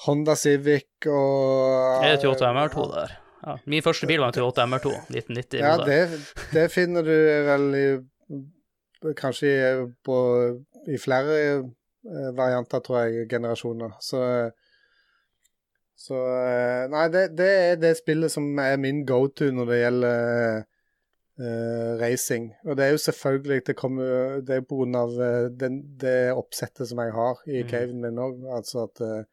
Honda 0.06 0.34
Civic 0.36 1.06
og 1.06 2.02
Er 2.02 2.16
det 2.16 2.24
Toyota 2.24 2.50
MR2 2.50 2.88
der? 2.90 3.14
Ja. 3.46 3.56
Min 3.70 3.82
første 3.86 4.08
bil 4.10 4.20
var 4.20 4.32
en 4.32 4.36
Toyota 4.36 4.66
MR2, 4.66 4.92
1990. 5.14 5.62
Ja, 5.62 5.76
det, 5.86 6.00
det 6.52 6.66
finner 6.74 7.06
du 7.06 7.14
vel 7.46 7.66
i 7.78 7.86
Kanskje 9.16 9.50
i, 9.52 9.72
på, 10.02 10.16
i 10.88 10.96
flere 10.98 11.34
eh, 11.52 12.30
varianter, 12.34 12.80
tror 12.82 13.04
jeg, 13.04 13.26
generasjoner. 13.30 13.92
Så 14.02 14.18
så 15.96 16.16
eh, 16.28 16.86
Nei, 16.92 17.06
det, 17.12 17.30
det 17.38 17.48
er 17.48 17.78
det 17.80 17.96
spillet 17.96 18.32
som 18.32 18.50
er 18.60 18.76
min 18.80 19.00
go-to 19.08 19.48
når 19.54 19.70
det 19.70 19.78
gjelder 19.80 20.58
uh, 21.40 21.96
racing. 22.02 22.50
Og 22.66 22.76
det 22.76 22.84
er 22.84 22.94
jo 22.94 23.00
selvfølgelig 23.06 23.62
Det 23.66 23.76
kommer 23.76 24.40
Det 24.44 24.56
er 24.56 25.00
av 25.00 25.16
eh, 25.22 25.48
den, 25.60 25.80
det 26.00 26.32
oppsettet 26.36 26.88
som 26.88 27.00
jeg 27.00 27.12
har 27.12 27.40
i 27.48 27.62
mm. 27.62 27.68
caven 27.70 28.00
min 28.04 28.18
òg. 28.20 28.44
Altså 28.58 28.84
at 28.84 29.00
uh, 29.00 29.24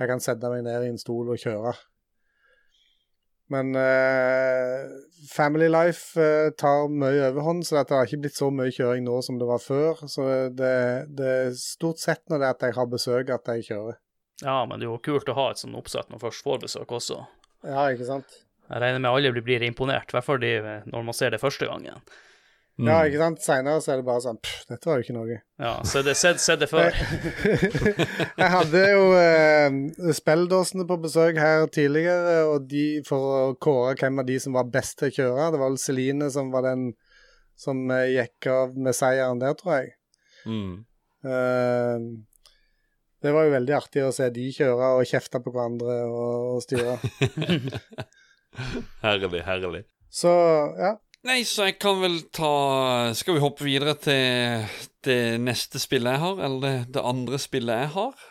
jeg 0.00 0.08
kan 0.08 0.20
sette 0.20 0.50
meg 0.50 0.66
ned 0.66 0.82
i 0.82 0.90
en 0.90 0.98
stol 0.98 1.30
og 1.30 1.38
kjøre. 1.38 1.72
Men 3.52 3.76
uh, 3.76 4.90
Family 5.30 5.68
Life 5.68 6.18
tar 6.58 6.88
mye 6.88 7.28
overhånd, 7.28 7.62
så 7.62 7.82
det 7.82 7.94
har 7.94 8.08
ikke 8.08 8.24
blitt 8.24 8.38
så 8.38 8.48
mye 8.50 8.72
kjøring 8.72 9.04
nå 9.06 9.20
som 9.22 9.38
det 9.38 9.46
var 9.46 9.62
før. 9.62 10.02
Så 10.08 10.24
det, 10.50 10.78
det 11.14 11.34
er 11.36 11.52
stort 11.54 12.02
sett 12.02 12.24
når 12.26 12.40
det 12.40 12.48
er 12.48 12.56
at 12.56 12.64
jeg 12.66 12.80
har 12.80 12.90
besøk, 12.90 13.30
at 13.30 13.52
jeg 13.54 13.68
kjører. 13.70 14.00
Ja, 14.42 14.58
men 14.66 14.80
det 14.80 14.86
er 14.88 14.90
jo 14.92 14.98
kult 15.02 15.28
å 15.30 15.36
ha 15.38 15.50
et 15.52 15.60
sånt 15.62 15.78
oppsett 15.78 16.08
når 16.10 16.18
man 16.18 16.24
først 16.26 16.42
får 16.46 16.60
besøk 16.66 16.96
også. 16.98 17.20
Ja, 17.62 17.86
ikke 17.94 18.08
sant? 18.08 18.40
Jeg 18.68 18.80
regner 18.82 19.02
med 19.02 19.10
alle 19.12 19.32
blir- 19.44 19.62
imponert, 19.66 20.10
i 20.10 20.16
hvert 20.16 20.24
fall 20.26 20.42
når 20.42 21.04
man 21.04 21.14
ser 21.14 21.30
det 21.30 21.40
første 21.42 21.66
gangen. 21.68 22.00
Mm. 22.80 22.86
Ja, 22.88 23.02
ikke 23.04 23.18
sant? 23.20 23.42
Seinere 23.44 23.82
så 23.84 23.92
er 23.92 23.98
det 24.00 24.06
bare 24.06 24.22
sånn 24.24 24.38
Pff, 24.40 24.62
dette 24.70 24.88
var 24.88 24.96
jo 24.96 25.04
ikke 25.04 25.14
noe. 25.14 25.34
Ja, 25.60 25.72
se 25.84 26.00
det, 26.06 26.14
se, 26.16 26.30
se 26.40 26.54
det 26.56 26.70
før. 26.70 26.88
Jeg 28.40 28.48
hadde 28.54 28.80
jo 28.88 29.02
eh, 29.18 29.76
spelldåsene 30.16 30.86
på 30.88 30.96
besøk 31.04 31.36
her 31.38 31.66
tidligere, 31.68 32.38
og 32.48 32.64
de 32.70 33.02
for 33.06 33.28
å 33.28 33.42
kåre 33.60 33.92
hvem 34.00 34.22
av 34.24 34.28
de 34.30 34.38
som 34.40 34.56
var 34.56 34.70
best 34.72 34.96
til 35.02 35.10
å 35.12 35.16
kjøre. 35.18 35.50
Det 35.52 35.60
var 35.60 35.68
vel 35.68 35.78
Celine 35.84 36.30
som 36.32 36.48
var 36.54 36.64
den 36.70 36.88
som 37.60 37.84
eh, 37.92 38.08
gikk 38.16 38.48
av 38.50 38.72
med 38.88 38.96
seieren 38.96 39.42
der, 39.44 39.52
tror 39.60 39.76
jeg. 39.76 39.92
Mm. 40.48 40.72
Eh, 41.28 42.08
det 43.22 43.32
var 43.34 43.46
jo 43.46 43.54
veldig 43.54 43.74
artig 43.76 44.04
å 44.06 44.12
se 44.14 44.28
de 44.34 44.48
kjøre 44.54 44.92
og 44.98 45.08
kjefte 45.08 45.40
på 45.42 45.52
hverandre 45.54 45.96
og, 46.08 46.56
og 46.56 46.64
styre. 46.64 46.98
Herlig, 49.02 49.40
herlig. 49.46 49.86
Så 50.12 50.28
ja. 50.76 50.96
Nei, 51.24 51.38
så 51.46 51.68
jeg 51.68 51.78
kan 51.80 52.00
vel 52.02 52.18
ta 52.34 52.50
Skal 53.16 53.38
vi 53.38 53.40
hoppe 53.44 53.64
videre 53.64 53.94
til 53.96 54.66
det 55.06 55.38
neste 55.40 55.80
spillet 55.80 56.16
jeg 56.16 56.22
har? 56.24 56.42
Eller 56.44 56.62
det, 56.66 56.74
det 56.96 57.04
andre 57.06 57.38
spillet 57.40 57.84
jeg 57.84 57.92
har? 57.94 58.24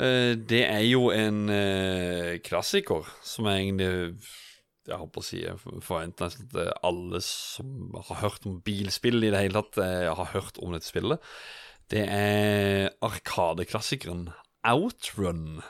Eh, 0.00 0.32
det 0.38 0.62
er 0.64 0.84
jo 0.88 1.10
en 1.12 1.48
eh, 1.52 2.38
klassiker 2.46 3.08
som 3.26 3.48
jeg 3.50 3.66
egentlig 3.66 3.90
Jeg 4.88 4.98
håper 5.00 5.22
å 5.22 5.26
si 5.26 5.40
Jeg 5.42 5.58
forventer 5.60 6.28
nesten 6.30 6.48
at 6.48 6.84
alle 6.86 7.20
som 7.26 7.98
har 8.08 8.22
hørt 8.22 8.46
om 8.48 8.60
bilspill 8.64 9.20
i 9.20 9.32
det 9.34 9.42
hele 9.44 9.60
tatt, 9.60 9.82
eh, 9.84 10.08
har 10.08 10.32
hørt 10.32 10.58
om 10.62 10.72
dette 10.74 10.88
spillet. 10.88 11.20
Det 11.90 12.04
er 12.06 12.92
arkadeklassikeren 13.02 14.28
Outrun. 14.70 15.60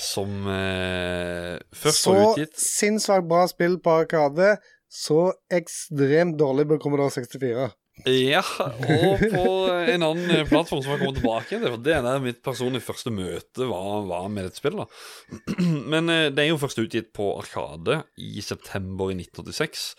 Som 0.00 0.46
eh, 0.50 1.58
først 1.76 2.06
Så 2.06 2.14
var 2.14 2.32
utgitt 2.32 2.56
Så 2.58 2.70
sinnssvakt 2.80 3.28
bra 3.30 3.44
spill 3.50 3.76
på 3.82 4.00
Arkade. 4.02 4.54
Så 4.90 5.28
ekstremt 5.52 6.38
dårlig 6.40 6.66
på 6.70 6.80
Commodore 6.82 7.12
64. 7.14 7.68
Ja, 8.08 8.40
og 8.40 9.20
på 9.20 9.44
en 9.92 10.04
annen 10.06 10.30
eh, 10.32 10.46
plattform 10.48 10.80
som 10.82 10.94
har 10.94 11.02
kommet 11.02 11.20
tilbake. 11.20 11.58
Det 11.84 11.94
er 11.94 12.04
der 12.06 12.22
mitt 12.24 12.40
personlige 12.44 12.86
første 12.86 13.12
møte 13.12 13.68
var, 13.68 14.06
var 14.08 14.30
med 14.32 14.48
dette 14.48 14.62
spillet. 14.62 14.88
da. 14.88 15.66
Men 15.92 16.08
eh, 16.08 16.30
det 16.32 16.46
er 16.46 16.50
jo 16.54 16.60
først 16.62 16.80
utgitt 16.80 17.12
på 17.16 17.28
Arkade 17.36 18.00
i 18.16 18.40
september 18.44 19.12
i 19.12 19.18
1986. 19.20 19.92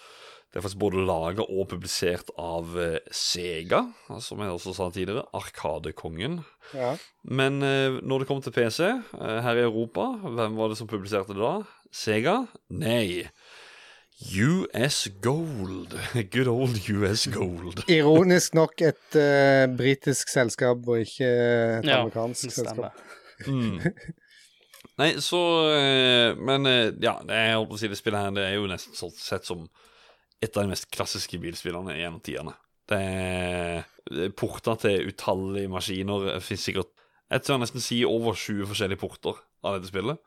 Det 0.52 0.60
er 0.60 0.64
faktisk 0.66 0.82
både 0.84 1.04
laga 1.08 1.46
og 1.48 1.70
publisert 1.72 2.28
av 2.36 2.74
eh, 2.76 2.98
Sega, 3.16 3.86
som 4.20 4.42
jeg 4.44 4.52
også 4.52 4.74
sa 4.76 4.90
tidligere. 4.92 5.24
Arkadekongen. 5.38 6.42
Ja. 6.76 6.90
Men 7.24 7.62
eh, 7.64 8.02
når 8.04 8.24
det 8.24 8.28
kom 8.28 8.42
til 8.44 8.52
PC 8.58 8.82
eh, 8.84 9.38
her 9.46 9.62
i 9.62 9.64
Europa, 9.64 10.10
hvem 10.26 10.58
var 10.60 10.74
det 10.74 10.76
som 10.82 10.90
publiserte 10.92 11.38
det 11.38 11.40
da? 11.40 11.54
Sega? 11.96 12.34
Nei. 12.68 13.30
US 14.36 15.06
Gold. 15.24 15.96
Good 16.36 16.50
old 16.52 16.82
US 16.84 17.24
Gold. 17.32 17.86
Ironisk 17.88 18.58
nok 18.60 18.84
et 18.84 19.16
uh, 19.16 19.72
britisk 19.72 20.30
selskap, 20.30 20.84
og 20.84 21.00
ikke 21.06 21.30
et 21.32 21.88
Ja, 21.88 22.02
amerikansk 22.02 22.52
selskap. 22.52 23.00
Mm. 23.48 23.80
Nei, 25.00 25.16
så 25.24 25.40
Men 26.38 26.68
ja, 27.02 27.16
det, 27.26 27.40
jeg 27.40 27.56
holdt 27.56 27.72
på 27.72 27.80
å 27.80 27.82
si 27.82 27.90
det 27.90 27.98
spillet 27.98 28.22
her 28.22 28.36
Det 28.36 28.44
er 28.46 28.60
jo 28.60 28.68
nesten 28.70 28.94
sånn 28.94 29.16
sett 29.16 29.48
som 29.48 29.64
et 30.42 30.58
av 30.58 30.66
de 30.66 30.74
mest 30.74 30.90
klassiske 30.94 31.38
bilspillene 31.42 31.96
gjennom 32.00 32.22
tidene. 32.26 32.56
Det 32.90 32.98
er 33.00 33.84
er 34.10 34.34
porter 34.36 34.80
til 34.82 35.12
utallige 35.12 35.72
maskiner. 35.72 36.28
Det 36.28 36.44
finnes 36.44 36.66
sikkert 36.66 36.92
Jeg 37.32 37.44
tør 37.48 37.62
nesten 37.62 37.80
si 37.80 38.02
over 38.04 38.36
20 38.36 38.68
forskjellige 38.68 39.00
porter 39.00 39.38
av 39.64 39.78
dette 39.78 39.88
spillet. 39.88 40.18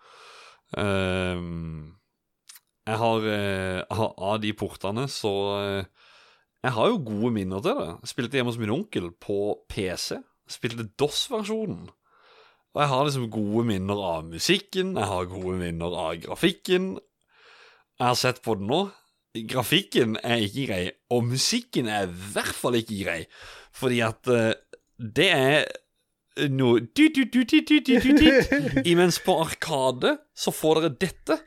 Um, 0.72 1.96
jeg 2.88 2.96
har, 2.96 3.26
uh, 3.28 4.00
Av 4.16 4.38
de 4.40 4.52
portene 4.56 5.04
så 5.12 5.32
uh, 5.60 5.84
Jeg 6.64 6.72
har 6.72 6.88
jo 6.88 7.02
gode 7.04 7.32
minner 7.36 7.60
til 7.60 7.76
det. 7.76 7.90
Jeg 8.00 8.12
spilte 8.14 8.38
hjemme 8.38 8.54
hos 8.54 8.60
min 8.60 8.72
onkel 8.72 9.10
på 9.20 9.58
PC. 9.68 10.16
Jeg 10.16 10.56
spilte 10.56 10.88
DOS-versjonen. 10.96 11.90
Og 12.74 12.80
jeg 12.80 12.90
har 12.90 13.04
liksom 13.04 13.28
gode 13.30 13.66
minner 13.68 14.00
av 14.02 14.24
musikken, 14.26 14.96
jeg 14.96 15.06
har 15.06 15.28
gode 15.30 15.60
minner 15.60 15.92
av 15.94 16.16
grafikken. 16.24 16.96
Jeg 18.00 18.06
har 18.08 18.16
sett 18.18 18.40
på 18.42 18.56
det 18.58 18.66
nå. 18.66 18.80
Grafikken 19.34 20.14
er 20.22 20.44
ikke 20.46 20.66
grei, 20.68 20.82
og 21.10 21.24
musikken 21.26 21.88
er 21.90 22.06
i 22.06 22.12
hvert 22.34 22.54
fall 22.54 22.78
ikke 22.78 23.00
grei. 23.02 23.22
Fordi 23.74 23.98
at 24.06 24.30
uh, 24.30 24.52
det 24.98 25.30
er 25.34 25.64
noe. 26.50 26.84
Imens 28.84 29.18
på 29.24 29.36
Arkade 29.42 30.16
så 30.36 30.54
får 30.54 30.80
dere 30.80 30.94
dette. 31.02 31.38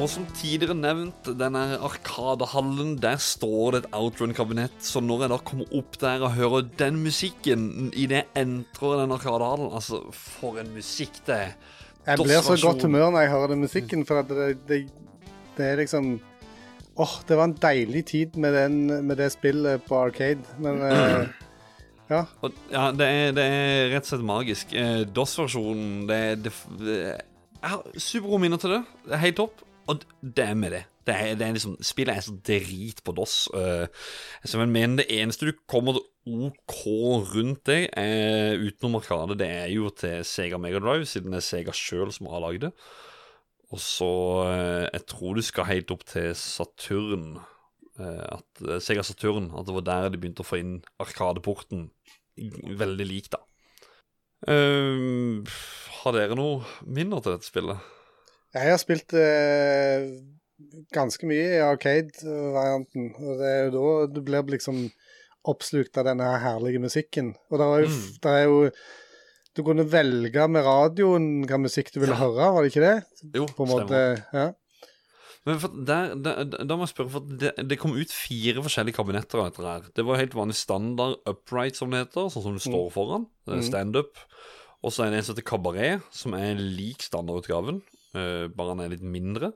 Og 0.00 0.08
som 0.08 0.24
tidligere 0.32 0.72
nevnt, 0.78 1.28
denne 1.36 1.76
Arkadehallen, 1.84 2.94
der 3.02 3.18
står 3.20 3.74
det 3.74 3.80
et 3.82 3.90
Outrun-kabinett. 3.98 4.78
Så 4.80 5.02
når 5.04 5.26
jeg 5.26 5.32
da 5.34 5.38
kommer 5.50 5.74
opp 5.76 5.98
der 6.00 6.24
og 6.24 6.32
hører 6.38 6.70
den 6.80 7.02
musikken 7.04 7.90
i 7.92 8.06
det 8.08 8.22
entrer 8.38 9.02
den 9.02 9.12
Arkadehallen 9.12 9.68
Altså, 9.68 10.00
for 10.16 10.56
en 10.62 10.72
musikk 10.72 11.20
det 11.28 11.36
er. 11.36 11.52
Jeg 12.06 12.22
blir 12.22 12.40
så 12.40 12.56
godt 12.56 12.86
humør 12.88 13.10
når 13.12 13.26
jeg 13.26 13.32
hører 13.34 13.52
den 13.52 13.60
musikken, 13.66 14.06
for 14.08 14.22
at 14.22 14.32
det, 14.32 14.56
det, 14.70 14.80
det 15.58 15.68
er 15.68 15.84
liksom 15.84 16.14
Åh, 17.00 17.12
det 17.28 17.36
var 17.36 17.46
en 17.48 17.58
deilig 17.60 18.04
tid 18.08 18.40
med, 18.40 18.56
den, 18.56 19.06
med 19.06 19.20
det 19.20 19.30
spillet 19.32 19.84
på 19.84 20.00
Arcade, 20.00 20.40
men 20.58 20.80
uh, 20.80 21.28
Ja. 22.10 22.24
Og, 22.42 22.56
ja, 22.72 22.88
det 22.90 23.06
er, 23.06 23.32
det 23.36 23.42
er 23.46 23.92
rett 23.92 24.02
og 24.02 24.10
slett 24.10 24.24
magisk. 24.26 24.72
Eh, 24.74 25.04
DOS-versjonen, 25.06 26.08
det, 26.08 26.22
det, 26.42 26.52
det 26.80 26.96
Jeg 26.98 27.70
har 27.70 27.84
supergode 27.94 28.40
minner 28.42 28.58
til 28.58 28.74
det. 28.74 28.80
Det 29.04 29.14
er 29.14 29.22
helt 29.28 29.38
topp. 29.38 29.62
Og 29.88 30.04
det 30.22 30.44
er 30.44 30.56
med 30.58 30.74
det. 30.74 30.84
Det 31.06 31.14
er, 31.16 31.34
det 31.34 31.46
er 31.46 31.54
liksom, 31.56 31.76
spillet 31.82 32.14
er 32.14 32.24
så 32.24 32.34
drit 32.46 33.00
på 33.04 33.14
DOS. 33.16 33.36
Uh, 33.54 34.66
men 34.68 34.98
det 35.00 35.08
eneste 35.10 35.48
du 35.48 35.52
kommer 35.70 35.96
til 35.96 36.06
OK 36.46 36.76
rundt 37.32 37.64
deg, 37.66 37.88
uh, 37.96 38.60
utenom 38.60 38.98
Arkade, 39.00 39.38
det 39.40 39.48
er 39.48 39.70
jo 39.72 39.90
til 39.90 40.24
Sega 40.28 40.60
Megadrive, 40.60 41.08
siden 41.08 41.32
det 41.32 41.40
er 41.40 41.48
Sega 41.48 41.74
sjøl 41.74 42.12
som 42.14 42.28
har 42.30 42.44
lagd 42.44 42.68
det. 42.68 42.72
Og 43.70 43.80
så 43.82 44.10
uh, 44.44 44.86
Jeg 44.90 45.06
tror 45.10 45.38
du 45.38 45.42
skal 45.46 45.70
helt 45.70 45.94
opp 45.94 46.04
til 46.06 46.34
Saturn. 46.38 47.38
Eh, 48.00 48.26
at, 48.32 48.82
Sega 48.82 49.02
Saturn. 49.04 49.50
At 49.56 49.66
det 49.68 49.76
var 49.76 49.86
der 49.86 50.10
de 50.10 50.20
begynte 50.20 50.44
å 50.44 50.48
få 50.48 50.60
inn 50.60 50.78
Arkadeporten. 51.02 51.88
Veldig 52.80 53.06
lik, 53.06 53.28
da. 53.32 53.42
Har 56.00 56.16
dere 56.16 56.38
noe 56.38 56.62
minner 56.88 57.20
til 57.20 57.34
dette 57.34 57.44
spillet? 57.50 57.82
Jeg 58.54 58.70
har 58.72 58.80
spilt 58.82 59.12
eh, 59.14 60.06
ganske 60.94 61.26
mye 61.30 61.44
i 61.56 61.62
Arcade-varianten, 61.64 63.12
og 63.20 63.38
det 63.40 63.50
er 63.50 63.60
jo 63.68 63.74
da 63.76 64.06
du 64.14 64.20
blir 64.26 64.42
liksom 64.56 64.88
oppslukt 65.48 65.96
av 66.00 66.04
denne 66.10 66.26
her 66.26 66.42
herlige 66.42 66.82
musikken. 66.82 67.34
Og 67.50 67.60
det 67.60 67.66
er 67.68 67.84
jo, 67.84 67.92
Mm. 67.94 68.18
det 68.22 68.32
er 68.38 68.44
jo 68.48 68.70
Du 69.56 69.64
kunne 69.66 69.82
velge 69.90 70.44
med 70.48 70.62
radioen 70.62 71.44
hva 71.44 71.58
musikk 71.58 71.88
du 71.92 71.98
ville 71.98 72.14
høre, 72.14 72.52
var 72.54 72.62
det 72.62 72.70
ikke 72.70 72.84
det? 72.84 73.04
Jo, 73.34 73.46
På 73.46 73.64
en 73.66 73.72
måte, 73.72 74.24
ja. 74.32 74.52
Men 75.44 75.58
der, 75.88 76.14
der, 76.14 76.44
da 76.44 76.76
må 76.76 76.84
jeg 76.86 76.92
spørre, 76.92 77.10
for 77.10 77.20
det, 77.26 77.50
det 77.66 77.78
kom 77.80 77.96
ut 77.96 78.12
fire 78.14 78.62
forskjellige 78.62 78.94
kabinetter 78.94 79.40
av 79.40 79.48
dette 79.50 79.64
her. 79.66 79.88
Det 79.96 80.04
var 80.06 80.20
helt 80.20 80.36
vanlig 80.38 80.54
standard 80.54 81.16
upright, 81.26 81.74
som 81.74 81.90
det 81.90 82.04
heter, 82.04 82.28
sånn 82.30 82.44
som 82.44 82.54
du 82.54 82.62
står 82.62 82.90
foran. 82.94 83.26
Mm. 83.48 83.62
Standup. 83.66 84.20
Og 84.84 84.92
så 84.94 85.02
er 85.04 85.10
det 85.10 85.18
en 85.18 85.24
som 85.26 85.34
heter 85.34 85.48
Kabaret, 85.50 86.02
som 86.14 86.36
er 86.38 86.54
lik 86.60 87.02
standardutgaven, 87.02 87.80
bare 88.12 88.74
han 88.74 88.84
er 88.84 88.94
litt 88.94 89.04
mindre. 89.06 89.52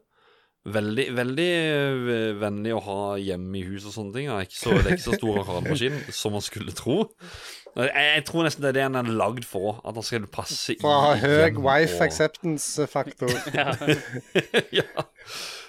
Veldig, 0.64 1.04
veldig 1.12 1.46
eh, 1.60 2.30
vennlig 2.40 2.70
å 2.72 2.80
ha 2.86 3.00
hjemme 3.20 3.58
i 3.58 3.66
hus 3.66 3.84
og 3.84 3.92
sånne 3.92 4.14
ting. 4.14 4.28
Er 4.32 4.46
ikke 4.46 4.56
så, 4.56 4.70
det 4.78 4.86
er 4.86 4.94
ikke 4.96 5.04
så 5.10 5.18
stor 5.18 5.40
arkademaskin 5.42 5.98
som 6.22 6.32
man 6.32 6.44
skulle 6.44 6.72
tro. 6.76 6.96
Jeg, 7.74 7.90
jeg 7.92 8.22
tror 8.30 8.46
nesten 8.46 8.64
det 8.64 8.70
er 8.70 8.78
det 8.78 8.86
han 8.86 8.96
er 9.02 9.10
lagd 9.12 9.44
for, 9.44 9.82
at 9.84 9.98
han 9.98 10.06
skal 10.06 10.24
passe 10.32 10.78
For 10.80 10.88
å 10.88 11.02
ha 11.10 11.18
høy 11.20 11.60
wife 11.60 11.98
og- 11.98 12.06
acceptance-faktor. 12.06 13.34
ja. 14.80 15.04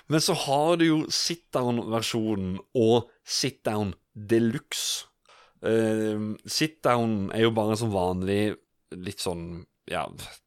Men 0.08 0.24
så 0.24 0.38
har 0.46 0.80
du 0.80 0.88
jo 0.88 1.02
sit-down-versjonen 1.12 2.56
og 2.80 3.12
sit-down 3.28 3.92
deluxe. 4.16 5.10
Uh, 5.66 6.38
sit-down 6.48 7.34
er 7.36 7.50
jo 7.50 7.56
bare 7.58 7.76
som 7.80 7.92
vanlig 7.92 8.54
litt 8.96 9.24
sånn 9.24 9.66
Ja, 9.90 10.04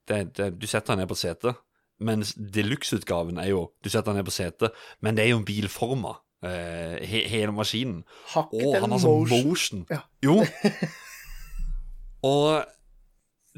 det, 0.08 0.28
det, 0.38 0.52
du 0.56 0.66
setter 0.70 0.94
deg 0.94 1.02
ned 1.02 1.10
på 1.10 1.18
setet. 1.18 1.58
Mens 2.00 2.34
deluxe-utgaven 2.38 3.38
er 3.42 3.48
jo 3.50 3.72
Du 3.82 3.88
setter 3.90 4.12
den 4.12 4.20
ned 4.20 4.28
på 4.28 4.34
setet, 4.36 4.70
men 5.02 5.16
det 5.18 5.24
er 5.24 5.32
jo 5.32 5.40
en 5.40 5.44
bilforma. 5.48 6.16
Uh, 6.38 6.94
he, 7.02 7.24
hele 7.26 7.50
maskinen. 7.50 8.04
Hakket 8.30 8.62
Og 8.62 8.76
han 8.84 8.92
har 8.94 9.00
sånn 9.02 9.24
motion. 9.24 9.48
motion. 9.48 9.86
Ja. 9.90 10.04
Jo. 10.22 10.36
Og 12.28 12.64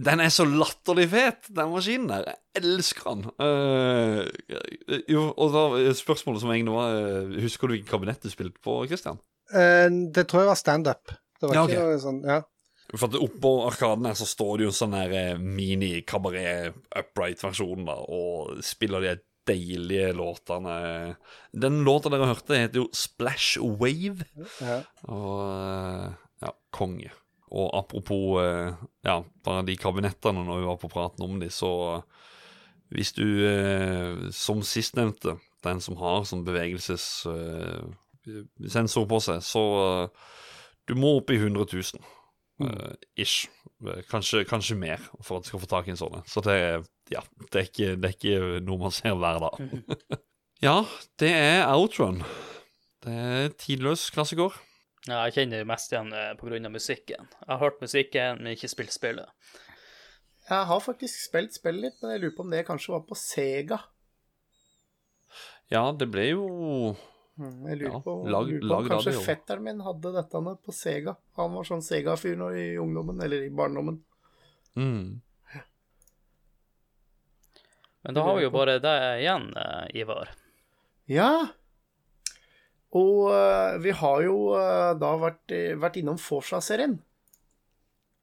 Den 0.00 0.20
er 0.24 0.30
så 0.32 0.46
latterlig 0.48 1.08
fet, 1.12 1.50
den 1.52 1.72
maskinen 1.74 2.06
der. 2.08 2.22
Jeg 2.56 2.62
elsker 2.62 3.10
den. 3.10 3.26
Uh, 3.36 4.22
jo, 5.10 5.26
og 5.36 5.50
da 5.52 5.92
spørsmålet 5.98 6.40
som 6.40 6.52
egentlig 6.54 6.72
var 6.72 6.94
uh, 7.26 7.34
Husker 7.42 7.68
du 7.68 7.74
hvilket 7.74 7.90
kabinett 7.90 8.22
du 8.24 8.30
spilte 8.32 8.56
på, 8.64 8.78
Christian? 8.88 9.18
Uh, 9.52 9.90
det 10.14 10.24
tror 10.30 10.46
jeg 10.46 10.50
var 10.54 10.60
standup. 10.60 11.12
Det 11.40 11.50
var 11.50 11.58
Ja, 11.58 11.66
ikke 11.68 11.82
ok. 11.82 11.90
noe 11.90 12.00
sånn 12.06 12.22
Ja. 12.24 12.38
For 12.96 13.06
at 13.06 13.14
Oppå 13.20 13.66
arkaden 13.68 14.06
her 14.08 14.16
så 14.18 14.26
står 14.26 14.56
det 14.58 14.64
jo 14.66 14.72
en 14.72 14.80
sånn 14.80 14.96
eh, 14.98 15.38
mini-kabaret-upright-versjon, 15.38 17.84
da, 17.86 17.94
og 18.10 18.58
spiller 18.66 19.00
de 19.04 19.12
deilige 19.50 20.12
låtene. 20.18 20.74
Den 21.54 21.84
låta 21.86 22.08
dere 22.12 22.30
hørte, 22.32 22.58
heter 22.58 22.78
jo 22.82 22.88
Splash 22.94 23.50
Wave. 23.62 24.24
ja. 24.58 24.78
Og 25.06 25.40
eh, 25.46 26.10
ja, 26.42 26.50
konge. 26.74 27.10
Og 27.50 27.66
apropos 27.78 28.42
eh, 28.42 28.70
ja, 29.06 29.16
bare 29.46 29.66
de 29.66 29.76
kabinettene 29.78 30.44
når 30.46 30.56
vi 30.58 30.68
var 30.70 30.78
på 30.82 30.92
praten 30.92 31.22
om 31.26 31.34
de, 31.42 31.48
så 31.52 31.70
hvis 32.90 33.12
du 33.14 33.26
som 34.34 34.62
sistnevnte, 34.66 35.38
den 35.62 35.78
som 35.78 35.94
har 36.00 36.24
sånn 36.26 36.42
bevegelsessensor 36.42 39.04
på 39.06 39.18
seg, 39.22 39.38
så 39.46 39.62
du 40.90 40.98
må 40.98 41.14
opp 41.20 41.30
i 41.30 41.38
100 41.38 41.70
000. 41.70 42.02
eh, 42.66 42.94
ish. 43.24 43.48
Eh, 43.86 44.02
Kanskje, 44.10 44.44
kanskje 44.48 44.76
mer 44.76 45.00
for 45.24 45.38
at 45.38 45.44
du 45.46 45.48
skal 45.52 45.62
få 45.62 45.68
tak 45.70 45.88
i 45.88 45.94
en 45.94 46.00
sånn. 46.00 46.18
en. 46.20 46.26
Så 46.28 46.42
det, 46.44 46.56
er- 46.60 46.88
ja, 47.14 47.22
det, 47.50 47.54
er 47.62 47.68
ikke, 47.70 47.90
det 48.00 48.10
er 48.10 48.16
ikke 48.16 48.60
noe 48.66 48.78
man 48.84 48.94
ser 48.94 49.16
hver 49.18 49.40
dag. 49.42 50.18
ja, 50.68 50.76
det 51.22 51.30
er 51.36 51.64
outrun. 51.72 52.20
Det 53.00 53.14
er 53.16 53.48
tidløs 53.56 54.08
klassiker. 54.12 54.52
Ja, 55.08 55.22
jeg 55.24 55.32
kjenner 55.38 55.64
mest 55.64 55.92
igjen 55.94 56.10
pga. 56.12 56.26
på 56.36 56.50
grunn 56.50 56.68
av 56.68 56.74
musikken. 56.74 57.28
Jeg 57.40 57.48
har 57.48 57.62
hørt 57.62 57.80
musikken, 57.80 58.42
men 58.42 58.52
ikke 58.52 58.68
spilt 58.68 58.92
spillet. 58.92 59.30
Jeg 60.50 60.66
har 60.68 60.80
faktisk 60.84 61.22
spilt 61.24 61.54
spillet 61.56 61.86
litt, 61.86 61.96
men 62.02 62.12
jeg 62.12 62.20
lurer 62.26 62.36
på 62.36 62.44
om 62.44 62.50
det 62.52 62.66
kanskje 62.68 62.92
var 62.92 63.06
på 63.08 63.16
Sega. 63.16 63.78
Ja, 65.70 65.84
det 65.94 66.08
ble 66.10 66.24
jo 66.32 66.44
Jeg 67.40 67.78
lurer 67.80 67.92
Ja, 67.94 68.00
på, 68.04 68.14
lag- 68.28 68.48
lurer 68.50 68.60
på 68.60 68.68
lag 68.72 68.88
kanskje 68.90 69.12
det 69.16 69.24
fetteren 69.24 69.62
min 69.64 69.80
hadde 69.86 70.12
dette 70.12 70.40
med 70.44 70.58
på 70.66 70.74
Sega. 70.76 71.14
Han 71.38 71.54
var 71.56 71.64
sånn 71.68 71.80
Sega-fyr 71.84 72.36
i 72.52 72.66
ungdommen, 72.82 73.20
eller 73.24 73.46
i 73.46 73.50
barndommen. 73.50 74.02
mm. 74.76 75.20
Men 78.02 78.14
da 78.16 78.22
har 78.24 78.36
vi 78.38 78.44
jo 78.46 78.50
bare 78.54 78.78
det 78.80 78.92
igjen, 79.20 79.50
eh, 79.60 79.86
Ivar. 80.00 80.30
Ja. 81.10 81.48
Og 82.96 83.28
uh, 83.30 83.76
vi 83.78 83.92
har 83.94 84.22
jo 84.24 84.36
uh, 84.56 84.94
da 84.98 85.10
vært, 85.20 85.52
vært 85.78 85.98
innom 86.00 86.16
Forsa-serien. 86.18 86.96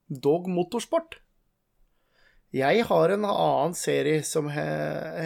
Dog 0.09 0.47
Motorsport. 0.49 1.19
Jeg 2.55 2.83
har 2.89 3.11
en 3.13 3.25
annen 3.27 3.75
serie 3.77 4.23
som 4.25 4.47
he 4.49 4.65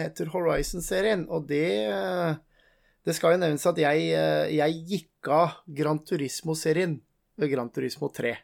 heter 0.02 0.28
Horizon-serien, 0.34 1.22
og 1.30 1.46
det 1.48 1.64
eh, 1.86 2.32
Det 3.02 3.14
skal 3.16 3.34
jo 3.34 3.42
nevnes 3.42 3.64
at 3.66 3.78
jeg, 3.82 4.02
eh, 4.14 4.52
jeg 4.54 4.82
gikk 4.86 5.30
av 5.34 5.62
Gran 5.66 5.98
Turismo-serien 6.06 7.00
ved 7.34 7.50
Gran 7.50 7.70
Turismo 7.74 8.06
3. 8.14 8.36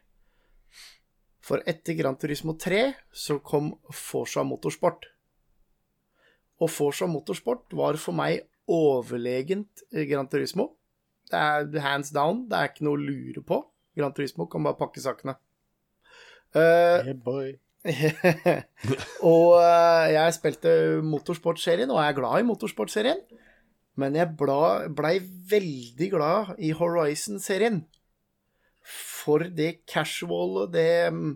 For 1.39 1.63
etter 1.69 1.95
Gran 1.95 2.17
Turismo 2.19 2.57
3 2.59 2.81
så 3.15 3.39
kom 3.39 3.71
Forsa 3.95 4.43
Motorsport. 4.43 5.07
Og 6.59 6.67
Forsa 6.67 7.07
Motorsport 7.07 7.71
var 7.71 7.95
for 7.97 8.17
meg 8.19 8.43
overlegent 8.69 9.85
Grand 9.93 10.11
Gran 10.11 10.29
Turismo. 10.29 10.73
Det 11.29 11.39
er 11.39 11.81
hands 11.85 12.11
down, 12.11 12.43
det 12.49 12.57
er 12.57 12.69
ikke 12.69 12.85
noe 12.85 12.97
å 12.97 13.01
lure 13.01 13.41
på. 13.45 13.63
Gran 13.95 14.13
Turismo 14.17 14.49
kan 14.51 14.65
bare 14.65 14.77
pakke 14.79 15.01
sakene. 15.01 15.37
Uh, 16.51 17.05
Yeah, 17.05 17.13
boy. 17.15 17.55
og 19.31 19.53
uh, 19.55 20.05
jeg 20.11 20.35
spilte 20.35 20.71
motorsportserien, 21.05 21.89
og 21.93 22.01
jeg 22.01 22.11
er 22.11 22.17
glad 22.17 22.41
i 22.41 22.47
motorsportserien. 22.49 23.21
Men 23.99 24.17
jeg 24.17 24.35
blei 24.39 25.15
veldig 25.51 26.09
glad 26.13 26.53
i 26.63 26.71
Horizon-serien. 26.77 27.83
For 28.89 29.45
det 29.53 29.83
casual 29.89 30.63
og 30.63 30.71
det 30.73 31.11
mm, 31.13 31.33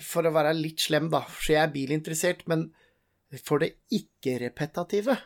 For 0.00 0.24
å 0.24 0.32
være 0.32 0.54
litt 0.56 0.80
slem, 0.86 1.10
da, 1.12 1.24
for 1.26 1.52
jeg 1.52 1.64
er 1.64 1.74
bilinteressert, 1.74 2.46
men 2.48 2.70
for 3.44 3.62
det 3.62 3.74
ikke-repetative. 3.94 5.18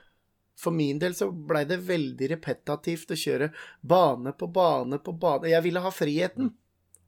For 0.59 0.75
min 0.75 0.99
del 1.03 1.15
så 1.19 1.29
blei 1.31 1.65
det 1.69 1.81
veldig 1.87 2.29
repetativt 2.35 3.15
å 3.15 3.19
kjøre 3.19 3.51
bane 3.81 4.35
på 4.39 4.49
bane 4.55 5.01
på 5.03 5.15
bane. 5.19 5.51
Jeg 5.51 5.65
ville 5.65 5.83
ha 5.83 5.93
friheten. 5.95 6.51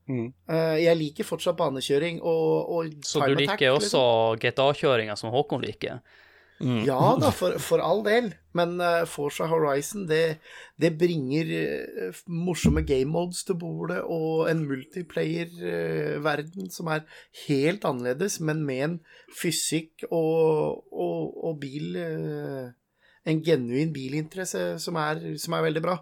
Mm. 0.07 0.29
Eh, 0.51 0.77
jeg 0.85 0.99
liker 1.01 1.27
fortsatt 1.27 1.59
banekjøring 1.59 2.21
og, 2.23 2.71
og 2.71 2.93
Så 3.03 3.25
du 3.25 3.35
du 3.35 3.43
attack, 3.43 3.59
liker 3.59 3.75
også 3.75 4.03
liksom. 4.03 4.43
GTA-kjøringa 4.45 5.17
som 5.19 5.33
Håkon 5.35 5.65
liker? 5.67 5.99
Ja 6.59 7.17
da, 7.21 7.31
for, 7.37 7.59
for 7.61 7.79
all 7.85 8.01
del. 8.07 8.31
Men 8.57 8.81
uh, 8.81 9.05
Forza 9.09 9.47
Horizon, 9.51 10.07
det, 10.09 10.39
det 10.81 10.97
bringer 10.97 11.51
eh, 11.53 12.17
morsomme 12.33 12.81
game 12.89 13.13
modes 13.13 13.45
til 13.45 13.59
bordet, 13.61 14.01
og 14.03 14.49
en 14.49 14.65
multiplayer-verden 14.65 16.71
som 16.73 16.87
er 16.95 17.05
helt 17.45 17.85
annerledes, 17.85 18.41
men 18.41 18.65
med 18.65 18.85
en 18.87 19.01
fysikk 19.37 20.05
og, 20.09 20.81
og, 20.93 21.45
og 21.45 21.61
bil 21.61 21.97
eh, 22.01 22.73
En 23.27 23.43
genuin 23.43 23.91
bilinteresse 23.91 24.79
som 24.79 24.95
er, 25.03 25.19
som 25.43 25.57
er 25.57 25.65
veldig 25.65 25.81
bra. 25.83 25.97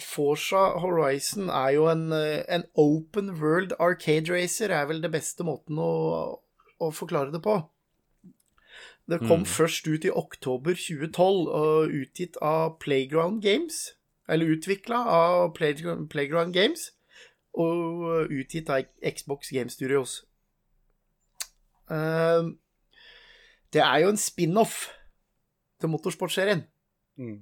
Forza 0.00 0.78
Horizon 0.80 1.48
er 1.48 1.74
jo 1.76 1.86
en, 1.90 2.12
eh, 2.12 2.44
en 2.48 2.64
open 2.74 3.30
world 3.40 3.72
arcade 3.78 4.32
racer, 4.32 4.70
er 4.70 4.86
vel 4.86 5.02
det 5.02 5.12
beste 5.12 5.44
måten 5.44 5.78
å, 5.78 6.40
å 6.80 6.90
forklare 6.94 7.32
det 7.34 7.42
på. 7.44 7.58
Det 9.10 9.18
kom 9.26 9.40
Mm. 9.42 9.46
først 9.46 9.86
ut 9.90 10.04
i 10.06 10.10
oktober 10.14 10.74
2012, 10.78 11.48
og 11.48 11.90
utgitt 11.90 12.36
av 12.40 12.76
Playground 12.78 13.42
Games. 13.42 13.90
Eller 14.28 14.46
utvikla 14.54 15.00
av 15.10 15.54
Playground, 15.54 16.08
Playground 16.10 16.54
Games, 16.54 16.92
og 17.54 18.30
utgitt 18.30 18.70
av 18.70 18.84
Xbox 19.02 19.50
Game 19.50 19.68
Studios. 19.70 20.20
Ehm, 21.90 22.58
det 23.72 23.82
er 23.82 23.98
jo 24.04 24.08
en 24.12 24.16
spin-off 24.20 24.88
til 25.80 25.88
motorsportserien. 25.88 26.64
Mm. 27.18 27.40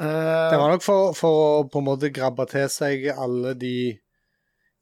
Uh, 0.00 0.06
Det 0.50 0.58
var 0.58 0.70
nok 0.72 0.82
for, 0.82 1.12
for 1.12 1.40
å 1.60 1.68
på 1.68 1.78
en 1.82 1.84
måte 1.84 2.08
grabbe 2.14 2.46
til 2.48 2.68
seg 2.72 3.04
alle 3.12 3.52
de 3.54 3.98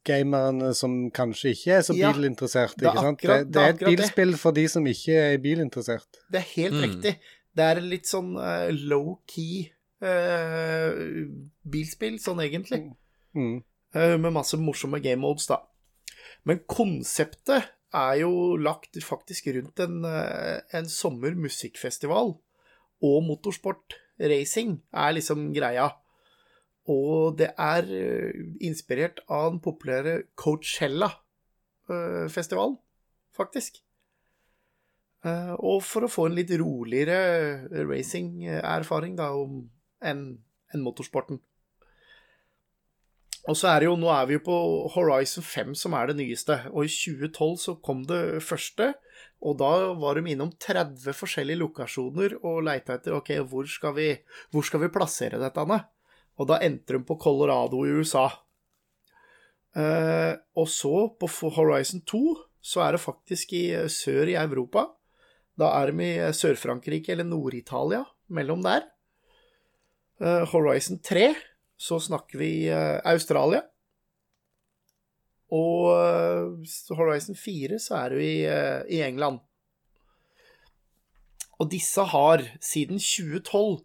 gamerne 0.05 0.73
som 0.73 1.11
kanskje 1.11 1.51
ikke 1.53 1.71
er 1.77 1.81
så 1.85 1.93
Ja, 1.97 2.11
bilinteressert. 2.13 2.75
det 2.77 2.87
er 2.87 2.91
ikke 2.93 3.01
sant? 3.03 3.19
akkurat- 3.21 3.43
det, 3.45 3.51
det 3.53 3.61
er 3.61 3.69
et 3.73 3.79
det. 3.79 3.87
bilspill 3.97 4.37
for 4.37 4.51
de 4.51 4.67
som 4.67 4.85
ikke 4.87 5.13
er 5.33 5.37
bilinteressert. 5.37 6.07
Det 6.31 6.39
er 6.39 6.47
helt 6.55 6.73
Mm. 6.73 6.81
riktig. 6.85 7.19
Det 7.55 7.65
er 7.65 7.81
litt 7.81 8.05
sånn 8.05 8.37
uh, 8.37 8.69
low-key 8.71 9.71
uh, 10.01 11.25
bilspill, 11.69 12.19
sånn 12.21 12.39
egentlig. 12.39 12.83
Mm. 13.35 13.63
Uh, 13.95 14.17
med 14.17 14.33
masse 14.33 14.57
morsomme 14.57 15.01
game 15.01 15.19
modes, 15.21 15.47
da. 15.47 15.57
Men 16.45 16.59
konseptet 16.69 17.65
er 17.93 18.19
jo 18.21 18.55
lagt 18.61 18.93
faktisk 19.03 19.47
rundt 19.55 19.79
en, 19.79 20.05
en 20.05 20.85
sommermusikkfestival. 20.85 22.35
Og 23.01 23.23
motorsport-racing 23.23 24.79
er 24.93 25.13
liksom 25.17 25.49
greia. 25.55 25.89
Og 26.87 27.35
det 27.37 27.51
er 27.59 27.83
eh, 27.91 28.31
inspirert 28.65 29.19
av 29.27 29.51
den 29.51 29.59
populære 29.61 30.23
Coachella-festivalen, 30.39 32.77
faktisk. 33.35 33.83
Eh, 35.25 35.55
og 35.59 35.83
for 35.83 36.03
å 36.05 36.11
få 36.11 36.25
en 36.29 36.35
litt 36.37 36.51
roligere 36.61 37.67
racing-erfaring 37.89 39.15
da, 39.19 39.27
enn 40.07 40.39
motorsporten. 40.79 41.39
Og 43.49 43.55
så 43.57 43.69
er 43.71 43.81
det 43.81 43.87
jo, 43.87 43.95
nå 43.97 44.09
er 44.13 44.25
vi 44.29 44.35
jo 44.35 44.41
på 44.45 44.55
Horizon 44.93 45.45
5 45.45 45.71
som 45.81 45.95
er 45.97 46.09
det 46.09 46.19
nyeste, 46.19 46.55
og 46.69 46.85
i 46.85 46.91
2012 46.91 47.55
så 47.63 47.71
kom 47.81 48.03
det 48.07 48.43
første, 48.45 48.91
og 49.39 49.55
da 49.61 49.71
var 49.97 50.19
de 50.19 50.33
innom 50.33 50.51
30 50.51 51.15
forskjellige 51.15 51.61
lokasjoner 51.61 52.35
og 52.43 52.65
leita 52.67 52.99
etter 52.99 53.15
ok, 53.15 53.31
hvor 53.49 53.69
skal 53.71 53.95
vi, 53.95 54.09
hvor 54.51 54.67
skal 54.67 54.83
vi 54.83 54.91
plassere 54.93 55.39
dette, 55.41 55.63
Anne? 55.63 55.79
Og 56.39 56.47
da 56.47 56.59
endte 56.63 56.95
de 56.95 57.03
på 57.03 57.17
Colorado 57.19 57.81
i 57.85 57.95
USA. 57.99 58.29
Eh, 59.75 60.33
og 60.55 60.69
så, 60.71 60.93
på 61.19 61.27
Horizon 61.55 62.01
2, 62.07 62.21
så 62.59 62.85
er 62.85 62.95
det 62.95 63.03
faktisk 63.03 63.53
i 63.57 63.65
eh, 63.75 63.89
sør 63.91 64.31
i 64.31 64.37
Europa. 64.39 64.87
Da 65.59 65.73
er 65.81 65.91
de 65.91 66.05
i 66.05 66.13
eh, 66.15 66.31
Sør-Frankrike 66.35 67.13
eller 67.13 67.27
Nord-Italia, 67.27 68.05
mellom 68.31 68.63
der. 68.63 68.87
Eh, 70.19 70.45
Horizon 70.53 71.01
3, 71.03 71.33
så 71.79 71.99
snakker 71.99 72.39
vi 72.39 72.53
eh, 72.71 72.99
Australia. 73.07 73.65
Og 75.55 75.91
eh, 75.95 76.73
Horizon 76.95 77.35
4, 77.35 77.79
så 77.83 77.99
er 78.05 78.15
vi 78.19 78.31
i 78.95 79.03
England. 79.03 79.43
Og 81.59 81.71
disse 81.73 82.05
har 82.13 82.45
siden 82.63 83.01
2012 83.03 83.81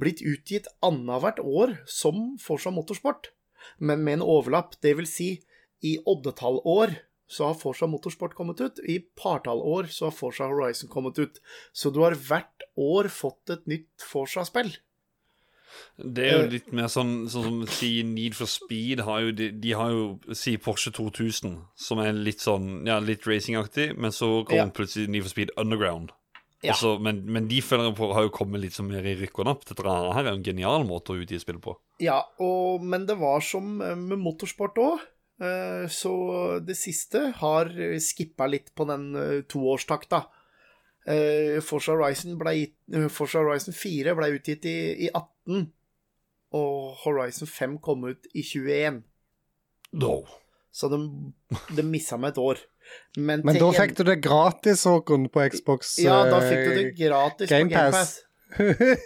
blitt 0.00 0.22
utgitt 0.24 0.68
annethvert 0.84 1.42
år 1.44 1.76
som 1.84 2.38
Forsa 2.40 2.72
Motorsport, 2.72 3.32
men 3.78 4.00
med 4.04 4.18
en 4.18 4.24
overlapp. 4.24 4.78
Det 4.80 4.94
vil 4.96 5.08
si, 5.08 5.28
i 5.84 5.98
oddetallår 6.08 6.96
så 7.28 7.50
har 7.50 7.58
Forsa 7.60 7.86
Motorsport 7.86 8.34
kommet 8.34 8.60
ut. 8.64 8.80
I 8.88 9.02
partallår 9.20 9.90
så 9.92 10.08
har 10.08 10.16
Forsa 10.16 10.48
Horizon 10.48 10.88
kommet 10.88 11.18
ut. 11.20 11.40
Så 11.76 11.92
du 11.92 12.00
har 12.00 12.16
hvert 12.16 12.64
år 12.80 13.10
fått 13.12 13.52
et 13.52 13.66
nytt 13.68 14.06
Forsa-spill. 14.08 14.72
Det 16.00 16.24
er 16.24 16.38
jo 16.40 16.52
litt 16.54 16.70
mer 16.72 16.88
sånn, 16.88 17.26
sånn 17.28 17.44
som 17.44 17.58
si 17.68 17.90
Need 18.06 18.34
for 18.38 18.48
Speed 18.48 19.02
har 19.04 19.26
jo, 19.26 19.34
de, 19.36 19.50
de 19.52 19.74
har 19.76 19.92
jo 19.92 20.06
si 20.34 20.56
Porsche 20.56 20.90
2000, 20.96 21.58
som 21.76 22.00
er 22.00 22.16
litt 22.16 22.40
sånn 22.40 22.86
Ja, 22.88 22.96
litt 23.04 23.28
racingaktig, 23.28 23.90
men 23.98 24.14
så 24.14 24.46
kommer 24.48 24.70
Ja. 24.70 24.74
plutselig 24.74 25.10
Need 25.12 25.26
for 25.26 25.34
Speed 25.34 25.52
Underground. 25.60 26.16
Ja. 26.64 26.72
Også, 26.74 26.96
men, 27.02 27.20
men 27.30 27.46
de 27.50 27.60
føler 27.62 27.86
jeg 27.86 27.98
på 28.00 28.08
har 28.16 28.24
jo 28.26 28.32
kommet 28.34 28.64
litt 28.64 28.78
mer 28.82 29.06
i 29.06 29.14
rykk 29.20 29.44
og 29.44 29.46
napp. 29.46 29.60
Dette 29.68 29.84
her 29.86 30.08
er 30.10 30.32
jo 30.32 30.38
en 30.40 30.48
genial 30.48 30.86
måte 30.88 31.14
å 31.14 31.20
utgi 31.20 31.38
spill 31.38 31.60
på. 31.62 31.76
Ja, 32.02 32.18
og, 32.42 32.82
men 32.82 33.06
det 33.06 33.18
var 33.20 33.44
som 33.46 33.78
eh, 33.84 33.94
med 33.98 34.20
motorsport 34.22 34.82
òg. 34.82 35.06
Så 35.94 36.12
det 36.66 36.74
siste 36.74 37.28
har 37.38 37.68
skippa 38.02 38.48
litt 38.50 38.72
på 38.74 38.82
den 38.90 39.04
eh, 39.14 39.44
toårstakta. 39.46 40.24
Eh, 41.08 41.60
Forza 41.64 41.94
Horizon, 41.94 42.36
ble, 42.36 42.52
eh, 42.92 43.08
Forza 43.08 43.40
Horizon 43.40 43.72
4 43.72 44.12
ble 44.18 44.28
utgitt 44.34 44.66
i, 44.68 45.06
i 45.06 45.08
18, 45.08 45.62
og 46.58 46.98
Horizon 47.04 47.48
5 47.48 47.78
kom 47.84 48.04
ut 48.10 48.28
i 48.36 48.44
21. 48.44 49.00
No. 50.02 50.18
Så 50.70 50.90
de, 50.92 50.98
de 51.72 51.84
missa 51.86 52.18
med 52.20 52.34
et 52.34 52.42
år. 52.42 52.60
Men, 53.16 53.42
Men 53.46 53.58
da 53.58 53.72
fikk 53.74 53.96
du 53.98 54.04
det 54.06 54.18
gratis, 54.24 54.84
Håkon, 54.88 55.26
på 55.32 55.44
Xbox. 55.54 55.96
Ja, 56.02 56.22
da 56.28 56.40
eh, 56.42 56.48
fikk 56.48 56.64
du 56.64 56.72
det 56.78 56.88
gratis 56.98 57.50
Game 57.50 57.70
på 57.70 57.76
GamePass. 57.76 58.16
Pass. 58.16 58.24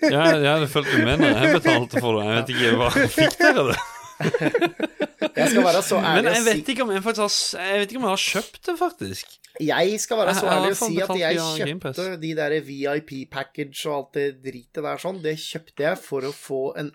Ja, 0.06 0.26
ja, 0.38 0.59
det 0.62 0.68
fulgte 0.70 1.00
med 1.02 1.18
når 1.22 1.34
jeg 1.34 1.56
betalte 1.56 2.02
for 2.02 2.18
det. 2.18 2.26
Jeg 2.28 2.36
vet 2.36 2.52
ikke 2.54 2.76
hva 2.78 2.90
Fikk 3.18 3.38
dere 3.40 3.66
det? 3.72 3.80
Jeg 5.32 5.48
skal 5.50 5.64
være 5.64 5.80
så 5.82 5.98
Men 6.02 6.28
jeg 6.28 6.42
vet 6.46 6.68
ikke 6.72 6.84
om 6.84 6.90
jeg 6.92 7.02
faktisk 7.02 7.56
har 7.56 7.64
Jeg 7.66 7.80
vet 7.80 7.92
ikke 7.92 8.00
om 8.00 8.04
jeg 8.04 8.12
har 8.12 8.22
kjøpt 8.22 8.59
det, 8.68 8.74
faktisk. 8.78 9.36
Jeg 9.62 10.00
skal 10.02 10.20
være 10.20 10.34
så 10.36 10.48
ærlig 10.52 10.72
å 10.72 10.78
si 10.78 10.98
at 11.02 11.12
jeg 11.20 11.44
kjøpte 11.59 12.06
de 12.22 12.32
der 12.38 12.54
VIP 12.66 13.12
package 13.32 13.78
og 13.88 13.94
alt 13.96 14.18
det 14.18 14.26
dritet 14.44 14.82
der 14.84 15.02
sånn, 15.02 15.20
det 15.24 15.34
kjøpte 15.42 15.86
jeg 15.86 16.00
for 16.00 16.28
å 16.28 16.32
få 16.36 16.62
en 16.80 16.92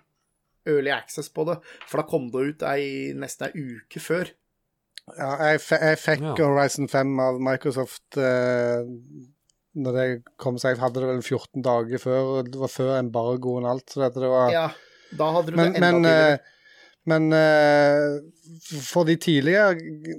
early 0.68 0.92
access 0.94 1.30
på 1.34 1.48
det. 1.50 1.58
For 1.88 2.02
da 2.02 2.08
kom 2.10 2.28
det 2.34 2.44
ut 2.52 2.68
ei, 2.68 3.14
nesten 3.18 3.50
ei 3.50 3.66
uke 3.78 4.04
før. 4.04 4.34
Ja, 5.16 5.30
jeg, 5.54 5.62
jeg 5.72 5.98
fikk 6.02 6.26
Ja. 6.26 6.34
Horizon 6.42 6.90
5 6.92 7.14
av 7.24 7.38
Microsoft 7.40 8.18
eh, 8.20 8.84
når 9.78 9.96
det 9.96 10.06
kom 10.42 10.58
seg. 10.60 10.76
Jeg 10.76 10.82
hadde 10.84 11.04
det 11.04 11.08
vel 11.14 11.22
14 11.24 11.64
dager 11.64 12.02
før, 12.02 12.20
og 12.42 12.52
det 12.52 12.60
var 12.60 12.72
før 12.74 12.94
embargoen 13.00 13.64
og 13.68 13.76
alt. 13.78 13.88
Så 13.94 14.04
dette, 14.04 14.20
det 14.26 14.30
var 14.34 14.52
Ja, 14.52 14.68
da 15.16 15.32
hadde 15.38 15.54
du 15.54 15.60
Men, 15.60 15.74
det 15.74 15.80
enda 15.80 15.92
men, 15.92 16.04
tidligere. 16.04 16.32
eh, 16.34 16.54
men 17.08 17.30
eh, 17.32 18.82
for 18.84 19.08
de 19.08 19.16
tidligere 19.16 19.78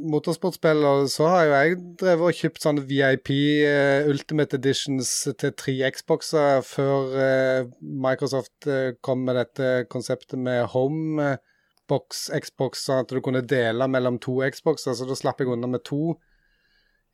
motorsportspillene 0.08 1.08
så 1.12 1.26
har 1.28 1.42
jo 1.44 1.52
jeg 1.58 1.74
drevet 2.00 2.30
og 2.30 2.38
kjøpt 2.38 2.64
sånne 2.64 2.84
VIP 2.88 3.28
eh, 3.68 4.08
Ultimate 4.08 4.56
Editions 4.56 5.10
til 5.36 5.52
tre 5.52 5.74
Xboxer 5.92 6.62
før 6.64 7.12
eh, 7.20 7.68
Microsoft 7.82 8.70
eh, 8.72 8.94
kom 9.04 9.26
med 9.28 9.36
dette 9.36 9.84
konseptet 9.92 10.40
med 10.40 10.64
Homebox 10.72 11.44
Xbox, 11.88 12.84
sånn 12.86 13.04
at 13.04 13.14
du 13.14 13.20
kunne 13.24 13.46
dele 13.46 13.88
mellom 13.90 14.16
to 14.22 14.34
Xboxer, 14.44 14.94
så 14.94 15.04
da 15.08 15.16
slapp 15.18 15.40
jeg 15.40 15.48
unna 15.54 15.68
med 15.70 15.82
to 15.88 16.02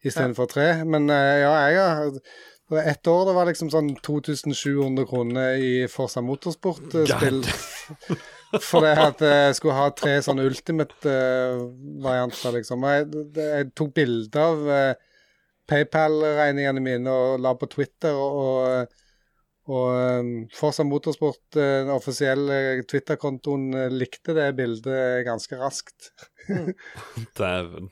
istedenfor 0.05 0.47
tre. 0.51 0.69
Men 0.89 1.03
eh, 1.13 1.45
ja, 1.45 1.53
jeg 1.71 1.81
har 1.81 2.11
for 2.69 2.79
ett 2.81 3.07
år 3.07 3.27
det 3.29 3.35
var 3.37 3.47
liksom 3.49 3.71
sånn 3.73 3.97
2700 4.01 5.05
kroner 5.09 5.57
i 5.61 5.89
Forsa 5.93 6.21
Motorsport-spill. 6.25 7.45
Fordi 8.71 8.93
at 9.03 9.21
jeg 9.21 9.55
skulle 9.59 9.75
ha 9.77 9.91
tre 9.93 10.23
sånne 10.25 10.47
Ultimate-varianter, 10.49 12.51
liksom. 12.57 12.79
Jeg, 12.89 13.01
jeg 13.37 13.69
tok 13.77 13.91
bilde 13.99 14.39
av 14.41 14.59
eh, 14.73 14.95
PayPal-regningene 15.69 16.81
mine 16.85 17.11
og 17.13 17.41
la 17.45 17.53
på 17.59 17.67
Twitter. 17.75 18.15
og, 18.17 18.31
og 18.41 18.89
og 19.65 20.21
um, 20.21 20.33
Forsa 20.53 20.85
Motorsport, 20.85 21.41
eh, 21.57 21.85
den 21.87 21.93
offisielle 21.95 22.83
Twitter-kontoen, 22.91 23.71
eh, 23.79 23.93
likte 23.95 24.35
det 24.37 24.51
bildet 24.59 25.25
ganske 25.25 25.57
raskt. 25.61 26.11
Dæven. 27.39 27.89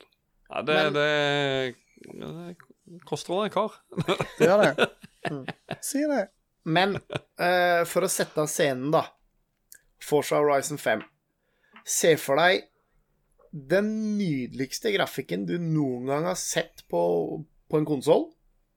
Ja, 0.51 0.63
det, 0.69 0.77
Men- 0.77 0.99
det, 0.99 2.57
det 2.93 3.01
koster 3.09 3.33
hva 3.33 3.47
det 3.47 3.55
kar. 3.55 3.79
Det 4.39 4.49
gjør 4.51 4.63
det. 4.67 4.91
Sier 5.81 6.11
det. 6.13 6.23
Men 6.69 6.99
uh, 6.99 7.83
for 7.89 8.05
å 8.05 8.11
sette 8.13 8.43
av 8.45 8.51
scenen, 8.53 8.91
da. 8.95 9.07
Forza 10.03 10.43
Horizon 10.43 10.79
5. 10.83 11.03
Se 11.89 12.13
for 12.21 12.39
deg 12.43 12.67
den 13.53 13.89
nydeligste 14.19 14.93
grafikken 14.95 15.45
du 15.49 15.57
noen 15.61 16.07
gang 16.09 16.27
har 16.29 16.39
sett 16.41 16.85
på, 16.91 17.01
på 17.71 17.81
en 17.81 17.87
konsoll. 17.89 18.29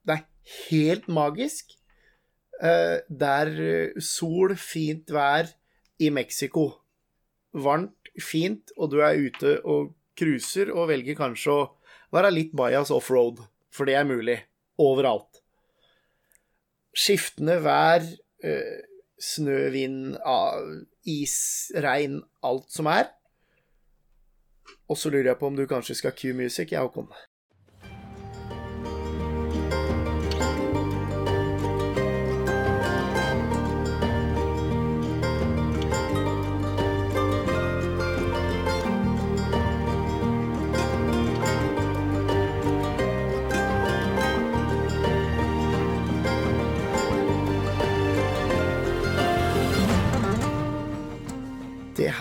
Det 0.05 0.17
er 0.17 0.25
helt 0.69 1.07
magisk. 1.11 1.75
Eh, 2.63 2.97
det 3.09 3.31
er 3.43 3.53
eh, 3.67 4.01
sol, 4.01 4.55
fint 4.59 5.11
vær 5.11 5.49
i 5.99 6.11
Mexico. 6.13 6.69
Varmt, 7.55 7.95
fint, 8.21 8.71
og 8.77 8.91
du 8.93 9.01
er 9.03 9.19
ute 9.19 9.57
og 9.63 9.93
cruiser 10.15 10.71
og 10.71 10.89
velger 10.91 11.17
kanskje 11.19 11.55
å 11.55 11.63
være 12.15 12.31
litt 12.31 12.53
bajas 12.55 12.93
offroad, 12.95 13.41
for 13.71 13.87
det 13.87 13.97
er 13.99 14.07
mulig. 14.07 14.39
Overalt 14.79 15.41
skiftende 16.95 17.59
vær, 17.63 18.03
eh, 18.43 18.81
snø, 19.19 19.69
vind, 19.71 20.17
ah, 20.25 20.61
is, 21.05 21.71
regn, 21.75 22.21
alt 22.43 22.71
som 22.71 22.87
er. 22.87 23.11
Og 24.89 24.97
så 24.97 25.09
lurer 25.09 25.33
jeg 25.33 25.39
på 25.39 25.47
om 25.47 25.55
du 25.55 25.65
kanskje 25.67 25.95
skal 25.95 26.11
cue 26.11 26.33
music, 26.33 26.71
jeg, 26.71 26.79
Håkon. 26.79 27.11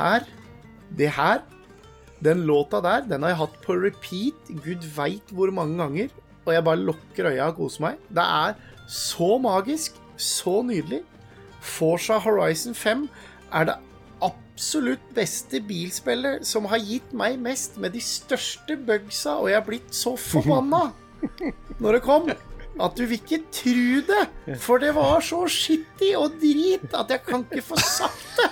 Her, 0.05 0.29
det 0.99 1.11
her, 1.17 1.43
den 2.25 2.45
låta 2.49 2.81
der, 2.85 3.09
den 3.09 3.25
har 3.25 3.35
jeg 3.35 3.41
hatt 3.43 3.57
på 3.65 3.77
repeat 3.81 4.53
gud 4.65 4.85
veit 4.97 5.33
hvor 5.35 5.53
mange 5.55 5.79
ganger. 5.81 6.13
Og 6.45 6.53
jeg 6.53 6.65
bare 6.65 6.81
lukker 6.81 7.31
øya 7.33 7.49
og 7.49 7.59
koser 7.59 7.87
meg. 7.87 8.01
Det 8.13 8.25
er 8.25 8.55
så 8.91 9.35
magisk, 9.41 9.97
så 10.21 10.61
nydelig. 10.63 11.03
Forsa 11.65 12.19
Horizon 12.21 12.77
5 12.77 13.07
er 13.53 13.69
det 13.71 13.77
absolutt 14.25 15.05
beste 15.17 15.61
bilspillet 15.65 16.45
som 16.47 16.69
har 16.71 16.83
gitt 16.85 17.15
meg 17.17 17.39
mest 17.41 17.79
med 17.81 17.97
de 17.97 18.03
største 18.05 18.77
bugsa, 18.77 19.39
og 19.41 19.49
jeg 19.51 19.59
har 19.59 19.67
blitt 19.67 19.97
så 19.97 20.15
forbanna 20.21 20.91
når 21.83 21.99
det 21.99 22.03
kom. 22.05 22.29
At 22.75 22.97
du 22.99 23.05
vil 23.07 23.21
ikke 23.21 23.41
tru 23.55 24.03
det, 24.05 24.25
for 24.61 24.83
det 24.83 24.93
var 24.97 25.23
så 25.25 25.45
skittig 25.51 26.13
og 26.19 26.37
drit 26.43 26.95
at 26.95 27.11
jeg 27.11 27.23
kan 27.27 27.47
ikke 27.47 27.65
få 27.73 27.79
sagt 27.81 28.39
det. 28.41 28.51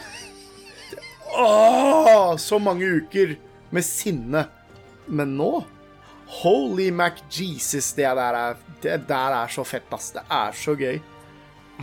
Åh, 1.33 2.37
så 2.37 2.59
mange 2.63 2.87
uker 3.01 3.37
med 3.73 3.85
sinne. 3.87 4.47
Men 5.09 5.37
nå 5.39 5.65
Holy 6.43 6.91
Mac 6.95 7.21
Jesus, 7.33 7.93
det 7.97 8.07
der 8.17 8.37
er, 8.39 8.57
det 8.83 9.01
der 9.09 9.35
er 9.43 9.51
så 9.53 9.65
fett, 9.69 9.89
ass. 9.93 10.13
Det 10.15 10.23
er 10.33 10.53
så 10.57 10.75
gøy. 10.79 11.01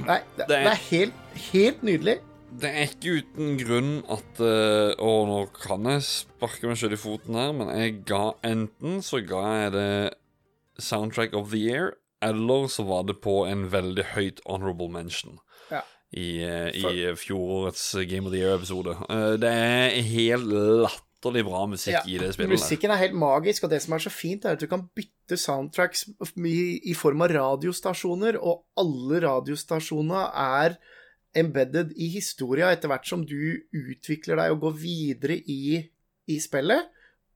Nei, 0.05 0.19
det, 0.37 0.47
Det 0.47 0.55
er- 0.57 0.63
det 0.63 0.71
er 0.71 0.83
helt, 0.89 1.13
helt 1.51 1.81
nydelig. 1.83 2.17
Det 2.59 2.69
er 2.69 2.87
ikke 2.89 3.11
uten 3.21 3.57
grunn 3.59 3.91
at 4.09 4.39
eh, 4.41 4.95
Og 4.97 5.27
nå 5.29 5.35
kan 5.53 5.83
jeg 5.85 6.01
sparke 6.01 6.65
meg 6.65 6.77
selv 6.81 6.93
i 6.93 6.97
foten 6.97 7.35
her, 7.37 7.51
men 7.53 7.67
jeg 7.77 7.99
ga 8.09 8.31
enten 8.43 9.03
så 9.05 9.19
ga 9.21 9.43
jeg 9.65 9.71
det 9.75 10.13
Soundtrack 10.81 11.33
of 11.37 11.51
the 11.51 11.57
Year, 11.59 11.91
eller 12.23 12.65
så 12.67 12.83
var 12.87 13.03
det 13.03 13.19
på 13.21 13.45
en 13.47 13.67
veldig 13.71 14.03
høyt 14.15 14.39
honorable 14.47 14.89
mention. 14.89 15.37
I, 16.09 16.41
eh, 16.41 16.69
i 16.73 17.15
fjorårets 17.17 17.93
Game 18.09 18.25
of 18.25 18.33
the 18.33 18.41
Year-episode. 18.41 18.95
Eh, 19.09 19.35
det 19.41 19.49
er 19.49 19.99
helt 20.09 20.47
latterlig 20.49 21.43
bra 21.45 21.65
musikk 21.69 21.93
Ja, 21.93 22.01
i 22.07 22.17
det 22.17 22.31
spillet. 22.33 22.55
Musikken 22.57 22.93
er 22.93 23.01
helt 23.03 23.17
magisk, 23.17 23.63
og 23.63 23.73
det 23.73 23.81
som 23.83 23.93
er 23.93 24.01
så 24.01 24.13
fint, 24.13 24.45
er 24.45 24.57
at 24.57 24.63
du 24.63 24.67
kan 24.71 24.87
bytte 24.97 25.37
soundtracks 25.37 26.07
i, 26.33 26.61
i 26.89 26.95
form 26.97 27.21
av 27.21 27.33
radiostasjoner, 27.35 28.39
og 28.41 28.65
alle 28.79 29.21
radiostasjonene 29.27 30.25
er 30.33 30.79
embedded 31.37 31.93
i 31.93 32.09
historia 32.15 32.71
etter 32.73 32.89
hvert 32.89 33.05
som 33.05 33.21
du 33.21 33.61
utvikler 33.69 34.39
deg 34.41 34.55
og 34.55 34.63
går 34.65 34.77
videre 34.81 35.37
i, 35.45 35.83
i 36.25 36.39
spillet, 36.41 36.89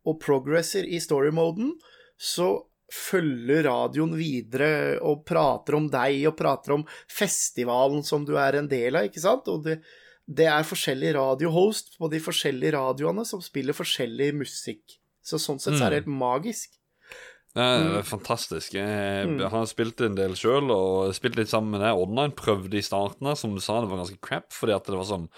og 0.03 0.17
progresser 0.19 0.87
i 0.89 0.97
story-moden, 0.99 1.75
så 2.17 2.55
følger 2.93 3.65
radioen 3.67 4.13
videre 4.17 4.99
og 5.01 5.23
prater 5.27 5.77
om 5.79 5.89
deg 5.91 6.27
og 6.29 6.37
prater 6.37 6.75
om 6.77 6.85
festivalen 7.09 8.05
som 8.05 8.27
du 8.27 8.35
er 8.37 8.59
en 8.59 8.69
del 8.69 8.99
av, 8.99 9.09
ikke 9.09 9.23
sant? 9.23 9.49
Og 9.49 9.65
det, 9.65 9.79
det 10.25 10.47
er 10.51 10.67
forskjellige 10.67 11.17
radiohost 11.17 11.97
på 11.97 12.11
de 12.13 12.21
forskjellige 12.23 12.75
radioene 12.77 13.25
som 13.27 13.41
spiller 13.43 13.77
forskjellig 13.77 14.31
musikk. 14.43 14.99
Så 15.23 15.39
sånn 15.39 15.61
sett 15.61 15.79
så 15.79 15.87
er 15.87 15.93
det 15.93 16.03
helt 16.03 16.15
magisk. 16.19 16.77
Det 17.53 17.61
er 17.61 18.05
fantastisk. 18.07 18.73
Jeg 18.73 19.49
har 19.53 19.67
spilt 19.69 20.01
en 20.01 20.15
del 20.17 20.33
sjøl, 20.37 20.71
og 20.73 21.11
spilt 21.13 21.37
litt 21.37 21.51
sammen 21.51 21.75
med 21.75 21.83
deg 21.85 21.99
online. 22.01 22.33
Prøvde 22.37 22.79
i 22.79 22.85
starten 22.85 23.29
her, 23.29 23.37
som 23.37 23.53
du 23.53 23.61
sa, 23.61 23.77
det 23.81 23.91
var 23.91 24.01
ganske 24.01 24.17
crap, 24.25 24.49
fordi 24.55 24.73
at 24.73 24.89
det 24.89 24.97
var 24.97 25.09
sånn 25.09 25.29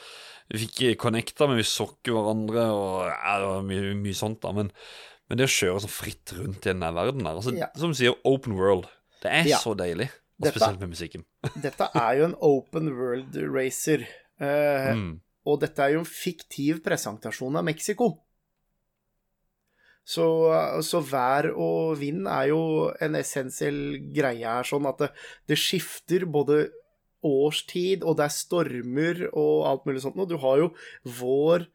Vi 0.54 0.62
fikk 0.62 1.02
connecta, 1.02 1.48
men 1.50 1.58
vi 1.58 1.66
så 1.66 1.88
hverandre, 2.06 2.68
og 2.70 3.08
ja, 3.10 3.36
det 3.42 3.50
var 3.50 3.64
mye, 3.66 3.96
mye 3.98 4.18
sånt, 4.18 4.44
da. 4.44 4.52
Men, 4.54 4.70
men 5.30 5.38
det 5.40 5.48
å 5.48 5.54
kjøre 5.56 5.82
så 5.86 5.90
fritt 5.90 6.34
rundt 6.38 6.66
i 6.66 6.74
den 6.74 6.80
verden 6.82 7.26
her, 7.26 7.36
altså, 7.40 7.56
Ja. 7.58 7.68
som 7.76 7.92
du 7.92 7.98
sier, 7.98 8.16
open 8.24 8.54
world, 8.56 8.86
det 9.24 9.32
er 9.32 9.44
Ja. 9.50 9.58
så 9.58 9.76
deilig. 9.76 10.10
Og 10.40 10.46
Dette- 10.50 10.60
spesielt 10.60 10.80
med 10.82 10.90
musikken. 10.92 11.24
Dette 11.62 11.88
er 11.96 12.18
jo 12.20 12.26
en 12.26 12.36
open 12.42 12.90
world 12.98 13.36
racer. 13.54 14.08
eh, 14.40 14.94
Mm. 14.94 15.22
Og 15.48 15.60
dette 15.62 15.80
er 15.80 15.92
jo 15.94 16.00
en 16.00 16.06
fiktiv 16.06 16.82
presentasjon 16.84 17.56
av 17.56 17.64
Mexico. 17.64 18.22
Så, 20.06 20.26
så 20.86 21.02
vær 21.02 21.48
og 21.58 21.98
vind 21.98 22.28
er 22.30 22.50
jo 22.52 22.92
en 23.02 23.16
essensiell 23.18 23.98
greie 24.14 24.46
her, 24.46 24.64
sånn 24.68 24.86
at 24.90 25.00
det, 25.02 25.10
det 25.50 25.58
skifter 25.58 26.26
både 26.30 26.68
årstid, 27.26 28.04
og 28.06 28.18
det 28.20 28.26
er 28.28 28.36
stormer 28.36 29.24
og 29.34 29.66
alt 29.66 29.86
mulig 29.88 30.04
sånt 30.04 30.18
noe. 30.20 30.28
Du 30.30 30.38
har 30.38 30.58
jo 30.62 30.68
vår, 31.22 31.66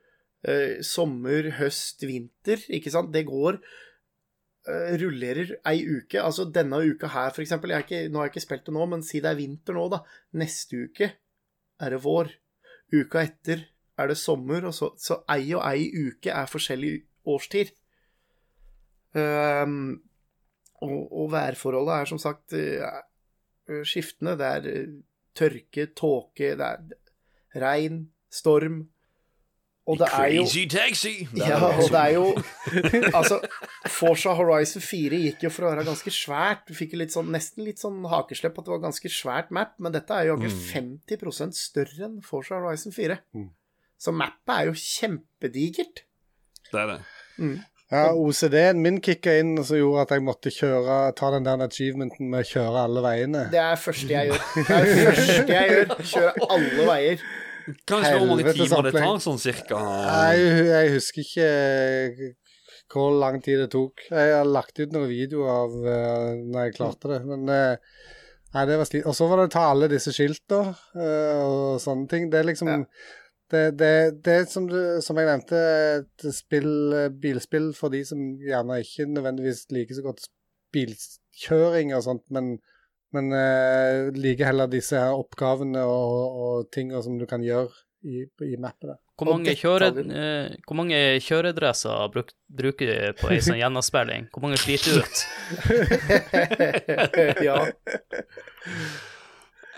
eh, 0.47 0.81
sommer, 0.87 1.51
høst, 1.61 2.05
vinter, 2.09 2.63
ikke 2.73 2.93
sant? 2.93 3.13
Det 3.15 3.25
går 3.29 3.59
eh, 3.61 4.95
rullerer 5.03 5.57
ei 5.71 5.83
uke. 5.87 6.21
Altså 6.23 6.49
denne 6.53 6.83
uka 6.85 7.11
her, 7.15 7.35
for 7.37 7.45
eksempel. 7.45 7.75
Ikke, 7.79 8.07
nå 8.09 8.21
har 8.21 8.29
jeg 8.29 8.37
ikke 8.37 8.47
spilt 8.47 8.69
det 8.69 8.77
nå, 8.77 8.87
men 8.93 9.05
si 9.07 9.23
det 9.23 9.33
er 9.33 9.41
vinter 9.41 9.77
nå, 9.77 9.89
da. 9.93 10.03
Neste 10.41 10.87
uke 10.87 11.13
er 11.81 11.97
det 11.97 12.03
vår. 12.05 12.33
Uka 12.91 13.23
etter 13.23 13.69
er 14.01 14.11
det 14.11 14.19
sommer, 14.19 14.65
og 14.69 14.75
så, 14.75 14.91
så 14.99 15.21
ei 15.31 15.53
og 15.53 15.65
ei 15.69 15.91
uke 16.09 16.33
er 16.33 16.49
forskjellig 16.51 16.95
årstid. 17.29 17.75
Um, 19.11 19.99
og, 20.81 20.99
og 21.13 21.33
værforholdet 21.35 21.95
er 21.97 22.09
som 22.09 22.21
sagt 22.21 22.55
eh, 22.57 23.83
skiftende. 23.85 24.37
Det 24.41 24.49
er 24.49 24.69
eh, 24.71 24.95
tørke, 25.37 25.87
tåke, 25.97 26.55
det 26.59 26.69
er 26.69 27.61
regn, 27.61 28.05
storm. 28.33 28.85
Og 29.91 29.97
det 29.99 30.09
er 30.15 30.29
jo 30.37 30.45
Crazy 30.45 30.65
taxi! 30.71 31.13
Ja, 31.35 31.57
og 31.67 31.89
det 31.91 32.01
er 32.01 32.13
jo 32.15 32.27
Altså, 33.19 33.41
Forsa 33.91 34.35
Horizon 34.39 34.85
4 34.85 35.19
gikk 35.25 35.47
jo 35.49 35.51
for 35.55 35.67
å 35.67 35.73
være 35.73 35.87
ganske 35.89 36.13
svært. 36.15 36.63
Du 36.69 36.77
fikk 36.79 36.95
jo 36.95 37.01
litt 37.03 37.15
sånn, 37.15 37.33
nesten 37.35 37.67
litt 37.67 37.83
sånn 37.83 37.99
hakeslepp 38.11 38.61
at 38.61 38.69
det 38.69 38.75
var 38.77 38.85
ganske 38.85 39.11
svært 39.13 39.51
map, 39.57 39.75
men 39.83 39.97
dette 39.97 40.15
er 40.15 40.29
jo 40.31 40.37
akkurat 40.39 40.61
50% 40.71 41.59
større 41.59 42.07
enn 42.07 42.21
Forsa 42.27 42.61
Horizon 42.61 42.95
4. 42.95 43.19
Så 44.01 44.15
mappet 44.17 44.55
er 44.55 44.71
jo 44.71 44.79
kjempedigert. 44.79 46.05
Det 46.71 46.79
er 46.85 46.95
det. 46.95 47.01
Ja, 47.91 48.05
OCD-en 48.15 48.79
min 48.85 49.01
kicka 49.03 49.33
inn, 49.41 49.57
og 49.59 49.65
så 49.67 49.81
gjorde 49.81 50.05
at 50.07 50.13
jeg 50.15 50.23
måtte 50.23 50.53
kjøre, 50.55 50.99
ta 51.19 51.31
den 51.35 51.47
der 51.49 51.65
achievementen 51.67 52.29
med 52.31 52.45
å 52.45 52.47
kjøre 52.47 52.85
alle 52.87 53.03
veiene. 53.03 53.41
Det 53.51 53.59
er 53.59 53.73
det 53.75 53.83
første 53.83 54.15
jeg 54.15 54.31
gjør. 54.31 54.45
Det 54.55 54.77
er 54.77 54.85
det 54.87 55.07
første 55.09 55.57
jeg 55.57 55.73
gjør. 55.75 55.95
Kjøre 56.13 56.51
alle 56.55 56.87
veier. 56.93 57.25
Kan 57.89 58.05
jeg 58.05 58.13
spørre 58.13 58.21
hvor 58.21 58.31
mange 58.35 58.55
timer 58.57 58.87
det 58.87 58.93
tar, 58.97 59.19
sånn 59.25 59.41
cirka? 59.43 59.81
Jeg, 60.31 60.65
jeg 60.71 60.95
husker 60.97 61.25
ikke 61.25 61.51
eh, 61.51 62.33
hvor 62.91 63.15
lang 63.21 63.39
tid 63.45 63.61
det 63.63 63.69
tok. 63.75 64.07
Jeg 64.11 64.33
har 64.35 64.49
lagt 64.49 64.81
ut 64.81 64.95
noen 64.95 65.11
videoer 65.11 65.53
av 65.53 65.77
uh, 65.85 66.33
når 66.41 66.67
jeg 66.67 66.77
klarte 66.81 67.13
det, 67.13 67.21
men 67.29 67.47
uh, 67.47 68.03
Nei, 68.51 68.65
det 68.67 68.81
var 68.81 68.89
slit. 68.89 69.05
Og 69.07 69.15
så 69.15 69.29
var 69.31 69.39
det 69.39 69.47
å 69.47 69.53
ta 69.55 69.69
alle 69.71 69.87
disse 69.93 70.11
skiltene 70.11 70.73
uh, 70.99 71.43
og 71.45 71.77
sånne 71.83 72.11
ting. 72.11 72.31
Det 72.33 72.41
er 72.41 72.49
liksom 72.51 72.75
Ja. 72.75 72.83
Det, 73.51 73.61
det, 73.75 73.95
det 74.23 74.35
er 74.39 74.45
som, 74.47 74.69
du, 74.71 74.77
som 75.03 75.19
jeg 75.19 75.27
nevnte, 75.27 75.61
et 75.99 76.25
spill, 76.37 76.69
bilspill 77.19 77.73
for 77.75 77.91
de 77.91 78.05
som 78.07 78.21
gjerne 78.39 78.77
ikke 78.79 79.09
nødvendigvis 79.11 79.65
liker 79.75 79.99
så 79.99 80.05
godt 80.05 80.29
bilkjøring 80.71 81.91
og 81.97 82.05
sånt, 82.07 82.23
men, 82.31 82.53
men 83.17 83.31
uh, 83.35 84.11
liker 84.15 84.51
heller 84.51 84.71
disse 84.71 84.99
her 84.99 85.17
oppgavene 85.19 85.83
og, 85.83 86.41
og 86.45 86.69
tingene 86.75 87.03
som 87.05 87.19
du 87.19 87.27
kan 87.31 87.43
gjøre 87.45 87.71
i, 88.07 88.25
i 88.47 88.57
mappene. 88.61 88.97
Hvor 89.21 89.29
mange, 89.35 89.53
kjøre, 89.59 89.91
eh, 90.01 90.55
hvor 90.65 90.77
mange 90.79 90.97
kjøredresser 91.21 92.07
bruk, 92.15 92.31
bruker 92.49 92.89
du 92.89 93.19
på 93.21 93.29
ei 93.35 93.43
sånn 93.45 93.59
gjennomspilling? 93.63 94.31
Hvor 94.33 94.47
mange 94.47 94.57
sliter 94.63 94.97
du 94.97 95.05
ut? 95.05 95.19
ja. 97.49 97.59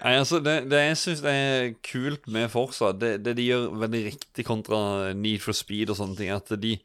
Nei, 0.02 0.14
altså, 0.14 0.38
det, 0.42 0.56
det 0.70 0.84
jeg 0.84 1.00
syns 1.00 1.24
er 1.26 1.72
kult 1.86 2.30
med 2.30 2.50
Forsa, 2.54 2.92
det, 2.94 3.16
det 3.26 3.34
de 3.38 3.48
gjør 3.50 3.68
veldig 3.82 4.04
riktig 4.12 4.46
kontra 4.46 5.10
Need 5.18 5.42
for 5.42 5.58
Speed 5.58 5.90
og 5.90 5.98
sånne 5.98 6.18
ting, 6.18 6.30
at 6.34 6.54
de 6.62 6.76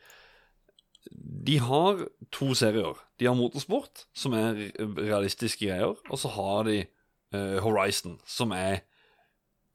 De 1.11 1.57
har 1.63 2.05
to 2.31 2.53
serier. 2.57 2.95
De 3.19 3.25
har 3.25 3.35
Motorsport, 3.35 4.05
som 4.13 4.33
er 4.33 4.53
realistiske 4.79 5.65
greier, 5.67 5.95
og 6.09 6.19
så 6.19 6.29
har 6.35 6.63
de 6.67 6.81
uh, 7.33 7.57
Horizon, 7.63 8.17
som 8.25 8.51
er 8.51 8.81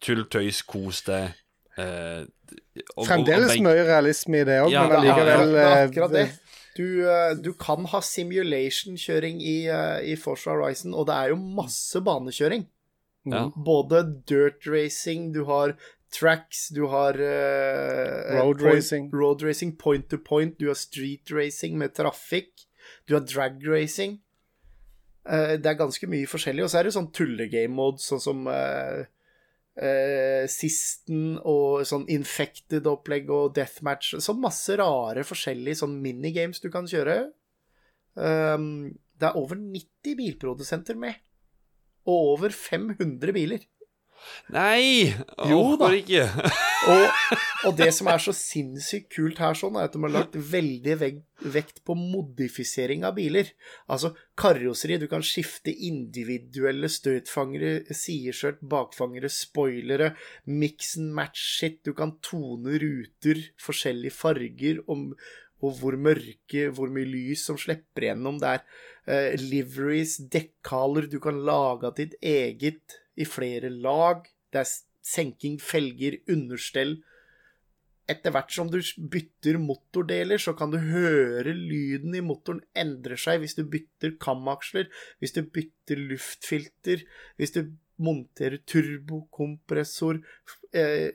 tull, 0.03 0.25
tøys, 0.31 0.63
kos 0.67 1.03
deg. 1.07 1.35
eh, 1.79 2.25
og- 2.97 3.07
Fremdeles 3.07 3.55
mye 3.65 3.85
realisme 3.89 4.41
i 4.43 4.45
det 4.45 4.59
òg, 4.61 4.71
Ja, 4.75 4.83
men 4.89 4.97
allikevel 4.99 5.55
er 5.57 5.63
ja, 5.63 5.87
akkurat 5.87 6.11
det. 6.13 6.25
Du, 6.77 7.09
eh, 7.09 7.35
du 7.41 7.53
kan 7.55 7.85
ha 7.87 8.01
simulation-kjøring 8.01 9.41
i, 9.41 9.67
eh, 9.69 10.13
i 10.13 10.17
Forza 10.17 10.51
Horizon, 10.51 10.95
og 10.95 11.07
det 11.09 11.15
er 11.15 11.29
jo 11.33 11.37
masse 11.37 12.01
banekjøring. 12.05 12.67
Ja. 13.31 13.47
Både 13.57 14.03
dirt 14.27 14.67
racing, 14.67 15.33
du 15.33 15.45
har 15.45 15.77
tracks, 16.13 16.69
du 16.75 16.85
har 16.93 17.17
uh, 17.19 18.37
Road 18.37 18.61
point, 18.61 18.75
racing. 18.77 19.09
road 19.13 19.43
racing 19.43 19.77
point 19.79 20.09
to 20.11 20.19
point, 20.19 20.59
du 20.61 20.69
har 20.69 20.79
street 20.79 21.33
racing 21.33 21.79
med 21.81 21.95
trafikk, 21.97 22.67
du 23.09 23.17
har 23.17 23.25
drag 23.27 23.63
racing. 23.69 24.21
Uh, 25.25 25.57
det 25.57 25.67
er 25.71 25.81
ganske 25.81 26.07
mye 26.11 26.29
forskjellig. 26.29 26.65
Og 26.65 26.71
så 26.73 26.81
er 26.81 26.89
det 26.89 26.95
sånn 26.97 27.11
tullegame 27.15 27.75
mode, 27.75 28.03
sånn 28.03 28.23
som 28.23 28.47
uh, 28.51 29.03
Sisten 30.53 31.39
og 31.49 31.87
sånn 31.89 32.05
infected-opplegg 32.13 33.31
og 33.33 33.55
deathmatch. 33.57 34.19
Så 34.21 34.35
masse 34.37 34.77
rare 34.77 35.25
forskjellige 35.25 35.81
sånn 35.81 35.97
minigames 36.05 36.61
du 36.61 36.69
kan 36.75 36.89
kjøre. 36.91 37.23
Um, 38.13 38.93
det 39.17 39.31
er 39.31 39.39
over 39.39 39.57
90 39.57 40.19
bilprodusenter 40.19 40.99
med. 40.99 41.17
Og 42.05 42.35
over 42.35 42.53
500 42.53 43.33
biler. 43.33 43.65
Nei! 44.53 45.13
Orker 45.39 45.95
ikke. 45.97 46.25
Og, 46.91 47.05
og 47.69 47.77
det 47.79 47.89
som 47.95 48.09
er 48.13 48.23
så 48.23 48.35
sinnssykt 48.37 49.11
kult 49.15 49.41
her, 49.43 49.57
sånn, 49.59 49.79
er 49.79 49.89
at 49.89 49.95
de 49.95 50.03
har 50.05 50.13
lagt 50.13 50.37
veldig 50.37 50.97
vekt, 51.01 51.81
på 51.87 51.97
modifisering 51.99 53.07
av 53.07 53.17
biler. 53.17 53.49
Altså 53.91 54.13
karosseri. 54.39 54.99
Du 55.03 55.09
kan 55.11 55.25
skifte 55.27 55.73
individuelle 55.73 56.91
støtfangere, 56.93 57.89
sideskjørt, 57.89 58.63
bakfangere, 58.63 59.31
spoilere, 59.33 60.13
mix 60.47 60.97
and 61.01 61.15
match 61.17 61.43
shit. 61.59 61.81
Du 61.87 61.95
kan 61.99 62.17
tone 62.23 62.79
ruter, 62.83 63.43
forskjellige 63.63 64.15
farger, 64.15 64.83
om, 64.93 65.11
og 65.63 65.79
hvor 65.79 65.99
mørke, 65.99 66.69
hvor 66.75 66.91
mye 66.93 67.09
lys 67.09 67.47
som 67.49 67.59
slipper 67.61 68.11
gjennom. 68.11 68.41
Det 68.43 68.57
er 68.57 68.65
eh, 69.07 69.39
liveries, 69.41 70.19
dekkaler 70.31 71.11
du 71.11 71.19
kan 71.23 71.43
lage 71.47 71.89
av 71.89 71.99
ditt 71.99 72.19
eget 72.23 73.02
i 73.17 73.27
flere 73.29 73.71
lag. 73.73 74.27
Det 74.53 74.63
er 74.63 74.71
senking, 75.03 75.59
felger, 75.63 76.21
understell. 76.31 76.99
Etter 78.11 78.35
hvert 78.35 78.51
som 78.53 78.71
du 78.71 78.81
bytter 79.13 79.59
motordeler, 79.63 80.41
så 80.43 80.55
kan 80.59 80.73
du 80.73 80.79
høre 80.83 81.55
lyden 81.55 82.17
i 82.19 82.25
motoren 82.25 82.63
endre 82.79 83.17
seg 83.21 83.43
hvis 83.43 83.55
du 83.59 83.63
bytter 83.71 84.17
kamaksler, 84.23 84.91
hvis 85.23 85.37
du 85.37 85.45
bytter 85.47 86.03
luftfilter, 86.11 87.05
hvis 87.39 87.55
du 87.55 87.63
monterer 88.03 88.59
turbokompressor, 88.67 90.19
eh, 90.75 91.13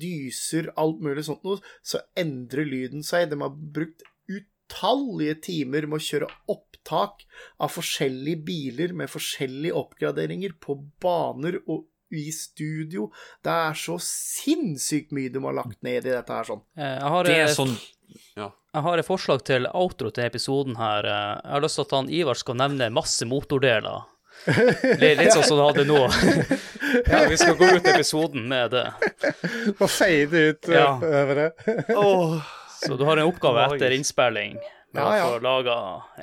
dyser, 0.00 0.68
alt 0.76 1.00
mulig 1.00 1.24
sånt 1.24 1.46
noe, 1.46 1.62
så 1.82 2.02
endrer 2.18 2.68
lyden 2.68 3.06
seg. 3.06 3.30
De 3.30 3.40
har 3.40 3.54
brukt 3.54 4.04
utallige 4.70 5.34
timer 5.46 5.86
med 5.86 5.98
å 6.00 6.02
kjøre 6.02 6.28
opptak 6.50 7.24
av 7.62 7.70
forskjellige 7.74 8.44
biler 8.46 8.92
med 8.94 9.10
forskjellige 9.10 9.74
oppgraderinger 9.78 10.56
på 10.62 10.76
baner 11.02 11.58
og 11.66 11.86
i 12.14 12.28
studio. 12.30 13.08
Det 13.42 13.50
er 13.50 13.74
så 13.74 13.96
sinnssykt 14.00 15.10
mye 15.12 15.28
de 15.34 15.40
har 15.42 15.56
lagt 15.58 15.80
ned 15.82 16.06
i 16.06 16.10
dette 16.14 16.32
her 16.32 16.44
sånn. 16.46 16.62
Eh, 16.78 16.98
Jeg 17.00 17.02
har, 17.10 17.24
Det 17.24 17.36
er 17.36 17.44
et- 17.44 17.56
sånn 17.56 17.76
Ja. 18.36 18.50
jeg 18.74 18.82
har 18.82 18.98
et 18.98 19.06
forslag 19.06 19.42
til 19.44 19.66
outro 19.74 20.10
til 20.12 20.24
episoden 20.24 20.76
her. 20.76 21.04
Eh, 21.04 21.40
Jeg 21.42 21.50
har 21.52 21.60
lyst 21.60 21.74
til 21.76 21.82
at 21.82 21.90
han 21.90 22.08
Ivar 22.10 22.34
skal 22.34 22.54
nevne 22.54 22.92
masse 22.92 23.22
motordeler. 23.26 24.04
Litt, 24.46 25.18
litt 25.18 25.32
sånn 25.32 25.42
som 25.44 25.56
du 25.56 25.62
hadde 25.64 25.86
nå. 25.86 26.06
ja, 27.10 27.26
vi 27.28 27.36
skal 27.36 27.56
gå 27.56 27.76
ut 27.76 27.86
episoden 27.86 28.46
med 28.46 28.70
det. 28.70 28.92
Og 29.80 29.88
fade 29.90 30.32
ut 30.50 30.68
Ja. 30.68 30.94
over 31.00 31.34
det. 31.34 31.52
Så 32.86 32.96
du 32.98 33.04
har 33.08 33.20
en 33.20 33.28
oppgave 33.28 33.66
etter 33.66 33.94
innspilling 33.96 34.56
med 34.94 35.02
Ja, 35.02 35.06
ja. 35.18 35.24
å 35.28 35.36
få 35.36 35.42
laga 35.44 35.76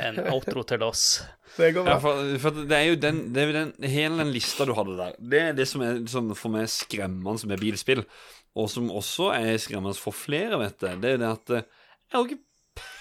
en 0.08 0.20
outro 0.34 0.64
til 0.68 0.84
oss. 0.86 1.08
Det 1.58 1.68
går 1.76 1.86
Ja, 1.86 2.00
for, 2.02 2.22
for 2.42 2.64
det 2.66 2.74
er 2.74 2.88
jo 2.88 2.96
den, 2.98 3.20
det 3.36 3.44
er 3.44 3.50
jo 3.52 3.54
den 3.60 3.90
Hele 3.92 4.24
den 4.24 4.32
lista 4.34 4.66
du 4.66 4.72
hadde 4.74 4.96
der, 4.98 5.12
det 5.22 5.42
er 5.52 5.58
det 5.60 5.68
som 5.70 5.84
er 5.86 6.00
sånn 6.10 6.32
for 6.34 6.50
meg 6.56 6.66
skremmende 6.74 7.50
med 7.52 7.62
bilspill. 7.62 8.02
Og 8.58 8.72
som 8.74 8.88
også 8.90 9.28
er 9.36 9.52
skremmende 9.62 9.94
for 10.02 10.16
flere, 10.18 10.58
vet 10.62 10.80
du. 10.82 10.88
Det 11.04 11.12
er 11.14 11.22
det 11.22 11.30
at 11.30 11.54
eh, 11.54 11.68
jeg 12.10 12.18
har 12.18 12.26
ikke 12.30 12.42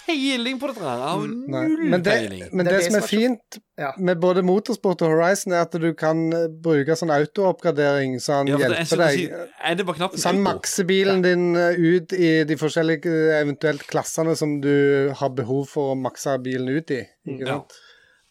peiling 0.05 0.57
på 0.59 0.67
dette. 0.69 0.83
Jeg 0.83 0.99
har 1.03 1.21
null 1.27 1.89
Men 1.89 2.03
det, 2.03 2.11
peiling. 2.13 2.43
men 2.51 2.65
Det 2.65 2.71
det, 2.73 2.79
det 2.79 2.87
som 2.91 2.97
er 2.99 3.07
fint 3.07 3.57
Ja. 3.79 3.91
med 3.97 4.19
både 4.21 4.43
motorsport 4.45 5.01
og 5.01 5.09
Horizon, 5.15 5.53
er 5.53 5.61
at 5.65 5.71
du 5.81 5.93
kan 5.97 6.19
eh, 6.33 6.47
bruke 6.47 6.95
sånn 6.99 7.09
autooppgradering 7.13 8.19
så 8.21 8.39
han 8.41 8.47
Ja, 8.51 8.57
er, 8.59 8.75
hjelper 8.75 9.01
deg. 9.01 9.15
si, 9.17 9.25
er 9.63 9.75
det 9.79 9.85
bare 9.87 9.97
knappen 10.01 10.19
Så 10.21 10.29
han 10.29 10.41
makser 10.45 10.85
bilen 10.89 11.23
din 11.25 11.55
eh, 11.55 11.73
ut 11.79 12.13
i 12.13 12.43
de 12.43 12.57
forskjellige 12.59 13.07
eh, 13.09 13.39
eventuelt 13.41 13.87
klassene 13.89 14.35
som 14.37 14.59
du 14.61 15.09
har 15.15 15.29
behov 15.33 15.65
for 15.71 15.93
å 15.93 15.97
makse 15.99 16.35
bilen 16.43 16.69
ut 16.69 16.91
i. 16.91 17.01
Ikke 17.27 17.47
Ja. 17.47 17.57
sant? 17.57 17.73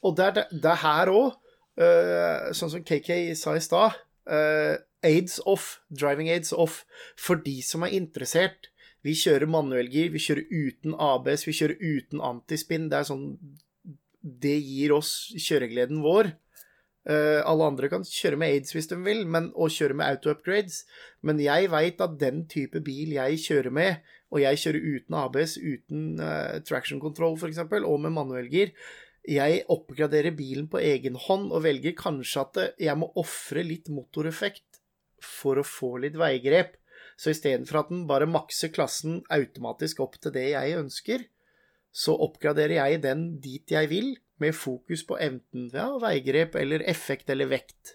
Og 0.02 0.16
det 0.16 0.24
er, 0.26 0.46
det, 0.50 0.64
er 0.64 0.80
her 0.82 1.06
òg, 1.14 1.34
sånn 2.52 2.70
som 2.72 2.82
KK 2.84 3.34
sa 3.38 3.54
i 3.54 3.60
stad, 3.62 3.94
eh, 4.30 4.76
aids 5.04 5.40
off, 5.46 5.80
driving 5.90 6.28
aids 6.30 6.52
off, 6.52 6.84
for 7.16 7.36
de 7.36 7.60
som 7.62 7.82
er 7.86 7.94
interessert. 7.94 8.68
Vi 9.02 9.16
kjører 9.18 9.50
manuellgir, 9.50 10.12
vi 10.14 10.22
kjører 10.22 10.46
uten 10.50 10.94
ABS, 10.94 11.46
vi 11.48 11.56
kjører 11.58 11.82
uten 11.82 12.22
antispinn. 12.22 12.88
Det 12.90 13.00
er 13.00 13.08
sånn 13.08 13.26
Det 14.22 14.54
gir 14.62 14.94
oss 14.94 15.32
kjøregleden 15.34 16.02
vår. 16.04 16.30
Uh, 17.02 17.42
alle 17.50 17.66
andre 17.66 17.88
kan 17.90 18.04
kjøre 18.06 18.36
med 18.38 18.52
aids 18.54 18.76
hvis 18.76 18.86
de 18.92 18.96
vil, 19.02 19.24
men, 19.26 19.48
og 19.58 19.72
kjøre 19.74 19.96
med 19.98 20.06
auto-upgrades. 20.06 20.84
Men 21.26 21.40
jeg 21.42 21.70
veit 21.72 22.02
at 22.04 22.14
den 22.20 22.44
type 22.50 22.78
bil 22.86 23.16
jeg 23.16 23.40
kjører 23.42 23.74
med, 23.74 24.12
og 24.30 24.44
jeg 24.44 24.60
kjører 24.62 24.86
uten 24.92 25.16
ABS, 25.18 25.56
uten 25.58 26.04
uh, 26.22 26.60
traction 26.68 27.02
control 27.02 27.34
f.eks., 27.34 27.58
og 27.82 27.96
med 28.04 28.14
manuellgir, 28.14 28.70
jeg 29.28 29.62
oppgraderer 29.70 30.34
bilen 30.34 30.66
på 30.70 30.80
egen 30.82 31.14
hånd 31.26 31.52
og 31.54 31.62
velger 31.62 31.94
kanskje 31.94 32.42
at 32.42 32.62
jeg 32.82 32.98
må 32.98 33.10
ofre 33.18 33.62
litt 33.62 33.90
motoreffekt 33.92 34.80
for 35.22 35.60
å 35.60 35.66
få 35.66 35.94
litt 36.02 36.18
veigrep. 36.18 36.74
Så 37.22 37.30
istedenfor 37.30 37.84
at 37.84 37.92
den 37.92 38.02
bare 38.10 38.26
makser 38.26 38.72
klassen 38.74 39.20
automatisk 39.30 40.00
opp 40.02 40.18
til 40.18 40.34
det 40.34 40.48
jeg 40.56 40.74
ønsker, 40.80 41.22
så 41.94 42.16
oppgraderer 42.24 42.80
jeg 42.80 43.02
den 43.04 43.26
dit 43.44 43.70
jeg 43.70 43.90
vil, 43.92 44.14
med 44.42 44.56
fokus 44.58 45.04
på 45.06 45.20
enten 45.22 45.68
ja, 45.70 45.86
veigrep 46.02 46.56
eller 46.58 46.82
effekt 46.90 47.30
eller 47.30 47.46
vekt. 47.52 47.94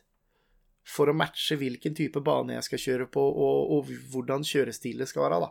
For 0.88 1.12
å 1.12 1.18
matche 1.18 1.58
hvilken 1.60 1.98
type 1.98 2.22
bane 2.24 2.56
jeg 2.56 2.68
skal 2.70 2.84
kjøre 2.86 3.08
på, 3.12 3.20
og, 3.20 3.74
og 3.76 3.90
hvordan 4.14 4.48
kjørestilet 4.48 5.12
skal 5.12 5.26
være, 5.26 5.41
da. 5.44 5.49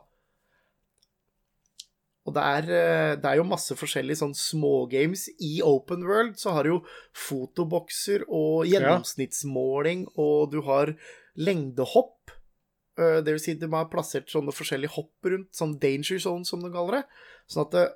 Og 2.27 2.35
det 2.35 2.43
er, 2.43 2.71
eh, 2.75 3.13
det 3.21 3.29
er 3.31 3.39
jo 3.39 3.47
masse 3.47 3.77
forskjellige 3.79 4.23
sånn 4.23 4.35
smågames. 4.35 5.29
I 5.39 5.61
Open 5.63 6.03
World 6.07 6.41
så 6.41 6.57
har 6.57 6.67
du 6.67 6.73
jo 6.73 6.81
fotobokser 7.15 8.25
og 8.27 8.67
gjennomsnittsmåling, 8.67 10.09
og 10.19 10.51
du 10.55 10.63
har 10.67 10.97
lengdehopp. 11.39 12.33
Eh, 12.99 13.21
Det 13.23 13.35
vil 13.37 13.43
si 13.43 13.55
de 13.61 13.69
har 13.73 13.91
plassert 13.93 14.31
sånne 14.33 14.55
forskjellige 14.57 14.95
hopp 14.97 15.31
rundt, 15.33 15.53
sånn 15.57 15.79
danger 15.83 16.19
zone 16.23 16.49
som 16.49 16.63
de 16.65 16.73
kaller 16.73 17.01
det. 17.01 17.05
Sånn 17.53 17.67
at 17.67 17.77
det, 17.77 17.87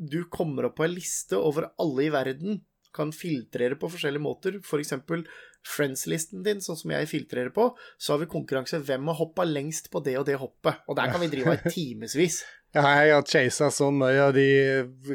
du 0.00 0.24
kommer 0.32 0.70
opp 0.70 0.78
på 0.80 0.86
en 0.88 0.94
liste 0.96 1.36
over 1.36 1.70
alle 1.78 2.08
i 2.08 2.12
verden, 2.14 2.62
kan 2.92 3.12
filtrere 3.14 3.76
på 3.78 3.86
forskjellige 3.92 4.24
måter. 4.24 4.56
For 4.66 4.82
eksempel 4.82 5.26
friends-listen 5.62 6.42
din, 6.42 6.58
sånn 6.64 6.78
som 6.80 6.90
jeg 6.90 7.06
filtrerer 7.06 7.52
på, 7.54 7.68
så 8.00 8.14
har 8.14 8.22
vi 8.22 8.30
konkurranse 8.32 8.80
hvem 8.82 9.06
har 9.12 9.18
hoppa 9.20 9.44
lengst 9.46 9.90
på 9.92 10.00
det 10.02 10.16
og 10.18 10.24
det 10.26 10.38
hoppet. 10.40 10.80
Og 10.88 10.96
der 10.98 11.12
kan 11.12 11.20
vi 11.22 11.28
drive 11.30 11.54
i 11.54 11.70
timevis. 11.76 12.40
Ja, 12.74 12.82
jeg 13.02 13.12
har 13.14 13.26
chasa 13.26 13.68
så 13.74 13.90
mye 13.94 14.24
av 14.28 14.34
de 14.34 14.46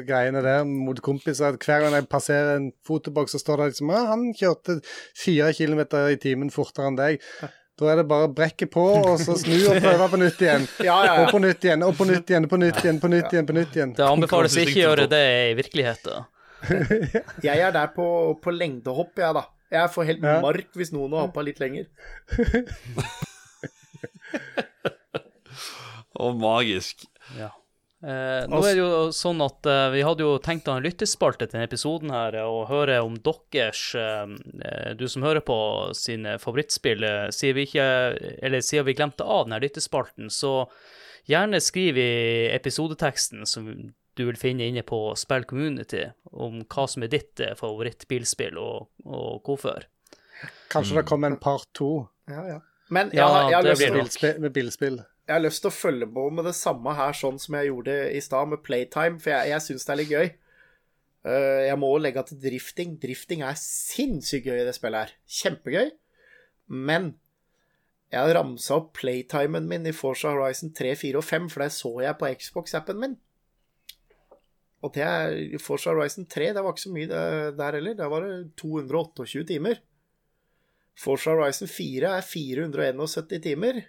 greiene 0.06 0.42
der 0.44 0.64
mot 0.68 0.98
kompiser 1.04 1.50
at 1.54 1.60
hver 1.64 1.84
gang 1.84 1.96
jeg 1.96 2.08
passerer 2.12 2.58
en 2.60 2.70
fotoboks, 2.86 3.32
så 3.32 3.40
står 3.42 3.62
det 3.62 3.68
liksom 3.72 3.92
ah, 3.96 4.10
han 4.12 4.26
kjørte 4.36 4.78
fire 5.16 5.52
kilometer 5.56 6.12
i 6.12 6.18
timen 6.20 6.52
fortere 6.52 6.90
enn 6.92 6.98
deg. 7.00 7.24
Da 7.76 7.90
er 7.92 7.98
det 8.00 8.06
bare 8.08 8.24
å 8.24 8.30
brekke 8.32 8.64
på, 8.72 8.82
og 9.04 9.18
så 9.20 9.34
snu 9.36 9.52
og 9.68 9.76
prøve 9.84 10.06
på 10.14 10.18
nytt 10.22 10.38
igjen. 10.40 10.62
Ja, 10.80 10.94
ja, 11.04 11.16
Og 11.20 11.26
på 11.34 11.40
nytt 11.44 11.60
igjen, 11.66 11.82
og 11.84 11.92
på 11.98 12.06
nytt 12.08 12.30
igjen, 12.32 12.46
på 12.48 12.56
nytt 12.62 12.78
igjen, 12.80 13.00
på 13.02 13.10
nytt 13.12 13.34
igjen. 13.34 13.44
på 13.50 13.56
nytt 13.58 13.76
igjen. 13.76 13.92
Det 13.98 14.06
anbefales 14.06 14.56
ikke 14.62 14.78
å 14.78 14.80
gjøre 14.86 15.04
det 15.12 15.20
i 15.50 15.52
virkeligheten. 15.58 16.24
Jeg 17.44 17.60
er 17.66 17.74
der 17.76 17.90
på, 17.92 18.06
på 18.40 18.54
lengdehopp, 18.56 19.12
jeg, 19.20 19.28
da. 19.36 19.42
Jeg 19.76 19.92
får 19.92 20.08
helt 20.08 20.24
Ja. 20.24 20.38
mark 20.40 20.72
hvis 20.78 20.88
noen 20.94 21.12
har 21.18 21.26
hoppa 21.26 21.44
litt 21.44 21.60
lenger. 21.60 21.84
Og 26.16 26.32
magisk. 26.40 27.04
Ja. 27.36 27.50
Eh, 28.04 28.42
nå 28.50 28.58
er 28.60 28.74
det 28.76 28.82
jo 28.82 29.04
sånn 29.16 29.40
at 29.40 29.66
eh, 29.66 29.86
vi 29.94 30.02
hadde 30.04 30.24
jo 30.26 30.34
tenkt 30.44 30.68
å 30.68 30.74
ha 30.74 30.80
en 30.80 30.84
lyttespalte 30.84 31.46
til 31.46 31.54
denne 31.54 31.68
episoden 31.68 32.12
her, 32.12 32.36
og 32.44 32.68
høre 32.68 32.98
om 33.04 33.16
deres, 33.24 33.82
eh, 33.96 34.34
eh, 34.60 34.90
du 34.98 35.06
som 35.08 35.24
hører 35.24 35.44
på, 35.46 35.56
sine 35.96 36.36
favorittspill. 36.42 37.06
sier 37.32 37.32
Siden 37.32 37.56
vi 37.56 37.66
ikke, 37.70 37.88
eller 38.44 38.64
siden 38.64 38.88
vi 38.90 38.96
glemte 38.98 39.24
av 39.24 39.46
denne 39.46 39.62
lyttespalten, 39.64 40.28
så 40.28 40.66
gjerne 41.26 41.62
skriv 41.64 41.98
i 41.98 42.10
episodeteksten 42.54 43.48
som 43.48 43.70
du 44.16 44.24
vil 44.24 44.38
finne 44.40 44.68
inne 44.70 44.84
på 44.86 45.00
Spill 45.18 45.44
Community, 45.48 46.06
om 46.32 46.62
hva 46.64 46.86
som 46.88 47.04
er 47.04 47.12
ditt 47.12 47.40
eh, 47.44 47.56
favorittbilspill, 47.58 48.56
og, 48.60 48.88
og 49.04 49.44
hvorfor. 49.44 49.88
Kanskje 50.72 51.00
det 51.00 51.08
kommer 51.08 51.32
en 51.32 51.40
part 51.40 51.68
to 51.76 52.08
Ja, 52.28 52.42
ja. 52.44 52.62
Men 52.92 53.08
jeg, 53.08 53.18
Ja, 53.18 53.26
har, 53.32 53.50
jeg, 53.50 53.90
har 53.90 53.96
lyst 53.98 54.20
til, 54.20 54.50
bilspill. 54.52 55.00
Jeg 55.26 55.34
har 55.34 55.42
lyst 55.42 55.64
til 55.64 55.72
å 55.72 55.74
følge 55.74 56.06
på 56.14 56.28
med 56.30 56.46
det 56.46 56.54
samme 56.54 56.92
her, 56.94 57.14
sånn 57.18 57.38
som 57.42 57.56
jeg 57.58 57.72
gjorde 57.72 57.94
i 58.14 58.22
stad, 58.22 58.50
med 58.52 58.62
playtime, 58.66 59.18
for 59.22 59.32
jeg, 59.34 59.50
jeg 59.50 59.64
syns 59.64 59.86
det 59.86 59.94
er 59.94 60.00
litt 60.00 60.12
gøy. 60.12 60.28
Uh, 61.26 61.62
jeg 61.66 61.78
må 61.82 61.90
legge 61.98 62.22
til 62.28 62.38
drifting. 62.44 62.92
Drifting 63.02 63.42
er 63.42 63.58
sinnssykt 63.58 64.46
gøy 64.46 64.60
i 64.60 64.66
det 64.68 64.76
spillet 64.76 65.08
her. 65.08 65.14
Kjempegøy. 65.40 65.90
Men 66.70 67.16
jeg 68.12 68.22
har 68.22 68.36
ramsa 68.38 68.78
opp 68.78 68.92
playtimen 69.00 69.66
min 69.66 69.90
i 69.90 69.94
Forza 69.96 70.30
Horizon 70.30 70.70
3, 70.78 70.94
4 71.02 71.18
og 71.18 71.26
5, 71.26 71.50
for 71.50 71.64
det 71.64 71.72
så 71.74 71.92
jeg 72.04 72.18
på 72.20 72.30
Xbox-appen 72.44 73.02
min. 73.02 73.18
Og 74.86 74.94
det 74.94 75.02
er 75.02 75.58
Forza 75.58 75.90
Horizon 75.90 76.28
3, 76.30 76.52
det 76.54 76.62
var 76.62 76.76
ikke 76.76 76.84
så 76.84 76.94
mye 76.94 77.20
der 77.58 77.80
heller. 77.80 77.98
Der 77.98 78.12
var 78.12 78.22
det 78.22 78.54
228 78.62 79.42
timer. 79.50 79.82
Forza 80.94 81.34
Horizon 81.34 81.66
4 81.66 82.14
er 82.14 82.30
471 82.30 83.42
timer. 83.42 83.82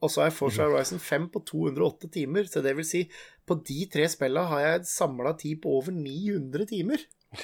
Og 0.00 0.12
så 0.12 0.24
er 0.24 0.32
Forza 0.32 0.64
Horizon 0.64 1.00
5 1.02 1.26
på 1.34 1.42
208 1.50 2.08
timer. 2.14 2.46
Så 2.48 2.62
det 2.64 2.72
vil 2.78 2.86
si, 2.88 3.02
på 3.46 3.58
de 3.66 3.82
tre 3.92 4.06
spillene 4.08 4.48
har 4.48 4.62
jeg 4.64 4.86
samla 4.88 5.34
tid 5.40 5.60
på 5.62 5.74
over 5.80 5.92
900 5.92 6.68
timer. 6.70 7.04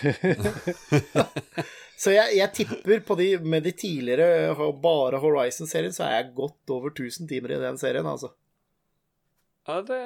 så 2.03 2.15
jeg, 2.15 2.33
jeg 2.39 2.53
tipper 2.57 3.05
på 3.07 3.19
de 3.21 3.29
med 3.45 3.69
de 3.69 3.75
tidligere 3.77 4.57
bare 4.83 5.21
Horizon-serien, 5.23 5.95
så 5.95 6.09
er 6.09 6.17
jeg 6.17 6.33
godt 6.41 6.75
over 6.75 6.91
1000 6.95 7.29
timer 7.31 7.55
i 7.55 7.61
den 7.63 7.79
serien, 7.79 8.09
altså. 8.09 8.33
Ja, 9.67 9.81
det, 9.83 10.01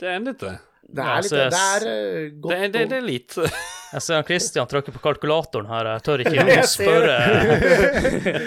det 0.00 0.08
er 0.14 0.24
litt 0.24 0.42
det. 0.44 0.56
Det 0.90 1.04
er 1.04 1.22
litt 1.22 1.34
Det 1.36 1.58
er 1.60 1.84
eh, 1.86 2.30
godt 2.42 2.52
Det, 2.52 2.68
det, 2.74 2.80
det 2.90 2.96
er 2.96 3.04
litt 3.04 3.36
Jeg 3.92 4.02
ser 4.02 4.24
Christian 4.26 4.66
trykker 4.70 4.94
på 4.94 5.02
kalkulatoren 5.02 5.68
her, 5.70 5.88
jeg 5.96 6.02
tør 6.06 6.22
ikke 6.22 6.44
å 6.60 6.66
spørre. 6.70 7.16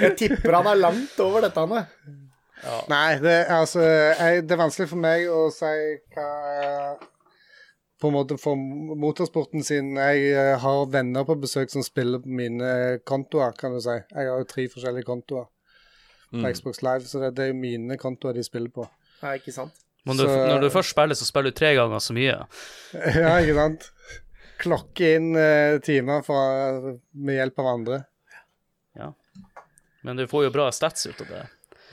Jeg 0.05 0.13
tipper 0.21 0.55
han 0.55 0.69
er 0.71 0.77
langt 0.79 1.17
over 1.19 1.43
dette, 1.43 1.65
Anne. 1.67 1.81
Nei, 2.89 3.15
det, 3.19 3.33
altså, 3.51 3.81
jeg, 3.83 4.43
det 4.47 4.55
er 4.55 4.61
vanskelig 4.61 4.89
for 4.89 5.01
meg 5.03 5.25
å 5.27 5.41
si 5.51 5.71
hva 6.15 6.27
På 7.99 8.09
en 8.11 8.15
måte 8.17 8.37
for 8.39 8.55
motorsporten 8.99 9.63
sin 9.63 9.93
Jeg 9.99 10.29
eh, 10.31 10.53
har 10.59 10.85
venner 10.91 11.23
på 11.27 11.35
besøk 11.39 11.71
som 11.71 11.83
spiller 11.83 12.19
på 12.23 12.27
mine 12.39 12.99
kontoer, 13.07 13.51
kan 13.59 13.75
du 13.75 13.81
si. 13.83 13.95
Jeg 13.95 14.29
har 14.31 14.39
jo 14.43 14.47
tre 14.49 14.67
forskjellige 14.71 15.09
kontoer 15.09 15.49
på 15.49 15.49
Mm. 16.33 16.47
Xbox 16.49 16.79
Live, 16.81 17.05
så 17.05 17.19
det, 17.21 17.27
det 17.37 17.43
er 17.43 17.49
jo 17.51 17.57
mine 17.61 17.93
kontoer 18.01 18.33
de 18.33 18.41
spiller 18.41 18.71
på. 18.73 18.87
Nei, 19.21 19.35
ikke 19.37 19.51
sant? 19.53 19.75
Men 20.03 20.17
du, 20.17 20.23
Så- 20.25 20.47
når 20.49 20.63
du 20.63 20.69
først 20.73 20.89
spiller, 20.89 21.13
så 21.19 21.27
spiller 21.27 21.51
du 21.53 21.57
tre 21.59 21.69
ganger 21.77 21.99
så 22.01 22.15
mye. 22.17 22.39
ja, 23.21 23.35
ikke 23.37 23.53
sant? 23.59 23.85
Klokke 24.63 25.11
inn 25.19 25.27
uh, 25.37 25.77
timer 25.85 26.23
fra, 26.25 26.39
med 27.13 27.37
hjelp 27.37 27.61
av 27.61 27.69
andre. 27.75 27.99
Men 30.03 30.17
du 30.17 30.25
får 30.27 30.43
jo 30.47 30.49
bra 30.51 30.65
stats 30.75 31.05
ut 31.07 31.21
av 31.21 31.29
det. 31.31 31.43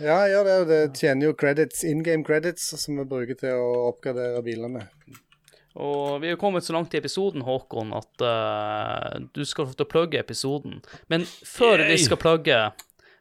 Ja, 0.01 0.23
gjør 0.29 0.47
det, 0.47 0.59
det 0.71 0.81
tjener 0.97 1.29
jo 1.29 1.37
credits, 1.37 1.83
in 1.85 2.03
game 2.03 2.25
credits, 2.25 2.71
som 2.81 2.97
vi 2.97 3.05
bruker 3.09 3.37
til 3.37 3.57
å 3.57 3.91
oppgradere 3.91 4.41
bilene. 4.45 4.87
Og 5.81 6.19
vi 6.23 6.31
er 6.31 6.35
jo 6.35 6.41
kommet 6.41 6.65
så 6.67 6.75
langt 6.75 6.95
i 6.97 6.99
episoden, 6.99 7.45
Håkon, 7.47 7.93
at 7.95 8.25
uh, 8.25 9.21
du 9.37 9.45
skal 9.47 9.69
få 9.69 9.77
til 9.77 9.87
å 9.87 9.91
plugge 9.93 10.23
episoden. 10.23 10.81
Men 11.13 11.27
før 11.29 11.85
Yay! 11.85 11.93
vi 11.93 11.99
skal 12.07 12.21
plugge, 12.21 12.59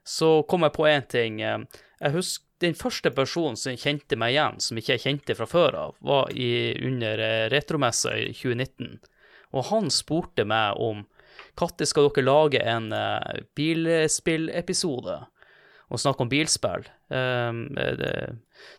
så 0.08 0.32
kom 0.50 0.66
jeg 0.66 0.76
på 0.78 0.88
én 0.90 1.06
ting. 1.06 1.42
Eh, 1.46 1.84
Jeg 2.00 2.16
husker 2.16 2.48
den 2.64 2.76
første 2.76 3.12
personen 3.12 3.58
som 3.60 3.76
kjente 3.78 4.18
meg 4.20 4.34
igjen, 4.34 4.60
som 4.64 4.80
ikke 4.80 4.96
jeg 4.96 5.04
kjente 5.04 5.36
fra 5.36 5.48
før 5.48 5.78
av, 5.84 5.96
var 6.00 6.32
i, 6.32 6.76
under 6.88 7.22
eh, 7.24 7.46
retromessa 7.52 8.16
i 8.18 8.32
2019. 8.34 9.00
Og 9.54 9.66
han 9.70 9.92
spurte 9.92 10.46
meg 10.48 10.80
om 10.80 11.06
når 11.60 11.88
skal 11.88 12.08
dere 12.08 12.24
lage 12.24 12.60
en 12.64 12.92
uh, 12.94 13.40
bilspillepisode 13.56 15.16
og 15.90 16.00
snakke 16.02 16.22
om 16.22 16.30
bilspill. 16.30 16.86
Um, 17.10 17.64
det, 17.76 18.14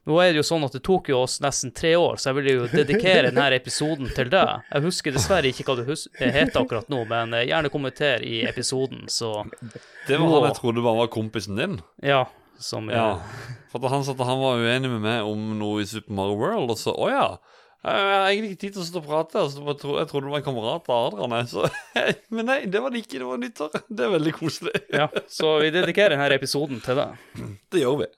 nå 0.07 0.19
er 0.23 0.31
det 0.31 0.41
jo 0.41 0.47
sånn 0.47 0.65
at 0.67 0.75
det 0.77 0.83
tok 0.87 1.11
jo 1.11 1.23
oss 1.25 1.41
nesten 1.43 1.73
tre 1.75 1.93
år, 1.99 2.21
så 2.21 2.31
jeg 2.31 2.39
vil 2.39 2.51
jo 2.53 2.67
dedikere 2.71 3.31
denne 3.33 3.49
episoden 3.57 4.11
til 4.15 4.31
deg. 4.33 4.67
Jeg 4.71 4.85
husker 4.87 5.15
dessverre 5.17 5.51
ikke 5.51 5.67
hva 5.67 5.79
du 5.81 5.85
heter 5.89 6.61
akkurat 6.63 6.91
nå, 6.93 7.03
men 7.11 7.35
eh, 7.35 7.49
gjerne 7.51 7.73
kommenter 7.73 8.23
i 8.27 8.45
episoden, 8.49 9.09
så 9.11 9.41
Det 10.07 10.19
var 10.21 10.29
han 10.37 10.51
jeg 10.51 10.59
trodde 10.61 10.85
bare 10.87 11.03
var 11.03 11.13
kompisen 11.13 11.59
din. 11.61 11.81
ja. 12.03 12.27
Som, 12.61 12.91
Ja. 12.93 13.23
For 13.73 13.89
han 13.89 14.03
sa 14.05 14.13
at 14.13 14.21
han 14.29 14.37
var 14.37 14.61
uenig 14.61 14.91
med 14.93 15.01
meg 15.01 15.25
om 15.25 15.55
noe 15.57 15.81
i 15.81 15.87
Super 15.89 16.13
Mario 16.13 16.37
World, 16.37 16.75
og 16.75 16.77
så 16.77 16.93
Å 16.93 17.07
ja. 17.09 17.25
Jeg 17.81 18.09
har 18.13 18.27
egentlig 18.29 18.51
ikke 18.53 18.63
tid 18.67 18.75
til 18.77 18.83
å 18.83 18.87
stå 18.91 19.01
og 19.01 19.07
prate. 19.09 19.41
Altså, 19.41 19.65
jeg, 19.65 19.77
trodde, 19.81 19.99
jeg 20.03 20.11
trodde 20.11 20.27
det 20.27 20.35
var 20.35 20.43
en 20.43 20.49
kamerat 20.51 20.91
av 20.93 21.07
Adrian. 21.09 21.49
Så. 21.49 21.65
Men 22.37 22.51
nei, 22.51 22.61
det 22.69 22.83
var 22.85 22.93
det 22.93 23.05
ikke. 23.07 23.19
Det 23.19 23.29
var 23.31 23.41
nyttår. 23.41 23.83
Det 23.89 24.07
er 24.07 24.17
veldig 24.19 24.35
koselig. 24.37 24.75
Ja, 24.93 25.09
så 25.33 25.57
vi 25.63 25.73
dedikerer 25.73 26.19
denne 26.19 26.37
episoden 26.37 26.83
til 26.85 27.01
deg. 27.01 27.47
Det 27.73 27.85
gjør 27.85 28.03
vi. 28.03 28.11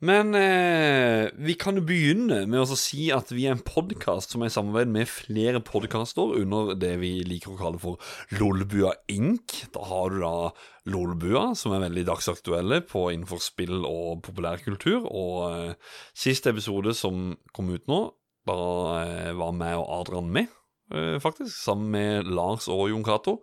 Men 0.00 0.32
eh, 0.32 1.26
vi 1.36 1.54
kan 1.60 1.76
jo 1.76 1.82
begynne 1.84 2.46
med 2.48 2.62
å 2.62 2.76
si 2.78 3.10
at 3.12 3.28
vi 3.34 3.44
er 3.44 3.52
en 3.52 3.64
podkast 3.64 4.32
som 4.32 4.40
er 4.40 4.48
i 4.48 4.54
samarbeid 4.54 4.88
med 4.94 5.10
flere 5.12 5.60
podkaster 5.60 6.38
under 6.38 6.72
det 6.80 6.94
vi 7.02 7.18
liker 7.28 7.52
å 7.52 7.58
kalle 7.58 7.80
for 7.82 8.00
Lolbua 8.38 8.94
Inc. 9.12 9.58
Da 9.74 9.84
har 9.90 10.14
du 10.14 10.22
da 10.22 10.32
Lolbua, 10.88 11.50
som 11.58 11.74
er 11.76 11.84
veldig 11.84 12.06
dagsaktuelle 12.08 12.80
på 12.88 13.10
innenfor 13.12 13.44
spill 13.44 13.84
og 13.84 14.22
populærkultur. 14.24 15.04
Og 15.04 15.36
eh, 15.50 15.92
siste 16.16 16.54
episode 16.54 16.96
som 16.96 17.34
kom 17.52 17.68
ut 17.74 17.84
nå, 17.90 18.00
da 18.48 19.02
eh, 19.02 19.32
var 19.36 19.52
meg 19.56 19.76
og 19.78 19.90
Adrian 20.00 20.30
med, 20.32 20.50
eh, 20.94 21.18
faktisk. 21.22 21.52
Sammen 21.52 21.90
med 21.92 22.30
Lars 22.30 22.68
og 22.68 22.88
Jon 22.92 23.04
Cato. 23.04 23.40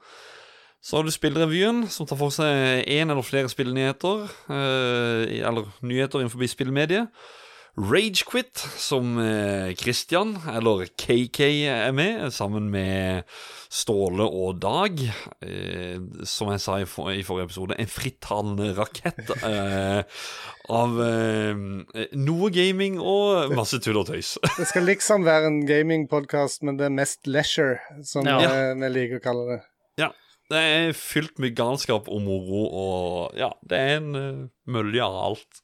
Så 0.82 0.98
har 0.98 1.04
du 1.04 1.12
Spillrevyen, 1.12 1.88
som 1.92 2.08
tar 2.08 2.20
for 2.20 2.32
seg 2.32 2.86
én 2.88 3.10
eller 3.10 3.26
flere 3.26 3.50
spillnyheter. 3.52 4.28
Eh, 4.54 5.40
eller 5.48 5.68
nyheter 5.82 6.22
innenfor 6.22 6.46
spillmediet. 6.48 7.10
Ragequit, 7.78 8.58
som 8.78 9.20
eh, 9.22 9.76
Christian, 9.78 10.32
eller 10.50 10.88
KK, 10.98 11.40
er 11.70 11.92
med, 11.94 12.24
sammen 12.34 12.72
med 12.74 13.22
Ståle 13.70 14.26
og 14.26 14.58
Dag. 14.64 14.98
Eh, 15.46 16.00
som 16.26 16.50
jeg 16.56 16.64
sa 16.64 16.80
i, 16.82 16.88
for, 16.90 17.12
i 17.14 17.22
forrige 17.28 17.52
episode, 17.52 17.78
en 17.78 17.92
frittalende 17.92 18.72
rakett 18.80 19.30
eh, 19.46 20.02
av 20.74 20.98
eh, 21.06 21.62
noe 22.18 22.50
gaming 22.56 22.98
og 22.98 23.54
masse 23.54 23.78
tull 23.86 24.02
og 24.02 24.10
tøys. 24.10 24.34
Det 24.58 24.66
skal 24.72 24.88
liksom 24.90 25.28
være 25.28 25.52
en 25.52 25.62
gamingpodkast, 25.70 26.66
men 26.66 26.82
det 26.82 26.90
er 26.90 26.98
mest 26.98 27.30
leisure, 27.30 27.78
som 28.02 28.26
Ja. 28.26 28.40
eh, 28.42 28.88
liker 28.90 29.22
å 29.22 29.26
kalle 29.30 29.50
det. 29.54 29.62
Ja. 30.02 30.10
Det 30.50 30.60
er 30.64 30.94
fylt 30.96 31.42
med 31.44 31.58
galskap 31.60 32.06
og 32.08 32.22
moro, 32.24 32.66
og 32.72 33.34
ja, 33.36 33.50
det 33.68 33.80
er 33.84 33.98
en 33.98 34.14
uh, 34.16 34.46
mølje 34.72 35.04
av 35.04 35.18
alt. 35.26 35.58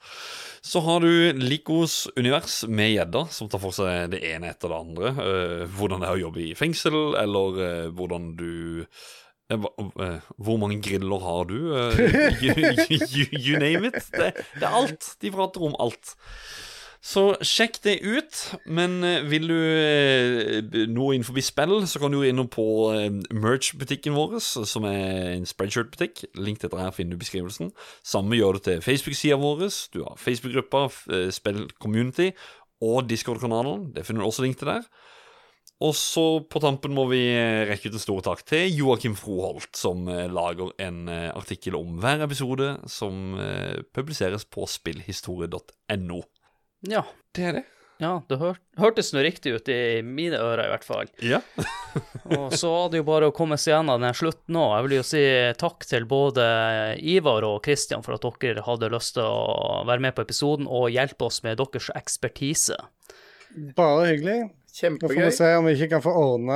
Så 0.63 0.79
har 0.79 0.99
du 1.03 1.33
Likos 1.33 2.07
univers 2.15 2.61
med 2.67 2.93
gjedda, 2.93 3.25
som 3.27 3.49
tar 3.51 3.59
for 3.59 3.75
seg 3.75 4.13
det 4.13 4.21
ene 4.29 4.47
etter 4.53 4.71
det 4.71 4.77
andre. 4.79 5.09
Uh, 5.17 5.63
hvordan 5.75 5.99
det 5.99 6.07
er 6.07 6.15
å 6.15 6.21
jobbe 6.21 6.39
i 6.45 6.53
fengsel, 6.55 7.17
eller 7.19 7.59
uh, 7.59 7.89
hvordan 7.91 8.29
du 8.39 8.85
uh, 9.51 9.67
Hvor 10.39 10.61
mange 10.61 10.79
griller 10.85 11.25
har 11.27 11.49
du? 11.51 11.57
You, 12.43 12.55
you, 12.87 13.27
you 13.35 13.59
name 13.59 13.91
it. 13.91 14.07
Det, 14.15 14.31
det 14.55 14.63
er 14.63 14.79
alt. 14.79 15.11
De 15.19 15.33
prater 15.35 15.67
om 15.67 15.75
alt. 15.83 16.15
Så 17.03 17.21
sjekk 17.43 17.81
det 17.83 17.97
ut. 17.99 18.37
Men 18.71 18.93
eh, 19.03 19.25
vil 19.27 19.49
du 19.51 19.57
eh, 19.59 20.85
noe 20.87 21.17
innenfor 21.17 21.35
spill, 21.43 21.81
så 21.91 21.99
kan 21.99 22.13
du 22.13 22.21
gå 22.21 22.29
innom 22.29 22.47
på 22.47 22.63
eh, 22.95 23.09
merch-butikken 23.35 24.15
vår, 24.15 24.37
som 24.39 24.85
er 24.87 25.33
en 25.33 25.43
spreadshirt-butikk. 25.49 26.21
Link 26.39 26.61
til 26.61 26.69
dette 26.71 26.79
her 26.79 26.93
finner 26.95 27.17
du 27.17 27.19
i 27.19 27.23
beskrivelsen. 27.25 27.73
Samme 28.07 28.39
gjør 28.39 28.55
du 28.55 28.63
til 28.69 28.83
Facebook-sida 28.85 29.35
vår. 29.41 29.65
Du 29.91 29.99
har 30.05 30.15
Facebook-gruppa, 30.21 30.85
f- 30.87 31.09
eh, 31.11 31.27
Spill 31.35 31.65
Community 31.83 32.29
og 32.83 33.03
Discord-kanalen. 33.11 33.89
Det 33.97 34.05
finner 34.07 34.23
du 34.23 34.29
også 34.31 34.45
link 34.47 34.61
til 34.63 34.71
der. 34.71 34.87
Og 35.83 35.91
så 35.99 36.23
på 36.47 36.61
tampen 36.63 36.93
må 36.95 37.03
vi 37.11 37.19
rekke 37.67 37.89
ut 37.91 37.97
en 37.97 38.03
stor 38.05 38.21
takk 38.23 38.45
til 38.47 38.71
Joakim 38.79 39.17
Froholt, 39.19 39.73
som 39.75 40.05
lager 40.07 40.69
en 40.79 41.01
artikkel 41.11 41.75
om 41.75 41.97
hver 41.99 42.23
episode, 42.23 42.69
som 42.87 43.33
publiseres 43.91 44.45
på 44.47 44.63
spillhistorie.no. 44.71 46.21
Ja, 46.89 47.05
Det 47.33 47.45
er 47.49 47.53
det. 47.59 47.63
ja 48.03 48.11
det 48.27 48.37
hør, 48.41 48.57
hørtes 48.77 49.13
nå 49.15 49.21
riktig 49.23 49.53
ut 49.55 49.69
i 49.71 50.01
mine 50.03 50.35
ører, 50.41 50.65
i 50.67 50.71
hvert 50.73 50.83
fall. 50.87 51.11
Ja. 51.23 51.39
Og 52.37 52.53
så 52.57 52.71
var 52.71 52.89
det 52.91 52.99
jo 53.01 53.05
bare 53.07 53.29
å 53.29 53.35
komme 53.35 53.57
seg 53.59 53.75
gjennom 53.75 54.01
den 54.03 54.15
slutten 54.17 54.55
nå. 54.57 54.63
Jeg 54.75 54.87
vil 54.87 54.95
jo 54.97 55.05
si 55.07 55.21
takk 55.59 55.85
til 55.87 56.07
både 56.09 56.45
Ivar 56.99 57.45
og 57.47 57.61
Kristian 57.65 58.03
for 58.05 58.17
at 58.17 58.27
dere 58.41 58.65
hadde 58.65 58.91
lyst 58.93 59.15
til 59.17 59.23
å 59.27 59.83
være 59.87 60.03
med 60.07 60.15
på 60.17 60.25
episoden 60.25 60.67
og 60.67 60.89
hjelpe 60.93 61.29
oss 61.29 61.41
med 61.45 61.59
deres 61.61 61.89
ekspertise. 61.95 62.77
Bare 63.77 64.09
hyggelig. 64.11 64.39
Kjempegøy. 64.73 65.13
Nå 65.13 65.21
får 65.21 65.27
vi 65.29 65.35
se 65.37 65.49
om 65.59 65.67
vi 65.69 65.73
ikke 65.77 65.89
kan 65.91 66.01
få 66.01 66.11
ordna 66.17 66.55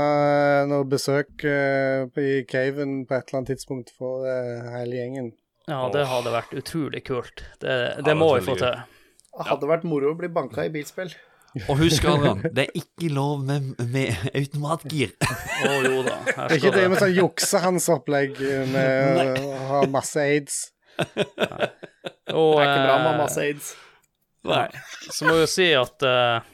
noe 0.65 0.85
besøk 0.89 1.43
eh, 1.45 2.07
i 2.17 2.39
caven 2.49 3.03
på 3.05 3.13
et 3.13 3.27
eller 3.27 3.37
annet 3.43 3.51
tidspunkt 3.53 3.91
for 3.93 4.25
eh, 4.25 4.71
hele 4.73 4.97
gjengen. 4.97 5.27
Ja, 5.69 5.83
det 5.93 6.07
hadde 6.09 6.31
vært 6.33 6.55
utrolig 6.57 7.03
kult. 7.05 7.43
Det, 7.61 7.75
det 8.07 8.15
må 8.17 8.31
vi 8.37 8.41
få 8.47 8.55
til. 8.57 8.79
Hadde 9.45 9.69
vært 9.69 9.85
moro 9.85 10.14
å 10.14 10.18
bli 10.18 10.30
banka 10.34 10.65
i 10.65 10.72
bilspill. 10.73 11.11
Og 11.65 11.80
husk, 11.80 12.05
Adrian, 12.05 12.41
det 12.53 12.68
er 12.68 12.76
ikke 12.77 13.09
lov 13.14 13.41
med, 13.45 13.72
med 13.89 14.11
automatgir. 14.35 15.14
Å 15.18 15.77
jo 15.85 16.01
da. 16.05 16.18
Her 16.27 16.49
Det 16.51 16.57
er 16.57 16.59
ikke 16.59 16.73
det 16.76 16.84
med 16.91 17.01
sånn 17.01 17.15
juksehansopplegg 17.15 18.41
med 18.73 19.39
å 19.41 19.53
ha 19.72 19.80
masse 19.89 20.22
aids. 20.22 20.59
Og 20.97 22.59
Det 22.59 22.65
er 22.65 22.68
ikke 22.68 22.84
bra 22.84 22.97
med 23.01 23.11
eh, 23.14 23.18
masse 23.22 23.45
aids. 23.45 23.72
Nei. 24.47 24.68
så 25.11 25.26
må 25.27 25.34
vi 25.35 25.43
jo 25.43 25.47
si 25.51 25.65
at 25.76 26.03
uh, 26.07 26.45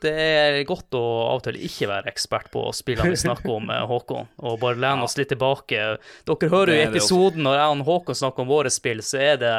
det 0.00 0.12
er 0.16 0.58
godt 0.68 0.96
å 0.96 1.02
av 1.26 1.40
og 1.40 1.42
til 1.44 1.58
ikke 1.66 1.88
være 1.90 2.08
ekspert 2.08 2.48
på 2.54 2.62
spillene 2.76 3.12
vi 3.12 3.18
snakker 3.20 3.52
om, 3.52 3.72
Håkon, 3.90 4.30
og 4.44 4.60
bare 4.62 4.80
lene 4.80 5.04
oss 5.04 5.16
litt 5.18 5.32
tilbake. 5.32 5.82
Dere 6.28 6.52
hører 6.52 6.72
jo 6.72 6.78
i 6.78 6.86
episoden 6.86 7.44
når 7.44 7.58
jeg 7.58 7.74
og 7.74 7.84
Håkon 7.90 8.20
snakker 8.22 8.44
om 8.44 8.52
våre 8.52 8.72
spill, 8.72 9.02
så 9.04 9.20
er 9.24 9.42
det 9.42 9.56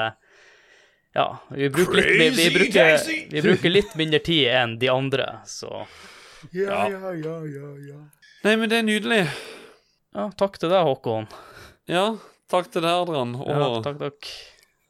Ja, 1.18 1.26
vi 1.49 1.69
bruker, 1.73 1.98
litt, 1.98 2.10
vi, 2.14 2.27
vi, 2.38 2.49
bruker, 2.53 2.99
vi 3.31 3.41
bruker 3.41 3.72
litt 3.73 3.95
mindre 3.98 4.19
tid 4.22 4.52
enn 4.53 4.76
de 4.77 4.89
andre, 4.94 5.26
så 5.49 5.72
Ja, 6.53 6.84
ja, 6.91 7.14
ja, 7.18 7.38
ja, 7.49 7.69
ja. 7.89 7.98
Nei, 8.45 8.53
men 8.61 8.69
det 8.69 8.77
er 8.84 8.85
nydelig. 8.85 9.23
ja, 10.14 10.27
takk 10.38 10.60
til 10.61 10.69
deg, 10.69 10.85
Håkon. 10.85 11.26
Ja, 11.89 12.03
takk 12.53 12.69
til 12.69 12.85
deg, 12.85 12.91
Adrian. 13.02 13.34
Og, 13.41 13.49
Ja, 13.49 13.72
takk, 13.88 13.98
takk. 14.03 14.30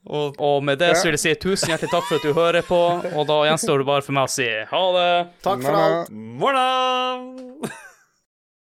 og 0.08 0.36
Og 0.44 0.60
med 0.68 0.80
det 0.84 0.92
så 0.98 1.08
vil 1.08 1.16
jeg 1.16 1.24
si 1.24 1.36
tusen 1.48 1.72
hjertelig 1.72 1.94
takk 1.96 2.06
for 2.10 2.20
at 2.20 2.28
du 2.28 2.34
hører 2.36 2.68
på, 2.68 2.82
og 3.16 3.28
da 3.32 3.40
gjenstår 3.48 3.80
det 3.86 3.88
bare 3.94 4.04
for 4.04 4.20
meg 4.20 4.28
å 4.28 4.36
si 4.36 4.50
ha 4.76 4.84
det. 5.00 5.10
Takk 5.48 5.64
for 5.64 5.80
alt. 5.86 6.12
morgen! 6.12 7.72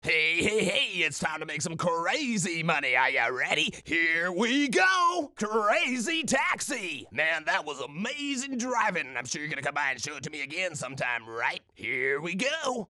Hey, 0.03 0.43
hey, 0.43 0.65
hey, 0.65 0.87
it's 0.97 1.17
time 1.17 1.39
to 1.39 1.45
make 1.45 1.61
some 1.61 1.77
crazy 1.77 2.61
money. 2.61 2.93
Are 2.93 3.09
you 3.09 3.39
ready? 3.39 3.73
Here 3.85 4.33
we 4.33 4.67
go! 4.67 5.31
Crazy 5.37 6.23
Taxi! 6.23 7.07
Man, 7.09 7.45
that 7.45 7.65
was 7.65 7.79
amazing 7.79 8.57
driving. 8.57 9.15
I'm 9.15 9.23
sure 9.23 9.39
you're 9.39 9.49
gonna 9.49 9.61
come 9.61 9.75
by 9.75 9.91
and 9.91 10.01
show 10.01 10.17
it 10.17 10.23
to 10.23 10.29
me 10.29 10.41
again 10.41 10.75
sometime, 10.75 11.25
right? 11.25 11.61
Here 11.73 12.19
we 12.19 12.35
go! 12.35 12.89